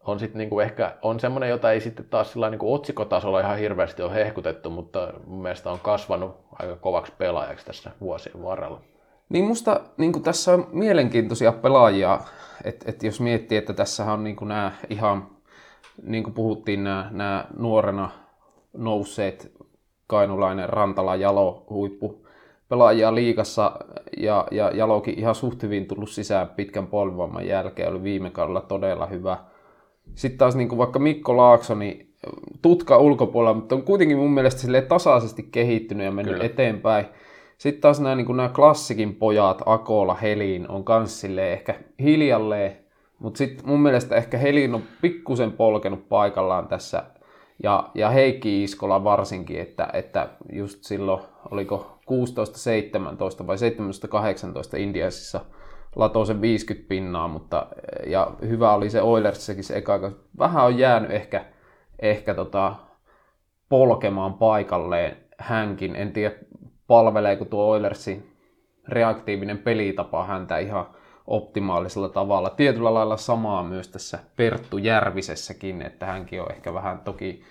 on 0.00 0.18
sitten 0.18 0.38
niinku 0.38 0.60
ehkä 0.60 0.96
on 1.02 1.20
semmoinen, 1.20 1.50
jota 1.50 1.72
ei 1.72 1.80
sitten 1.80 2.06
taas 2.10 2.32
sillä 2.32 2.50
niinku 2.50 2.74
otsikotasolla 2.74 3.40
ihan 3.40 3.58
hirveästi 3.58 4.02
ole 4.02 4.14
hehkutettu, 4.14 4.70
mutta 4.70 5.12
mun 5.26 5.42
mielestä 5.42 5.70
on 5.70 5.80
kasvanut 5.80 6.36
aika 6.58 6.76
kovaksi 6.76 7.12
pelaajaksi 7.18 7.66
tässä 7.66 7.90
vuosien 8.00 8.42
varrella. 8.42 8.80
Niin 9.32 9.44
musta 9.44 9.80
niin 9.96 10.22
tässä 10.22 10.54
on 10.54 10.66
mielenkiintoisia 10.72 11.52
pelaajia, 11.52 12.20
että 12.64 12.90
et 12.90 13.02
jos 13.02 13.20
miettii, 13.20 13.58
että 13.58 13.72
tässä 13.72 14.12
on 14.12 14.24
niin 14.24 14.36
nämä 14.40 14.72
ihan, 14.90 15.26
niin 16.02 16.24
kuin 16.24 16.34
puhuttiin, 16.34 16.84
nämä, 16.84 17.08
nämä 17.10 17.44
nuorena 17.58 18.10
nousseet 18.76 19.52
Kainulainen, 20.06 20.68
Rantala, 20.68 21.16
Jalo, 21.16 21.66
huippu 21.70 22.26
pelaajia 22.68 23.14
liikassa 23.14 23.72
ja, 24.16 24.46
ja 24.50 24.70
Jalokin 24.74 25.18
ihan 25.18 25.34
suht 25.34 25.62
hyvin 25.62 25.86
tullut 25.86 26.10
sisään 26.10 26.48
pitkän 26.48 26.86
polvivamman 26.86 27.46
jälkeen, 27.46 27.90
oli 27.90 28.02
viime 28.02 28.30
kaudella 28.30 28.60
todella 28.60 29.06
hyvä. 29.06 29.38
Sitten 30.14 30.38
taas 30.38 30.56
niin 30.56 30.68
kuin 30.68 30.78
vaikka 30.78 30.98
Mikko 30.98 31.36
Laakso, 31.36 31.74
niin 31.74 32.14
tutka 32.62 32.98
ulkopuolella, 32.98 33.54
mutta 33.54 33.74
on 33.74 33.82
kuitenkin 33.82 34.18
mun 34.18 34.34
mielestä 34.34 34.82
tasaisesti 34.88 35.42
kehittynyt 35.42 36.04
ja 36.04 36.12
mennyt 36.12 36.34
Kyllä. 36.34 36.46
eteenpäin. 36.46 37.06
Sitten 37.62 37.80
taas 37.80 38.00
nämä, 38.00 38.14
niin 38.14 38.36
nämä 38.36 38.48
klassikin 38.48 39.14
pojat, 39.14 39.62
Akola, 39.66 40.14
Helin, 40.14 40.70
on 40.70 40.84
kans 40.84 41.24
ehkä 41.24 41.74
hiljalleen, 42.00 42.76
mutta 43.18 43.38
sitten 43.38 43.66
mun 43.66 43.80
mielestä 43.80 44.16
ehkä 44.16 44.38
Helin 44.38 44.74
on 44.74 44.82
pikkusen 45.02 45.52
polkenut 45.52 46.08
paikallaan 46.08 46.68
tässä, 46.68 47.02
ja, 47.62 47.90
ja 47.94 48.10
Heikki 48.10 48.64
Iskola 48.64 49.04
varsinkin, 49.04 49.60
että, 49.60 49.88
että 49.92 50.28
just 50.52 50.84
silloin, 50.84 51.22
oliko 51.50 51.98
16-17 53.42 53.46
vai 53.46 53.56
17-18 54.76 54.78
Indiasissa 54.78 55.40
latoi 55.96 56.26
sen 56.26 56.40
50 56.40 56.88
pinnaa, 56.88 57.28
mutta 57.28 57.66
ja 58.06 58.30
hyvä 58.48 58.74
oli 58.74 58.90
se 58.90 59.02
Oilersissakin 59.02 59.64
se 59.64 59.76
eka, 59.76 60.12
vähän 60.38 60.64
on 60.64 60.78
jäänyt 60.78 61.10
ehkä, 61.10 61.44
ehkä 61.98 62.34
tota, 62.34 62.74
polkemaan 63.68 64.34
paikalleen 64.34 65.16
hänkin. 65.38 65.96
En 65.96 66.12
tiedä, 66.12 66.34
palveleeko 66.92 67.44
tuo 67.44 67.70
Oilersin 67.70 68.32
reaktiivinen 68.88 69.58
pelitapa 69.58 70.24
häntä 70.24 70.58
ihan 70.58 70.86
optimaalisella 71.26 72.08
tavalla. 72.08 72.50
Tietyllä 72.50 72.94
lailla 72.94 73.16
samaa 73.16 73.62
myös 73.62 73.88
tässä 73.88 74.18
Perttu 74.36 74.78
Järvisessäkin, 74.78 75.82
että 75.82 76.06
hänkin 76.06 76.42
on 76.42 76.52
ehkä 76.52 76.74
vähän 76.74 76.98
toki 76.98 77.42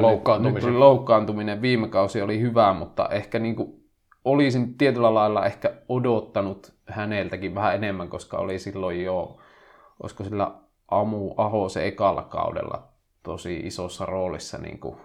loukkaantuminen. 0.00 0.70
Nyt 0.70 0.78
loukkaantuminen 0.78 1.62
viime 1.62 1.88
kausi 1.88 2.22
oli 2.22 2.40
hyvä, 2.40 2.72
mutta 2.72 3.08
ehkä 3.08 3.38
niin 3.38 3.56
kuin 3.56 3.84
olisin 4.24 4.74
tietyllä 4.74 5.14
lailla 5.14 5.46
ehkä 5.46 5.72
odottanut 5.88 6.72
häneltäkin 6.86 7.54
vähän 7.54 7.74
enemmän, 7.74 8.08
koska 8.08 8.36
oli 8.38 8.58
silloin 8.58 9.04
jo, 9.04 9.36
olisiko 10.02 10.24
sillä 10.24 10.50
Amu 10.88 11.34
Aho 11.36 11.68
se 11.68 11.86
ekalla 11.86 12.22
kaudella 12.22 12.82
tosi 13.22 13.56
isossa 13.56 14.06
roolissa 14.06 14.58
niin 14.58 14.78
kuin 14.78 14.96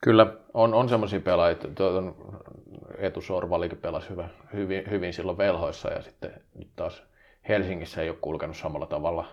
Kyllä, 0.00 0.26
on, 0.54 0.74
on 0.74 0.88
semmoisia 0.88 1.20
pelaajia, 1.20 1.58
tuon 1.74 2.16
Etu 2.98 3.20
Sorvalikin 3.20 3.78
pelasi 3.78 4.10
hyvä, 4.10 4.28
hyvin, 4.52 4.90
hyvin 4.90 5.12
silloin 5.12 5.38
velhoissa 5.38 5.90
ja 5.90 6.02
sitten 6.02 6.30
nyt 6.54 6.68
taas 6.76 7.02
Helsingissä 7.48 8.02
ei 8.02 8.08
ole 8.08 8.18
kulkenut 8.20 8.56
samalla 8.56 8.86
tavalla, 8.86 9.28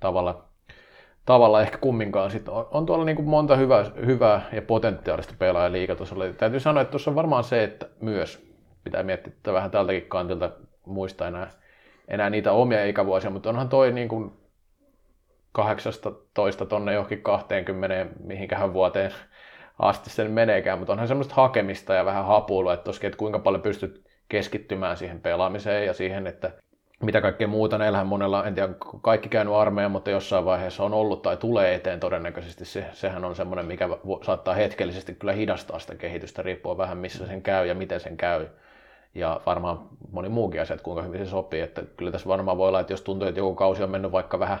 tavalla, 0.00 0.44
tavalla 1.26 1.62
ehkä 1.62 1.78
kumminkaan. 1.78 2.30
Sitten 2.30 2.54
on, 2.54 2.66
on 2.70 2.86
tuolla 2.86 3.04
niin 3.04 3.16
kuin 3.16 3.28
monta 3.28 3.56
hyvää, 3.56 3.84
hyvää 4.06 4.48
ja 4.52 4.62
potentiaalista 4.62 5.34
pelaajaa 5.38 5.72
liikatasolla. 5.72 6.24
Täytyy 6.32 6.60
sanoa, 6.60 6.80
että 6.80 6.90
tuossa 6.90 7.10
on 7.10 7.14
varmaan 7.14 7.44
se, 7.44 7.64
että 7.64 7.86
myös 8.00 8.46
pitää 8.84 9.02
miettiä 9.02 9.32
että 9.36 9.52
vähän 9.52 9.70
tältäkin 9.70 10.08
kantilta 10.08 10.50
muistaa 10.86 11.28
enää, 11.28 11.50
enää 12.08 12.30
niitä 12.30 12.52
omia 12.52 12.84
ikävuosia, 12.84 13.30
mutta 13.30 13.48
onhan 13.48 13.68
toi 13.68 13.92
niin 13.92 14.08
kuin 14.08 14.32
18 15.52 16.66
tonne 16.66 16.92
johonkin 16.92 17.22
20 17.22 18.06
mihinkähän 18.24 18.72
vuoteen 18.72 19.12
asti 19.78 20.10
sen 20.10 20.30
meneekään, 20.30 20.78
mutta 20.78 20.92
onhan 20.92 21.08
semmoista 21.08 21.34
hakemista 21.34 21.94
ja 21.94 22.04
vähän 22.04 22.24
hapuilua, 22.24 22.74
että, 22.74 22.84
toskin, 22.84 23.08
että 23.08 23.18
kuinka 23.18 23.38
paljon 23.38 23.62
pystyt 23.62 24.04
keskittymään 24.28 24.96
siihen 24.96 25.20
pelaamiseen 25.20 25.86
ja 25.86 25.92
siihen, 25.92 26.26
että 26.26 26.50
mitä 27.02 27.20
kaikkea 27.20 27.48
muuta. 27.48 27.78
Näillähän 27.78 28.06
monella, 28.06 28.44
en 28.44 28.54
tiedä, 28.54 28.74
kaikki 29.02 29.28
käynyt 29.28 29.54
armeijan, 29.54 29.90
mutta 29.90 30.10
jossain 30.10 30.44
vaiheessa 30.44 30.84
on 30.84 30.94
ollut 30.94 31.22
tai 31.22 31.36
tulee 31.36 31.74
eteen 31.74 32.00
todennäköisesti. 32.00 32.64
Se, 32.64 32.84
sehän 32.92 33.24
on 33.24 33.36
semmoinen, 33.36 33.66
mikä 33.66 33.88
saattaa 34.22 34.54
hetkellisesti 34.54 35.14
kyllä 35.14 35.32
hidastaa 35.32 35.78
sitä 35.78 35.94
kehitystä, 35.94 36.42
riippuen 36.42 36.78
vähän 36.78 36.98
missä 36.98 37.26
sen 37.26 37.42
käy 37.42 37.66
ja 37.66 37.74
miten 37.74 38.00
sen 38.00 38.16
käy. 38.16 38.46
Ja 39.14 39.40
varmaan 39.46 39.78
moni 40.12 40.28
muukin 40.28 40.60
asia, 40.60 40.74
että 40.74 40.84
kuinka 40.84 41.02
hyvin 41.02 41.26
se 41.26 41.30
sopii. 41.30 41.60
Että 41.60 41.82
kyllä 41.96 42.12
tässä 42.12 42.28
varmaan 42.28 42.58
voi 42.58 42.68
olla, 42.68 42.80
että 42.80 42.92
jos 42.92 43.02
tuntuu, 43.02 43.28
että 43.28 43.40
joku 43.40 43.54
kausi 43.54 43.82
on 43.82 43.90
mennyt 43.90 44.12
vaikka 44.12 44.38
vähän 44.38 44.58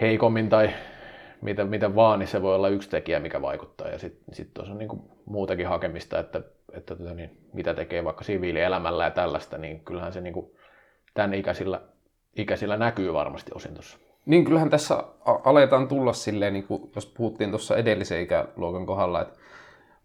heikommin 0.00 0.48
tai 0.48 0.70
miten, 1.42 1.68
miten 1.68 1.94
vaan, 1.94 2.18
niin 2.18 2.28
se 2.28 2.42
voi 2.42 2.54
olla 2.54 2.68
yksi 2.68 2.90
tekijä, 2.90 3.20
mikä 3.20 3.42
vaikuttaa. 3.42 3.88
Ja 3.88 3.98
sitten 3.98 4.34
sit 4.34 4.54
tuossa 4.54 4.72
on 4.72 4.78
niin 4.78 4.88
kuin 4.88 5.02
muutakin 5.24 5.68
hakemista, 5.68 6.18
että, 6.18 6.42
että 6.72 6.96
tota 6.96 7.14
niin, 7.14 7.38
mitä 7.52 7.74
tekee 7.74 8.04
vaikka 8.04 8.24
siviilielämällä 8.24 9.04
ja 9.04 9.10
tällaista, 9.10 9.58
niin 9.58 9.80
kyllähän 9.80 10.12
se 10.12 10.20
niin 10.20 10.34
kuin 10.34 10.50
tämän 11.14 11.34
ikäisillä, 11.34 11.80
ikäisillä 12.36 12.76
näkyy 12.76 13.12
varmasti 13.12 13.50
osin 13.54 13.74
tuossa. 13.74 13.98
Niin 14.26 14.44
kyllähän 14.44 14.70
tässä 14.70 15.04
aletaan 15.44 15.88
tulla 15.88 16.12
silleen, 16.12 16.52
niin 16.52 16.66
kuin 16.66 16.90
jos 16.94 17.06
puhuttiin 17.06 17.50
tuossa 17.50 17.76
edellisen 17.76 18.22
ikäluokan 18.22 18.86
kohdalla, 18.86 19.22
että 19.22 19.38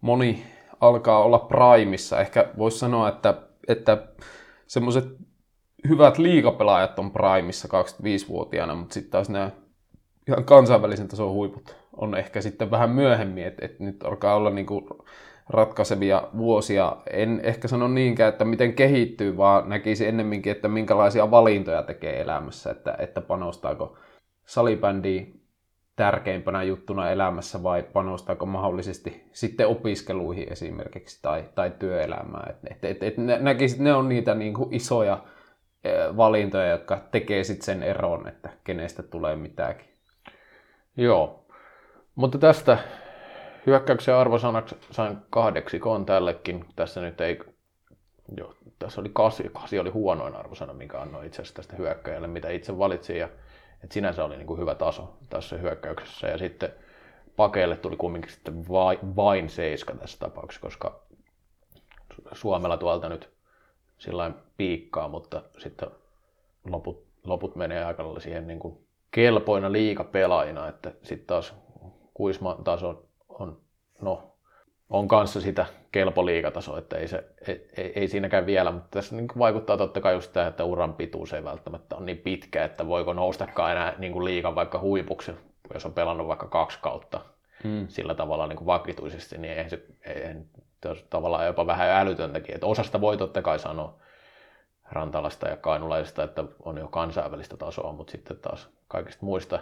moni 0.00 0.44
alkaa 0.80 1.24
olla 1.24 1.38
primissa. 1.38 2.20
Ehkä 2.20 2.48
voisi 2.58 2.78
sanoa, 2.78 3.08
että, 3.08 3.34
että 3.68 3.98
semmoiset 4.66 5.04
hyvät 5.88 6.18
liikapelaajat 6.18 6.98
on 6.98 7.10
primissa 7.10 7.68
25-vuotiaana, 7.68 8.74
mutta 8.74 8.94
sitten 8.94 9.10
taas 9.10 9.28
nämä 9.28 9.50
ihan 10.28 10.44
kansainvälisen 10.44 11.08
tason 11.08 11.32
huiput 11.32 11.76
on 11.96 12.14
ehkä 12.14 12.40
sitten 12.40 12.70
vähän 12.70 12.90
myöhemmin, 12.90 13.46
että, 13.46 13.64
että 13.64 13.84
nyt 13.84 14.02
alkaa 14.04 14.34
olla 14.34 14.50
niin 14.50 14.66
kuin 14.66 14.84
ratkaisevia 15.48 16.28
vuosia. 16.36 16.96
En 17.10 17.40
ehkä 17.42 17.68
sano 17.68 17.88
niinkään, 17.88 18.28
että 18.28 18.44
miten 18.44 18.74
kehittyy, 18.74 19.36
vaan 19.36 19.68
näkisi 19.68 20.06
ennemminkin, 20.06 20.52
että 20.52 20.68
minkälaisia 20.68 21.30
valintoja 21.30 21.82
tekee 21.82 22.20
elämässä, 22.20 22.70
että, 22.70 22.96
että 22.98 23.20
panostaako 23.20 23.96
salibändi 24.46 25.26
tärkeimpänä 25.96 26.62
juttuna 26.62 27.10
elämässä 27.10 27.62
vai 27.62 27.82
panostaako 27.82 28.46
mahdollisesti 28.46 29.24
sitten 29.32 29.66
opiskeluihin 29.66 30.52
esimerkiksi 30.52 31.18
tai, 31.22 31.44
tai 31.54 31.72
työelämään. 31.78 32.50
Et, 32.50 32.56
et, 32.70 32.84
et, 32.84 33.02
et 33.02 33.42
näkisin, 33.42 33.74
että 33.76 33.84
ne 33.84 33.94
on 33.94 34.08
niitä 34.08 34.34
niin 34.34 34.54
isoja 34.70 35.24
valintoja, 36.16 36.66
jotka 36.66 37.08
tekee 37.10 37.44
sitten 37.44 37.64
sen 37.64 37.82
eron, 37.82 38.28
että 38.28 38.50
kenestä 38.64 39.02
tulee 39.02 39.36
mitäkin. 39.36 39.91
Joo, 40.96 41.44
mutta 42.14 42.38
tästä 42.38 42.78
hyökkäyksen 43.66 44.14
arvosanaksi 44.14 44.76
sain 44.90 45.18
kahdeksikon 45.30 46.06
tällekin. 46.06 46.64
Tässä 46.76 47.00
nyt 47.00 47.20
ei, 47.20 47.40
jo, 48.36 48.54
tässä 48.78 49.00
oli 49.00 49.10
kasi, 49.12 49.50
kasi 49.52 49.78
oli 49.78 49.90
huonoin 49.90 50.34
arvosana, 50.34 50.72
minkä 50.72 51.00
annoin 51.00 51.26
itse 51.26 51.42
asiassa 51.42 51.54
tästä 51.54 51.76
hyökkäjälle, 51.76 52.26
mitä 52.26 52.50
itse 52.50 52.78
valitsin. 52.78 53.16
Ja, 53.16 53.28
että 53.84 53.94
sinänsä 53.94 54.24
oli 54.24 54.36
niin 54.36 54.46
kuin 54.46 54.60
hyvä 54.60 54.74
taso 54.74 55.16
tässä 55.30 55.56
hyökkäyksessä. 55.56 56.28
Ja 56.28 56.38
sitten 56.38 56.72
pakeille 57.36 57.76
tuli 57.76 57.96
kumminkin 57.96 58.32
sitten 58.32 58.68
vai, 58.68 58.98
vain 59.16 59.48
seiska 59.48 59.94
tässä 59.94 60.18
tapauksessa, 60.18 60.62
koska 60.62 61.02
Suomella 62.32 62.76
tuolta 62.76 63.08
nyt 63.08 63.30
sillä 63.98 64.30
piikkaa, 64.56 65.08
mutta 65.08 65.42
sitten 65.58 65.88
loput, 66.64 67.06
loput 67.24 67.56
menee 67.56 67.84
aika 67.84 68.04
lailla 68.04 68.20
siihen 68.20 68.46
niin 68.46 68.58
kuin 68.58 68.86
kelpoina 69.12 69.72
liikapelaajina, 69.72 70.68
että 70.68 70.92
sitten 71.02 71.26
taas 71.26 71.54
Kuisma 72.14 72.58
taas 72.64 72.82
on, 72.82 73.04
on, 73.28 73.60
no, 74.00 74.36
on 74.90 75.08
kanssa 75.08 75.40
sitä 75.40 75.66
kelpo 75.92 76.26
liikatasoa, 76.26 76.78
että 76.78 76.96
ei, 76.96 77.08
se, 77.08 77.24
ei, 77.48 77.68
ei, 77.76 77.92
ei 77.96 78.08
siinäkään 78.08 78.46
vielä, 78.46 78.70
mutta 78.70 78.88
tässä 78.90 79.16
niin 79.16 79.28
vaikuttaa 79.38 79.76
totta 79.76 80.00
kai 80.00 80.14
just 80.14 80.32
tämä, 80.32 80.46
että 80.46 80.64
uran 80.64 80.94
pituus 80.94 81.32
ei 81.32 81.44
välttämättä 81.44 81.96
ole 81.96 82.04
niin 82.04 82.18
pitkä, 82.18 82.64
että 82.64 82.86
voiko 82.86 83.12
noustakaan 83.12 83.72
enää 83.72 83.94
niin 83.98 84.12
kuin 84.12 84.24
liikan 84.24 84.54
vaikka 84.54 84.78
huipuksi, 84.78 85.32
jos 85.74 85.86
on 85.86 85.92
pelannut 85.92 86.28
vaikka 86.28 86.46
kaksi 86.46 86.78
kautta 86.82 87.20
hmm. 87.64 87.88
sillä 87.88 88.14
tavalla 88.14 88.46
niin 88.46 88.56
kuin 88.56 88.66
vakituisesti, 88.66 89.38
niin 89.38 89.52
eihän 89.52 89.70
se, 89.70 89.82
eihän, 90.06 90.44
tavallaan 91.10 91.46
jopa 91.46 91.66
vähän 91.66 91.90
älytöntäkin, 91.90 92.54
että 92.54 92.66
osasta 92.66 93.00
voi 93.00 93.16
totta 93.16 93.42
kai 93.42 93.58
sanoa, 93.58 93.98
Rantalasta 94.92 95.48
ja 95.48 95.56
Kainulaisesta, 95.56 96.24
että 96.24 96.44
on 96.62 96.78
jo 96.78 96.88
kansainvälistä 96.88 97.56
tasoa, 97.56 97.92
mutta 97.92 98.10
sitten 98.10 98.36
taas 98.36 98.68
kaikista 98.88 99.26
muista 99.26 99.58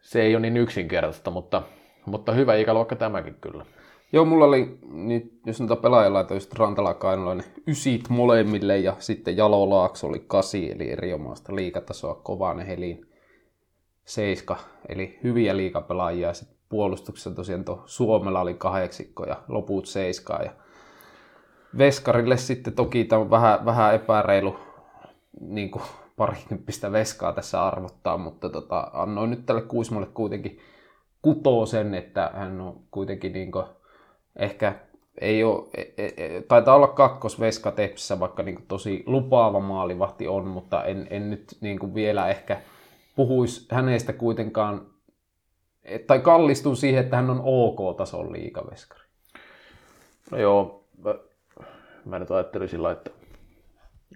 se 0.00 0.22
ei 0.22 0.36
ole 0.36 0.40
niin 0.40 0.56
yksinkertaista, 0.56 1.30
mutta, 1.30 1.62
mutta 2.06 2.32
hyvä 2.32 2.54
ikäluokka 2.54 2.96
tämäkin 2.96 3.34
kyllä. 3.40 3.66
Joo, 4.12 4.24
mulla 4.24 4.44
oli, 4.44 4.78
nyt, 4.82 5.40
jos 5.46 5.60
noita 5.60 5.76
pelaajalla 5.76 6.20
että 6.20 6.34
just 6.34 6.54
Rantala 6.54 6.94
Kainulainen 6.94 7.46
ysit 7.66 8.08
molemmille 8.08 8.78
ja 8.78 8.96
sitten 8.98 9.36
Jalo 9.36 9.70
Laakso 9.70 10.06
oli 10.06 10.24
kasi, 10.26 10.72
eli 10.72 10.90
eri 10.90 11.10
liikatasoa 11.50 12.14
Kovanen 12.14 12.66
Helin. 12.66 13.06
seiska, 14.04 14.56
eli 14.88 15.18
hyviä 15.24 15.56
liikapelaajia. 15.56 16.34
Sitten 16.34 16.56
puolustuksessa 16.68 17.30
tosiaan 17.30 17.64
tuo 17.64 17.82
Suomella 17.86 18.40
oli 18.40 18.54
kahdeksikko 18.54 19.24
ja 19.24 19.42
loput 19.48 19.86
seiskaa. 19.86 20.42
Ja 20.42 20.50
Veskarille 21.78 22.36
sitten 22.36 22.72
toki 22.72 23.04
tämä 23.04 23.22
on 23.22 23.30
vähän, 23.30 23.64
vähän 23.64 23.94
epäreilu 23.94 24.56
niin 25.40 25.70
kuin 25.70 25.82
parikymppistä 26.16 26.92
veskaa 26.92 27.32
tässä 27.32 27.66
arvottaa, 27.66 28.18
mutta 28.18 28.48
tota, 28.48 28.90
annoin 28.92 29.30
nyt 29.30 29.46
tälle 29.46 29.62
Kuismalle 29.62 30.06
kuitenkin 30.06 30.58
kutoo 31.22 31.66
sen, 31.66 31.94
että 31.94 32.30
hän 32.34 32.60
on 32.60 32.80
kuitenkin 32.90 33.32
niin 33.32 33.52
kuin, 33.52 33.64
ehkä 34.36 34.74
ei 35.20 35.44
ole, 35.44 35.68
e, 35.74 36.04
e, 36.04 36.42
taitaa 36.42 36.74
olla 36.74 36.88
kakkosveska 36.88 37.70
Tepsissä, 37.70 38.20
vaikka 38.20 38.42
niin 38.42 38.54
kuin 38.54 38.66
tosi 38.66 39.02
lupaava 39.06 39.60
maalivahti 39.60 40.28
on, 40.28 40.46
mutta 40.46 40.84
en, 40.84 41.06
en 41.10 41.30
nyt 41.30 41.56
niin 41.60 41.78
kuin 41.78 41.94
vielä 41.94 42.28
ehkä 42.28 42.60
puhuisi 43.16 43.66
hänestä 43.70 44.12
kuitenkaan, 44.12 44.86
tai 46.06 46.20
kallistun 46.20 46.76
siihen, 46.76 47.04
että 47.04 47.16
hän 47.16 47.30
on 47.30 47.40
OK-tason 47.44 48.32
liikaveskari. 48.32 49.04
No 50.30 50.38
joo, 50.38 50.85
mä, 52.06 52.18
nyt 52.18 52.30
ajattelin 52.30 52.68
sillä 52.68 52.90
että 52.90 53.10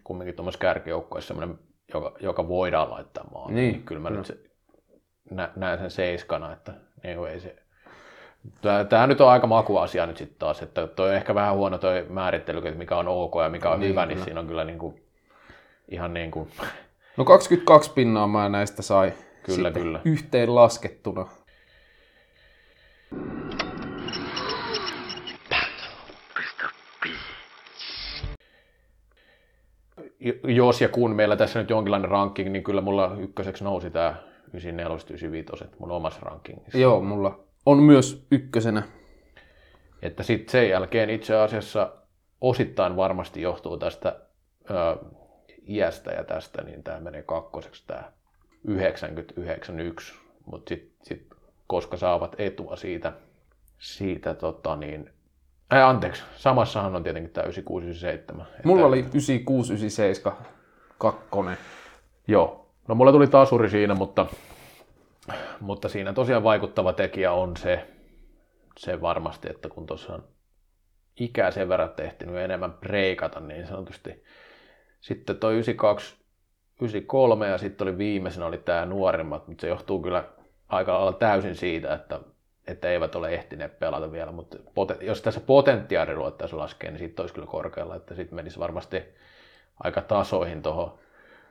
kumminkin 0.05 0.37
tuommoisessa 0.37 0.61
kärkijoukkoissa 0.61 1.29
semmoinen, 1.29 1.59
joka, 1.95 2.13
joka 2.21 2.49
voidaan 2.49 2.91
laittaa 2.91 3.25
maaliin, 3.33 3.57
niin, 3.57 3.73
niin 3.73 3.83
kyllä 3.83 4.01
mä 4.01 4.11
no. 4.11 4.17
nyt 4.17 4.27
se, 4.27 4.39
nä, 5.31 5.53
näen 5.57 5.79
sen 5.79 5.91
seiskana, 5.91 6.53
että 6.53 6.75
niin 7.03 7.27
ei 7.29 7.41
se, 7.41 7.57
Tämä 8.89 9.07
nyt 9.07 9.21
on 9.21 9.31
aika 9.31 9.47
makuasia 9.47 10.07
nyt 10.07 10.17
sitten 10.17 10.39
taas, 10.39 10.63
että 10.63 10.87
toi 10.87 11.09
on 11.09 11.15
ehkä 11.15 11.35
vähän 11.35 11.55
huono 11.55 11.79
toi 11.79 12.07
määrittely, 12.09 12.59
että 12.59 12.79
mikä 12.79 12.97
on 12.97 13.09
ok 13.09 13.35
ja 13.43 13.49
mikä 13.49 13.71
on 13.71 13.81
niin, 13.81 13.91
hyvä, 13.91 14.07
niin 14.07 14.09
kyllä. 14.09 14.19
niin 14.19 14.25
siinä 14.25 14.41
on 14.41 14.47
kyllä 14.47 14.65
niin 14.65 14.79
kuin, 14.79 15.03
ihan 15.89 16.15
niin 16.15 16.31
kuin... 16.31 16.51
No 17.17 17.25
22 17.25 17.93
pinnaa 17.93 18.27
mä 18.27 18.49
näistä 18.49 18.83
sai 18.83 19.13
kyllä, 19.43 19.71
kyllä. 19.71 20.01
yhteen 20.05 20.55
laskettuna. 20.55 21.27
Jos 30.45 30.81
ja 30.81 30.89
kun 30.89 31.15
meillä 31.15 31.37
tässä 31.37 31.59
nyt 31.59 31.71
jonkinlainen 31.71 32.11
ranking, 32.11 32.53
niin 32.53 32.65
kyllä 32.65 32.81
mulla 32.81 33.17
ykköseksi 33.19 33.65
nousi 33.65 33.91
tämä 33.91 34.15
94-95 34.57 35.67
mun 35.79 35.91
omassa 35.91 36.21
rankingissa. 36.23 36.79
Joo, 36.79 37.01
mulla 37.01 37.45
on 37.67 37.79
myös 37.79 38.27
ykkösenä. 38.31 38.83
Että 40.03 40.23
sitten 40.23 40.53
sen 40.53 40.69
jälkeen 40.69 41.11
itse 41.11 41.37
asiassa 41.37 41.93
osittain 42.41 42.97
varmasti 42.97 43.43
johtuu 43.43 43.79
tästä 43.79 44.21
ö, 44.71 44.75
iästä 45.69 46.11
ja 46.11 46.25
tästä, 46.25 46.63
niin 46.63 46.83
tämä 46.83 47.01
menee 47.01 47.23
kakkoseksi 47.23 47.87
tämä 47.87 48.13
991, 48.65 50.15
mutta 50.47 50.69
sitten 50.69 50.97
sit, 51.03 51.27
koska 51.67 51.97
saavat 51.97 52.37
etua 52.39 52.77
siitä, 52.77 53.13
siitä 53.79 54.35
tota 54.35 54.77
niin, 54.77 55.11
Ei, 55.71 55.83
anteeksi, 55.83 56.23
samassahan 56.37 56.97
on 56.97 57.03
tietenkin 57.03 57.33
tämä 57.33 57.45
9697. 57.45 58.47
Mulla 58.65 58.87
oli 58.87 58.99
9697 58.99 60.33
kakkonen. 60.99 61.59
Joo, 62.29 62.71
no 62.89 62.95
mulla 62.95 63.13
tuli 63.13 63.27
tasuri 63.27 63.71
siinä, 63.71 63.95
mutta 63.95 64.27
mutta 65.61 65.89
siinä 65.89 66.13
tosiaan 66.13 66.43
vaikuttava 66.43 66.93
tekijä 66.93 67.33
on 67.33 67.57
se, 67.57 67.87
se 68.79 69.01
varmasti, 69.01 69.51
että 69.51 69.69
kun 69.69 69.87
tuossa 69.87 70.15
on 70.15 70.25
ikää 71.17 71.51
sen 71.51 71.69
verran 71.69 71.91
tehty 71.91 72.41
enemmän 72.41 72.73
breikata 72.73 73.41
niin 73.41 73.67
sanotusti. 73.67 74.25
Sitten 75.01 75.37
toi 75.37 75.53
92, 75.53 76.15
93 76.81 77.49
ja 77.49 77.59
sitten 77.59 77.89
oli 77.89 77.99
viimeisenä 77.99 78.47
oli 78.47 78.59
tämä 78.59 78.87
nuorimmat, 78.87 79.49
mutta 79.49 79.61
se 79.61 79.69
johtuu 79.69 80.03
kyllä 80.03 80.25
aika 80.69 80.95
lailla 80.95 81.13
täysin 81.13 81.55
siitä, 81.55 81.95
että, 81.95 82.21
että 82.73 82.91
eivät 82.91 83.15
ole 83.15 83.31
ehtineet 83.35 83.79
pelata 83.79 84.13
vielä, 84.13 84.33
mutta 84.33 84.95
jos 85.01 85.23
tässä 85.23 85.41
potentiaali 85.41 86.15
ruvettaisiin 86.15 86.59
laskea, 86.59 86.91
niin 86.91 86.99
sitten 86.99 87.23
olisi 87.23 87.35
kyllä 87.35 87.47
korkealla, 87.47 87.97
että 87.97 88.15
sitten 88.15 88.37
menisi 88.37 88.59
varmasti 88.59 89.03
aika 89.85 90.01
tasoihin 90.01 90.63
tuohon 90.63 90.99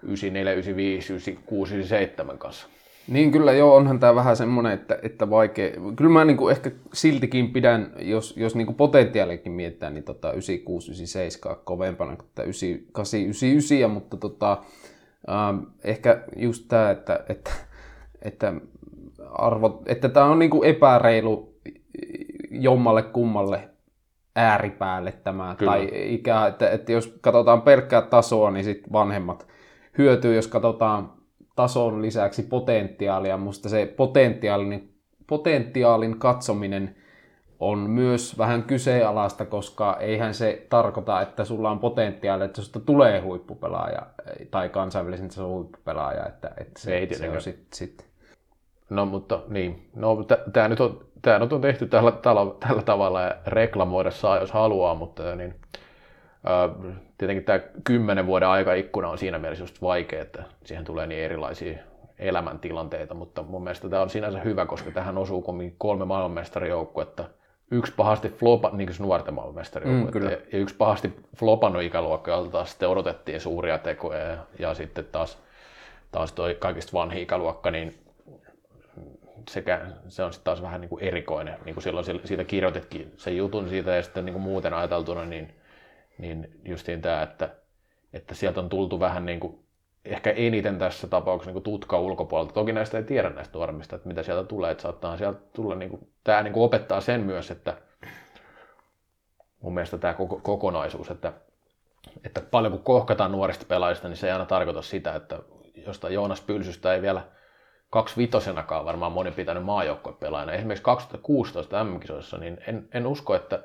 94, 0.03 0.53
95, 0.53 1.13
96, 1.13 1.76
97 1.76 2.38
kanssa. 2.38 2.67
Niin 3.09 3.32
kyllä 3.32 3.51
joo, 3.51 3.76
onhan 3.76 3.99
tämä 3.99 4.15
vähän 4.15 4.36
semmoinen, 4.36 4.72
että, 4.72 4.99
että 5.03 5.30
vaikea. 5.30 5.72
Kyllä 5.95 6.11
mä 6.11 6.26
niinku 6.26 6.49
ehkä 6.49 6.72
siltikin 6.93 7.53
pidän, 7.53 7.93
jos, 7.99 8.38
jos 8.38 8.55
niinku 8.55 8.74
potentiaalikin 8.74 9.51
mietitään, 9.51 9.93
niin 9.93 10.03
tota 10.03 10.32
96, 10.32 10.88
97 10.88 11.57
kovempana 11.63 12.15
kuin 12.15 12.30
98, 12.38 13.20
99, 13.20 13.91
mutta 13.91 14.17
tota, 14.17 14.63
ähm, 15.30 15.59
ehkä 15.84 16.24
just 16.36 16.65
tämä, 16.67 16.91
että, 16.91 17.20
että, 17.30 17.51
että, 18.22 18.53
arvot, 19.32 19.82
että 19.86 20.09
tämä 20.09 20.26
on 20.26 20.39
niinku 20.39 20.63
epäreilu 20.63 21.59
jommalle 22.51 23.03
kummalle 23.03 23.70
ääripäälle 24.36 25.11
tämä, 25.11 25.55
Kyllä. 25.57 25.72
tai 25.72 25.89
ikä, 25.93 26.47
että, 26.47 26.70
että 26.70 26.91
jos 26.91 27.17
katsotaan 27.22 27.61
pelkkää 27.61 28.01
tasoa, 28.01 28.51
niin 28.51 28.63
sitten 28.63 28.93
vanhemmat 28.93 29.47
hyötyy, 29.97 30.36
jos 30.36 30.47
katsotaan 30.47 31.13
tason 31.55 32.01
lisäksi 32.01 32.43
potentiaalia. 32.43 33.38
Musta 33.38 33.70
se 33.70 33.93
potentiaalin, 33.97 34.93
potentiaalin 35.28 36.20
katsominen 36.20 36.95
on 37.59 37.80
myös 37.80 38.38
vähän 38.38 38.63
kyseenalaista, 38.63 39.45
koska 39.45 39.97
eihän 39.99 40.34
se 40.34 40.65
tarkoita, 40.70 41.22
että 41.22 41.45
sulla 41.45 41.72
on 41.72 41.80
potentiaalia, 41.80 42.45
että 42.45 42.61
susta 42.61 42.80
tulee 42.80 43.20
huippupelaaja 43.20 44.01
tai 44.51 44.70
kansainvälisen 44.70 45.28
tason 45.28 45.49
huippupelaaja. 45.49 46.26
Että, 46.26 46.51
että 46.57 46.80
se, 46.82 46.97
Ei 46.97 47.13
se 47.13 47.30
on 47.30 47.41
sit, 47.41 47.67
sit. 47.74 48.09
No 48.90 49.06
mutta 49.06 49.40
niin, 49.48 49.90
no, 49.96 50.26
tämä 50.54 50.68
nyt 50.68 50.80
on, 50.80 51.06
tää 51.22 51.40
nyt 51.40 51.54
on 51.54 51.62
tehty 51.62 51.88
tällä, 51.88 52.12
tällä, 52.12 52.42
tällä 52.68 52.82
tavalla 52.82 53.22
ja 53.22 53.36
reklamoida 53.48 54.12
saa, 54.12 54.40
jos 54.40 54.52
haluaa, 54.52 54.96
mutta 54.96 55.36
niin, 55.36 55.56
tietenkin 57.18 57.46
tämä 57.46 57.60
kymmenen 57.84 58.26
vuoden 58.26 58.48
aikaikkuna 58.48 59.10
on 59.10 59.18
siinä 59.18 59.40
mielessä 59.40 59.64
just 59.64 59.82
vaikea, 59.82 60.22
että 60.22 60.44
siihen 60.64 60.86
tulee 60.86 61.08
niin 61.08 61.24
erilaisia 61.24 61.78
elämäntilanteita, 62.20 63.14
mutta 63.14 63.44
mun 63.44 63.64
mielestä 63.64 63.90
tämä 63.90 64.02
on 64.02 64.10
sinänsä 64.10 64.40
hyvä, 64.40 64.66
koska 64.66 64.92
tähän 64.92 65.18
osuu 65.18 65.46
kolme 65.78 66.06
maailmanmestarijoukkuetta, 66.06 67.24
yksi 67.72 67.94
pahasti 67.98 68.30
flopa, 68.30 68.70
niin 68.74 68.88
kuin 68.88 68.98
nuorten 69.00 69.34
maailmanmestarijoukkuetta, 69.34 70.30
mm, 70.30 70.36
ja 70.52 70.60
yksi 70.60 70.76
pahasti 70.76 71.16
flopannut 71.38 71.84
ikäluokka, 71.84 72.32
jolta 72.32 72.52
taas 72.52 72.70
sitten 72.70 72.90
odotettiin 72.90 73.42
suuria 73.42 73.78
tekoja, 73.78 74.20
ja, 74.20 74.38
ja 74.60 74.74
sitten 74.74 75.06
taas, 75.12 75.38
taas 76.12 76.32
toi 76.32 76.56
kaikista 76.60 76.94
vanhi 76.94 77.22
ikäluokka, 77.22 77.72
niin 77.72 78.09
sekä, 79.54 79.82
se 80.08 80.24
on 80.24 80.34
sitten 80.34 80.45
taas 80.45 80.62
vähän 80.62 80.82
niin 80.82 80.89
kuin 80.89 81.04
erikoinen, 81.04 81.58
niin 81.66 81.76
kuin 81.76 81.84
silloin 81.84 82.06
siitä 82.26 82.43
kirjoitetkin 82.43 83.14
sen 83.18 83.38
jutun 83.38 83.70
siitä, 83.70 83.95
ja 83.95 84.04
sitten 84.04 84.26
niin 84.26 84.34
kuin 84.34 84.43
muuten 84.43 84.74
ajateltuna, 84.74 85.26
niin 85.26 85.60
niin 86.20 86.60
justiin 86.66 87.02
tämä, 87.02 87.22
että, 87.22 87.50
että 88.14 88.36
sieltä 88.36 88.60
on 88.60 88.70
tultu 88.70 89.00
vähän 89.00 89.26
niin 89.26 89.39
kuin, 89.39 89.60
ehkä 90.06 90.32
eniten 90.32 90.78
tässä 90.80 91.08
tapauksessa 91.08 91.52
niin 91.52 91.64
tutka 91.64 92.00
ulkopuolelta. 92.00 92.54
Toki 92.54 92.72
näistä 92.72 92.97
ei 92.97 93.04
tiedä 93.04 93.30
näistä 93.30 93.58
nuoremmista, 93.58 93.95
että 93.95 94.08
mitä 94.08 94.24
sieltä 94.24 94.47
tulee, 94.47 94.72
että 94.72 94.82
saattaa 94.82 95.18
sieltä 95.18 95.39
tulla, 95.54 95.76
niin 95.76 95.89
kuin, 95.89 96.08
tämä 96.24 96.43
niin 96.43 96.54
kuin 96.54 96.64
opettaa 96.64 97.02
sen 97.02 97.22
myös, 97.22 97.52
että 97.52 97.78
mun 99.62 99.74
mielestä 99.74 99.97
tämä 99.97 100.14
koko, 100.14 100.39
kokonaisuus, 100.43 101.12
että, 101.12 101.34
että 102.24 102.41
paljon 102.41 102.74
kun 102.74 102.84
kohkataan 102.84 103.32
nuorista 103.32 103.66
pelaajista, 103.68 104.08
niin 104.08 104.18
se 104.18 104.28
ei 104.28 104.34
aina 104.34 104.45
tarkoita 104.45 104.82
sitä, 104.82 105.16
että 105.16 105.39
jostain 105.86 106.14
Joonas 106.14 106.41
Pylsystä 106.41 106.93
ei 106.93 107.02
vielä 107.02 107.22
kaksi 107.90 108.18
vitosenakaan 108.18 108.86
varmaan 108.86 109.12
moni 109.12 109.32
pitänyt 109.32 109.64
maajoukkuepelaajana. 109.64 110.52
Esimerkiksi 110.52 110.84
2016 110.84 111.84
M-kisoissa, 111.84 112.38
niin 112.38 112.58
en, 112.68 112.90
en 112.94 113.08
usko, 113.08 113.36
että 113.36 113.64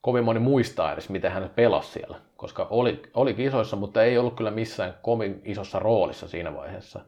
kovin 0.00 0.24
moni 0.24 0.40
muistaa 0.40 0.92
edes, 0.92 1.08
miten 1.08 1.32
hän 1.32 1.50
pelasi 1.54 1.92
siellä, 1.92 2.18
koska 2.36 2.66
oli, 2.70 3.02
oli 3.14 3.34
kisoissa, 3.34 3.76
mutta 3.76 4.02
ei 4.02 4.18
ollut 4.18 4.34
kyllä 4.34 4.50
missään 4.50 4.94
kovin 5.02 5.42
isossa 5.44 5.78
roolissa 5.78 6.28
siinä 6.28 6.54
vaiheessa. 6.54 7.00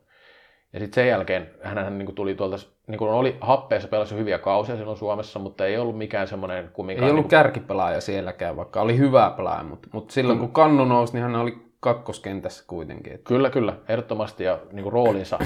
Ja 0.72 0.80
sitten 0.80 0.95
sen 0.95 1.09
jälkeen 1.09 1.51
hän 1.62 1.99
niin 1.99 2.14
tuli 2.14 2.34
tuolta, 2.34 2.57
niin 2.86 2.99
kuin 2.99 3.11
oli 3.11 3.36
happeessa 3.40 3.88
pelasi 3.88 4.16
hyviä 4.16 4.38
kausia 4.38 4.76
silloin 4.76 4.99
Suomessa, 4.99 5.38
mutta 5.38 5.66
ei 5.66 5.78
ollut 5.78 5.99
mikään 5.99 6.28
semmoinen 6.28 6.70
kumminkaan... 6.72 7.05
Ei 7.05 7.11
ollut 7.11 7.24
niin 7.24 7.24
kuin... 7.24 7.30
kärkipelaaja 7.30 8.01
sielläkään, 8.01 8.57
vaikka 8.57 8.80
oli 8.80 8.99
hyvä 8.99 9.32
pelaaja, 9.36 9.62
mutta, 9.62 9.88
mutta 9.92 10.14
silloin 10.14 10.38
kun 10.38 10.53
kannu 10.53 10.84
nousi, 10.84 11.12
niin 11.12 11.22
hän 11.22 11.36
oli 11.36 11.59
kakkoskentässä 11.80 12.64
kuitenkin. 12.66 13.12
Että... 13.12 13.28
Kyllä, 13.28 13.51
kyllä, 13.51 13.76
ehdottomasti 13.88 14.45
ja 14.45 14.59
niin 14.72 14.82
kuin 14.82 14.92
roolinsa, 14.92 15.38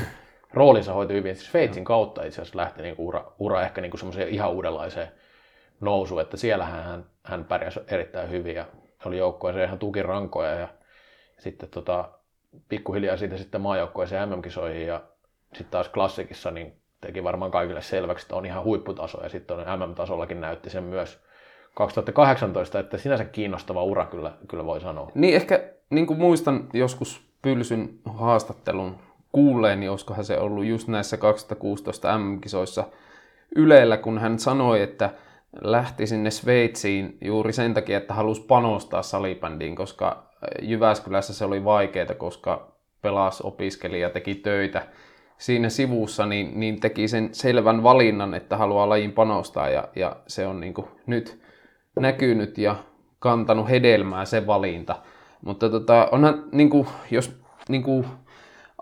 roolinsa 0.53 0.93
hoiti 0.93 1.15
hyvin. 1.15 1.37
Siis 1.37 1.51
Sveitsin 1.51 1.85
kautta 1.85 2.25
itse 2.25 2.43
asiassa 2.43 2.59
lähti 2.59 2.83
niin 2.83 2.95
ura, 2.99 3.33
ura 3.39 3.63
ehkä 3.63 3.81
niin 3.81 3.99
semmoiseen 3.99 4.29
ihan 4.29 4.51
uudenlaiseen 4.51 5.09
nousu, 5.81 6.19
että 6.19 6.37
siellähän 6.37 6.85
hän, 6.85 7.05
hän 7.23 7.45
pärjäsi 7.45 7.81
erittäin 7.89 8.31
hyvin 8.31 8.55
ja 8.57 8.65
oli 9.05 9.19
joukkueeseen 9.19 9.67
ihan 9.67 9.79
tuki 9.79 10.03
rankoja 10.03 10.51
ja, 10.51 10.59
ja 10.61 10.69
sitten 11.39 11.69
tota, 11.69 12.09
pikkuhiljaa 12.69 13.17
siitä 13.17 13.37
sitten 13.37 13.61
maajoukkueeseen 13.61 14.29
MM-kisoihin 14.29 14.87
ja 14.87 15.03
sitten 15.43 15.71
taas 15.71 15.89
klassikissa 15.89 16.51
niin 16.51 16.73
teki 17.01 17.25
varmaan 17.25 17.51
kaikille 17.51 17.83
selväksi, 17.83 18.25
että 18.25 18.37
on 18.37 18.47
ihan 18.47 18.65
huipputaso 18.65 19.23
ja 19.23 19.29
sitten 19.29 19.57
on 19.57 19.81
MM-tasollakin 19.81 20.41
näytti 20.41 20.71
sen 20.71 20.85
myös 20.85 21.19
2018, 21.75 22.79
että 22.79 22.99
sinänsä 22.99 23.25
kiinnostava 23.25 23.83
ura 23.83 24.07
kyllä, 24.07 24.33
kyllä 24.49 24.65
voi 24.65 24.81
sanoa. 24.81 25.11
Niin 25.15 25.35
ehkä 25.35 25.63
niin 25.91 26.07
kuin 26.07 26.19
muistan 26.19 26.69
joskus 26.73 27.29
Pylsyn 27.43 27.89
haastattelun 28.05 28.99
kuulleen, 29.39 29.81
niin 29.81 29.91
olisikohan 29.91 30.25
se 30.25 30.39
ollut 30.39 30.65
just 30.65 30.89
näissä 30.89 31.17
2016 31.17 32.19
MM-kisoissa 32.19 32.85
Ylellä, 33.57 33.97
kun 33.97 34.19
hän 34.19 34.39
sanoi, 34.39 34.83
että 34.83 35.11
lähti 35.63 36.07
sinne 36.07 36.31
Sveitsiin 36.31 37.19
juuri 37.21 37.53
sen 37.53 37.75
takia, 37.75 37.99
että 37.99 38.15
halusi 38.15 38.45
panostaa 38.49 39.03
salibändiin, 39.03 39.77
koska 39.77 40.31
Jyväskylässä 40.63 41.35
se 41.35 41.45
oli 41.45 41.65
vaikeaa, 41.65 42.15
koska 42.15 42.73
pelasi, 43.03 43.43
opiskeli 43.47 44.01
ja 44.01 44.11
teki 44.11 44.35
töitä 44.35 44.87
siinä 45.39 45.69
sivussa, 45.69 46.27
niin, 46.27 46.61
niin 46.61 46.81
teki 46.81 47.09
sen 47.09 47.29
selvän 47.33 47.83
valinnan, 47.83 48.35
että 48.35 48.57
haluaa 48.57 48.89
lajiin 48.89 49.13
panostaa 49.13 49.69
ja, 49.69 49.89
ja 49.97 50.17
se 50.27 50.47
on 50.47 50.61
niin 50.61 50.75
nyt 51.07 51.41
näkynyt 52.01 52.59
ja 52.59 52.77
kantanut 53.19 53.69
hedelmää 53.69 54.25
se 54.25 54.47
valinta. 54.47 54.97
Mutta 55.45 55.71
tota, 55.71 56.09
onhan, 56.13 56.45
niin 56.53 56.71
kuin, 56.71 56.87
jos 57.11 57.41
niin 57.69 57.83
kuin, 57.83 58.07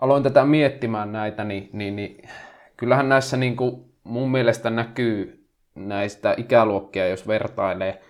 aloin 0.01 0.23
tätä 0.23 0.45
miettimään 0.45 1.11
näitä, 1.11 1.43
niin, 1.43 1.69
niin, 1.73 1.95
niin 1.95 2.29
kyllähän 2.77 3.09
näissä 3.09 3.37
niin 3.37 3.55
kuin, 3.55 3.85
mun 4.03 4.31
mielestä 4.31 4.69
näkyy 4.69 5.47
näistä 5.75 6.33
ikäluokkia, 6.37 7.07
jos 7.07 7.27
vertailee, 7.27 8.01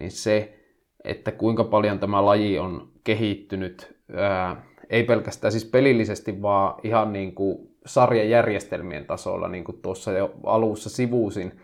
niin 0.00 0.10
se, 0.10 0.58
että 1.04 1.32
kuinka 1.32 1.64
paljon 1.64 1.98
tämä 1.98 2.24
laji 2.24 2.58
on 2.58 2.92
kehittynyt, 3.04 3.96
ää, 4.16 4.62
ei 4.90 5.04
pelkästään 5.04 5.52
siis 5.52 5.64
pelillisesti, 5.64 6.42
vaan 6.42 6.80
ihan 6.82 7.12
niin 7.12 7.34
kuin 7.34 7.68
sarjajärjestelmien 7.86 9.04
tasolla, 9.06 9.48
niin 9.48 9.64
kuin 9.64 9.82
tuossa 9.82 10.12
jo 10.12 10.34
alussa 10.44 10.90
sivuusin, 10.90 11.60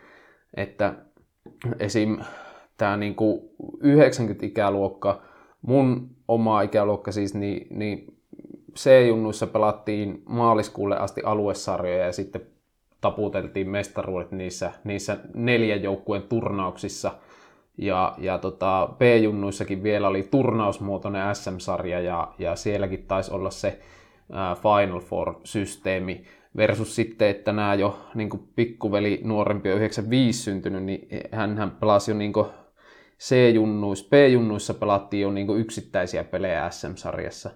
että 0.56 0.94
esim. 1.78 2.18
tämä 2.76 2.96
niin 2.96 3.14
kuin 3.14 3.40
90-ikäluokka, 3.84 5.22
mun 5.62 6.10
oma 6.28 6.62
ikäluokka 6.62 7.12
siis, 7.12 7.34
niin, 7.34 7.66
niin 7.78 8.13
C-junnuissa 8.76 9.46
pelattiin 9.46 10.22
maaliskuulle 10.28 10.96
asti 10.96 11.22
aluesarjoja 11.24 12.04
ja 12.04 12.12
sitten 12.12 12.46
taputeltiin 13.00 13.70
mestaruudet 13.70 14.32
niissä, 14.32 14.72
niissä 14.84 15.16
neljän 15.34 15.82
joukkueen 15.82 16.22
turnauksissa. 16.22 17.12
Ja, 17.78 18.14
ja 18.18 18.38
tota, 18.38 18.88
B-junnuissakin 18.98 19.82
vielä 19.82 20.08
oli 20.08 20.28
turnausmuotoinen 20.30 21.34
SM-sarja 21.34 22.00
ja, 22.00 22.32
ja 22.38 22.56
sielläkin 22.56 23.06
taisi 23.06 23.32
olla 23.32 23.50
se 23.50 23.80
Final 24.62 25.00
Four-systeemi 25.00 26.24
versus 26.56 26.96
sitten, 26.96 27.28
että 27.28 27.52
nämä 27.52 27.74
jo 27.74 27.98
niin 28.14 28.30
pikkuveli 28.56 29.20
nuorempi 29.24 29.72
on 29.72 29.76
95 29.76 30.42
syntynyt, 30.42 30.82
niin 30.82 31.08
hän, 31.32 31.76
pelasi 31.80 32.10
jo 32.10 32.16
niin 32.16 32.32
C-junnuissa, 33.18 34.08
B-junnuissa 34.10 34.74
pelattiin 34.74 35.20
jo 35.20 35.30
niin 35.30 35.58
yksittäisiä 35.58 36.24
pelejä 36.24 36.70
SM-sarjassa. 36.70 37.50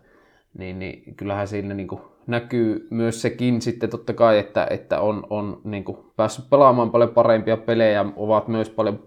Niin, 0.58 0.78
niin 0.78 1.14
kyllähän 1.16 1.48
siinä 1.48 1.74
niin 1.74 1.88
näkyy 2.26 2.86
myös 2.90 3.22
sekin 3.22 3.62
sitten 3.62 3.90
totta 3.90 4.12
kai, 4.12 4.38
että, 4.38 4.66
että 4.70 5.00
on, 5.00 5.26
on 5.30 5.60
niin 5.64 5.84
kuin 5.84 5.98
päässyt 6.16 6.50
pelaamaan 6.50 6.90
paljon 6.90 7.10
parempia 7.10 7.56
pelejä, 7.56 8.04
ovat 8.16 8.48
myös 8.48 8.70
paljon 8.70 9.02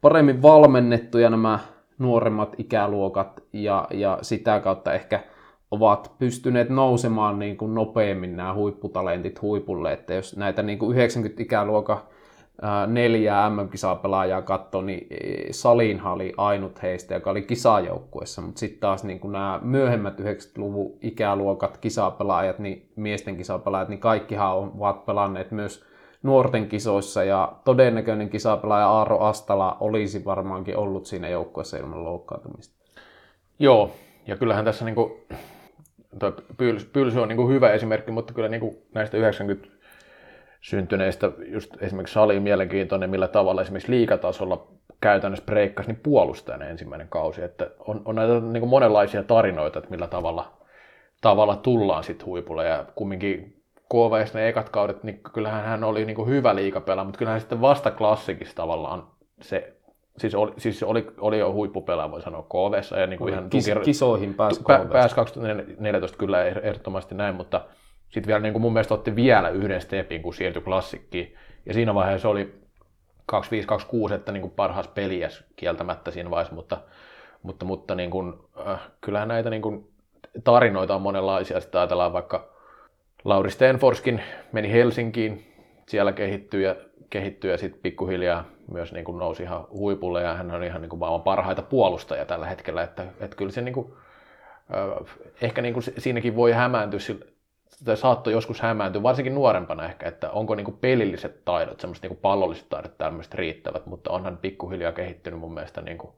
paremmin 0.00 0.42
valmennettuja 0.42 1.30
nämä 1.30 1.58
nuoremmat 1.98 2.54
ikäluokat 2.58 3.42
ja, 3.52 3.86
ja 3.90 4.18
sitä 4.22 4.60
kautta 4.60 4.92
ehkä 4.92 5.20
ovat 5.70 6.12
pystyneet 6.18 6.68
nousemaan 6.68 7.38
niin 7.38 7.56
kuin 7.56 7.74
nopeammin 7.74 8.36
nämä 8.36 8.54
huipputalentit 8.54 9.42
huipulle, 9.42 9.92
että 9.92 10.14
jos 10.14 10.36
näitä 10.36 10.62
niin 10.62 10.78
kuin 10.78 10.96
90 10.96 11.42
ikäluokan 11.42 11.98
neljää 12.86 13.50
MM-kisaa 13.50 13.96
pelaajaa 13.96 14.42
katsoi, 14.42 14.84
niin 14.84 15.06
e, 15.10 15.52
Salinhan 15.52 16.12
oli 16.12 16.32
ainut 16.36 16.82
heistä, 16.82 17.14
joka 17.14 17.30
oli 17.30 17.42
kisajoukkuessa, 17.42 18.42
mutta 18.42 18.58
sitten 18.58 18.80
taas 18.80 19.04
niin 19.04 19.20
nämä 19.24 19.60
myöhemmät 19.62 20.20
90-luvun 20.20 20.98
ikäluokat 21.02 21.76
kisapelaajat, 21.78 22.58
niin 22.58 22.88
miesten 22.96 23.36
kisapelaajat, 23.36 23.88
niin 23.88 24.00
kaikkihan 24.00 24.56
ovat 24.56 25.06
pelanneet 25.06 25.50
myös 25.50 25.84
nuorten 26.22 26.68
kisoissa 26.68 27.24
ja 27.24 27.52
todennäköinen 27.64 28.28
kisapelaaja 28.28 28.88
Aaro 28.88 29.18
Astala 29.18 29.76
olisi 29.80 30.24
varmaankin 30.24 30.76
ollut 30.76 31.06
siinä 31.06 31.28
joukkueessa 31.28 31.76
ilman 31.76 32.04
loukkaantumista. 32.04 32.74
Joo, 33.58 33.90
ja 34.26 34.36
kyllähän 34.36 34.64
tässä 34.64 34.84
niin 34.84 34.94
kuin, 34.94 35.12
Pylsy 36.92 37.20
on 37.20 37.28
niin 37.28 37.48
hyvä 37.48 37.72
esimerkki, 37.72 38.10
mutta 38.10 38.34
kyllä 38.34 38.48
niin 38.48 38.76
näistä 38.94 39.16
90 39.16 39.73
syntyneistä 40.64 41.30
just 41.46 41.82
esimerkiksi 41.82 42.14
Sali 42.14 42.40
mielenkiintoinen, 42.40 43.10
millä 43.10 43.28
tavalla 43.28 43.62
esimerkiksi 43.62 43.92
liikatasolla 43.92 44.66
käytännössä 45.00 45.44
breikkasi 45.44 45.88
niin 45.88 46.00
puolustajana 46.02 46.64
ensimmäinen 46.64 47.08
kausi. 47.08 47.42
Että 47.42 47.70
on, 47.78 48.02
on 48.04 48.14
näitä 48.14 48.40
niin 48.40 48.60
kuin 48.60 48.70
monenlaisia 48.70 49.22
tarinoita, 49.22 49.78
että 49.78 49.90
millä 49.90 50.06
tavalla, 50.06 50.52
tavalla 51.20 51.56
tullaan 51.56 52.04
sitten 52.04 52.26
huipulle. 52.26 52.66
Ja 52.66 52.84
kumminkin 52.94 53.62
KVS 53.92 54.34
ne 54.34 54.48
ekat 54.48 54.68
kaudet, 54.68 55.04
niin 55.04 55.20
kyllähän 55.32 55.64
hän 55.64 55.84
oli 55.84 56.04
niin 56.04 56.16
kuin 56.16 56.28
hyvä 56.28 56.54
liikapelaaja, 56.54 57.04
mutta 57.04 57.18
kyllähän 57.18 57.40
sitten 57.40 57.60
vasta 57.60 57.90
klassikissa 57.90 58.56
tavallaan 58.56 59.06
se 59.42 59.74
siis 60.18 60.34
oli, 60.34 60.52
siis 60.58 60.82
oli, 60.82 61.06
oli 61.18 61.38
jo 61.38 61.52
huippupelaaja, 61.52 62.10
voi 62.10 62.22
sanoa 62.22 62.42
KVS. 62.42 62.90
Ja 62.90 63.06
niin 63.06 63.18
kuin 63.18 63.32
ihan 63.32 63.50
Kis, 63.50 63.66
tuki, 63.66 63.84
kisoihin 63.84 64.34
pääsi 64.34 64.60
KVS. 64.60 64.92
Pääsi 64.92 65.14
2014 65.14 66.18
kyllä 66.18 66.44
ehdottomasti 66.44 67.14
näin, 67.14 67.34
mutta 67.34 67.60
sitten 68.14 68.26
vielä 68.26 68.40
niin 68.40 68.52
kuin 68.52 68.62
mun 68.62 68.72
mielestä 68.72 68.94
otti 68.94 69.16
vielä 69.16 69.48
yhden 69.48 69.80
stepin, 69.80 70.22
kun 70.22 70.34
siirtyi 70.34 70.62
klassikkiin. 70.62 71.34
Ja 71.66 71.74
siinä 71.74 71.94
vaiheessa 71.94 72.28
oli 72.28 72.54
25-26, 74.10 74.14
että 74.14 74.32
niin 74.32 74.40
kuin 74.40 74.50
parhaas 74.50 74.88
peliä 74.88 75.28
kieltämättä 75.56 76.10
siinä 76.10 76.30
vaiheessa, 76.30 76.54
mutta, 76.54 76.78
mutta, 77.42 77.64
mutta 77.64 77.94
niin 77.94 78.10
kuin, 78.10 78.34
äh, 78.66 78.80
kyllähän 79.00 79.28
näitä 79.28 79.50
niin 79.50 79.62
kuin 79.62 79.88
tarinoita 80.44 80.94
on 80.94 81.02
monenlaisia. 81.02 81.60
Sitten 81.60 81.80
ajatellaan 81.80 82.12
vaikka 82.12 82.48
Lauri 83.24 83.50
Stenforskin 83.50 84.22
meni 84.52 84.72
Helsinkiin, 84.72 85.52
siellä 85.88 86.12
kehittyy 86.12 86.62
ja, 86.62 86.76
kehittyy 87.10 87.50
ja 87.50 87.58
sitten 87.58 87.80
pikkuhiljaa 87.82 88.44
myös 88.70 88.92
niin 88.92 89.04
kuin 89.04 89.18
nousi 89.18 89.42
ihan 89.42 89.66
huipulle 89.70 90.22
ja 90.22 90.34
hän 90.34 90.50
on 90.50 90.64
ihan 90.64 90.80
niin 90.80 90.90
kuin 90.90 91.00
maailman 91.00 91.22
parhaita 91.22 91.62
puolustajia 91.62 92.24
tällä 92.24 92.46
hetkellä, 92.46 92.82
että, 92.82 93.06
että 93.20 93.36
kyllä 93.36 93.52
se 93.52 93.60
niin 93.60 93.74
kuin, 93.74 93.92
äh, 94.74 95.16
ehkä 95.42 95.62
niin 95.62 95.74
kuin 95.74 95.84
siinäkin 95.98 96.36
voi 96.36 96.52
hämääntyä 96.52 97.00
tai 97.84 97.96
saattoi 97.96 98.32
joskus 98.32 98.60
hämääntyä, 98.60 99.02
varsinkin 99.02 99.34
nuorempana 99.34 99.84
ehkä, 99.84 100.08
että 100.08 100.30
onko 100.30 100.54
niin 100.54 100.64
kuin 100.64 100.76
pelilliset 100.76 101.44
taidot, 101.44 101.80
semmoiset 101.80 102.02
niin 102.02 102.10
kuin 102.10 102.20
pallolliset 102.22 102.68
taidot 102.68 102.98
tämmöiset 102.98 103.34
riittävät, 103.34 103.86
mutta 103.86 104.10
onhan 104.10 104.36
pikkuhiljaa 104.36 104.92
kehittynyt 104.92 105.40
mun 105.40 105.54
mielestä 105.54 105.80
niin 105.80 105.98
kuin 105.98 106.12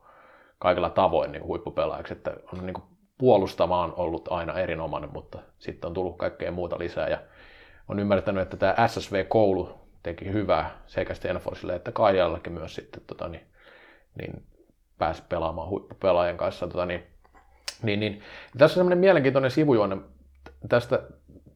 kaikilla 0.58 0.90
tavoin 0.90 1.32
niin 1.32 1.40
kuin 1.40 1.48
huippupelaajaksi, 1.48 2.12
että 2.12 2.36
on 2.52 2.66
niin 2.66 2.74
kuin 2.74 2.84
puolustamaan 3.18 3.92
ollut 3.96 4.28
aina 4.32 4.58
erinomainen, 4.58 5.10
mutta 5.12 5.38
sitten 5.58 5.88
on 5.88 5.94
tullut 5.94 6.18
kaikkea 6.18 6.52
muuta 6.52 6.78
lisää 6.78 7.08
ja 7.08 7.18
on 7.88 7.98
ymmärtänyt, 7.98 8.42
että 8.42 8.56
tämä 8.56 8.88
SSV-koulu 8.88 9.86
teki 10.02 10.32
hyvää 10.32 10.70
sekä 10.86 11.14
Stenforsille 11.14 11.74
että 11.74 11.92
Kaijallekin 11.92 12.52
myös 12.52 12.74
sitten 12.74 13.02
tota, 13.06 13.28
niin, 13.28 13.46
niin 14.18 14.42
pääsi 14.98 15.22
pelaamaan 15.28 15.68
huippupelaajien 15.68 16.36
kanssa. 16.36 16.68
Tota, 16.68 16.86
niin, 16.86 17.02
niin, 17.82 18.00
niin. 18.00 18.22
Tässä 18.58 18.74
on 18.74 18.78
semmoinen 18.78 18.98
mielenkiintoinen 18.98 19.50
sivujuonne 19.50 19.96
tästä 20.68 21.02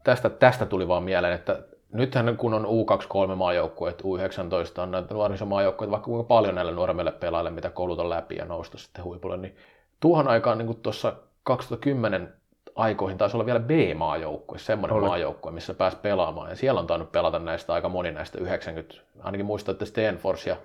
tästä, 0.05 0.30
tästä 0.30 0.66
tuli 0.66 0.88
vaan 0.88 1.03
mieleen, 1.03 1.32
että 1.34 1.62
nythän 1.92 2.36
kun 2.36 2.55
on 2.55 2.64
U23 2.64 3.34
maajoukkueet, 3.34 4.03
U19 4.03 4.80
on 4.80 4.90
näitä 4.90 5.14
nuorisomaajoukkueet, 5.14 5.90
vaikka 5.90 6.05
kuinka 6.05 6.24
paljon 6.24 6.55
näille 6.55 6.72
nuoremmille 6.72 7.12
pelaajille, 7.12 7.51
mitä 7.51 7.70
kouluta 7.70 8.11
läpi 8.11 8.36
ja 8.36 8.44
nousta 8.44 8.78
sitten 8.78 9.05
huipulle, 9.05 9.36
niin 9.36 9.57
tuohon 10.01 10.28
aikaan 10.28 10.59
niin 10.59 10.76
tuossa 10.82 11.12
2010 11.42 12.40
aikoihin 12.74 13.18
taisi 13.18 13.36
olla 13.36 13.46
vielä 13.46 13.61
B-maajoukkue, 13.61 14.59
semmoinen 14.59 14.96
Oli. 14.96 15.07
maajoukkue, 15.07 15.53
missä 15.53 15.74
pääsi 15.74 15.96
pelaamaan. 15.96 16.51
Ja 16.51 16.57
siellä 16.57 16.80
on 16.80 16.86
tainnut 16.86 17.12
pelata 17.12 17.38
näistä 17.38 17.72
aika 17.72 17.88
moni 17.88 18.12
näistä 18.12 18.38
90, 18.38 18.94
ainakin 19.22 19.46
muistan, 19.46 19.72
että 19.72 19.84
Stenfors 19.84 20.46
ja 20.46 20.57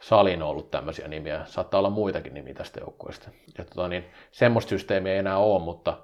Salin 0.00 0.42
on 0.42 0.48
ollut 0.48 0.70
tämmöisiä 0.70 1.08
nimiä. 1.08 1.42
Saattaa 1.44 1.78
olla 1.78 1.90
muitakin 1.90 2.34
nimiä 2.34 2.54
tästä 2.54 2.80
joukkueesta. 2.80 3.30
Ja 3.58 3.64
tota, 3.64 3.88
niin, 3.88 4.04
semmoista 4.30 4.68
systeemiä 4.68 5.12
ei 5.12 5.18
enää 5.18 5.38
ole, 5.38 5.62
mutta 5.62 5.96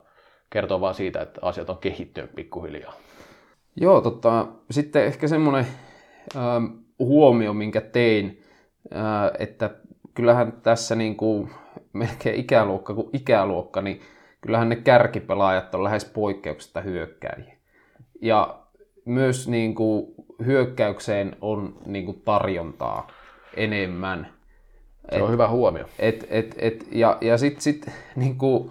kertoo 0.55 0.81
vaan 0.81 0.95
siitä, 0.95 1.23
että 1.23 1.41
asiat 1.43 1.71
on 1.71 1.79
kehittynyt 1.79 2.35
pikkuhiljaa. 2.35 2.95
Joo, 3.77 4.01
tota, 4.01 4.47
sitten 4.71 5.05
ehkä 5.05 5.29
semmoinen 5.29 5.67
ähm, 6.37 6.65
huomio, 6.99 7.53
minkä 7.53 7.81
tein, 7.81 8.43
äh, 8.97 9.31
että 9.39 9.71
kyllähän 10.15 10.53
tässä 10.63 10.95
niin 10.95 11.17
kuin, 11.17 11.51
melkein 11.93 12.37
ikäluokka 12.37 12.95
kuin 12.95 13.11
ikäluokka, 13.13 13.83
niin 13.83 14.01
kyllähän 14.41 14.69
ne 14.69 14.77
kärkipelaajat 14.77 15.75
on 15.75 15.85
lähes 15.85 16.05
poikkeuksetta 16.05 16.81
hyökkääjiä. 16.81 17.57
Ja 18.23 18.59
myös 19.05 19.49
niin 19.49 19.75
kuin, 19.75 20.07
hyökkäykseen 20.45 21.37
on 21.41 21.79
niin 21.87 22.05
kuin, 22.05 22.23
tarjontaa 22.25 23.07
enemmän. 23.57 24.29
Se 25.11 25.23
on 25.23 25.29
et, 25.29 25.33
hyvä 25.33 25.49
huomio. 25.49 25.85
Et, 25.99 26.27
et, 26.31 26.55
et, 26.59 26.87
ja 26.93 27.19
ja 27.21 27.39
sitten 27.39 27.63
sit, 27.63 27.87
niin 28.17 28.39
kuin, 28.39 28.71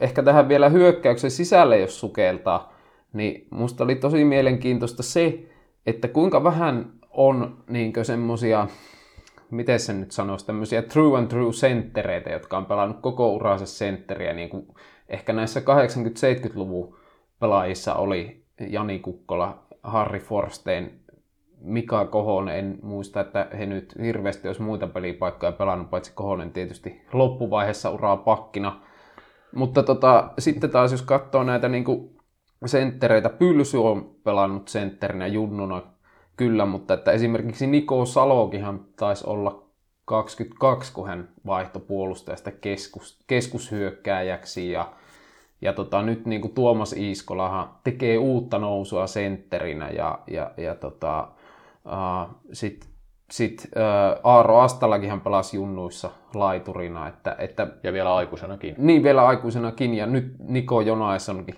ehkä 0.00 0.22
tähän 0.22 0.48
vielä 0.48 0.68
hyökkäyksen 0.68 1.30
sisälle, 1.30 1.78
jos 1.78 2.00
sukeltaa, 2.00 2.72
niin 3.12 3.46
musta 3.50 3.84
oli 3.84 3.94
tosi 3.94 4.24
mielenkiintoista 4.24 5.02
se, 5.02 5.38
että 5.86 6.08
kuinka 6.08 6.44
vähän 6.44 6.92
on 7.10 7.64
niin 7.68 7.92
semmosia, 8.02 8.66
miten 9.50 9.80
se 9.80 9.92
nyt 9.92 10.10
sanoisi, 10.10 10.46
tämmöisiä 10.46 10.82
true 10.82 11.18
and 11.18 11.26
true 11.26 11.52
senttereitä, 11.52 12.30
jotka 12.30 12.56
on 12.56 12.66
pelannut 12.66 13.00
koko 13.00 13.32
uransa 13.32 13.66
sentteriä, 13.66 14.32
niin 14.32 14.48
kuin 14.48 14.66
ehkä 15.08 15.32
näissä 15.32 15.60
80-70-luvun 15.60 16.96
pelaajissa 17.40 17.94
oli 17.94 18.42
Jani 18.68 18.98
Kukkola, 18.98 19.62
Harri 19.82 20.20
Forstein, 20.20 21.00
Mika 21.60 22.04
Kohonen, 22.04 22.58
en 22.58 22.78
muista, 22.82 23.20
että 23.20 23.48
he 23.58 23.66
nyt 23.66 23.94
hirveästi 24.02 24.48
olisi 24.48 24.62
muita 24.62 24.86
pelipaikkoja 24.86 25.52
pelannut, 25.52 25.90
paitsi 25.90 26.12
Kohonen 26.14 26.50
tietysti 26.50 27.02
loppuvaiheessa 27.12 27.90
uraa 27.90 28.16
pakkina. 28.16 28.80
Mutta 29.54 29.82
tota, 29.82 30.30
sitten 30.38 30.70
taas 30.70 30.92
jos 30.92 31.02
katsoo 31.02 31.42
näitä 31.42 31.68
niin 31.68 31.84
kuin 31.84 32.16
senttereitä, 32.66 33.28
Pylsy 33.28 33.78
on 33.78 34.16
pelannut 34.24 34.68
sentterinä 34.68 35.26
junnuna 35.26 35.82
kyllä, 36.36 36.66
mutta 36.66 36.94
että 36.94 37.12
esimerkiksi 37.12 37.66
Niko 37.66 38.06
Salokihan 38.06 38.84
taisi 38.96 39.24
olla 39.26 39.66
22, 40.04 40.92
kun 40.92 41.08
hän 41.08 41.28
vaihtoi 41.46 41.82
puolustajasta 41.82 42.50
keskus, 42.50 43.18
keskushyökkääjäksi 43.26 44.70
ja, 44.70 44.92
ja 45.60 45.72
tota, 45.72 46.02
nyt 46.02 46.26
niin 46.26 46.40
kuin 46.40 46.54
Tuomas 46.54 46.92
Iiskolahan 46.92 47.70
tekee 47.84 48.18
uutta 48.18 48.58
nousua 48.58 49.06
sentterinä 49.06 49.90
ja, 49.90 50.18
ja, 50.26 50.50
ja 50.56 50.74
tota, 50.74 51.28
uh, 51.86 52.34
sitten 52.52 52.90
sit, 53.30 53.68
uh, 53.76 54.20
Aaro 54.22 54.58
Astalakin 54.58 55.10
hän 55.10 55.20
pelasi 55.20 55.56
junnuissa 55.56 56.10
laiturina. 56.34 57.08
Että, 57.08 57.36
että, 57.38 57.66
ja 57.82 57.92
vielä 57.92 58.14
aikuisenakin. 58.14 58.74
Niin, 58.78 59.02
vielä 59.02 59.26
aikuisenakin 59.26 59.94
ja 59.94 60.06
nyt 60.06 60.34
Niko 60.38 60.80
Jonaisonkin 60.80 61.54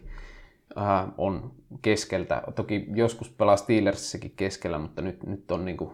uh, 0.76 1.14
on 1.18 1.50
keskeltä. 1.82 2.42
Toki 2.54 2.86
joskus 2.94 3.30
pelasi 3.30 3.62
Steelersissäkin 3.62 4.32
keskellä, 4.36 4.78
mutta 4.78 5.02
nyt, 5.02 5.26
nyt 5.26 5.50
on 5.50 5.64
niin 5.64 5.76
kuin 5.76 5.90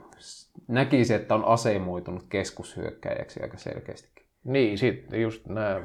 näkisi, 0.69 1.15
että 1.15 1.35
on 1.35 1.45
asemoitunut 1.45 2.25
keskushyökkäjäksi 2.29 3.43
aika 3.43 3.57
selkeästikin. 3.57 4.27
Niin, 4.45 4.79
sitten 4.79 5.23
just 5.23 5.47
nämä 5.47 5.81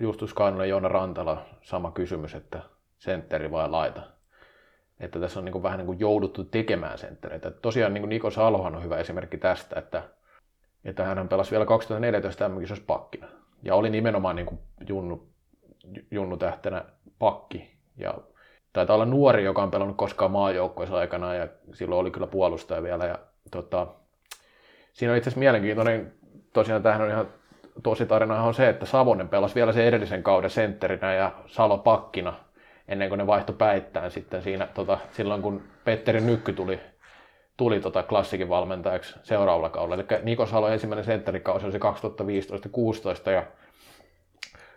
Justus 0.00 0.34
Kainonen 0.34 0.64
ja 0.64 0.70
Joona 0.70 0.88
Rantala, 0.88 1.44
sama 1.62 1.90
kysymys, 1.90 2.34
että 2.34 2.62
sentteri 2.98 3.50
vai 3.50 3.70
laita. 3.70 4.13
Että 5.04 5.20
tässä 5.20 5.38
on 5.40 5.44
niin 5.44 5.52
kuin 5.52 5.62
vähän 5.62 5.78
niin 5.78 5.86
kuin 5.86 6.00
jouduttu 6.00 6.44
tekemään 6.44 6.98
senttereitä. 6.98 7.50
Tosiaan 7.50 7.94
niin 7.94 8.02
kuin 8.02 8.08
Niko 8.08 8.30
Salohan 8.30 8.76
on 8.76 8.84
hyvä 8.84 8.96
esimerkki 8.96 9.38
tästä, 9.38 9.78
että, 9.78 10.02
että 10.84 11.04
hän 11.04 11.28
pelasi 11.28 11.50
vielä 11.50 11.66
2014 11.66 12.48
mm 12.48 12.56
pakkina. 12.86 13.26
Ja 13.62 13.74
oli 13.74 13.90
nimenomaan 13.90 14.36
niin 14.36 14.46
kuin 14.46 14.60
junnu, 14.88 15.28
junnu 16.10 16.36
tähtenä 16.36 16.84
pakki. 17.18 17.76
Ja 17.96 18.14
taitaa 18.72 18.94
olla 18.94 19.04
nuori, 19.04 19.44
joka 19.44 19.62
on 19.62 19.70
pelannut 19.70 19.96
koskaan 19.96 20.30
maajoukkoissa 20.30 20.96
aikana 20.96 21.34
ja 21.34 21.48
silloin 21.72 22.00
oli 22.00 22.10
kyllä 22.10 22.26
puolustaja 22.26 22.82
vielä. 22.82 23.04
Ja, 23.04 23.18
tota, 23.50 23.86
siinä 24.92 25.12
on 25.12 25.18
itse 25.18 25.28
asiassa 25.28 25.38
mielenkiintoinen, 25.38 26.12
tosiaan 26.52 26.82
tähän 26.82 27.02
on 27.02 27.10
ihan 27.10 27.28
tosi 27.82 28.06
tarina 28.06 28.42
on 28.42 28.54
se, 28.54 28.68
että 28.68 28.86
Savonen 28.86 29.28
pelasi 29.28 29.54
vielä 29.54 29.72
sen 29.72 29.84
edellisen 29.84 30.22
kauden 30.22 30.50
sentterinä 30.50 31.14
ja 31.14 31.32
Salo 31.46 31.78
pakkina 31.78 32.34
ennen 32.88 33.08
kuin 33.08 33.18
ne 33.18 33.26
vaihto 33.26 33.52
päittään 33.52 34.10
sitten 34.10 34.42
siinä, 34.42 34.66
tota, 34.66 34.98
silloin 35.12 35.42
kun 35.42 35.62
Petteri 35.84 36.20
Nykky 36.20 36.52
tuli, 36.52 36.80
tuli 37.56 37.80
tota 37.80 38.02
klassikin 38.02 38.48
valmentajaksi 38.48 39.14
seuraavalla 39.22 39.70
kaudella. 39.70 40.04
Eli 40.10 40.20
Niko 40.22 40.46
Salo 40.46 40.68
ensimmäinen 40.68 41.04
sentterikausi 41.04 41.66
oli 41.66 41.78
2015-16 43.28 43.30
ja 43.30 43.42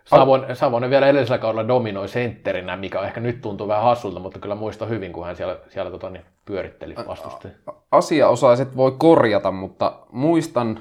Savonen, 0.04 0.56
Savonen 0.56 0.90
vielä 0.90 1.06
edellisellä 1.06 1.38
kaudella 1.38 1.68
dominoi 1.68 2.08
sentterinä, 2.08 2.76
mikä 2.76 3.00
ehkä 3.00 3.20
nyt 3.20 3.40
tuntuu 3.40 3.68
vähän 3.68 3.84
hassulta, 3.84 4.20
mutta 4.20 4.38
kyllä 4.38 4.54
muista 4.54 4.86
hyvin, 4.86 5.12
kun 5.12 5.26
hän 5.26 5.36
siellä, 5.36 5.58
siellä 5.68 5.90
tota, 5.90 6.10
niin 6.10 6.24
pyöritteli 6.44 6.94
vastustajia. 7.06 7.56
Asiaosaiset 7.90 8.76
voi 8.76 8.92
korjata, 8.98 9.50
mutta 9.50 9.98
muistan, 10.12 10.80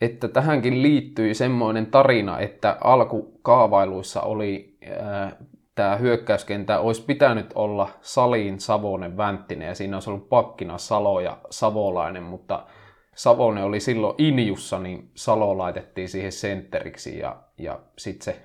että 0.00 0.28
tähänkin 0.28 0.82
liittyi 0.82 1.34
semmoinen 1.34 1.86
tarina, 1.86 2.38
että 2.38 2.76
alkukaavailuissa 2.84 4.20
oli 4.20 4.76
äh, 5.00 5.32
tämä 5.74 5.96
hyökkäyskentä 5.96 6.78
olisi 6.80 7.02
pitänyt 7.02 7.52
olla 7.54 7.88
Saliin, 8.00 8.60
Savonen, 8.60 9.16
Vänttinen 9.16 9.68
ja 9.68 9.74
siinä 9.74 9.96
olisi 9.96 10.10
ollut 10.10 10.28
pakkina 10.28 10.78
Salo 10.78 11.20
ja 11.20 11.38
Savolainen, 11.50 12.22
mutta 12.22 12.66
Savonen 13.14 13.64
oli 13.64 13.80
silloin 13.80 14.14
Injussa, 14.18 14.78
niin 14.78 15.10
Salo 15.14 15.58
laitettiin 15.58 16.08
siihen 16.08 16.32
sentteriksi 16.32 17.18
ja, 17.18 17.36
ja 17.58 17.80
sitten 17.98 18.24
se 18.24 18.42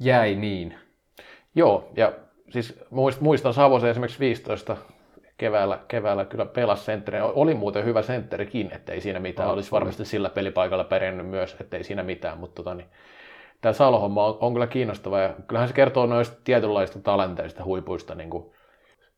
jäi 0.00 0.34
niin. 0.34 0.74
Joo, 1.54 1.92
ja 1.96 2.12
siis 2.50 2.80
muistan 3.20 3.54
Savosen 3.54 3.90
esimerkiksi 3.90 4.20
15 4.20 4.76
keväällä, 5.40 5.78
keväällä 5.88 6.24
kyllä 6.24 6.46
pelasi 6.46 6.84
sentteri. 6.84 7.20
Oli 7.20 7.54
muuten 7.54 7.84
hyvä 7.84 8.02
sentterikin, 8.02 8.70
ettei 8.74 9.00
siinä 9.00 9.20
mitään. 9.20 9.50
Olisi 9.50 9.70
varmasti 9.70 10.04
sillä 10.04 10.30
pelipaikalla 10.30 10.84
pärjännyt 10.84 11.26
myös, 11.26 11.56
ettei 11.60 11.84
siinä 11.84 12.02
mitään. 12.02 12.38
Mutta 12.38 12.62
tota, 12.62 12.74
niin, 12.74 12.88
tämä 13.60 13.72
Salohomma 13.72 14.26
on, 14.26 14.38
on, 14.40 14.52
kyllä 14.52 14.66
kiinnostava 14.66 15.18
ja 15.18 15.34
kyllähän 15.48 15.68
se 15.68 15.74
kertoo 15.74 16.06
noista 16.06 16.36
tietynlaista 16.44 16.98
talenteista 16.98 17.64
huipuista, 17.64 18.14
niin 18.14 18.30
kuin 18.30 18.52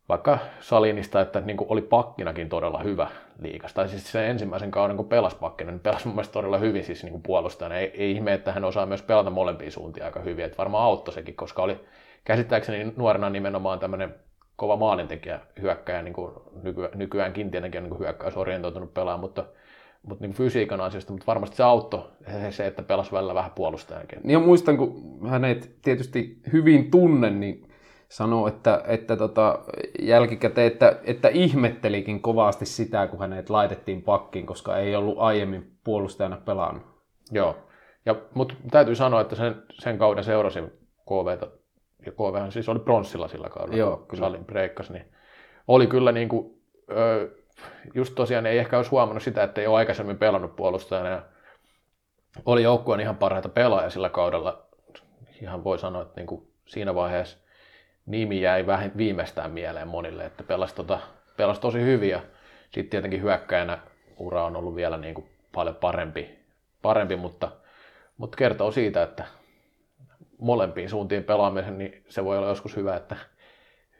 vaikka 0.08 0.38
Salinista, 0.60 1.20
että 1.20 1.40
niin 1.40 1.56
kuin 1.56 1.72
oli 1.72 1.82
pakkinakin 1.82 2.48
todella 2.48 2.78
hyvä 2.78 3.08
liikasta. 3.38 3.76
Tai 3.76 3.88
siis 3.88 4.12
sen 4.12 4.24
ensimmäisen 4.24 4.70
kauden, 4.70 4.96
kun 4.96 5.08
pelasi 5.08 5.36
pakkina, 5.36 5.70
niin 5.70 5.80
pelasi 5.80 6.06
mun 6.06 6.14
mielestä 6.14 6.32
todella 6.32 6.58
hyvin 6.58 6.84
siis 6.84 7.02
niin 7.02 7.12
kuin 7.12 7.22
puolustajana. 7.22 7.76
Ei, 7.76 7.90
ei 7.94 8.10
ihme, 8.10 8.32
että 8.32 8.52
hän 8.52 8.64
osaa 8.64 8.86
myös 8.86 9.02
pelata 9.02 9.30
molempiin 9.30 9.72
suuntiin 9.72 10.04
aika 10.04 10.20
hyvin. 10.20 10.44
Että 10.44 10.58
varmaan 10.58 10.84
auttoi 10.84 11.14
sekin, 11.14 11.36
koska 11.36 11.62
oli 11.62 11.80
käsittääkseni 12.24 12.92
nuorena 12.96 13.30
nimenomaan 13.30 13.78
tämmöinen 13.78 14.14
kova 14.56 14.76
maalintekijä 14.76 15.40
hyökkäjä, 15.60 16.02
niin 16.02 16.14
kuin 16.14 16.32
nyky, 16.62 16.88
nykyäänkin 16.94 17.50
tietenkin 17.50 17.84
on 17.84 17.90
niin 17.90 17.98
hyökkäysorientoitunut 17.98 18.94
pelaa, 18.94 19.16
mutta, 19.16 19.44
mutta 20.02 20.24
niin 20.24 20.34
fysiikan 20.34 20.80
asiasta, 20.80 21.12
mutta 21.12 21.26
varmasti 21.26 21.56
se 21.56 21.62
auttoi 21.62 22.04
se, 22.50 22.66
että 22.66 22.82
pelasi 22.82 23.12
välillä 23.12 23.34
vähän 23.34 23.50
puolustajankin. 23.50 24.18
Niin 24.24 24.32
ja 24.32 24.38
muistan, 24.38 24.76
kun 24.76 25.18
hänet 25.28 25.76
tietysti 25.82 26.40
hyvin 26.52 26.90
tunnen, 26.90 27.40
niin 27.40 27.68
sanoo, 28.08 28.48
että, 28.48 28.82
että 28.86 29.16
tota, 29.16 29.58
jälkikäteen, 30.00 30.66
että, 30.66 31.00
että 31.04 31.28
ihmettelikin 31.28 32.22
kovasti 32.22 32.66
sitä, 32.66 33.06
kun 33.06 33.20
hänet 33.20 33.50
laitettiin 33.50 34.02
pakkiin, 34.02 34.46
koska 34.46 34.76
ei 34.76 34.96
ollut 34.96 35.18
aiemmin 35.18 35.72
puolustajana 35.84 36.36
pelannut. 36.36 36.82
Joo, 37.30 37.56
ja, 38.06 38.16
mutta 38.34 38.54
täytyy 38.70 38.94
sanoa, 38.94 39.20
että 39.20 39.36
sen, 39.36 39.62
sen 39.72 39.98
kauden 39.98 40.24
seurasin 40.24 40.72
KVta, 41.08 41.46
ja 42.06 42.12
KV 42.12 42.50
siis 42.50 42.68
oli 42.68 42.78
pronssilla 42.78 43.28
sillä 43.28 43.48
kaudella, 43.48 43.76
Joo, 43.76 43.96
kun 43.96 44.06
kyllä. 44.08 44.20
salin 44.20 44.44
breikkas, 44.44 44.90
niin 44.90 45.04
oli 45.68 45.86
kyllä 45.86 46.12
niin 46.12 46.28
kuin, 46.28 46.62
ö, 46.90 47.30
just 47.94 48.14
tosiaan 48.14 48.46
ei 48.46 48.58
ehkä 48.58 48.76
olisi 48.76 48.90
huomannut 48.90 49.22
sitä, 49.22 49.42
että 49.42 49.60
ei 49.60 49.66
ole 49.66 49.76
aikaisemmin 49.76 50.18
pelannut 50.18 50.56
puolustajana, 50.56 51.08
ja 51.08 51.22
oli 52.46 52.62
joukkueen 52.62 53.00
ihan 53.00 53.16
parhaita 53.16 53.48
pelaajia 53.48 53.90
sillä 53.90 54.08
kaudella, 54.08 54.66
ihan 55.42 55.64
voi 55.64 55.78
sanoa, 55.78 56.02
että 56.02 56.20
niin 56.20 56.26
kuin 56.26 56.52
siinä 56.66 56.94
vaiheessa 56.94 57.38
nimi 58.06 58.40
jäi 58.40 58.66
vähän 58.66 58.92
viimeistään 58.96 59.50
mieleen 59.50 59.88
monille, 59.88 60.24
että 60.24 60.44
pelasi, 60.44 60.74
tota, 60.74 60.98
pelasi 61.36 61.60
tosi 61.60 61.80
hyvin 61.80 62.10
ja 62.10 62.20
sitten 62.62 62.90
tietenkin 62.90 63.22
hyökkäjänä 63.22 63.78
ura 64.16 64.44
on 64.44 64.56
ollut 64.56 64.76
vielä 64.76 64.96
niin 64.96 65.14
kuin 65.14 65.30
paljon 65.54 65.76
parempi, 65.76 66.38
parempi 66.82 67.16
mutta, 67.16 67.48
mutta 68.16 68.36
kertoo 68.36 68.70
siitä, 68.70 69.02
että 69.02 69.24
molempiin 70.38 70.90
suuntiin 70.90 71.24
pelaamisen, 71.24 71.78
niin 71.78 72.04
se 72.08 72.24
voi 72.24 72.38
olla 72.38 72.48
joskus 72.48 72.76
hyvä, 72.76 72.96
että, 72.96 73.16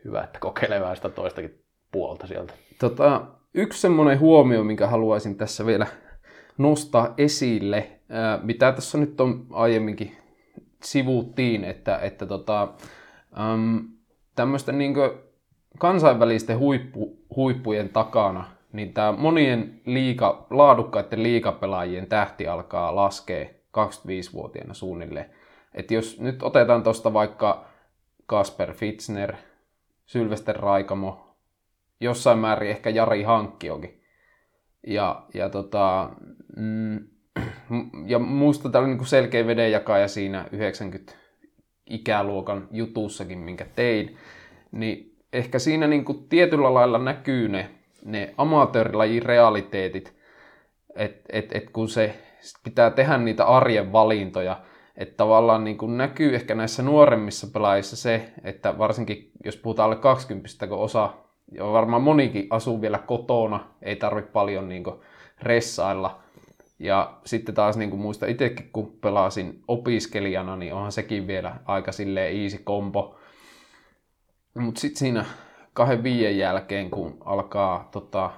hyvä, 0.04 0.22
että 0.22 0.38
kokeilee 0.38 0.80
vähän 0.80 0.96
sitä 0.96 1.08
toistakin 1.08 1.64
puolta 1.92 2.26
sieltä. 2.26 2.54
Tota, 2.80 3.26
yksi 3.54 3.80
semmoinen 3.80 4.20
huomio, 4.20 4.64
minkä 4.64 4.86
haluaisin 4.86 5.36
tässä 5.36 5.66
vielä 5.66 5.86
nostaa 6.58 7.14
esille, 7.18 7.90
mitä 8.42 8.72
tässä 8.72 8.98
nyt 8.98 9.20
on 9.20 9.46
aiemminkin 9.52 10.16
sivuuttiin, 10.82 11.64
että, 11.64 11.98
että 11.98 12.26
tota, 12.26 12.68
äm, 13.40 13.88
tämmöisten 14.36 14.78
niin 14.78 14.94
kansainvälisten 15.78 16.58
huippu, 16.58 17.16
huippujen 17.36 17.88
takana, 17.88 18.44
niin 18.72 18.92
tämä 18.92 19.12
monien 19.12 19.80
liiga, 19.86 20.46
laadukkaiden 20.50 21.22
liikapelaajien 21.22 22.06
tähti 22.06 22.46
alkaa 22.46 22.96
laskea 22.96 23.46
25-vuotiaana 23.78 24.74
suunnilleen. 24.74 25.30
Et 25.74 25.90
jos 25.90 26.20
nyt 26.20 26.42
otetaan 26.42 26.82
tuosta 26.82 27.12
vaikka 27.12 27.64
Kasper 28.26 28.72
Fitzner, 28.72 29.34
Sylvester 30.06 30.56
Raikamo, 30.56 31.21
jossain 32.02 32.38
määrin 32.38 32.70
ehkä 32.70 32.90
Jari 32.90 33.22
Hankkiokin. 33.22 34.02
Ja, 34.86 35.26
ja, 35.34 35.48
tota, 35.48 36.10
mm, 36.56 37.08
ja 38.06 38.18
muista 38.18 38.68
täällä 38.68 38.88
niin 38.88 39.06
selkeä 39.06 39.46
vedenjakaja 39.46 40.08
siinä 40.08 40.48
90 40.52 41.12
ikäluokan 41.86 42.68
jutussakin, 42.70 43.38
minkä 43.38 43.66
tein, 43.76 44.16
niin 44.72 45.16
ehkä 45.32 45.58
siinä 45.58 45.86
niin 45.86 46.04
kuin 46.04 46.28
tietyllä 46.28 46.74
lailla 46.74 46.98
näkyy 46.98 47.48
ne, 47.48 47.70
ne 48.04 48.34
amatöörilajin 48.38 49.22
realiteetit, 49.22 50.14
että 50.96 51.22
et, 51.38 51.56
et 51.56 51.70
kun 51.70 51.88
se 51.88 52.14
pitää 52.64 52.90
tehdä 52.90 53.18
niitä 53.18 53.44
arjen 53.44 53.92
valintoja, 53.92 54.60
että 54.96 55.16
tavallaan 55.16 55.64
niin 55.64 55.78
kuin 55.78 55.96
näkyy 55.96 56.34
ehkä 56.34 56.54
näissä 56.54 56.82
nuoremmissa 56.82 57.46
pelaajissa 57.52 57.96
se, 57.96 58.32
että 58.44 58.78
varsinkin 58.78 59.30
jos 59.44 59.56
puhutaan 59.56 59.84
alle 59.84 59.96
20, 59.96 60.66
kun 60.66 60.78
osa, 60.78 61.14
ja 61.54 61.72
varmaan 61.72 62.02
monikin 62.02 62.46
asuu 62.50 62.80
vielä 62.80 62.98
kotona, 62.98 63.60
ei 63.82 63.96
tarvitse 63.96 64.30
paljon 64.30 64.68
niin 64.68 64.84
kuin 64.84 64.96
ressailla, 65.42 66.20
ja 66.78 67.18
sitten 67.24 67.54
taas 67.54 67.76
niin 67.76 67.90
kuin 67.90 68.02
muista 68.02 68.26
itsekin, 68.26 68.70
kun 68.72 68.92
pelasin 69.00 69.62
opiskelijana, 69.68 70.56
niin 70.56 70.74
onhan 70.74 70.92
sekin 70.92 71.26
vielä 71.26 71.56
aika 71.64 71.92
silleen 71.92 72.42
easy 72.42 72.58
kompo. 72.64 73.16
Mutta 74.54 74.80
sitten 74.80 74.98
siinä 74.98 75.24
kahden 75.72 76.02
viien 76.02 76.38
jälkeen, 76.38 76.90
kun 76.90 77.16
alkaa 77.24 77.88
tota, 77.92 78.30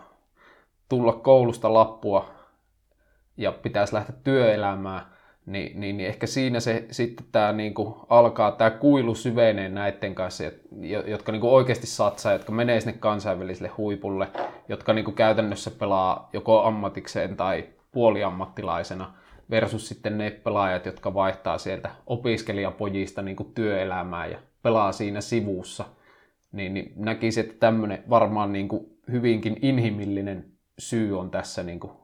tulla 0.89 1.12
koulusta 1.12 1.74
lappua 1.74 2.31
ja 3.36 3.53
pitäisi 3.53 3.95
lähteä 3.95 4.16
työelämään, 4.24 5.14
niin, 5.47 5.81
niin, 5.81 5.97
niin 5.97 6.09
ehkä 6.09 6.27
siinä 6.27 6.61
se 6.61 6.87
sitten 6.91 7.27
tämä 7.33 7.53
niinku 7.53 8.07
alkaa 8.09 8.53
tämä 8.53 8.71
kuilu 8.71 9.15
syvenee 9.15 9.69
näiden 9.69 10.15
kanssa, 10.15 10.45
jotka 11.07 11.33
niinku 11.33 11.55
oikeasti 11.55 11.87
satsaa, 11.87 12.33
jotka 12.33 12.53
menee 12.53 12.81
sinne 12.81 12.99
kansainväliselle 12.99 13.69
huipulle, 13.69 14.29
jotka 14.69 14.93
niinku 14.93 15.12
käytännössä 15.12 15.71
pelaa 15.71 16.29
joko 16.33 16.62
ammatikseen 16.62 17.37
tai 17.37 17.65
puoliammattilaisena 17.93 19.15
versus 19.51 19.89
sitten 19.89 20.19
ne 20.19 20.31
pelaajat, 20.31 20.87
jotka 20.87 21.15
vaihtaa 21.15 21.59
sieltä 21.59 21.91
opiskelijapojista 22.07 23.23
niinku 23.23 23.45
työelämään 23.45 24.31
ja 24.31 24.39
pelaa 24.62 24.93
siinä 24.93 25.21
sivussa. 25.21 25.85
Niin, 26.53 26.75
niin 26.75 26.93
näkisin, 26.97 27.45
että 27.45 27.57
tämmöinen 27.61 28.05
varmaan 28.11 28.53
niinku 28.53 28.99
hyvinkin 29.12 29.57
inhimillinen 29.62 30.45
syy 30.79 31.19
on 31.19 31.31
tässä 31.31 31.62
niinku 31.62 32.04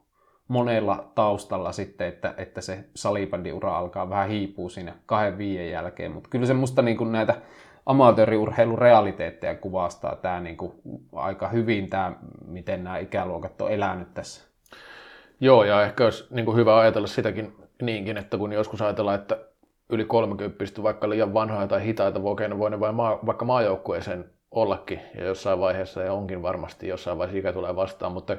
monella 0.50 1.12
taustalla 1.14 1.72
sitten, 1.72 2.08
että, 2.08 2.34
että 2.36 2.60
se 2.60 2.84
salibändiura 2.94 3.78
alkaa 3.78 4.10
vähän 4.10 4.28
hiipua 4.28 4.68
siinä 4.68 4.94
kahden 5.06 5.38
viien 5.38 5.70
jälkeen. 5.70 6.12
Mutta 6.12 6.28
kyllä 6.28 6.46
se 6.46 6.54
musta 6.54 6.82
niin 6.82 6.96
kuin 6.96 7.12
näitä 7.12 7.34
amatööriurheilun 7.86 8.78
realiteetteja 8.78 9.54
kuvastaa 9.54 10.16
tämä 10.16 10.40
niin 10.40 10.56
kuin 10.56 10.72
aika 11.12 11.48
hyvin, 11.48 11.90
tämä, 11.90 12.12
miten 12.46 12.84
nämä 12.84 12.98
ikäluokat 12.98 13.60
on 13.60 13.72
elänyt 13.72 14.14
tässä. 14.14 14.44
Joo, 15.40 15.64
ja 15.64 15.82
ehkä 15.82 16.04
olisi 16.04 16.26
niin 16.30 16.44
kuin 16.44 16.56
hyvä 16.56 16.78
ajatella 16.78 17.06
sitäkin 17.06 17.54
niinkin, 17.82 18.16
että 18.16 18.38
kun 18.38 18.52
joskus 18.52 18.82
ajatellaan, 18.82 19.20
että 19.20 19.38
yli 19.90 20.04
30 20.04 20.82
vaikka 20.82 21.10
liian 21.10 21.34
vanhoja 21.34 21.66
tai 21.66 21.84
hitaita 21.84 22.22
vokeina 22.22 22.58
voi 22.58 22.70
ne 22.70 22.80
vain 22.80 22.94
maa, 22.94 23.18
vaikka 23.26 23.44
maajoukkueeseen 23.44 24.24
ollakin, 24.50 25.00
ja 25.18 25.24
jossain 25.24 25.60
vaiheessa 25.60 26.02
ja 26.02 26.12
onkin 26.12 26.42
varmasti 26.42 26.88
jossain 26.88 27.18
vaiheessa 27.18 27.38
ikä 27.38 27.52
tulee 27.52 27.76
vastaan, 27.76 28.12
mutta 28.12 28.36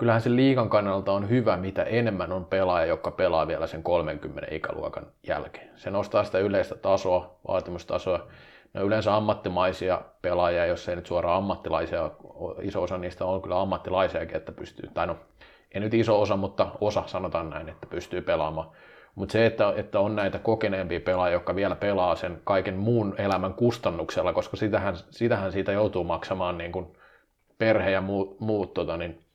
kyllähän 0.00 0.22
se 0.22 0.36
liikan 0.36 0.68
kannalta 0.68 1.12
on 1.12 1.28
hyvä, 1.28 1.56
mitä 1.56 1.82
enemmän 1.82 2.32
on 2.32 2.44
pelaaja, 2.44 2.86
joka 2.86 3.10
pelaa 3.10 3.46
vielä 3.46 3.66
sen 3.66 3.82
30 3.82 4.54
ikäluokan 4.54 5.06
jälkeen. 5.26 5.70
Se 5.76 5.90
nostaa 5.90 6.24
sitä 6.24 6.38
yleistä 6.38 6.74
tasoa, 6.74 7.38
vaatimustasoa. 7.48 8.26
Ne 8.74 8.80
on 8.80 8.86
yleensä 8.86 9.16
ammattimaisia 9.16 10.00
pelaajia, 10.22 10.66
jos 10.66 10.88
ei 10.88 10.96
nyt 10.96 11.06
suoraan 11.06 11.36
ammattilaisia, 11.36 12.10
iso 12.62 12.82
osa 12.82 12.98
niistä 12.98 13.24
on 13.24 13.42
kyllä 13.42 13.60
ammattilaisiakin, 13.60 14.36
että 14.36 14.52
pystyy, 14.52 14.90
tai 14.94 15.06
no, 15.06 15.16
ei 15.74 15.80
nyt 15.80 15.94
iso 15.94 16.20
osa, 16.20 16.36
mutta 16.36 16.66
osa 16.80 17.02
sanotaan 17.06 17.50
näin, 17.50 17.68
että 17.68 17.86
pystyy 17.86 18.20
pelaamaan. 18.20 18.70
Mutta 19.14 19.32
se, 19.32 19.46
että, 19.46 19.72
että 19.76 20.00
on 20.00 20.16
näitä 20.16 20.38
kokeneempia 20.38 21.00
pelaajia, 21.00 21.32
jotka 21.32 21.54
vielä 21.54 21.76
pelaa 21.76 22.16
sen 22.16 22.40
kaiken 22.44 22.76
muun 22.76 23.14
elämän 23.18 23.54
kustannuksella, 23.54 24.32
koska 24.32 24.56
sitähän, 24.56 24.94
sitähän 25.10 25.52
siitä 25.52 25.72
joutuu 25.72 26.04
maksamaan 26.04 26.58
niin 26.58 26.72
kuin 26.72 26.86
perhe 27.58 27.90
ja 27.90 28.00
muut, 28.00 28.40
muut 28.40 28.74
tota, 28.74 28.96
niin 28.96 29.29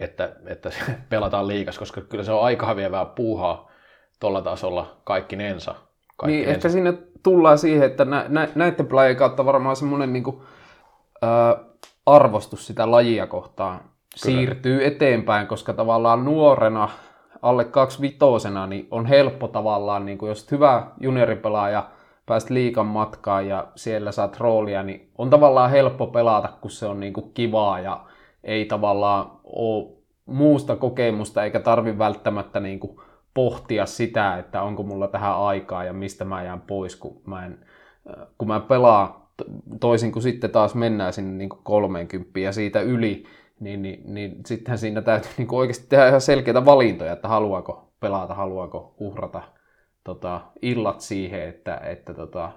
että, 0.00 0.32
että 0.46 0.70
pelataan 1.08 1.48
liikas, 1.48 1.78
koska 1.78 2.00
kyllä 2.00 2.24
se 2.24 2.32
on 2.32 2.44
aika 2.44 2.76
vievää 2.76 3.04
puuhaa 3.04 3.70
tuolla 4.20 4.42
tasolla 4.42 4.96
nensa. 5.36 5.74
Kaikki 6.16 6.36
niin, 6.36 6.48
ehkä 6.48 6.68
sinne 6.68 6.94
tullaan 7.22 7.58
siihen, 7.58 7.86
että 7.86 8.04
nä, 8.04 8.24
nä, 8.28 8.48
näiden 8.54 8.86
pelaajien 8.86 9.16
kautta 9.16 9.44
varmaan 9.44 9.76
semmoinen 9.76 10.12
niin 10.12 10.24
kuin, 10.24 10.42
äh, 11.24 11.66
arvostus 12.06 12.66
sitä 12.66 12.90
lajia 12.90 13.26
kohtaan 13.26 13.78
Kyllä. 13.78 13.90
siirtyy 14.14 14.86
eteenpäin, 14.86 15.46
koska 15.46 15.72
tavallaan 15.72 16.24
nuorena, 16.24 16.88
alle 17.42 17.64
kaksi 17.64 18.00
vitosena, 18.00 18.66
niin 18.66 18.88
on 18.90 19.06
helppo 19.06 19.48
tavallaan, 19.48 20.06
niin 20.06 20.18
kuin 20.18 20.28
jos 20.28 20.50
hyvä 20.50 20.86
junioripelaaja 21.00 21.88
pääst 22.26 22.50
liikan 22.50 22.86
matkaan 22.86 23.48
ja 23.48 23.66
siellä 23.74 24.12
saat 24.12 24.40
roolia, 24.40 24.82
niin 24.82 25.10
on 25.18 25.30
tavallaan 25.30 25.70
helppo 25.70 26.06
pelata, 26.06 26.48
kun 26.60 26.70
se 26.70 26.86
on 26.86 27.00
niin 27.00 27.12
kuin 27.12 27.30
kivaa 27.34 27.80
ja 27.80 28.00
ei 28.44 28.64
tavallaan 28.64 29.30
ole 29.52 30.00
muusta 30.26 30.76
kokemusta 30.76 31.44
eikä 31.44 31.60
tarvi 31.60 31.98
välttämättä 31.98 32.60
niin 32.60 32.80
kuin 32.80 33.00
pohtia 33.34 33.86
sitä, 33.86 34.38
että 34.38 34.62
onko 34.62 34.82
mulla 34.82 35.08
tähän 35.08 35.36
aikaa 35.36 35.84
ja 35.84 35.92
mistä 35.92 36.24
mä 36.24 36.42
jään 36.42 36.60
pois, 36.60 36.96
kun 36.96 37.22
mä, 37.26 37.46
en, 37.46 37.58
äh, 38.08 38.26
kun 38.38 38.48
mä 38.48 38.60
pelaan 38.60 39.14
toisin 39.80 40.12
kuin 40.12 40.22
sitten 40.22 40.50
taas 40.50 40.74
mennään 40.74 41.12
sinne 41.12 41.32
niin 41.32 41.48
kuin 41.48 41.60
30 41.64 42.40
ja 42.40 42.52
siitä 42.52 42.80
yli, 42.80 43.24
niin, 43.60 43.82
niin, 43.82 44.02
niin 44.04 44.36
sittenhän 44.46 44.78
siinä 44.78 45.02
täytyy 45.02 45.30
niin 45.38 45.48
kuin 45.48 45.58
oikeasti 45.58 45.86
tehdä 45.88 46.08
ihan 46.08 46.20
selkeitä 46.20 46.64
valintoja, 46.64 47.12
että 47.12 47.28
haluaako 47.28 47.92
pelata, 48.00 48.34
haluaako 48.34 48.94
uhrata 48.98 49.42
tota, 50.04 50.40
illat 50.62 51.00
siihen, 51.00 51.48
että, 51.48 51.76
että 51.76 52.14
tota, 52.14 52.52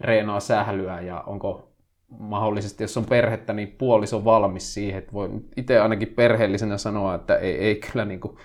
reenaa 0.00 0.40
sählyä 0.40 1.00
ja 1.00 1.20
onko 1.20 1.68
mahdollisesti, 2.08 2.84
jos 2.84 2.96
on 2.96 3.04
perhettä, 3.04 3.52
niin 3.52 3.74
puoliso 3.78 4.24
valmis 4.24 4.74
siihen. 4.74 4.98
Että 4.98 5.12
voi 5.12 5.30
itse 5.56 5.80
ainakin 5.80 6.08
perheellisenä 6.08 6.78
sanoa, 6.78 7.14
että 7.14 7.36
ei, 7.36 7.54
ei 7.58 7.76
kyllä 7.76 8.04
niin 8.04 8.20
kuin, 8.20 8.36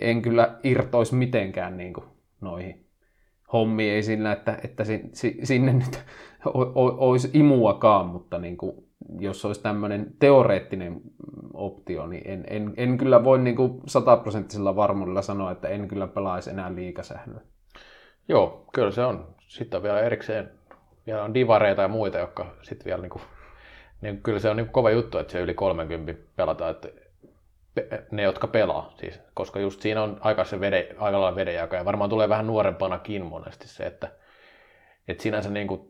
en 0.00 0.22
kyllä 0.22 0.58
irtoisi 0.64 1.14
mitenkään 1.14 1.76
niin 1.76 1.92
kuin 1.92 2.06
noihin 2.40 2.86
hommiin. 3.52 3.92
Ei 3.92 4.02
sillä, 4.02 4.32
että, 4.32 4.58
että 4.64 4.84
sinne 5.42 5.72
nyt 5.72 6.04
olisi 6.74 7.30
imuakaan, 7.34 8.06
mutta 8.06 8.38
niin 8.38 8.56
kuin, 8.56 8.72
jos 9.18 9.44
olisi 9.44 9.62
tämmöinen 9.62 10.14
teoreettinen 10.18 11.00
optio, 11.54 12.06
niin 12.06 12.22
en, 12.24 12.44
en, 12.50 12.74
en 12.76 12.98
kyllä 12.98 13.24
voi 13.24 13.38
niin 13.38 13.56
kuin 13.56 13.80
sataprosenttisella 13.86 14.76
varmuudella 14.76 15.22
sanoa, 15.22 15.50
että 15.50 15.68
en 15.68 15.88
kyllä 15.88 16.06
pelaisi 16.06 16.50
enää 16.50 16.74
liikasählyä. 16.74 17.40
Joo, 18.28 18.64
kyllä 18.74 18.90
se 18.90 19.04
on. 19.04 19.34
Sitten 19.48 19.78
on 19.78 19.82
vielä 19.82 20.00
erikseen 20.00 20.50
vielä 21.06 21.22
on 21.22 21.34
divareita 21.34 21.82
ja 21.82 21.88
muita, 21.88 22.18
jotka 22.18 22.46
sitten 22.62 22.84
vielä 22.84 23.02
niin 23.02 23.10
kuin, 23.10 23.22
niin 24.00 24.22
kyllä 24.22 24.38
se 24.38 24.50
on 24.50 24.56
niin 24.56 24.68
kova 24.68 24.90
juttu, 24.90 25.18
että 25.18 25.32
se 25.32 25.40
yli 25.40 25.54
30 25.54 26.14
pelataan, 26.36 26.70
että 26.70 26.88
ne, 28.10 28.22
jotka 28.22 28.46
pelaa, 28.46 28.92
siis, 29.00 29.20
koska 29.34 29.60
just 29.60 29.80
siinä 29.80 30.02
on 30.02 30.16
aika, 30.20 30.44
se 30.44 30.60
vede, 30.60 30.88
aika 30.98 31.20
lailla 31.20 31.36
vedenjaka, 31.36 31.76
ja 31.76 31.84
varmaan 31.84 32.10
tulee 32.10 32.28
vähän 32.28 32.46
nuorempanakin 32.46 33.26
monesti 33.26 33.68
se, 33.68 33.84
että, 33.84 34.08
että 35.08 35.22
sinänsä 35.22 35.50
niin 35.50 35.68
kuin, 35.68 35.80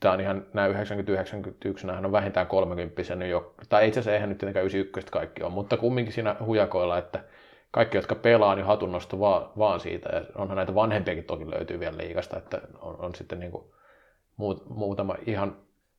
tämä 0.00 0.14
on 0.14 0.20
ihan, 0.20 0.46
nämä 0.52 0.68
90-91, 0.68 1.86
nämä 1.86 1.98
on 1.98 2.12
vähintään 2.12 2.46
30 2.46 3.14
nyt 3.14 3.30
jo, 3.30 3.54
tai 3.68 3.88
itse 3.88 4.00
asiassa 4.00 4.14
eihän 4.14 4.28
nyt 4.28 4.38
tietenkään 4.38 4.66
91 4.66 5.12
kaikki 5.12 5.42
on, 5.42 5.52
mutta 5.52 5.76
kumminkin 5.76 6.12
siinä 6.14 6.36
hujakoilla, 6.44 6.98
että 6.98 7.20
kaikki, 7.70 7.96
jotka 7.96 8.14
pelaa, 8.14 8.54
niin 8.54 8.66
hatunnosto 8.66 9.20
vaan, 9.20 9.50
vaan 9.58 9.80
siitä, 9.80 10.08
ja 10.16 10.22
onhan 10.34 10.56
näitä 10.56 10.74
vanhempiakin 10.74 11.24
toki 11.24 11.50
löytyy 11.50 11.80
vielä 11.80 11.96
liikasta, 11.96 12.38
että 12.38 12.60
on, 12.80 12.96
on 13.00 13.14
sitten 13.14 13.40
niin 13.40 13.52
kuin, 13.52 13.64
muut, 14.36 14.68
muutama 14.68 15.14
ihan 15.26 15.56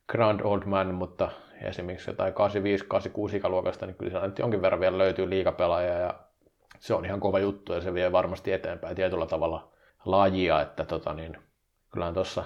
grand 0.08 0.40
old 0.44 0.62
man, 0.64 0.94
mutta 0.94 1.28
esimerkiksi 1.62 2.10
jotain 2.10 2.34
85-86 3.32 3.36
ikäluokasta, 3.36 3.86
niin 3.86 3.96
kyllä 3.96 4.10
siellä 4.10 4.26
nyt 4.26 4.38
jonkin 4.38 4.62
verran 4.62 4.80
vielä 4.80 4.98
löytyy 4.98 5.30
liikapelaajia 5.30 5.98
ja 5.98 6.14
se 6.78 6.94
on 6.94 7.04
ihan 7.04 7.20
kova 7.20 7.38
juttu 7.38 7.72
ja 7.72 7.80
se 7.80 7.94
vie 7.94 8.12
varmasti 8.12 8.52
eteenpäin 8.52 8.96
tietyllä 8.96 9.26
tavalla 9.26 9.68
lajia, 10.04 10.60
että 10.60 10.84
tota 10.84 11.14
niin, 11.14 11.38
kyllähän 11.92 12.14
tuossa 12.14 12.44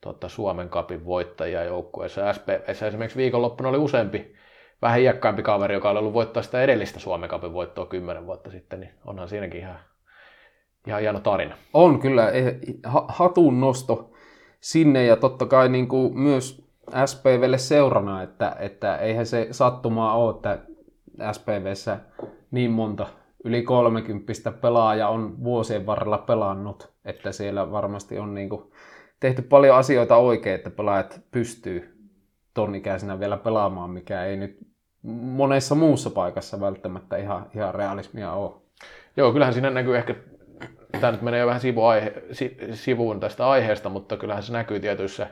tota, 0.00 0.28
Suomen 0.28 0.68
kapin 0.68 1.04
voittajia 1.04 1.64
joukkueessa 1.64 2.32
SPVssä 2.32 2.86
esimerkiksi 2.86 3.18
viikonloppuna 3.18 3.68
oli 3.68 3.78
useampi 3.78 4.34
vähän 4.82 5.00
iäkkäämpi 5.00 5.42
kaveri, 5.42 5.74
joka 5.74 5.90
oli 5.90 5.98
ollut 5.98 6.12
voittaa 6.12 6.42
sitä 6.42 6.62
edellistä 6.62 7.00
Suomen 7.00 7.28
kapin 7.28 7.52
voittoa 7.52 7.86
kymmenen 7.86 8.26
vuotta 8.26 8.50
sitten, 8.50 8.80
niin 8.80 8.94
onhan 9.04 9.28
siinäkin 9.28 9.60
ihan, 9.60 9.78
ihan 10.86 11.00
hieno 11.00 11.20
tarina. 11.20 11.56
On 11.74 12.00
kyllä, 12.00 12.32
hatun 13.08 13.60
nosto 13.60 14.10
sinne 14.66 15.06
ja 15.06 15.16
totta 15.16 15.46
kai 15.46 15.68
niin 15.68 15.88
kuin 15.88 16.18
myös 16.18 16.66
SPVlle 17.06 17.58
seurana, 17.58 18.22
että, 18.22 18.56
että 18.58 18.96
eihän 18.96 19.26
se 19.26 19.48
sattumaa 19.50 20.18
ole, 20.18 20.34
että 20.34 20.58
SPVssä 21.32 21.98
niin 22.50 22.70
monta 22.70 23.06
yli 23.44 23.62
30 23.62 24.52
pelaaja 24.52 25.08
on 25.08 25.44
vuosien 25.44 25.86
varrella 25.86 26.18
pelannut, 26.18 26.92
että 27.04 27.32
siellä 27.32 27.70
varmasti 27.70 28.18
on 28.18 28.34
niin 28.34 28.48
kuin 28.48 28.62
tehty 29.20 29.42
paljon 29.42 29.76
asioita 29.76 30.16
oikein, 30.16 30.54
että 30.54 30.70
pelaajat 30.70 31.20
pystyy 31.30 32.08
tonnikäisenä 32.54 33.20
vielä 33.20 33.36
pelaamaan, 33.36 33.90
mikä 33.90 34.24
ei 34.24 34.36
nyt 34.36 34.58
monessa 35.02 35.74
muussa 35.74 36.10
paikassa 36.10 36.60
välttämättä 36.60 37.16
ihan, 37.16 37.46
ihan 37.54 37.74
realismia 37.74 38.32
ole. 38.32 38.52
Joo, 39.16 39.32
kyllähän 39.32 39.54
siinä 39.54 39.70
näkyy 39.70 39.96
ehkä 39.96 40.14
tämä 41.00 41.12
nyt 41.12 41.22
menee 41.22 41.46
vähän 41.46 41.60
sivuaihe, 41.60 42.12
sivuun 42.72 43.20
tästä 43.20 43.48
aiheesta, 43.48 43.88
mutta 43.88 44.16
kyllähän 44.16 44.42
se 44.42 44.52
näkyy 44.52 44.80
tietyissä 44.80 45.26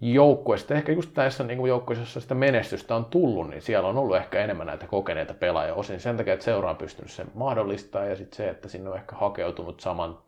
joukkueissa. 0.00 0.74
Ehkä 0.74 0.92
just 0.92 1.16
näissä 1.16 1.44
niin 1.44 1.66
joukkueissa, 1.66 2.02
joissa 2.02 2.20
sitä 2.20 2.34
menestystä 2.34 2.96
on 2.96 3.04
tullut, 3.04 3.50
niin 3.50 3.62
siellä 3.62 3.88
on 3.88 3.96
ollut 3.96 4.16
ehkä 4.16 4.44
enemmän 4.44 4.66
näitä 4.66 4.86
kokeneita 4.86 5.34
pelaajia. 5.34 5.74
Osin 5.74 6.00
sen 6.00 6.16
takia, 6.16 6.32
että 6.32 6.44
seura 6.44 6.70
on 6.70 6.76
pystynyt 6.76 7.10
sen 7.10 7.26
mahdollistamaan 7.34 8.10
ja 8.10 8.16
sitten 8.16 8.36
se, 8.36 8.48
että 8.48 8.68
sinne 8.68 8.90
on 8.90 8.96
ehkä 8.96 9.16
hakeutunut 9.16 9.80
saman, 9.80 10.18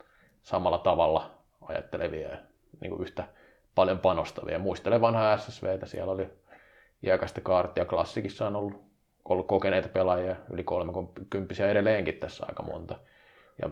samalla 0.42 0.78
tavalla 0.78 1.30
ajattelevia 1.60 2.28
ja 2.28 2.36
niin 2.80 2.90
kuin 2.90 3.02
yhtä 3.02 3.24
paljon 3.74 3.98
panostavia. 3.98 4.58
Muistelen 4.58 5.00
vanhaa 5.00 5.36
SSVtä, 5.36 5.86
siellä 5.86 6.12
oli 6.12 6.30
iäkästä 7.02 7.40
kaartia. 7.40 7.84
Klassikissa 7.84 8.46
on 8.46 8.56
ollut, 8.56 8.84
ollut 9.24 9.46
kokeneita 9.46 9.88
pelaajia, 9.88 10.36
yli 10.52 10.64
30 10.64 11.70
edelleenkin 11.70 12.14
tässä 12.14 12.46
aika 12.48 12.62
monta 12.62 12.98
ja 13.62 13.70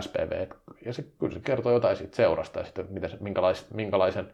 SPV. 0.00 0.46
Ja 0.84 0.92
se, 0.92 1.04
kyllä 1.18 1.32
se 1.32 1.40
kertoo 1.40 1.72
jotain 1.72 1.96
siitä 1.96 2.16
seurasta 2.16 2.58
ja 2.58 2.64
sitten 2.64 2.86
mitä, 2.90 3.08
minkälais, 3.20 3.66
minkälaisen 3.74 4.32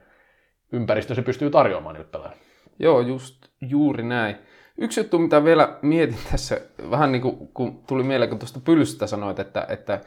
ympäristö 0.73 1.15
se 1.15 1.23
pystyy 1.23 1.51
tarjoamaan 1.51 1.95
niille 1.95 2.09
pelaajille. 2.13 2.43
Joo, 2.79 3.01
just 3.01 3.49
juuri 3.61 4.03
näin. 4.03 4.37
Yksi 4.79 5.01
juttu, 5.01 5.19
mitä 5.19 5.45
vielä 5.45 5.79
mietin 5.83 6.19
tässä, 6.31 6.61
vähän 6.91 7.13
niin 7.13 7.23
kuin 7.23 7.49
kun 7.55 7.83
tuli 7.87 8.03
mieleen, 8.03 8.29
kun 8.29 8.39
tuosta 8.39 8.61
Pylsystä 8.61 9.07
sanoit, 9.07 9.39
että, 9.39 9.67
että 9.69 10.01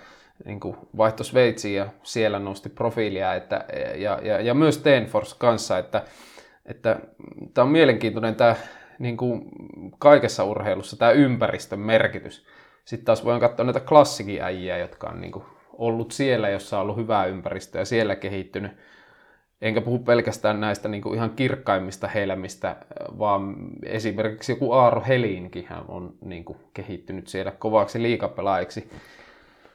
niin 0.45 0.59
kuin 0.59 0.77
vaihto 0.97 1.23
Sveitsiin 1.23 1.75
ja 1.75 1.87
siellä 2.03 2.39
nosti 2.39 2.69
profiilia, 2.69 3.33
että, 3.33 3.65
ja, 3.95 4.19
ja, 4.23 4.41
ja 4.41 4.53
myös 4.53 4.77
Tenfors 4.77 5.33
kanssa, 5.33 5.77
että, 5.77 6.03
että 6.65 6.99
tämä 7.53 7.65
on 7.65 7.71
mielenkiintoinen 7.71 8.35
tämä 8.35 8.55
niin 8.99 9.17
kuin 9.17 9.41
kaikessa 9.99 10.43
urheilussa 10.43 10.97
tämä 10.97 11.11
ympäristön 11.11 11.79
merkitys. 11.79 12.45
Sitten 12.91 13.05
taas 13.05 13.25
voin 13.25 13.39
katsoa 13.39 13.65
näitä 13.65 13.79
klassikin 13.79 14.41
äijiä, 14.41 14.77
jotka 14.77 15.09
on 15.09 15.21
niin 15.21 15.31
kuin 15.31 15.45
ollut 15.73 16.11
siellä, 16.11 16.49
jossa 16.49 16.77
on 16.77 16.81
ollut 16.81 16.97
hyvää 16.97 17.25
ympäristöä 17.25 17.81
ja 17.81 17.85
siellä 17.85 18.15
kehittynyt. 18.15 18.71
Enkä 19.61 19.81
puhu 19.81 19.99
pelkästään 19.99 20.61
näistä 20.61 20.89
niin 20.89 21.01
kuin 21.01 21.15
ihan 21.15 21.29
kirkkaimmista 21.29 22.07
helmistä, 22.07 22.75
vaan 23.19 23.55
esimerkiksi 23.85 24.51
joku 24.51 24.71
Aaro 24.71 25.03
Helinkin 25.07 25.67
on 25.87 26.13
niin 26.21 26.45
kuin 26.45 26.57
kehittynyt 26.73 27.27
siellä 27.27 27.51
kovaksi 27.51 28.01
liikapelaajiksi. 28.01 28.89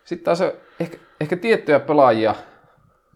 Sitten 0.04 0.24
taas 0.24 0.40
ehkä, 0.80 0.98
ehkä 1.20 1.36
tiettyjä 1.36 1.80
pelaajia, 1.80 2.34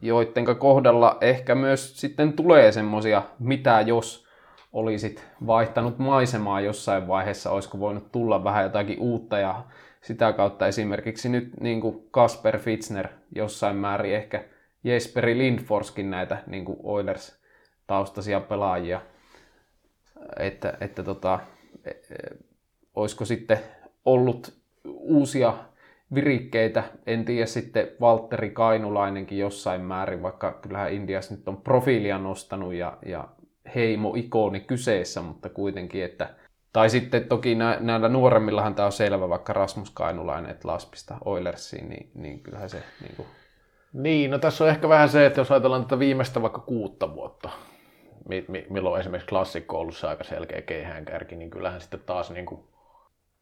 joiden 0.02 0.56
kohdalla 0.58 1.18
ehkä 1.20 1.54
myös 1.54 2.00
sitten 2.00 2.32
tulee 2.32 2.72
semmoisia, 2.72 3.22
mitä 3.38 3.80
jos 3.80 4.26
olisit 4.72 5.26
vaihtanut 5.46 5.98
maisemaa 5.98 6.60
jossain 6.60 7.08
vaiheessa, 7.08 7.50
olisiko 7.50 7.80
voinut 7.80 8.12
tulla 8.12 8.44
vähän 8.44 8.64
jotakin 8.64 9.00
uutta 9.00 9.38
ja 9.38 9.64
sitä 10.00 10.32
kautta 10.32 10.66
esimerkiksi 10.66 11.28
nyt 11.28 11.60
niin 11.60 11.80
kuin 11.80 12.08
Kasper 12.10 12.58
Fitzner 12.58 13.08
jossain 13.34 13.76
määrin 13.76 14.14
ehkä 14.14 14.44
Jesperi 14.84 15.38
Lindforskin 15.38 16.10
näitä 16.10 16.42
niin 16.46 16.64
kuin 16.64 16.78
Oilers-taustaisia 16.82 18.40
pelaajia, 18.40 19.00
että, 20.38 20.78
että 20.80 21.02
tota, 21.02 21.40
e, 21.84 21.90
e, 21.90 21.96
olisiko 22.94 23.24
sitten 23.24 23.58
ollut 24.04 24.60
uusia 24.86 25.54
virikkeitä. 26.14 26.84
En 27.06 27.24
tiedä 27.24 27.46
sitten 27.46 27.88
Valtteri 28.00 28.50
Kainulainenkin 28.50 29.38
jossain 29.38 29.80
määrin, 29.80 30.22
vaikka 30.22 30.52
kyllähän 30.52 30.92
Indias 30.92 31.30
nyt 31.30 31.48
on 31.48 31.56
profiilia 31.56 32.18
nostanut 32.18 32.74
ja, 32.74 32.98
ja 33.06 33.28
heimo-ikoni 33.74 34.60
kyseessä, 34.60 35.22
mutta 35.22 35.48
kuitenkin, 35.48 36.04
että 36.04 36.34
tai 36.72 36.90
sitten 36.90 37.24
toki 37.24 37.54
nä, 37.54 37.76
näillä 37.80 38.08
nuoremmillahan 38.08 38.74
tämä 38.74 38.86
on 38.86 38.92
selvä, 38.92 39.28
vaikka 39.28 39.52
Rasmus 39.52 39.90
Kainulainen, 39.90 40.50
että 40.50 40.68
Laspista 40.68 41.16
Oilersiin, 41.24 41.88
niin, 41.88 42.10
niin 42.14 42.40
kyllähän 42.40 42.70
se... 42.70 42.82
Niin, 43.00 43.16
kuin... 43.16 43.28
niin, 43.92 44.30
no 44.30 44.38
tässä 44.38 44.64
on 44.64 44.70
ehkä 44.70 44.88
vähän 44.88 45.08
se, 45.08 45.26
että 45.26 45.40
jos 45.40 45.50
ajatellaan 45.50 45.82
tätä 45.82 45.98
viimeistä 45.98 46.42
vaikka 46.42 46.60
kuutta 46.60 47.14
vuotta, 47.14 47.50
mi, 48.28 48.44
mi, 48.48 48.66
milloin 48.70 49.00
esimerkiksi 49.00 49.28
klassikko 49.28 49.76
on 49.76 49.80
ollut 49.80 49.96
se 49.96 50.06
aika 50.06 50.24
selkeä 50.24 50.62
keihäänkärki, 50.62 51.36
niin 51.36 51.50
kyllähän 51.50 51.80
sitten 51.80 52.00
taas 52.06 52.30
niin 52.30 52.46
kuin, 52.46 52.60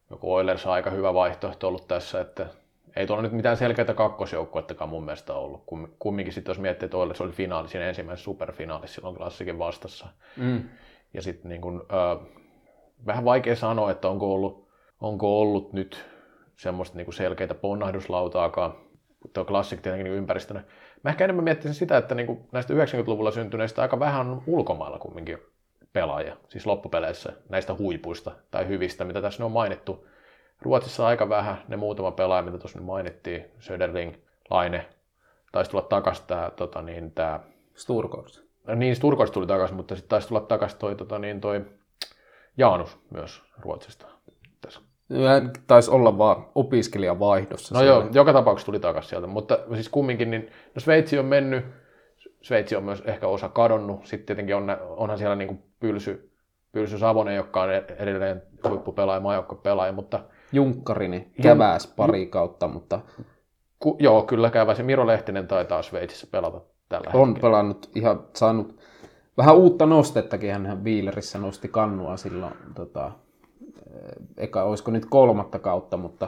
joku 0.09 0.33
Oilers 0.33 0.65
on 0.65 0.73
aika 0.73 0.89
hyvä 0.89 1.13
vaihtoehto 1.13 1.67
ollut 1.67 1.87
tässä, 1.87 2.21
että 2.21 2.47
ei 2.95 3.07
tuolla 3.07 3.23
nyt 3.23 3.31
mitään 3.31 3.57
selkeitä 3.57 3.93
kakkosjoukkuettakaan 3.93 4.89
mun 4.89 5.05
mielestä 5.05 5.33
ollut. 5.33 5.63
Kumminkin 5.99 6.33
sitten 6.33 6.51
jos 6.51 6.59
miettii, 6.59 6.85
että 6.85 6.97
Oilers 6.97 7.21
oli 7.21 7.31
finaali, 7.31 7.67
siinä 7.67 7.87
ensimmäisessä 7.87 8.23
superfinaalissa 8.23 8.95
silloin 8.95 9.15
klassikin 9.15 9.59
vastassa. 9.59 10.07
Mm. 10.37 10.63
Ja 11.13 11.21
sitten 11.21 11.49
niin 11.49 11.61
kun, 11.61 11.85
äh, 11.93 12.27
vähän 13.05 13.25
vaikea 13.25 13.55
sanoa, 13.55 13.91
että 13.91 14.09
onko 14.09 14.33
ollut, 14.33 14.69
onko 15.01 15.41
ollut 15.41 15.73
nyt 15.73 16.05
semmoista 16.55 16.97
niin 16.97 17.13
selkeitä 17.13 17.53
ponnahduslautaakaan. 17.53 18.73
Tuo 19.33 19.45
klassik 19.45 19.81
tietenkin 19.81 20.03
niin 20.03 20.17
ympäristönä. 20.17 20.63
Mä 21.03 21.09
ehkä 21.09 21.23
enemmän 21.23 21.43
miettisin 21.43 21.73
sitä, 21.73 21.97
että 21.97 22.15
niin 22.15 22.27
kuin 22.27 22.39
näistä 22.51 22.73
90-luvulla 22.73 23.31
syntyneistä 23.31 23.81
aika 23.81 23.99
vähän 23.99 24.27
on 24.29 24.43
ulkomailla 24.47 24.99
kumminkin 24.99 25.37
pelaajia, 25.93 26.37
siis 26.47 26.65
loppupeleissä 26.65 27.33
näistä 27.49 27.73
huipuista 27.73 28.31
tai 28.51 28.67
hyvistä, 28.67 29.05
mitä 29.05 29.21
tässä 29.21 29.45
on 29.45 29.51
mainittu 29.51 30.07
Ruotsissa 30.61 31.07
aika 31.07 31.29
vähän, 31.29 31.57
ne 31.67 31.77
muutama 31.77 32.11
pelaaja, 32.11 32.41
mitä 32.41 32.57
tuossa 32.57 32.79
nyt 32.79 32.85
mainittiin, 32.85 33.45
Söderling, 33.59 34.15
Laine, 34.49 34.85
taisi 35.51 35.71
tulla 35.71 35.83
takaisin 35.83 36.27
tämä, 36.27 36.51
tota, 36.55 36.81
niin, 36.81 37.11
tämä 37.11 37.39
Sturkors. 37.75 38.43
No 38.67 38.75
niin, 38.75 38.95
Sturkors 38.95 39.31
tuli 39.31 39.47
takaisin, 39.47 39.77
mutta 39.77 39.95
sitten 39.95 40.09
taisi 40.09 40.27
tulla 40.27 40.41
takaisin 40.41 40.79
toi, 40.79 40.95
tota, 40.95 41.19
niin, 41.19 41.41
toi 41.41 41.65
Jaanus 42.59 42.99
myös 43.11 43.43
Ruotsista. 43.59 44.05
Tässä. 44.61 44.81
Taisi 45.67 45.91
olla 45.91 46.17
vaan 46.17 46.45
opiskelijavaihdossa. 46.55 47.75
No 47.75 47.81
siellä. 47.81 48.03
joo, 48.03 48.09
joka 48.13 48.33
tapauksessa 48.33 48.65
tuli 48.65 48.79
takaisin 48.79 49.09
sieltä, 49.09 49.27
mutta 49.27 49.59
siis 49.73 49.89
kumminkin, 49.89 50.31
niin 50.31 50.49
no 50.75 50.79
Sveitsi 50.79 51.19
on 51.19 51.25
mennyt, 51.25 51.65
Sveitsi 52.41 52.75
on 52.75 52.83
myös 52.83 53.03
ehkä 53.05 53.27
osa 53.27 53.49
kadonnut, 53.49 54.05
sitten 54.05 54.25
tietenkin 54.25 54.55
on, 54.55 54.77
onhan 54.89 55.17
siellä 55.17 55.35
niin 55.35 55.47
kuin 55.47 55.63
Pylsy, 55.79 56.31
Pylsy 56.71 56.97
Savonen, 56.97 57.35
joka 57.35 57.61
on 57.61 57.69
edelleen 57.73 58.43
huippupelaaja, 58.69 59.43
pelaaja, 59.63 59.91
mutta 59.91 60.19
Junkkarini 60.51 61.31
käväs 61.41 61.87
pari 61.87 62.25
kautta, 62.25 62.67
mutta... 62.67 62.99
Ku, 63.79 63.97
joo, 63.99 64.23
kyllä 64.23 64.49
käväs. 64.49 64.77
Ja 64.77 64.83
Miro 64.83 65.07
Lehtinen 65.07 65.47
taitaa 65.47 65.81
Sveitsissä 65.81 66.27
pelata 66.31 66.61
tällä 66.89 67.11
On 67.13 67.27
hetkellä. 67.27 67.47
pelannut 67.49 67.89
ihan 67.95 68.23
saanut 68.35 68.78
vähän 69.39 69.57
uutta 69.57 69.85
nostettakin. 69.85 70.51
Hän 70.51 70.83
Viilerissä 70.83 71.39
nosti 71.39 71.67
kannua 71.67 72.17
silloin, 72.17 72.53
tota, 72.75 73.11
eka 74.37 74.63
olisiko 74.63 74.91
nyt 74.91 75.05
kolmatta 75.05 75.59
kautta, 75.59 75.97
mutta, 75.97 76.27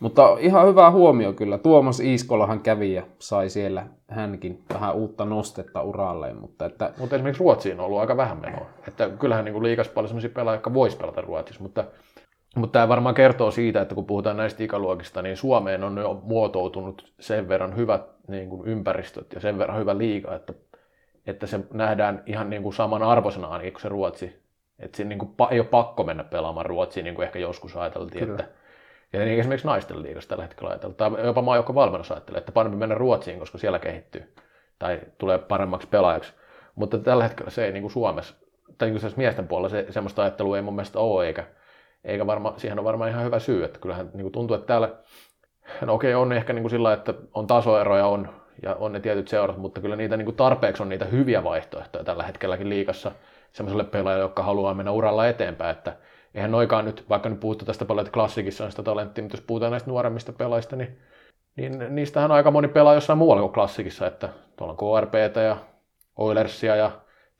mutta 0.00 0.36
ihan 0.38 0.68
hyvä 0.68 0.90
huomio 0.90 1.32
kyllä. 1.32 1.58
Tuomas 1.58 2.00
Iiskolahan 2.00 2.60
kävi 2.60 2.94
ja 2.94 3.02
sai 3.18 3.50
siellä 3.50 3.86
hänkin 4.08 4.62
vähän 4.74 4.94
uutta 4.94 5.24
nostetta 5.24 5.82
uralleen. 5.82 6.36
Mutta, 6.36 6.66
että... 6.66 6.92
mutta 6.98 7.16
esimerkiksi 7.16 7.42
Ruotsiin 7.42 7.80
on 7.80 7.86
ollut 7.86 8.00
aika 8.00 8.16
vähän 8.16 8.40
menoa. 8.40 8.66
Että 8.88 9.08
kyllähän 9.08 9.44
niin 9.44 9.62
liikas 9.62 9.88
paljon 9.88 10.08
sellaisia 10.08 10.30
pelaajia, 10.30 10.56
jotka 10.56 10.74
vois 10.74 10.96
pelata 10.96 11.20
Ruotsissa, 11.20 11.62
mutta 11.62 11.84
mutta 12.56 12.72
tämä 12.72 12.88
varmaan 12.88 13.14
kertoo 13.14 13.50
siitä, 13.50 13.80
että 13.80 13.94
kun 13.94 14.06
puhutaan 14.06 14.36
näistä 14.36 14.64
ikäluokista, 14.64 15.22
niin 15.22 15.36
Suomeen 15.36 15.84
on 15.84 15.98
jo 15.98 16.20
muotoutunut 16.22 17.12
sen 17.20 17.48
verran 17.48 17.76
hyvät 17.76 18.02
niin 18.28 18.48
kuin 18.48 18.68
ympäristöt 18.68 19.32
ja 19.32 19.40
sen 19.40 19.58
verran 19.58 19.80
hyvä 19.80 19.98
liiga, 19.98 20.34
että, 20.34 20.52
että 21.26 21.46
se 21.46 21.60
nähdään 21.72 22.22
ihan 22.26 22.50
niin 22.50 22.62
kuin 22.62 22.74
saman 22.74 23.02
arvoisena 23.02 23.48
ainakin 23.48 23.72
kuin 23.72 23.82
se 23.82 23.88
Ruotsi. 23.88 24.42
Että 24.78 24.96
siinä 24.96 25.08
niin 25.08 25.18
kuin, 25.18 25.34
ei 25.50 25.60
ole 25.60 25.68
pakko 25.68 26.04
mennä 26.04 26.24
pelaamaan 26.24 26.66
Ruotsiin, 26.66 27.04
niin 27.04 27.14
kuin 27.14 27.26
ehkä 27.26 27.38
joskus 27.38 27.76
ajateltiin. 27.76 28.24
Kyllä. 28.24 28.40
Että, 28.40 28.54
ja 29.12 29.24
niin 29.24 29.40
esimerkiksi 29.40 29.66
naisten 29.66 30.02
liigassa 30.02 30.28
tällä 30.28 30.44
hetkellä 30.44 30.70
ajatellaan, 30.70 30.96
tai 30.96 31.26
jopa 31.26 31.42
maajoukko 31.42 31.74
valmennus 31.74 32.10
ajattelee, 32.10 32.38
että 32.38 32.52
parempi 32.52 32.76
mennä 32.78 32.94
Ruotsiin, 32.94 33.38
koska 33.38 33.58
siellä 33.58 33.78
kehittyy 33.78 34.34
tai 34.78 35.00
tulee 35.18 35.38
paremmaksi 35.38 35.88
pelaajaksi. 35.88 36.32
Mutta 36.74 36.98
tällä 36.98 37.24
hetkellä 37.24 37.50
se 37.50 37.64
ei 37.64 37.72
niin 37.72 37.82
kuin 37.82 37.92
Suomessa, 37.92 38.34
tai 38.78 38.90
niin 38.90 39.00
kuin 39.00 39.12
miesten 39.16 39.48
puolella 39.48 39.68
se, 39.68 39.86
semmoista 39.90 40.22
ajattelua 40.22 40.56
ei 40.56 40.62
mun 40.62 40.74
mielestä 40.74 40.98
ole, 40.98 41.26
eikä, 41.26 41.46
eikä 42.04 42.26
varma, 42.26 42.54
siihen 42.56 42.78
on 42.78 42.84
varmaan 42.84 43.10
ihan 43.10 43.24
hyvä 43.24 43.38
syy, 43.38 43.64
että 43.64 43.78
kyllähän 43.78 44.10
niin 44.14 44.22
kuin 44.22 44.32
tuntuu, 44.32 44.54
että 44.54 44.66
täällä, 44.66 44.90
no 45.80 45.94
okei, 45.94 46.14
on 46.14 46.32
ehkä 46.32 46.52
niin 46.52 46.62
kuin 46.62 46.70
sillä 46.70 46.92
että 46.92 47.14
on 47.34 47.46
tasoeroja 47.46 48.06
on, 48.06 48.39
ja 48.62 48.74
on 48.74 48.92
ne 48.92 49.00
tietyt 49.00 49.28
seurat, 49.28 49.56
mutta 49.56 49.80
kyllä 49.80 49.96
niitä 49.96 50.16
niin 50.16 50.24
kuin 50.24 50.36
tarpeeksi 50.36 50.82
on 50.82 50.88
niitä 50.88 51.04
hyviä 51.04 51.44
vaihtoehtoja 51.44 52.04
tällä 52.04 52.22
hetkelläkin 52.22 52.68
liikassa 52.68 53.12
semmoiselle 53.52 53.84
pelaajalle, 53.84 54.24
joka 54.24 54.42
haluaa 54.42 54.74
mennä 54.74 54.92
uralla 54.92 55.28
eteenpäin, 55.28 55.76
että 55.76 55.96
eihän 56.34 56.50
noikaan 56.50 56.84
nyt, 56.84 57.04
vaikka 57.08 57.28
nyt 57.28 57.40
puhuttu 57.40 57.64
tästä 57.64 57.84
paljon, 57.84 58.06
että 58.06 58.14
klassikissa 58.14 58.64
on 58.64 58.70
sitä 58.70 58.82
talenttia, 58.82 59.24
mutta 59.24 59.36
jos 59.36 59.44
puhutaan 59.46 59.70
näistä 59.70 59.90
nuoremmista 59.90 60.32
pelaajista, 60.32 60.76
niin, 60.76 60.98
niin 61.56 61.94
niistähän 61.94 62.32
aika 62.32 62.50
moni 62.50 62.68
pelaa 62.68 62.94
jossain 62.94 63.18
muualla 63.18 63.42
kuin 63.42 63.52
klassikissa, 63.52 64.06
että 64.06 64.28
tuolla 64.56 64.74
on 64.78 65.00
KRPtä 65.00 65.40
ja 65.40 65.56
Oilersia 66.16 66.76
ja 66.76 66.90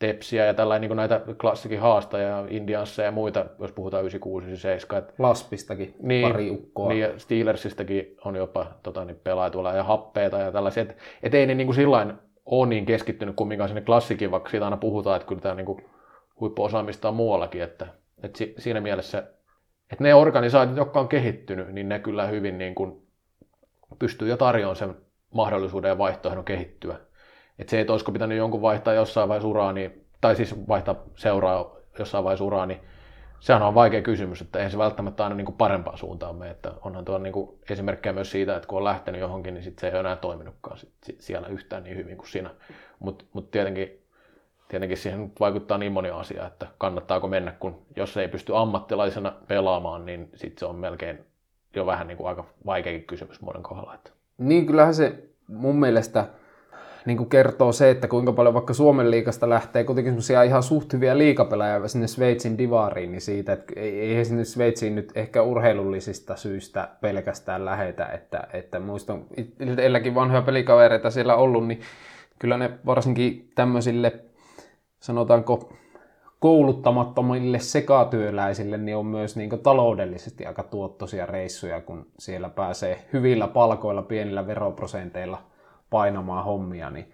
Tepsiä 0.00 0.44
ja 0.44 0.54
tällainen 0.54 0.88
niin 0.88 0.96
näitä 0.96 1.20
klassikin 1.40 1.80
haastajia, 1.80 2.44
Indianssa 2.48 3.02
ja 3.02 3.10
muita, 3.10 3.46
jos 3.58 3.72
puhutaan 3.72 4.02
96 4.02 4.46
97. 4.46 5.12
Laspistakin 5.18 5.94
niin, 6.02 6.28
pari 6.28 6.50
ukkoa. 6.50 6.88
Niin, 6.88 7.00
ja 7.00 7.18
Steelersistäkin 7.18 8.16
on 8.24 8.36
jopa 8.36 8.66
tota, 8.82 9.04
niin 9.04 9.20
pelaa 9.24 9.50
tuolla 9.50 9.72
ja 9.72 9.84
happeita 9.84 10.38
ja 10.38 10.52
tällaisia. 10.52 10.82
Että 10.82 10.94
et 11.22 11.34
ei 11.34 11.46
ne 11.46 11.54
niin 11.54 11.66
kuin 11.66 11.74
sillain 11.74 12.12
ole 12.46 12.68
niin 12.68 12.86
keskittynyt 12.86 13.36
kumminkaan 13.36 13.68
sinne 13.68 13.80
klassikin, 13.80 14.30
vaikka 14.30 14.50
siitä 14.50 14.64
aina 14.64 14.76
puhutaan, 14.76 15.16
että 15.16 15.28
kyllä 15.28 15.40
tämä 15.40 15.54
niin 15.54 15.66
kuin 15.66 15.84
huippuosaamista 16.40 17.08
on 17.08 17.14
muuallakin. 17.14 17.62
Että, 17.62 17.86
että 18.22 18.38
si, 18.38 18.54
siinä 18.58 18.80
mielessä, 18.80 19.18
että 19.92 20.04
ne 20.04 20.14
organisaatiot, 20.14 20.76
jotka 20.76 21.00
on 21.00 21.08
kehittynyt, 21.08 21.68
niin 21.68 21.88
ne 21.88 21.98
kyllä 21.98 22.26
hyvin 22.26 22.58
niin 22.58 22.74
kuin 22.74 23.06
pystyy 23.98 24.28
jo 24.28 24.36
tarjoamaan 24.36 24.76
sen 24.76 24.94
mahdollisuuden 25.34 25.88
ja 25.88 25.98
vaihtoehdon 25.98 26.44
kehittyä 26.44 27.09
että 27.60 27.70
se, 27.70 27.80
että 27.80 27.92
olisiko 27.92 28.12
pitänyt 28.12 28.38
jonkun 28.38 28.62
vaihtaa 28.62 28.94
jossain 28.94 29.28
vaiheessa 29.28 29.48
uraa, 29.48 29.72
niin, 29.72 30.04
tai 30.20 30.36
siis 30.36 30.68
vaihtaa 30.68 30.94
seuraa 31.16 31.76
jossain 31.98 32.24
vaiheessa 32.24 32.44
uraa, 32.44 32.66
niin 32.66 32.80
sehän 33.40 33.62
on 33.62 33.74
vaikea 33.74 34.02
kysymys, 34.02 34.40
että 34.40 34.58
eihän 34.58 34.70
se 34.70 34.78
välttämättä 34.78 35.24
aina 35.24 35.36
niin 35.36 35.44
kuin 35.44 35.56
parempaan 35.56 35.98
suuntaan 35.98 36.36
mene. 36.36 36.50
Että 36.50 36.72
onhan 36.82 37.04
tuo 37.04 37.18
niin 37.18 37.34
esimerkkejä 37.70 38.12
myös 38.12 38.30
siitä, 38.30 38.56
että 38.56 38.66
kun 38.66 38.78
on 38.78 38.84
lähtenyt 38.84 39.20
johonkin, 39.20 39.54
niin 39.54 39.64
sit 39.64 39.78
se 39.78 39.86
ei 39.86 39.92
ole 39.92 40.00
enää 40.00 40.16
toiminutkaan 40.16 40.78
sit 40.78 41.20
siellä 41.20 41.48
yhtään 41.48 41.82
niin 41.82 41.96
hyvin 41.96 42.16
kuin 42.16 42.28
sinä. 42.28 42.50
Mutta 42.98 43.24
mut 43.32 43.50
tietenkin, 43.50 44.02
tietenkin 44.68 44.98
siihen 44.98 45.32
vaikuttaa 45.40 45.78
niin 45.78 45.92
moni 45.92 46.10
asia, 46.10 46.46
että 46.46 46.66
kannattaako 46.78 47.28
mennä, 47.28 47.52
kun 47.52 47.82
jos 47.96 48.16
ei 48.16 48.28
pysty 48.28 48.56
ammattilaisena 48.56 49.32
pelaamaan, 49.48 50.06
niin 50.06 50.30
sitten 50.34 50.58
se 50.58 50.66
on 50.66 50.76
melkein 50.76 51.24
jo 51.76 51.86
vähän 51.86 52.06
niin 52.06 52.16
kuin 52.16 52.28
aika 52.28 52.44
vaikeakin 52.66 53.04
kysymys 53.04 53.40
monen 53.40 53.62
kohdalla. 53.62 53.94
Että. 53.94 54.10
Niin, 54.38 54.66
kyllähän 54.66 54.94
se 54.94 55.24
mun 55.48 55.76
mielestä 55.76 56.26
niin 57.06 57.16
kuin 57.16 57.28
kertoo 57.28 57.72
se, 57.72 57.90
että 57.90 58.08
kuinka 58.08 58.32
paljon 58.32 58.54
vaikka 58.54 58.74
Suomen 58.74 59.10
liikasta 59.10 59.48
lähtee 59.48 59.84
kuitenkin 59.84 60.12
semmoisia 60.12 60.42
ihan 60.42 60.62
suht 60.62 60.92
hyviä 60.92 61.18
liikapelaajia 61.18 61.88
sinne 61.88 62.06
Sveitsin 62.06 62.58
divariin, 62.58 63.12
niin 63.12 63.20
siitä, 63.20 63.52
että 63.52 63.72
ei, 63.76 64.24
sinne 64.24 64.44
Sveitsiin 64.44 64.94
nyt 64.94 65.12
ehkä 65.14 65.42
urheilullisista 65.42 66.36
syistä 66.36 66.88
pelkästään 67.00 67.64
lähetä, 67.64 68.06
että, 68.06 68.48
että 68.52 68.80
muistan 68.80 69.24
itselläkin 69.36 70.14
vanhoja 70.14 70.42
pelikavereita 70.42 71.10
siellä 71.10 71.36
ollut, 71.36 71.66
niin 71.66 71.80
kyllä 72.38 72.56
ne 72.56 72.70
varsinkin 72.86 73.50
tämmöisille, 73.54 74.12
sanotaanko, 75.00 75.72
kouluttamattomille 76.40 77.58
sekatyöläisille 77.58 78.76
niin 78.76 78.96
on 78.96 79.06
myös 79.06 79.36
niin 79.36 79.50
taloudellisesti 79.62 80.46
aika 80.46 80.62
tuottoisia 80.62 81.26
reissuja, 81.26 81.80
kun 81.80 82.06
siellä 82.18 82.48
pääsee 82.48 83.04
hyvillä 83.12 83.48
palkoilla, 83.48 84.02
pienillä 84.02 84.46
veroprosenteilla 84.46 85.49
painamaan 85.90 86.44
hommia. 86.44 86.90
Niin... 86.90 87.12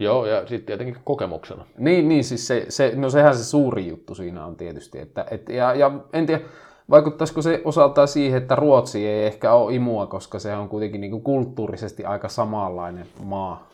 Joo, 0.00 0.26
ja 0.26 0.46
sitten 0.46 0.66
tietenkin 0.66 0.96
kokemuksena. 1.04 1.66
Niin, 1.78 2.08
niin 2.08 2.24
siis 2.24 2.46
se, 2.46 2.66
se, 2.68 2.92
no 2.96 3.10
sehän 3.10 3.36
se 3.36 3.44
suuri 3.44 3.86
juttu 3.88 4.14
siinä 4.14 4.46
on 4.46 4.56
tietysti. 4.56 4.98
Että, 4.98 5.26
et, 5.30 5.48
ja, 5.48 5.74
ja 5.74 5.90
en 6.12 6.26
tiedä, 6.26 6.44
vaikuttaisiko 6.90 7.42
se 7.42 7.62
osaltaan 7.64 8.08
siihen, 8.08 8.42
että 8.42 8.54
Ruotsi 8.54 9.06
ei 9.06 9.26
ehkä 9.26 9.52
ole 9.52 9.74
imua, 9.74 10.06
koska 10.06 10.38
se 10.38 10.54
on 10.56 10.68
kuitenkin 10.68 11.00
niin 11.00 11.22
kulttuurisesti 11.22 12.04
aika 12.04 12.28
samanlainen 12.28 13.06
maa. 13.22 13.68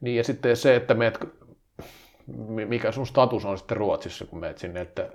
Niin 0.00 0.16
ja 0.16 0.24
sitten 0.24 0.56
se, 0.56 0.76
että 0.76 0.94
meet 0.94 1.18
mikä 2.66 2.92
sun 2.92 3.06
status 3.06 3.44
on 3.44 3.58
sitten 3.58 3.76
Ruotsissa, 3.76 4.26
kun 4.26 4.40
meet 4.40 4.58
sinne, 4.58 4.80
että 4.80 5.10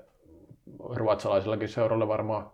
ruotsalaisillakin 0.80 1.70
seuralle 1.70 2.08
varmaan 2.08 2.52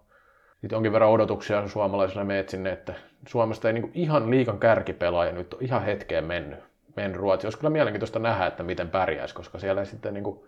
sitten 0.62 0.76
jonkin 0.76 0.94
verran 0.94 1.10
odotuksia 1.10 1.68
suomalaisilla 1.68 2.24
meet 2.24 2.50
sinne, 2.50 2.72
että 2.72 2.94
Suomesta 3.28 3.68
ei 3.68 3.74
niin 3.74 3.92
ihan 3.94 4.30
liikan 4.30 4.60
kärkipelaaja 4.60 5.32
nyt 5.32 5.54
ole 5.54 5.64
ihan 5.64 5.84
hetkeen 5.84 6.26
mennyt, 6.26 6.60
mennyt 6.96 7.22
Ruotsi. 7.22 7.48
Olisi 7.48 7.58
kyllä 7.58 7.72
mielenkiintoista 7.72 8.20
nähdä, 8.20 8.48
että 8.48 8.64
miten 8.64 8.90
pärjäisi, 8.90 9.36
koska 9.36 9.60
siellä 9.60 9.82
ei 9.82 9.86
sitten 9.86 10.14
niin 10.14 10.24
kuin, 10.24 10.40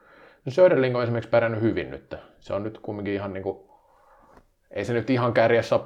no 0.45 0.51
Söderling 0.51 0.97
on 0.97 1.03
esimerkiksi 1.03 1.29
pärjännyt 1.29 1.61
hyvin 1.61 1.91
nyt. 1.91 2.15
Se 2.39 2.53
on 2.53 2.63
nyt 2.63 2.77
kumminkin 2.77 3.13
ihan 3.13 3.33
niin 3.33 3.43
kuin, 3.43 3.57
ei 4.71 4.85
se 4.85 4.93
nyt 4.93 5.09
ihan 5.09 5.33
kärjessä 5.33 5.75
ole 5.75 5.85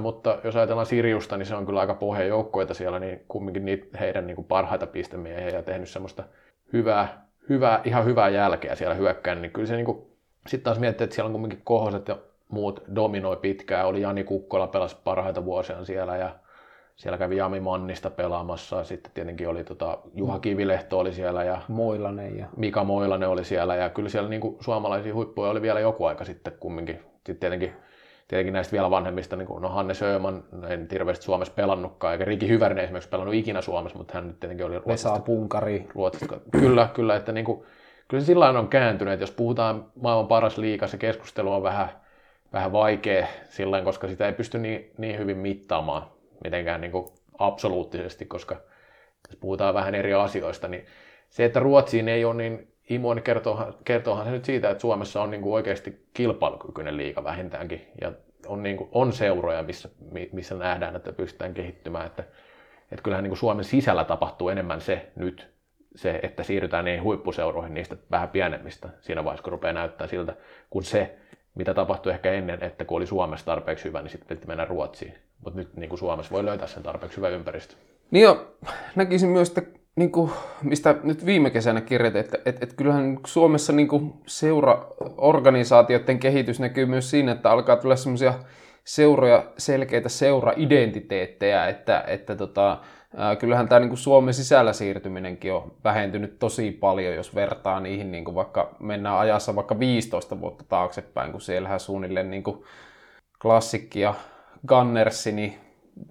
mutta 0.00 0.38
jos 0.44 0.56
ajatellaan 0.56 0.86
Siriusta, 0.86 1.36
niin 1.36 1.46
se 1.46 1.54
on 1.54 1.66
kyllä 1.66 1.80
aika 1.80 1.94
pohjajoukkoita 1.94 2.74
siellä, 2.74 2.98
niin 2.98 3.20
kumminkin 3.28 3.64
niitä 3.64 3.98
heidän 3.98 4.26
niin 4.26 4.34
kuin 4.34 4.46
parhaita 4.46 4.86
pistemiehiä 4.86 5.48
ja 5.48 5.62
tehnyt 5.62 5.88
semmoista 5.88 6.24
hyvää, 6.72 7.26
hyvää, 7.48 7.80
ihan 7.84 8.04
hyvää 8.04 8.28
jälkeä 8.28 8.74
siellä 8.74 8.94
hyökkään, 8.94 9.42
niin 9.42 9.52
kyllä 9.52 9.68
se 9.68 9.76
niin 9.76 9.86
kuin, 9.86 10.06
sitten 10.46 10.64
taas 10.64 10.78
miettii, 10.78 11.04
että 11.04 11.14
siellä 11.14 11.26
on 11.26 11.32
kumminkin 11.32 11.62
kohoset 11.64 12.08
ja 12.08 12.18
muut 12.48 12.82
dominoi 12.94 13.36
pitkään. 13.36 13.86
Oli 13.86 14.00
Jani 14.00 14.24
Kukkola 14.24 14.66
pelasi 14.66 14.96
parhaita 15.04 15.44
vuosia 15.44 15.84
siellä 15.84 16.16
ja 16.16 16.30
siellä 16.98 17.18
kävi 17.18 17.36
Jami 17.36 17.60
Mannista 17.60 18.10
pelaamassa. 18.10 18.84
Sitten 18.84 19.12
tietenkin 19.14 19.48
oli 19.48 19.64
tota, 19.64 19.98
Juha 20.14 20.34
mm. 20.34 20.40
Kivilehto 20.40 20.98
oli 20.98 21.12
siellä 21.12 21.44
ja 21.44 21.60
Moilanen 21.68 22.38
ja 22.38 22.46
Mika 22.56 22.84
Moilanen 22.84 23.28
oli 23.28 23.44
siellä. 23.44 23.76
Ja 23.76 23.90
kyllä 23.90 24.08
siellä 24.08 24.28
niin 24.28 24.40
kuin, 24.40 24.56
suomalaisia 24.60 25.14
huippuja 25.14 25.50
oli 25.50 25.62
vielä 25.62 25.80
joku 25.80 26.04
aika 26.04 26.24
sitten 26.24 26.52
kumminkin. 26.60 26.96
Sitten 27.14 27.36
tietenkin, 27.36 27.72
tietenkin 28.28 28.52
näistä 28.52 28.72
vielä 28.72 28.90
vanhemmista, 28.90 29.36
niin 29.36 29.46
kuin, 29.46 29.62
no 29.62 29.68
Hanne 29.68 29.94
Sööman, 29.94 30.44
en 30.68 30.88
hirveästi 30.92 31.24
Suomessa 31.24 31.54
pelannutkaan, 31.54 32.12
eikä 32.12 32.24
Riki 32.24 32.48
Hyvärinen 32.48 32.84
esimerkiksi 32.84 33.10
pelannut 33.10 33.34
ikinä 33.34 33.60
Suomessa, 33.60 33.98
mutta 33.98 34.14
hän 34.14 34.26
nyt 34.26 34.40
tietenkin 34.40 34.66
oli 34.66 34.74
Ruotsista. 34.74 35.10
Vesa 35.10 35.22
Punkari. 35.24 35.88
Ruotsista. 35.94 36.40
Kyllä, 36.52 36.88
kyllä, 36.94 37.16
että 37.16 37.32
niin 37.32 37.44
kuin, 37.44 37.62
kyllä 38.08 38.20
se 38.20 38.26
sillä 38.26 38.48
on 38.48 38.68
kääntynyt, 38.68 39.14
että 39.14 39.22
jos 39.22 39.30
puhutaan 39.30 39.84
maailman 40.02 40.26
paras 40.26 40.58
liiga, 40.58 40.86
se 40.86 40.98
keskustelu 40.98 41.52
on 41.52 41.62
vähän, 41.62 41.88
vähän 42.52 42.72
vaikea 42.72 43.26
sillä 43.48 43.82
koska 43.82 44.08
sitä 44.08 44.26
ei 44.26 44.32
pysty 44.32 44.58
niin, 44.58 44.90
niin 44.98 45.18
hyvin 45.18 45.36
mittaamaan 45.36 46.10
mitenkään 46.44 46.80
niin 46.80 46.92
kuin 46.92 47.06
absoluuttisesti, 47.38 48.26
koska 48.26 48.56
jos 49.28 49.36
puhutaan 49.36 49.74
vähän 49.74 49.94
eri 49.94 50.14
asioista, 50.14 50.68
niin 50.68 50.86
se, 51.28 51.44
että 51.44 51.60
Ruotsiin 51.60 52.08
ei 52.08 52.24
ole 52.24 52.34
niin 52.34 52.72
imua, 52.90 53.14
niin 53.14 53.22
kertoohan, 53.22 53.74
kertoohan 53.84 54.24
se 54.24 54.30
nyt 54.30 54.44
siitä, 54.44 54.70
että 54.70 54.80
Suomessa 54.80 55.22
on 55.22 55.30
niin 55.30 55.42
kuin 55.42 55.54
oikeasti 55.54 56.06
kilpailukykyinen 56.14 56.96
liiga 56.96 57.24
vähintäänkin, 57.24 57.88
ja 58.00 58.12
on, 58.46 58.62
niin 58.62 58.76
kuin, 58.76 58.88
on 58.92 59.12
seuroja, 59.12 59.62
missä, 59.62 59.88
missä 60.32 60.54
nähdään, 60.54 60.96
että 60.96 61.12
pystytään 61.12 61.54
kehittymään, 61.54 62.06
että, 62.06 62.24
että 62.92 63.02
kyllähän 63.02 63.22
niin 63.22 63.30
kuin 63.30 63.38
Suomen 63.38 63.64
sisällä 63.64 64.04
tapahtuu 64.04 64.48
enemmän 64.48 64.80
se 64.80 65.12
nyt, 65.16 65.48
se, 65.94 66.20
että 66.22 66.42
siirrytään 66.42 66.84
niihin 66.84 67.02
huippuseuroihin 67.02 67.74
niistä 67.74 67.96
vähän 68.10 68.28
pienemmistä 68.28 68.88
siinä 69.00 69.24
vaiheessa, 69.24 69.42
kun 69.42 69.52
rupeaa 69.52 69.72
näyttää 69.72 70.06
siltä, 70.06 70.36
kuin 70.70 70.84
se, 70.84 71.18
mitä 71.54 71.74
tapahtui 71.74 72.12
ehkä 72.12 72.32
ennen, 72.32 72.64
että 72.64 72.84
kun 72.84 72.96
oli 72.96 73.06
Suomessa 73.06 73.46
tarpeeksi 73.46 73.84
hyvä, 73.84 74.02
niin 74.02 74.10
sitten 74.10 74.36
piti 74.36 74.46
mennä 74.46 74.64
Ruotsiin. 74.64 75.14
Mutta 75.44 75.58
nyt 75.58 75.76
niin 75.76 75.88
kuin 75.88 75.98
Suomessa 75.98 76.34
voi 76.34 76.44
löytää 76.44 76.66
sen 76.66 76.82
tarpeeksi 76.82 77.16
hyvä 77.16 77.28
ympäristö. 77.28 77.74
Niin 78.10 78.22
jo, 78.22 78.54
näkisin 78.96 79.28
myös, 79.28 79.48
että 79.48 79.78
niin 79.96 80.12
kuin, 80.12 80.30
mistä 80.62 80.94
nyt 81.02 81.26
viime 81.26 81.50
kesänä 81.50 81.80
kirjoitin, 81.80 82.20
että, 82.20 82.38
että, 82.44 82.64
että 82.64 82.76
kyllähän 82.76 83.18
Suomessa 83.26 83.72
niin 83.72 83.88
kuin 83.88 84.12
seuraorganisaatioiden 84.26 86.18
kehitys 86.18 86.60
näkyy 86.60 86.86
myös 86.86 87.10
siinä, 87.10 87.32
että 87.32 87.50
alkaa 87.50 87.76
tulla 87.76 87.96
semmoisia 87.96 88.34
seuroja, 88.84 89.44
selkeitä 89.58 90.08
seura-identiteettejä, 90.08 91.68
että, 91.68 92.04
että 92.06 92.36
tota, 92.36 92.78
kyllähän 93.38 93.68
tämä 93.68 93.80
niin 93.80 93.96
Suomen 93.96 94.34
sisällä 94.34 94.72
siirtyminenkin 94.72 95.52
on 95.52 95.72
vähentynyt 95.84 96.38
tosi 96.38 96.70
paljon, 96.70 97.14
jos 97.14 97.34
vertaa 97.34 97.80
niihin, 97.80 98.12
niin 98.12 98.24
kuin 98.24 98.34
vaikka 98.34 98.76
mennään 98.80 99.18
ajassa 99.18 99.56
vaikka 99.56 99.78
15 99.78 100.40
vuotta 100.40 100.64
taaksepäin, 100.68 101.32
kun 101.32 101.40
siellähän 101.40 101.80
suunnilleen 101.80 102.30
niin 102.30 102.42
kuin 102.42 102.64
klassikki 103.42 104.00
ja 104.00 104.14
Gunnersi 104.68 105.32
niin 105.32 105.58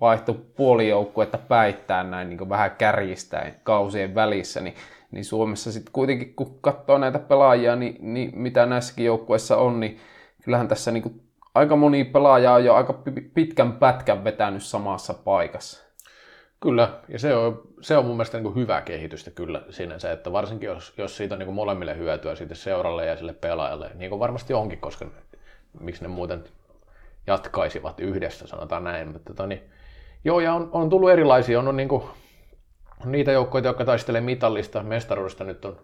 vaihtui 0.02 0.36
puolijoukkuetta 0.56 1.38
päittäin 1.38 2.12
näin 2.12 2.30
niin 2.30 2.38
kuin 2.38 2.50
vähän 2.50 2.72
kärjistäen 2.72 3.56
kausien 3.64 4.16
välissä, 4.16 4.62
niin, 4.62 4.76
niin 5.12 5.26
Suomessa 5.26 5.72
sitten 5.72 5.94
kuitenkin, 5.94 6.34
kun 6.36 6.60
katsoo 6.62 6.98
näitä 6.98 7.20
pelaajia, 7.20 7.76
niin, 7.76 7.98
niin 8.14 8.40
mitä 8.40 8.66
näissäkin 8.66 9.06
joukkueissa 9.06 9.58
on, 9.58 9.80
niin 9.80 9.98
kyllähän 10.44 10.68
tässä 10.68 10.92
niin 10.92 11.04
kuin 11.04 11.22
aika 11.56 11.76
moni 11.76 12.04
pelaaja 12.04 12.54
on 12.54 12.66
jo 12.66 12.76
aika 12.76 13.04
pitkän 13.34 13.74
pätkän 13.74 14.24
vetänyt 14.24 14.64
samassa 14.64 15.14
paikassa. 15.14 15.87
Kyllä, 16.60 16.90
ja 17.08 17.20
se 17.20 17.36
on, 17.36 17.62
se 17.82 17.98
on 17.98 18.06
mun 18.06 18.16
mielestä 18.16 18.40
niin 18.40 18.56
hyvä 18.56 18.82
kehitystä 18.82 19.32
kyllä 19.32 19.62
sinänsä, 19.70 20.12
että 20.12 20.32
varsinkin 20.32 20.68
jos, 20.68 20.94
jos 20.98 21.18
siitä 21.18 21.36
on 21.36 21.40
niin 21.40 21.54
molemmille 21.54 21.98
hyötyä 21.98 22.36
siitä 22.36 22.56
seuralle 22.56 23.06
ja 23.06 23.16
sille 23.18 23.34
pelaajalle, 23.34 23.92
niin 23.96 24.10
kuin 24.10 24.20
varmasti 24.20 24.54
onkin, 24.54 24.80
koska 24.80 25.06
miksi 25.80 26.02
ne 26.02 26.08
muuten 26.08 26.44
jatkaisivat 27.28 28.00
yhdessä, 28.00 28.48
sanotaan 28.48 28.84
näin. 28.84 29.08
Mutta 29.08 29.34
tota, 29.34 29.48
niin, 29.48 29.62
joo, 30.26 30.40
ja 30.40 30.54
on, 30.54 30.70
on 30.72 30.90
tullut 30.90 31.10
erilaisia, 31.10 31.60
on, 31.60 31.68
on 31.68 31.78
niin 31.78 31.90
kuin, 31.90 32.04
niitä 33.06 33.32
joukkoja, 33.32 33.66
jotka 33.66 33.86
taistelee 33.86 34.22
mitallista, 34.22 34.84
mestaruudesta 34.84 35.44
nyt 35.44 35.66
on, 35.66 35.78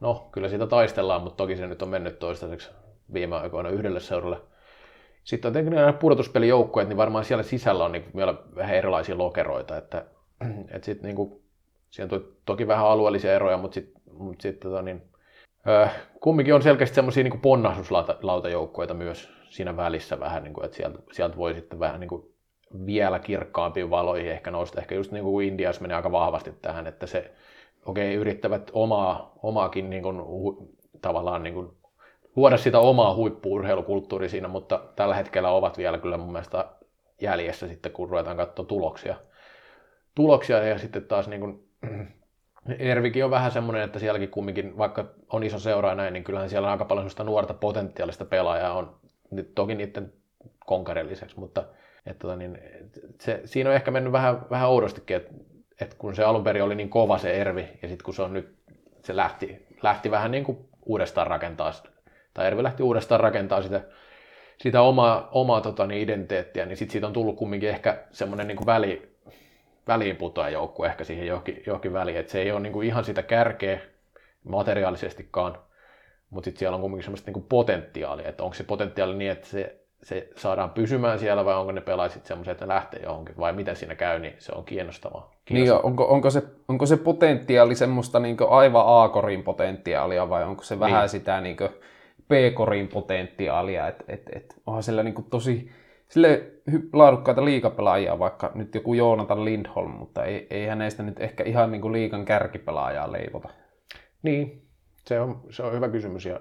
no 0.00 0.28
kyllä 0.32 0.48
siitä 0.48 0.66
taistellaan, 0.66 1.22
mutta 1.22 1.36
toki 1.36 1.56
se 1.56 1.66
nyt 1.66 1.82
on 1.82 1.88
mennyt 1.88 2.18
toistaiseksi 2.18 2.70
viime 3.12 3.36
aikoina 3.36 3.68
yhdelle 3.68 4.00
seuralle– 4.00 4.40
sitten 5.24 5.48
on 5.48 5.52
tietenkin 5.52 5.94
pudotuspelijoukkueet, 5.94 6.88
niin 6.88 6.96
varmaan 6.96 7.24
siellä 7.24 7.42
sisällä 7.42 7.84
on 7.84 7.92
niin 7.92 8.04
vielä 8.16 8.34
vähän 8.56 8.74
erilaisia 8.74 9.18
lokeroita, 9.18 9.76
että, 9.76 10.04
että 10.74 10.84
sitten 10.84 11.06
niin 11.06 11.16
kuin, 11.16 11.42
siinä 11.90 12.16
on 12.16 12.24
toki 12.44 12.66
vähän 12.66 12.86
alueellisia 12.86 13.34
eroja, 13.34 13.56
mutta 13.56 13.74
sitten 13.74 14.02
mut 14.12 14.40
sit, 14.40 14.60
tota, 14.60 14.82
niin, 14.82 15.02
äh, 15.68 15.94
kumminkin 16.20 16.54
on 16.54 16.62
selkeästi 16.62 16.94
semmoisia 16.94 17.22
niin 17.24 17.40
ponnahduslautajoukkueita 17.40 18.94
myös 18.94 19.32
siinä 19.50 19.76
välissä 19.76 20.20
vähän, 20.20 20.42
niin 20.44 20.54
kuin, 20.54 20.64
että 20.64 20.76
sieltä, 20.76 20.98
sieltä 21.12 21.36
voi 21.36 21.54
sitten 21.54 21.78
vähän 21.78 22.00
niin 22.00 22.08
kuin, 22.08 22.34
vielä 22.86 23.18
kirkkaampiin 23.18 23.90
valoihin 23.90 24.30
ehkä 24.30 24.50
nousta. 24.50 24.80
Ehkä 24.80 24.94
just 24.94 25.12
niin 25.12 25.24
kuin 25.24 25.46
Indias 25.46 25.80
menee 25.80 25.96
aika 25.96 26.12
vahvasti 26.12 26.52
tähän, 26.62 26.86
että 26.86 27.06
se, 27.06 27.30
okei, 27.86 28.08
okay, 28.08 28.20
yrittävät 28.20 28.70
omaa, 28.72 29.32
omaakin 29.42 29.90
niin 29.90 30.02
kuin, 30.02 30.22
tavallaan 31.02 31.42
niin 31.42 31.54
kuin, 31.54 31.70
luoda 32.36 32.56
sitä 32.56 32.78
omaa 32.78 33.14
huippuurheilukulttuuria 33.14 34.28
siinä, 34.28 34.48
mutta 34.48 34.80
tällä 34.96 35.14
hetkellä 35.14 35.50
ovat 35.50 35.78
vielä 35.78 35.98
kyllä 35.98 36.16
mun 36.16 36.32
mielestä 36.32 36.64
jäljessä 37.20 37.68
sitten, 37.68 37.92
kun 37.92 38.08
ruvetaan 38.08 38.36
katsoa 38.36 38.64
tuloksia. 38.64 39.16
Tuloksia 40.14 40.64
ja 40.64 40.78
sitten 40.78 41.04
taas 41.04 41.28
niin 41.28 41.40
kuin, 41.40 41.68
Ervikin 42.78 43.24
on 43.24 43.30
vähän 43.30 43.52
semmoinen, 43.52 43.82
että 43.82 43.98
sielläkin 43.98 44.30
kumminkin, 44.30 44.78
vaikka 44.78 45.04
on 45.32 45.42
iso 45.42 45.58
seura 45.58 45.94
näin, 45.94 46.12
niin 46.12 46.24
kyllähän 46.24 46.50
siellä 46.50 46.66
on 46.66 46.72
aika 46.72 46.84
paljon 46.84 47.02
sellaista 47.02 47.24
nuorta 47.24 47.54
potentiaalista 47.54 48.24
pelaajaa 48.24 48.74
on, 48.74 48.96
toki 49.54 49.74
niiden 49.74 50.12
konkarien 50.66 51.08
lisäksi, 51.08 51.40
mutta 51.40 51.64
että, 52.06 52.18
tota, 52.18 52.36
niin, 52.36 52.58
se, 53.20 53.40
siinä 53.44 53.70
on 53.70 53.76
ehkä 53.76 53.90
mennyt 53.90 54.12
vähän, 54.12 54.50
vähän 54.50 54.68
oudostikin, 54.68 55.16
että, 55.16 55.34
että 55.80 55.96
kun 55.98 56.14
se 56.14 56.24
alun 56.24 56.44
perin 56.44 56.62
oli 56.62 56.74
niin 56.74 56.88
kova 56.88 57.18
se 57.18 57.40
Ervi, 57.40 57.68
ja 57.82 57.88
sitten 57.88 58.04
kun 58.04 58.14
se 58.14 58.22
on 58.22 58.32
nyt, 58.32 58.54
se 59.02 59.16
lähti, 59.16 59.66
lähti 59.82 60.10
vähän 60.10 60.30
niin 60.30 60.44
kuin 60.44 60.58
uudestaan 60.86 61.26
rakentaa 61.26 61.72
tai 62.34 62.46
Ervi 62.46 62.62
lähti 62.62 62.82
uudestaan 62.82 63.20
rakentaa 63.20 63.62
sitä, 63.62 63.80
sitä 64.58 64.82
omaa, 64.82 65.28
omaa 65.32 65.60
tota, 65.60 65.86
niin 65.86 66.02
identiteettiä, 66.02 66.66
niin 66.66 66.76
sitten 66.76 66.92
siitä 66.92 67.06
on 67.06 67.12
tullut 67.12 67.36
kumminkin 67.36 67.68
ehkä 67.68 67.98
semmoinen 68.12 68.46
niin 68.48 68.66
väli, 68.66 69.16
väliinputoajoukku 69.88 70.84
ehkä 70.84 71.04
siihen 71.04 71.26
johonkin, 71.26 71.62
johonkin 71.66 71.92
väliin, 71.92 72.18
että 72.18 72.32
se 72.32 72.42
ei 72.42 72.52
ole 72.52 72.60
niin 72.60 72.72
kuin 72.72 72.86
ihan 72.86 73.04
sitä 73.04 73.22
kärkeä 73.22 73.80
materiaalisestikaan, 74.48 75.58
mutta 76.30 76.44
sitten 76.44 76.58
siellä 76.58 76.74
on 76.74 76.80
kumminkin 76.80 77.04
semmoista 77.04 77.26
niin 77.26 77.34
kuin 77.34 77.46
potentiaalia, 77.48 78.28
että 78.28 78.42
onko 78.42 78.54
se 78.54 78.64
potentiaali 78.64 79.16
niin, 79.16 79.30
että 79.30 79.46
se, 79.46 79.76
se 80.02 80.28
saadaan 80.36 80.70
pysymään 80.70 81.18
siellä 81.18 81.44
vai 81.44 81.54
onko 81.54 81.72
ne 81.72 81.80
pelaajat 81.80 82.26
semmoisia, 82.26 82.52
että 82.52 82.66
ne 82.66 82.74
lähtee 82.74 83.00
johonkin 83.02 83.36
vai 83.38 83.52
miten 83.52 83.76
siinä 83.76 83.94
käy, 83.94 84.18
niin 84.18 84.34
se 84.38 84.52
on 84.52 84.64
kiinnostavaa. 84.64 85.34
Niin, 85.50 85.66
ja 85.66 85.78
onko, 85.78 86.04
onko, 86.04 86.30
se, 86.30 86.42
onko 86.68 86.86
se 86.86 86.96
potentiaali 86.96 87.74
semmoista 87.74 88.20
niin 88.20 88.36
aivan 88.48 88.84
A-korin 88.86 89.42
potentiaalia 89.42 90.28
vai 90.28 90.44
onko 90.44 90.62
se 90.62 90.80
vähän 90.80 91.00
Niin. 91.00 91.08
sitä 91.08 91.40
niin 91.40 91.56
B-korin 92.28 92.88
potentiaalia, 92.88 93.88
että 93.88 94.04
et, 94.08 94.22
et, 94.32 94.62
onhan 94.66 94.82
siellä 94.82 95.02
niin 95.02 95.26
tosi 95.30 95.70
sille 96.08 96.42
laadukkaita 96.92 97.44
liikapelaajia, 97.44 98.18
vaikka 98.18 98.52
nyt 98.54 98.74
joku 98.74 98.94
Joonatan 98.94 99.44
Lindholm, 99.44 99.90
mutta 99.90 100.24
ei, 100.24 100.46
ei 100.50 100.66
hänestä 100.66 101.02
nyt 101.02 101.20
ehkä 101.20 101.44
ihan 101.44 101.72
niin 101.72 101.92
liikan 101.92 102.24
kärkipelaajaa 102.24 103.12
leivota. 103.12 103.48
Niin, 104.22 104.62
se 105.06 105.20
on, 105.20 105.40
se 105.50 105.62
on 105.62 105.72
hyvä 105.72 105.88
kysymys. 105.88 106.26
Ja 106.26 106.40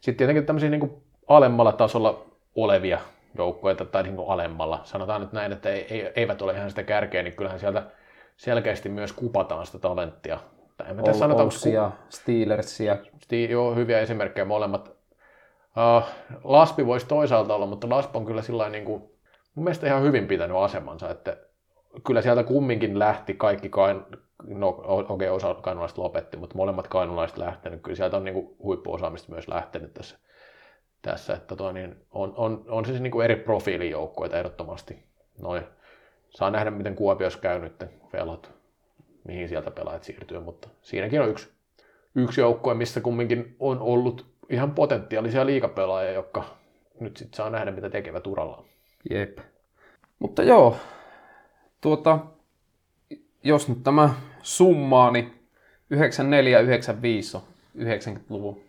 sitten 0.00 0.16
tietenkin 0.16 0.46
tämmöisiä 0.46 0.70
niin 0.70 0.80
kuin 0.80 0.92
alemmalla 1.28 1.72
tasolla 1.72 2.24
olevia 2.54 2.98
joukkueita 3.38 3.84
tai 3.84 4.02
niin 4.02 4.16
alemmalla. 4.26 4.80
Sanotaan 4.84 5.20
nyt 5.20 5.32
näin, 5.32 5.52
että 5.52 5.68
ei, 5.70 5.86
ei, 5.90 6.12
eivät 6.16 6.42
ole 6.42 6.52
ihan 6.56 6.70
sitä 6.70 6.82
kärkeä, 6.82 7.22
niin 7.22 7.36
kyllähän 7.36 7.60
sieltä 7.60 7.82
selkeästi 8.36 8.88
myös 8.88 9.12
kupataan 9.12 9.66
sitä 9.66 9.78
talenttia. 9.78 10.38
Tai 10.76 10.90
en 10.90 10.96
mä 10.96 11.02
Steelersia. 12.08 12.94
Sti- 12.94 13.50
joo, 13.50 13.74
hyviä 13.74 14.00
esimerkkejä 14.00 14.44
molemmat. 14.44 15.01
Uh, 15.76 16.02
Laspi 16.44 16.86
voisi 16.86 17.06
toisaalta 17.06 17.54
olla, 17.54 17.66
mutta 17.66 17.88
Lasp 17.88 18.16
on 18.16 18.24
kyllä 18.26 18.42
sillä 18.42 18.68
niin 18.68 18.84
kuin, 18.84 19.02
mun 19.54 19.64
mielestä 19.64 19.86
ihan 19.86 20.02
hyvin 20.02 20.26
pitänyt 20.26 20.56
asemansa, 20.56 21.10
että 21.10 21.36
kyllä 22.06 22.22
sieltä 22.22 22.42
kumminkin 22.42 22.98
lähti 22.98 23.34
kaikki 23.34 23.68
kain, 23.68 24.02
no 24.44 24.68
okei, 24.68 25.28
okay, 25.28 25.28
osa 25.28 25.54
kainulaiset 25.54 25.98
lopetti, 25.98 26.36
mutta 26.36 26.56
molemmat 26.56 26.88
kainulaiset 26.88 27.38
lähtenyt, 27.38 27.82
kyllä 27.82 27.96
sieltä 27.96 28.16
on 28.16 28.24
niin 28.24 28.34
kuin, 28.34 28.56
huippuosaamista 28.62 29.32
myös 29.32 29.48
lähtenyt 29.48 29.94
tässä, 29.94 30.18
tässä 31.02 31.34
että 31.34 31.56
toi, 31.56 31.72
niin 31.72 31.96
on, 32.10 32.34
on, 32.36 32.64
on 32.68 32.84
siis 32.84 33.00
niin 33.00 33.10
kuin 33.10 33.24
eri 33.24 33.36
profiilijoukkueita 33.36 34.38
ehdottomasti. 34.38 35.04
Noin. 35.42 35.62
Saa 36.30 36.50
nähdä, 36.50 36.70
miten 36.70 36.96
Kuopiossa 36.96 37.38
käy 37.38 37.58
nyt 37.58 37.84
velot, 38.12 38.50
mihin 39.24 39.48
sieltä 39.48 39.70
pelaajat 39.70 40.04
siirtyy, 40.04 40.40
mutta 40.40 40.68
siinäkin 40.82 41.20
on 41.20 41.28
yksi 41.28 41.52
yksi 42.14 42.40
joukkue, 42.40 42.74
missä 42.74 43.00
kumminkin 43.00 43.56
on 43.58 43.80
ollut 43.80 44.31
ihan 44.50 44.70
potentiaalisia 44.74 45.46
liikapelaajia, 45.46 46.12
jotka 46.12 46.44
nyt 47.00 47.16
sitten 47.16 47.36
saa 47.36 47.50
nähdä, 47.50 47.70
mitä 47.70 47.90
tekevät 47.90 48.26
urallaan. 48.26 48.64
Jep. 49.10 49.38
Mutta 50.18 50.42
joo, 50.42 50.76
tuota, 51.80 52.18
jos 53.44 53.68
nyt 53.68 53.82
tämä 53.82 54.14
summaa, 54.42 55.10
niin 55.10 55.48
94-95 55.94 55.96
on 57.34 57.42
90-luvun 57.78 58.60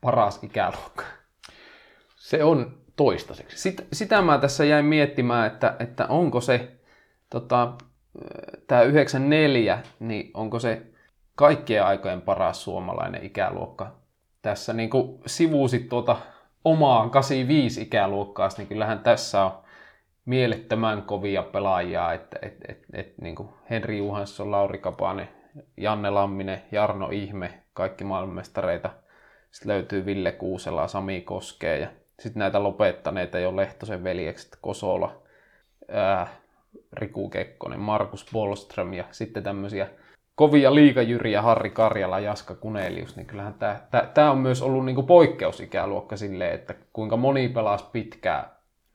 paras 0.00 0.42
ikäluokka. 0.42 1.04
Se 2.16 2.44
on 2.44 2.78
toistaiseksi. 2.96 3.58
Sit, 3.58 3.86
sitä 3.92 4.22
mä 4.22 4.38
tässä 4.38 4.64
jäin 4.64 4.84
miettimään, 4.84 5.46
että, 5.46 5.76
että 5.78 6.06
onko 6.06 6.40
se 6.40 6.72
tota, 7.30 7.72
tämä 8.66 8.82
94, 8.82 9.82
niin 10.00 10.30
onko 10.34 10.58
se 10.58 10.82
kaikkien 11.34 11.84
aikojen 11.84 12.22
paras 12.22 12.64
suomalainen 12.64 13.24
ikäluokka. 13.24 14.05
Tässä 14.46 14.72
niin 14.72 14.90
kuin 14.90 15.20
sivuusit 15.26 15.88
tuota 15.88 16.16
omaa 16.64 17.08
85 17.08 17.82
ikäluokkaa, 17.82 18.48
niin 18.58 18.66
kyllähän 18.66 18.98
tässä 18.98 19.44
on 19.44 19.52
mielettömän 20.24 21.02
kovia 21.02 21.42
pelaajia, 21.42 22.12
että 22.12 22.38
et, 22.42 22.56
et, 22.68 22.78
et, 22.92 23.18
niin 23.20 23.34
kuin 23.34 23.48
Henri 23.70 23.98
Juhansson, 23.98 24.50
Lauri 24.50 24.78
Kapanen, 24.78 25.28
Janne 25.76 26.10
Lamminen, 26.10 26.62
Jarno 26.72 27.08
Ihme, 27.12 27.62
kaikki 27.72 28.04
maailmanmestareita. 28.04 28.90
Sitten 29.50 29.72
löytyy 29.72 30.06
Ville 30.06 30.32
Kuusela, 30.32 30.88
Sami 30.88 31.20
Koskee 31.20 31.78
ja 31.78 31.88
sitten 32.20 32.40
näitä 32.40 32.62
lopettaneita 32.62 33.38
jo 33.38 33.56
Lehtosen 33.56 34.04
veljekset, 34.04 34.58
Kosola, 34.60 35.22
ää, 35.88 36.26
Riku 36.92 37.28
Kekkonen, 37.28 37.80
Markus 37.80 38.26
Bolström 38.32 38.92
ja 38.92 39.04
sitten 39.10 39.42
tämmöisiä 39.42 39.88
kovia 40.36 40.74
liikajyriä, 40.74 41.42
Harri 41.42 41.70
Karjala, 41.70 42.20
Jaska 42.20 42.54
Kunelius, 42.54 43.16
niin 43.16 43.26
kyllähän 43.26 43.54
tämä 44.14 44.30
on 44.30 44.38
myös 44.38 44.62
ollut 44.62 44.84
niinku 44.84 45.02
poikkeusikäluokka 45.02 46.16
silleen, 46.16 46.54
että 46.54 46.74
kuinka 46.92 47.16
moni 47.16 47.48
pelasi 47.48 47.84
pitkään. 47.92 48.44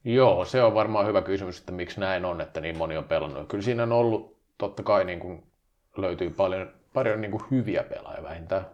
Joo, 0.03 0.45
se 0.45 0.63
on 0.63 0.73
varmaan 0.73 1.07
hyvä 1.07 1.21
kysymys, 1.21 1.59
että 1.59 1.71
miksi 1.71 1.99
näin 1.99 2.25
on, 2.25 2.41
että 2.41 2.61
niin 2.61 2.77
moni 2.77 2.97
on 2.97 3.03
pelannut. 3.03 3.47
Kyllä 3.47 3.63
siinä 3.63 3.83
on 3.83 3.91
ollut, 3.91 4.37
totta 4.57 4.83
kai 4.83 5.05
niin 5.05 5.19
kuin 5.19 5.43
löytyy 5.97 6.29
paljon, 6.29 6.71
paljon 6.93 7.21
niin 7.21 7.31
kuin 7.31 7.43
hyviä 7.51 7.83
pelaajia 7.83 8.23
vähintään. 8.23 8.65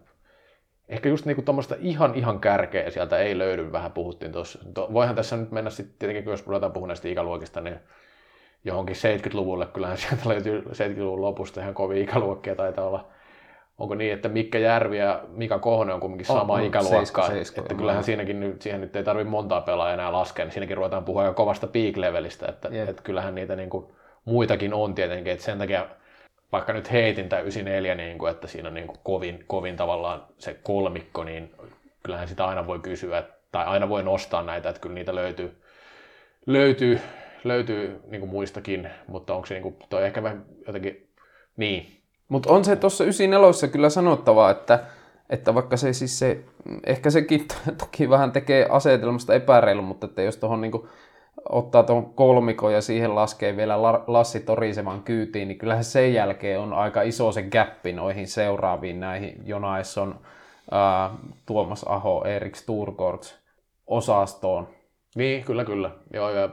Ehkä 0.90 1.10
just 1.10 1.26
niin 1.26 1.44
tuommoista 1.44 1.76
ihan 1.80 2.16
ihan 2.16 2.40
kärkeä 2.40 2.90
sieltä 2.90 3.18
ei 3.18 3.38
löydy, 3.38 3.72
vähän 3.72 3.92
puhuttiin 3.92 4.32
tuossa. 4.32 4.60
Voihan 4.94 5.16
tässä 5.16 5.38
nyt 5.38 5.52
mennä 5.52 5.70
sitten 5.70 5.96
tietenkin, 6.00 6.32
jos 6.32 6.48
ruvetaan 6.48 6.72
puhumaan 6.72 6.88
näistä 6.88 7.08
ikäluokista, 7.08 7.62
niin 7.62 7.80
johonkin 8.68 8.96
70-luvulle, 8.96 9.66
kyllähän 9.66 9.98
sieltä 9.98 10.30
löytyy 10.30 10.62
70-luvun 10.62 11.22
lopusta 11.22 11.62
ihan 11.62 11.74
kovia 11.74 12.04
ikäluokkia 12.04 12.56
taitaa 12.56 12.88
olla. 12.88 13.08
Onko 13.78 13.96
niin, 13.96 14.14
että 14.14 14.30
Mikkä 14.30 14.60
Järvi 14.60 14.98
ja 14.98 15.22
Mika 15.28 15.60
Kohonen 15.60 15.96
on 15.96 16.00
kumminkin 16.02 16.26
sama 16.26 16.54
on, 16.54 16.64
ikäluokka, 16.64 16.98
seiska, 16.98 17.28
seiska, 17.28 17.62
että 17.62 17.74
on 17.74 17.78
kyllähän 17.78 18.04
siinäkin 18.04 18.40
nyt, 18.40 18.62
siihen 18.62 18.82
nyt 18.82 18.96
ei 18.96 19.04
tarvitse 19.04 19.30
montaa 19.30 19.62
pelaajaa 19.62 19.94
enää 19.94 20.12
laskea, 20.12 20.46
niin 20.46 20.54
siinäkin 20.54 20.78
ruvetaan 20.78 21.04
puhua 21.04 21.26
jo 21.26 21.34
kovasta 21.34 21.68
peak-levelistä, 21.68 22.50
että, 22.50 22.70
Jep. 22.72 22.90
että 22.90 23.04
kyllähän 23.04 23.36
niitä 23.36 23.56
niin 23.56 23.70
kuin, 23.70 23.86
muitakin 24.26 24.74
on 24.74 24.96
tietenkin, 24.96 25.34
että 25.34 25.46
sen 25.46 25.58
takia 25.58 25.86
vaikka 26.52 26.74
nyt 26.74 26.92
heitin 26.92 27.30
tämä 27.30 27.42
94, 27.42 27.96
niin 27.96 28.18
kuin, 28.18 28.32
että 28.32 28.48
siinä 28.48 28.68
on 28.68 28.74
niin 28.74 28.88
kuin 28.88 29.00
kovin, 29.04 29.44
kovin 29.48 29.76
tavallaan 29.76 30.24
se 30.38 30.58
kolmikko, 30.64 31.24
niin 31.24 31.52
kyllähän 32.04 32.28
sitä 32.28 32.46
aina 32.46 32.68
voi 32.68 32.80
kysyä, 32.80 33.24
tai 33.52 33.66
aina 33.66 33.90
voi 33.90 34.04
nostaa 34.04 34.44
näitä, 34.44 34.70
että 34.70 34.82
kyllä 34.82 34.96
niitä 34.96 35.16
löytyy, 35.16 35.62
löytyy, 36.46 37.00
löytyy 37.48 38.00
niin 38.08 38.20
kuin 38.20 38.30
muistakin, 38.30 38.90
mutta 39.08 39.36
onko 39.36 39.46
se 39.46 39.54
niin 39.54 39.64
kuin, 39.64 39.76
toi 39.90 40.06
ehkä 40.06 40.24
vähän 40.24 40.46
jotenkin, 40.68 41.08
niin, 41.58 41.86
Mutta 42.30 42.54
on 42.54 42.66
se 42.66 42.76
tuossa 42.76 43.04
94 43.04 43.72
kyllä 43.72 43.90
sanottava, 43.90 44.50
että, 44.50 44.80
että 45.30 45.56
vaikka 45.56 45.78
se 45.78 45.94
siis 45.94 46.20
se, 46.20 46.40
ehkä 46.86 47.10
sekin 47.10 47.48
to- 47.48 47.72
toki 47.78 48.10
vähän 48.10 48.32
tekee 48.32 48.68
asetelmasta 48.70 49.34
epäreilu, 49.34 49.82
mutta 49.82 50.06
että 50.08 50.22
jos 50.22 50.38
tuohon 50.38 50.62
niinku 50.62 50.90
ottaa 51.50 51.84
tuon 51.84 52.06
kolmikon 52.14 52.74
ja 52.74 52.82
siihen 52.82 53.16
laskee 53.16 53.58
vielä 53.58 53.82
La- 53.82 54.04
Lassi 54.08 54.40
Torisevan 54.40 55.04
kyytiin, 55.04 55.48
niin 55.48 55.58
kyllähän 55.58 55.84
sen 55.84 56.14
jälkeen 56.14 56.60
on 56.60 56.74
aika 56.74 57.02
iso 57.02 57.32
se 57.32 57.42
gappi 57.42 57.94
noihin 57.94 58.28
seuraaviin 58.28 59.00
näihin 59.00 59.42
Jonaisson, 59.46 60.20
ää, 60.72 61.10
Tuomas 61.46 61.84
Aho, 61.84 62.24
Erik 62.26 62.56
Sturgårds 62.56 63.36
osastoon. 63.88 64.68
Niin, 65.16 65.44
kyllä, 65.44 65.66
kyllä. 65.66 65.92
Joo, 66.14 66.30
ja 66.30 66.50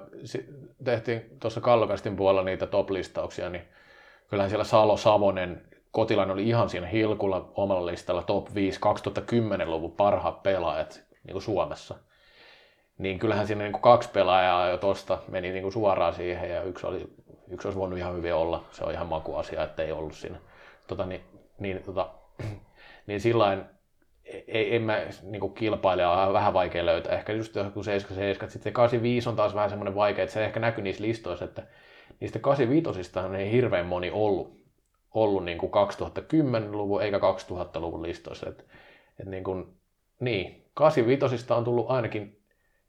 tehtiin 0.85 1.23
tuossa 1.41 1.61
Kallokastin 1.61 2.17
puolella 2.17 2.43
niitä 2.43 2.67
top-listauksia, 2.67 3.51
niin 3.51 3.65
kyllähän 4.29 4.51
siellä 4.51 4.65
Salo 4.65 4.97
Savonen, 4.97 5.63
Kotilainen 5.91 6.35
oli 6.35 6.49
ihan 6.49 6.71
siinä 6.71 6.87
hilkulla 6.87 7.53
omalla 7.55 7.87
listalla 7.87 8.23
top 8.23 8.55
5 8.55 8.81
2010-luvun 8.81 9.93
parhaat 9.93 10.43
pelaajat 10.43 11.03
niin 11.25 11.33
kuin 11.33 11.43
Suomessa. 11.43 11.95
Niin 12.99 13.19
kyllähän 13.19 13.47
siinä 13.47 13.63
niin 13.63 13.73
kuin 13.73 13.83
kaksi 13.83 14.09
pelaajaa 14.09 14.69
jo 14.69 14.77
tosta 14.77 15.19
meni 15.29 15.53
niin 15.53 15.63
kuin 15.63 15.73
suoraan 15.73 16.15
siihen 16.15 16.51
ja 16.51 16.63
yksi, 16.63 16.87
oli, 16.87 17.07
yksi 17.49 17.69
olisi 17.69 17.79
voinut 17.79 17.99
ihan 17.99 18.17
hyvin 18.17 18.35
olla. 18.35 18.65
Se 18.71 18.85
on 18.85 18.93
ihan 18.93 19.07
makuasia, 19.07 19.65
että 19.65 19.83
ei 19.83 19.93
ollut 19.93 20.15
siinä. 20.15 20.39
Tota, 20.87 21.07
niin, 21.07 21.21
niin, 21.59 21.83
tota, 21.83 22.11
niin 23.07 23.21
sillain 23.21 23.65
ei, 24.49 24.77
en 24.77 24.83
mä 24.83 24.99
niin 25.23 25.55
kilpailija 25.55 26.11
on 26.11 26.33
vähän 26.33 26.53
vaikea 26.53 26.87
löytää. 26.87 27.15
Ehkä 27.15 27.33
just 27.33 27.57
joku 27.57 27.83
77, 27.83 28.51
sitten 28.51 28.71
se 28.71 28.75
85 28.75 29.29
on 29.29 29.37
taas 29.37 29.55
vähän 29.55 29.71
semmoinen 29.71 29.95
vaikea, 29.95 30.25
että 30.25 30.35
se 30.35 30.45
ehkä 30.45 30.61
näkyy 30.61 30.85
niissä 30.85 31.03
listoissa, 31.03 31.45
että 31.45 31.63
niistä 32.21 32.39
85 32.39 33.01
ei 33.39 33.53
hirveän 33.53 33.87
moni 33.87 34.11
ollut, 34.11 34.61
ollut 35.15 35.45
niin 35.45 35.59
kuin 35.59 35.73
2010-luvun 35.73 37.03
eikä 37.03 37.19
2000-luvun 37.19 38.03
listoissa. 38.03 38.49
Et, 38.49 38.65
et 39.21 39.27
niin, 39.27 39.45
kuin, 39.45 39.67
niin, 40.21 40.65
85 40.75 41.53
on 41.53 41.65
tullut 41.65 41.91
ainakin 41.91 42.39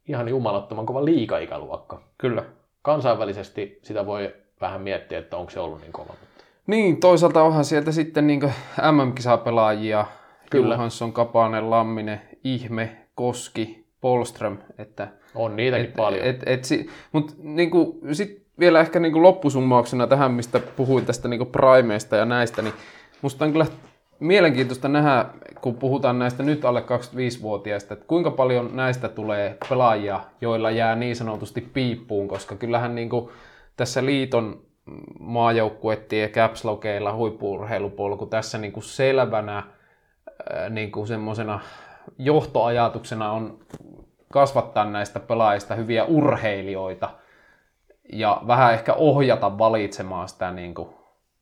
ihan 0.07 0.29
jumalattoman 0.29 0.85
kova 0.85 1.05
liikaikäluokka. 1.05 2.01
Kyllä. 2.17 2.43
Kansainvälisesti 2.81 3.79
sitä 3.83 4.05
voi 4.05 4.35
vähän 4.61 4.81
miettiä, 4.81 5.19
että 5.19 5.37
onko 5.37 5.49
se 5.49 5.59
ollut 5.59 5.81
niin 5.81 5.91
kova. 5.91 6.13
Niin, 6.67 6.99
toisaalta 6.99 7.43
onhan 7.43 7.65
sieltä 7.65 7.91
sitten 7.91 8.27
niin 8.27 8.53
MM-kisapelaajia, 8.91 10.05
Kyllä. 10.61 10.73
Johansson, 10.75 11.13
Kapanen, 11.13 11.69
Lamminen, 11.69 12.21
Ihme, 12.43 12.97
Koski, 13.15 13.85
Polström, 14.01 14.57
että 14.77 15.07
on 15.35 15.55
niitäkin 15.55 15.85
et, 15.85 15.95
paljon. 15.95 16.25
Et, 16.25 16.43
et, 16.45 16.63
si, 16.63 16.89
mut 17.11 17.35
niinku, 17.43 17.99
sit 18.11 18.45
vielä 18.59 18.79
ehkä 18.79 18.99
niinku 18.99 19.23
loppusummauksena 19.23 20.07
tähän, 20.07 20.31
mistä 20.31 20.59
puhuin 20.59 21.05
tästä 21.05 21.27
niinku 21.27 21.45
primeista 21.45 22.15
ja 22.15 22.25
näistä, 22.25 22.61
niin 22.61 22.73
musta 23.21 23.45
on 23.45 23.51
kyllä 23.51 23.65
mielenkiintoista 24.19 24.87
nähdä, 24.87 25.25
kun 25.61 25.75
puhutaan 25.75 26.19
näistä 26.19 26.43
nyt 26.43 26.65
alle 26.65 26.81
25-vuotiaista, 26.81 27.93
että 27.93 28.05
kuinka 28.05 28.31
paljon 28.31 28.69
näistä 28.73 29.09
tulee 29.09 29.57
pelaajia, 29.69 30.19
joilla 30.41 30.71
jää 30.71 30.95
niin 30.95 31.15
sanotusti 31.15 31.61
piippuun, 31.61 32.27
koska 32.27 32.55
kyllähän 32.55 32.95
niinku 32.95 33.31
tässä 33.77 34.05
liiton 34.05 34.61
maajoukkuettien 35.19 36.21
ja 36.21 36.29
capslokeilla 36.29 37.13
huippuurheilupolku 37.13 38.25
tässä 38.25 38.57
niinku 38.57 38.81
selvänä 38.81 39.63
ää, 40.53 40.69
niinku 40.69 41.05
semmoisena 41.05 41.59
johtoajatuksena 42.17 43.31
on 43.31 43.59
kasvattaa 44.31 44.85
näistä 44.85 45.19
pelaajista 45.19 45.75
hyviä 45.75 46.05
urheilijoita 46.05 47.09
ja 48.13 48.41
vähän 48.47 48.73
ehkä 48.73 48.93
ohjata 48.93 49.57
valitsemaan 49.57 50.29
sitä 50.29 50.51
niin 50.51 50.73
kuin 50.73 50.89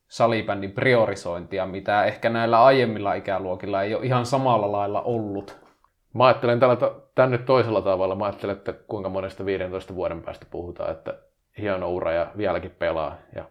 salibändin 0.08 0.72
priorisointia, 0.72 1.66
mitä 1.66 2.04
ehkä 2.04 2.30
näillä 2.30 2.64
aiemmilla 2.64 3.14
ikäluokilla 3.14 3.82
ei 3.82 3.94
ole 3.94 4.06
ihan 4.06 4.26
samalla 4.26 4.72
lailla 4.72 5.02
ollut. 5.02 5.64
Mä 6.12 6.26
ajattelen 6.26 6.60
tällä, 6.60 6.76
tänne 7.14 7.38
toisella 7.38 7.82
tavalla. 7.82 8.14
Mä 8.14 8.24
ajattelen, 8.24 8.56
että 8.56 8.72
kuinka 8.72 9.08
monesta 9.08 9.44
15 9.44 9.94
vuoden 9.94 10.22
päästä 10.22 10.46
puhutaan, 10.50 10.90
että 10.90 11.14
hieno 11.58 11.90
ura 11.90 12.12
ja 12.12 12.26
vieläkin 12.36 12.70
pelaa 12.78 13.16
ja 13.34 13.44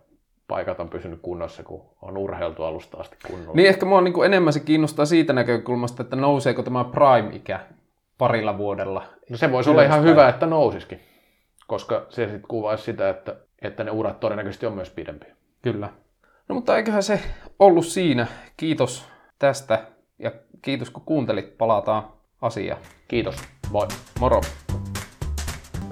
paikat 0.47 0.79
on 0.79 0.89
pysynyt 0.89 1.19
kunnossa, 1.21 1.63
kun 1.63 1.89
on 2.01 2.17
urheiltu 2.17 2.63
alusta 2.63 2.97
asti 2.97 3.17
kunnolla. 3.27 3.53
Niin 3.53 3.69
ehkä 3.69 3.85
mua 3.85 4.01
niin 4.01 4.13
kuin 4.13 4.25
enemmän 4.25 4.53
se 4.53 4.59
kiinnostaa 4.59 5.05
siitä 5.05 5.33
näkökulmasta, 5.33 6.03
että 6.03 6.15
nouseeko 6.15 6.63
tämä 6.63 6.83
prime-ikä 6.83 7.59
parilla 8.17 8.57
vuodella. 8.57 9.03
No 9.29 9.37
se 9.37 9.51
voisi 9.51 9.69
olla 9.69 9.83
ihan 9.83 10.03
hyvä, 10.03 10.29
että 10.29 10.45
nousisikin, 10.45 10.99
koska 11.67 12.05
se 12.09 12.25
sitten 12.25 12.47
kuvaisi 12.47 12.83
sitä, 12.83 13.09
että, 13.09 13.35
että 13.61 13.83
ne 13.83 13.91
urat 13.91 14.19
todennäköisesti 14.19 14.65
on 14.65 14.73
myös 14.73 14.89
pidempiä. 14.89 15.35
Kyllä. 15.61 15.89
No 16.49 16.55
mutta 16.55 16.77
eiköhän 16.77 17.03
se 17.03 17.19
ollut 17.59 17.85
siinä. 17.85 18.27
Kiitos 18.57 19.07
tästä 19.39 19.87
ja 20.19 20.31
kiitos 20.61 20.89
kun 20.89 21.03
kuuntelit. 21.05 21.57
Palataan 21.57 22.03
asiaan. 22.41 22.81
Kiitos. 23.07 23.35
Moi. 23.71 23.87
Moro. 24.19 24.41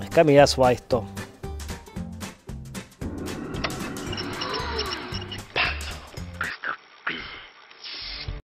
Ehkä 0.01 0.23
mies 0.23 0.57
vaihto 0.57 1.05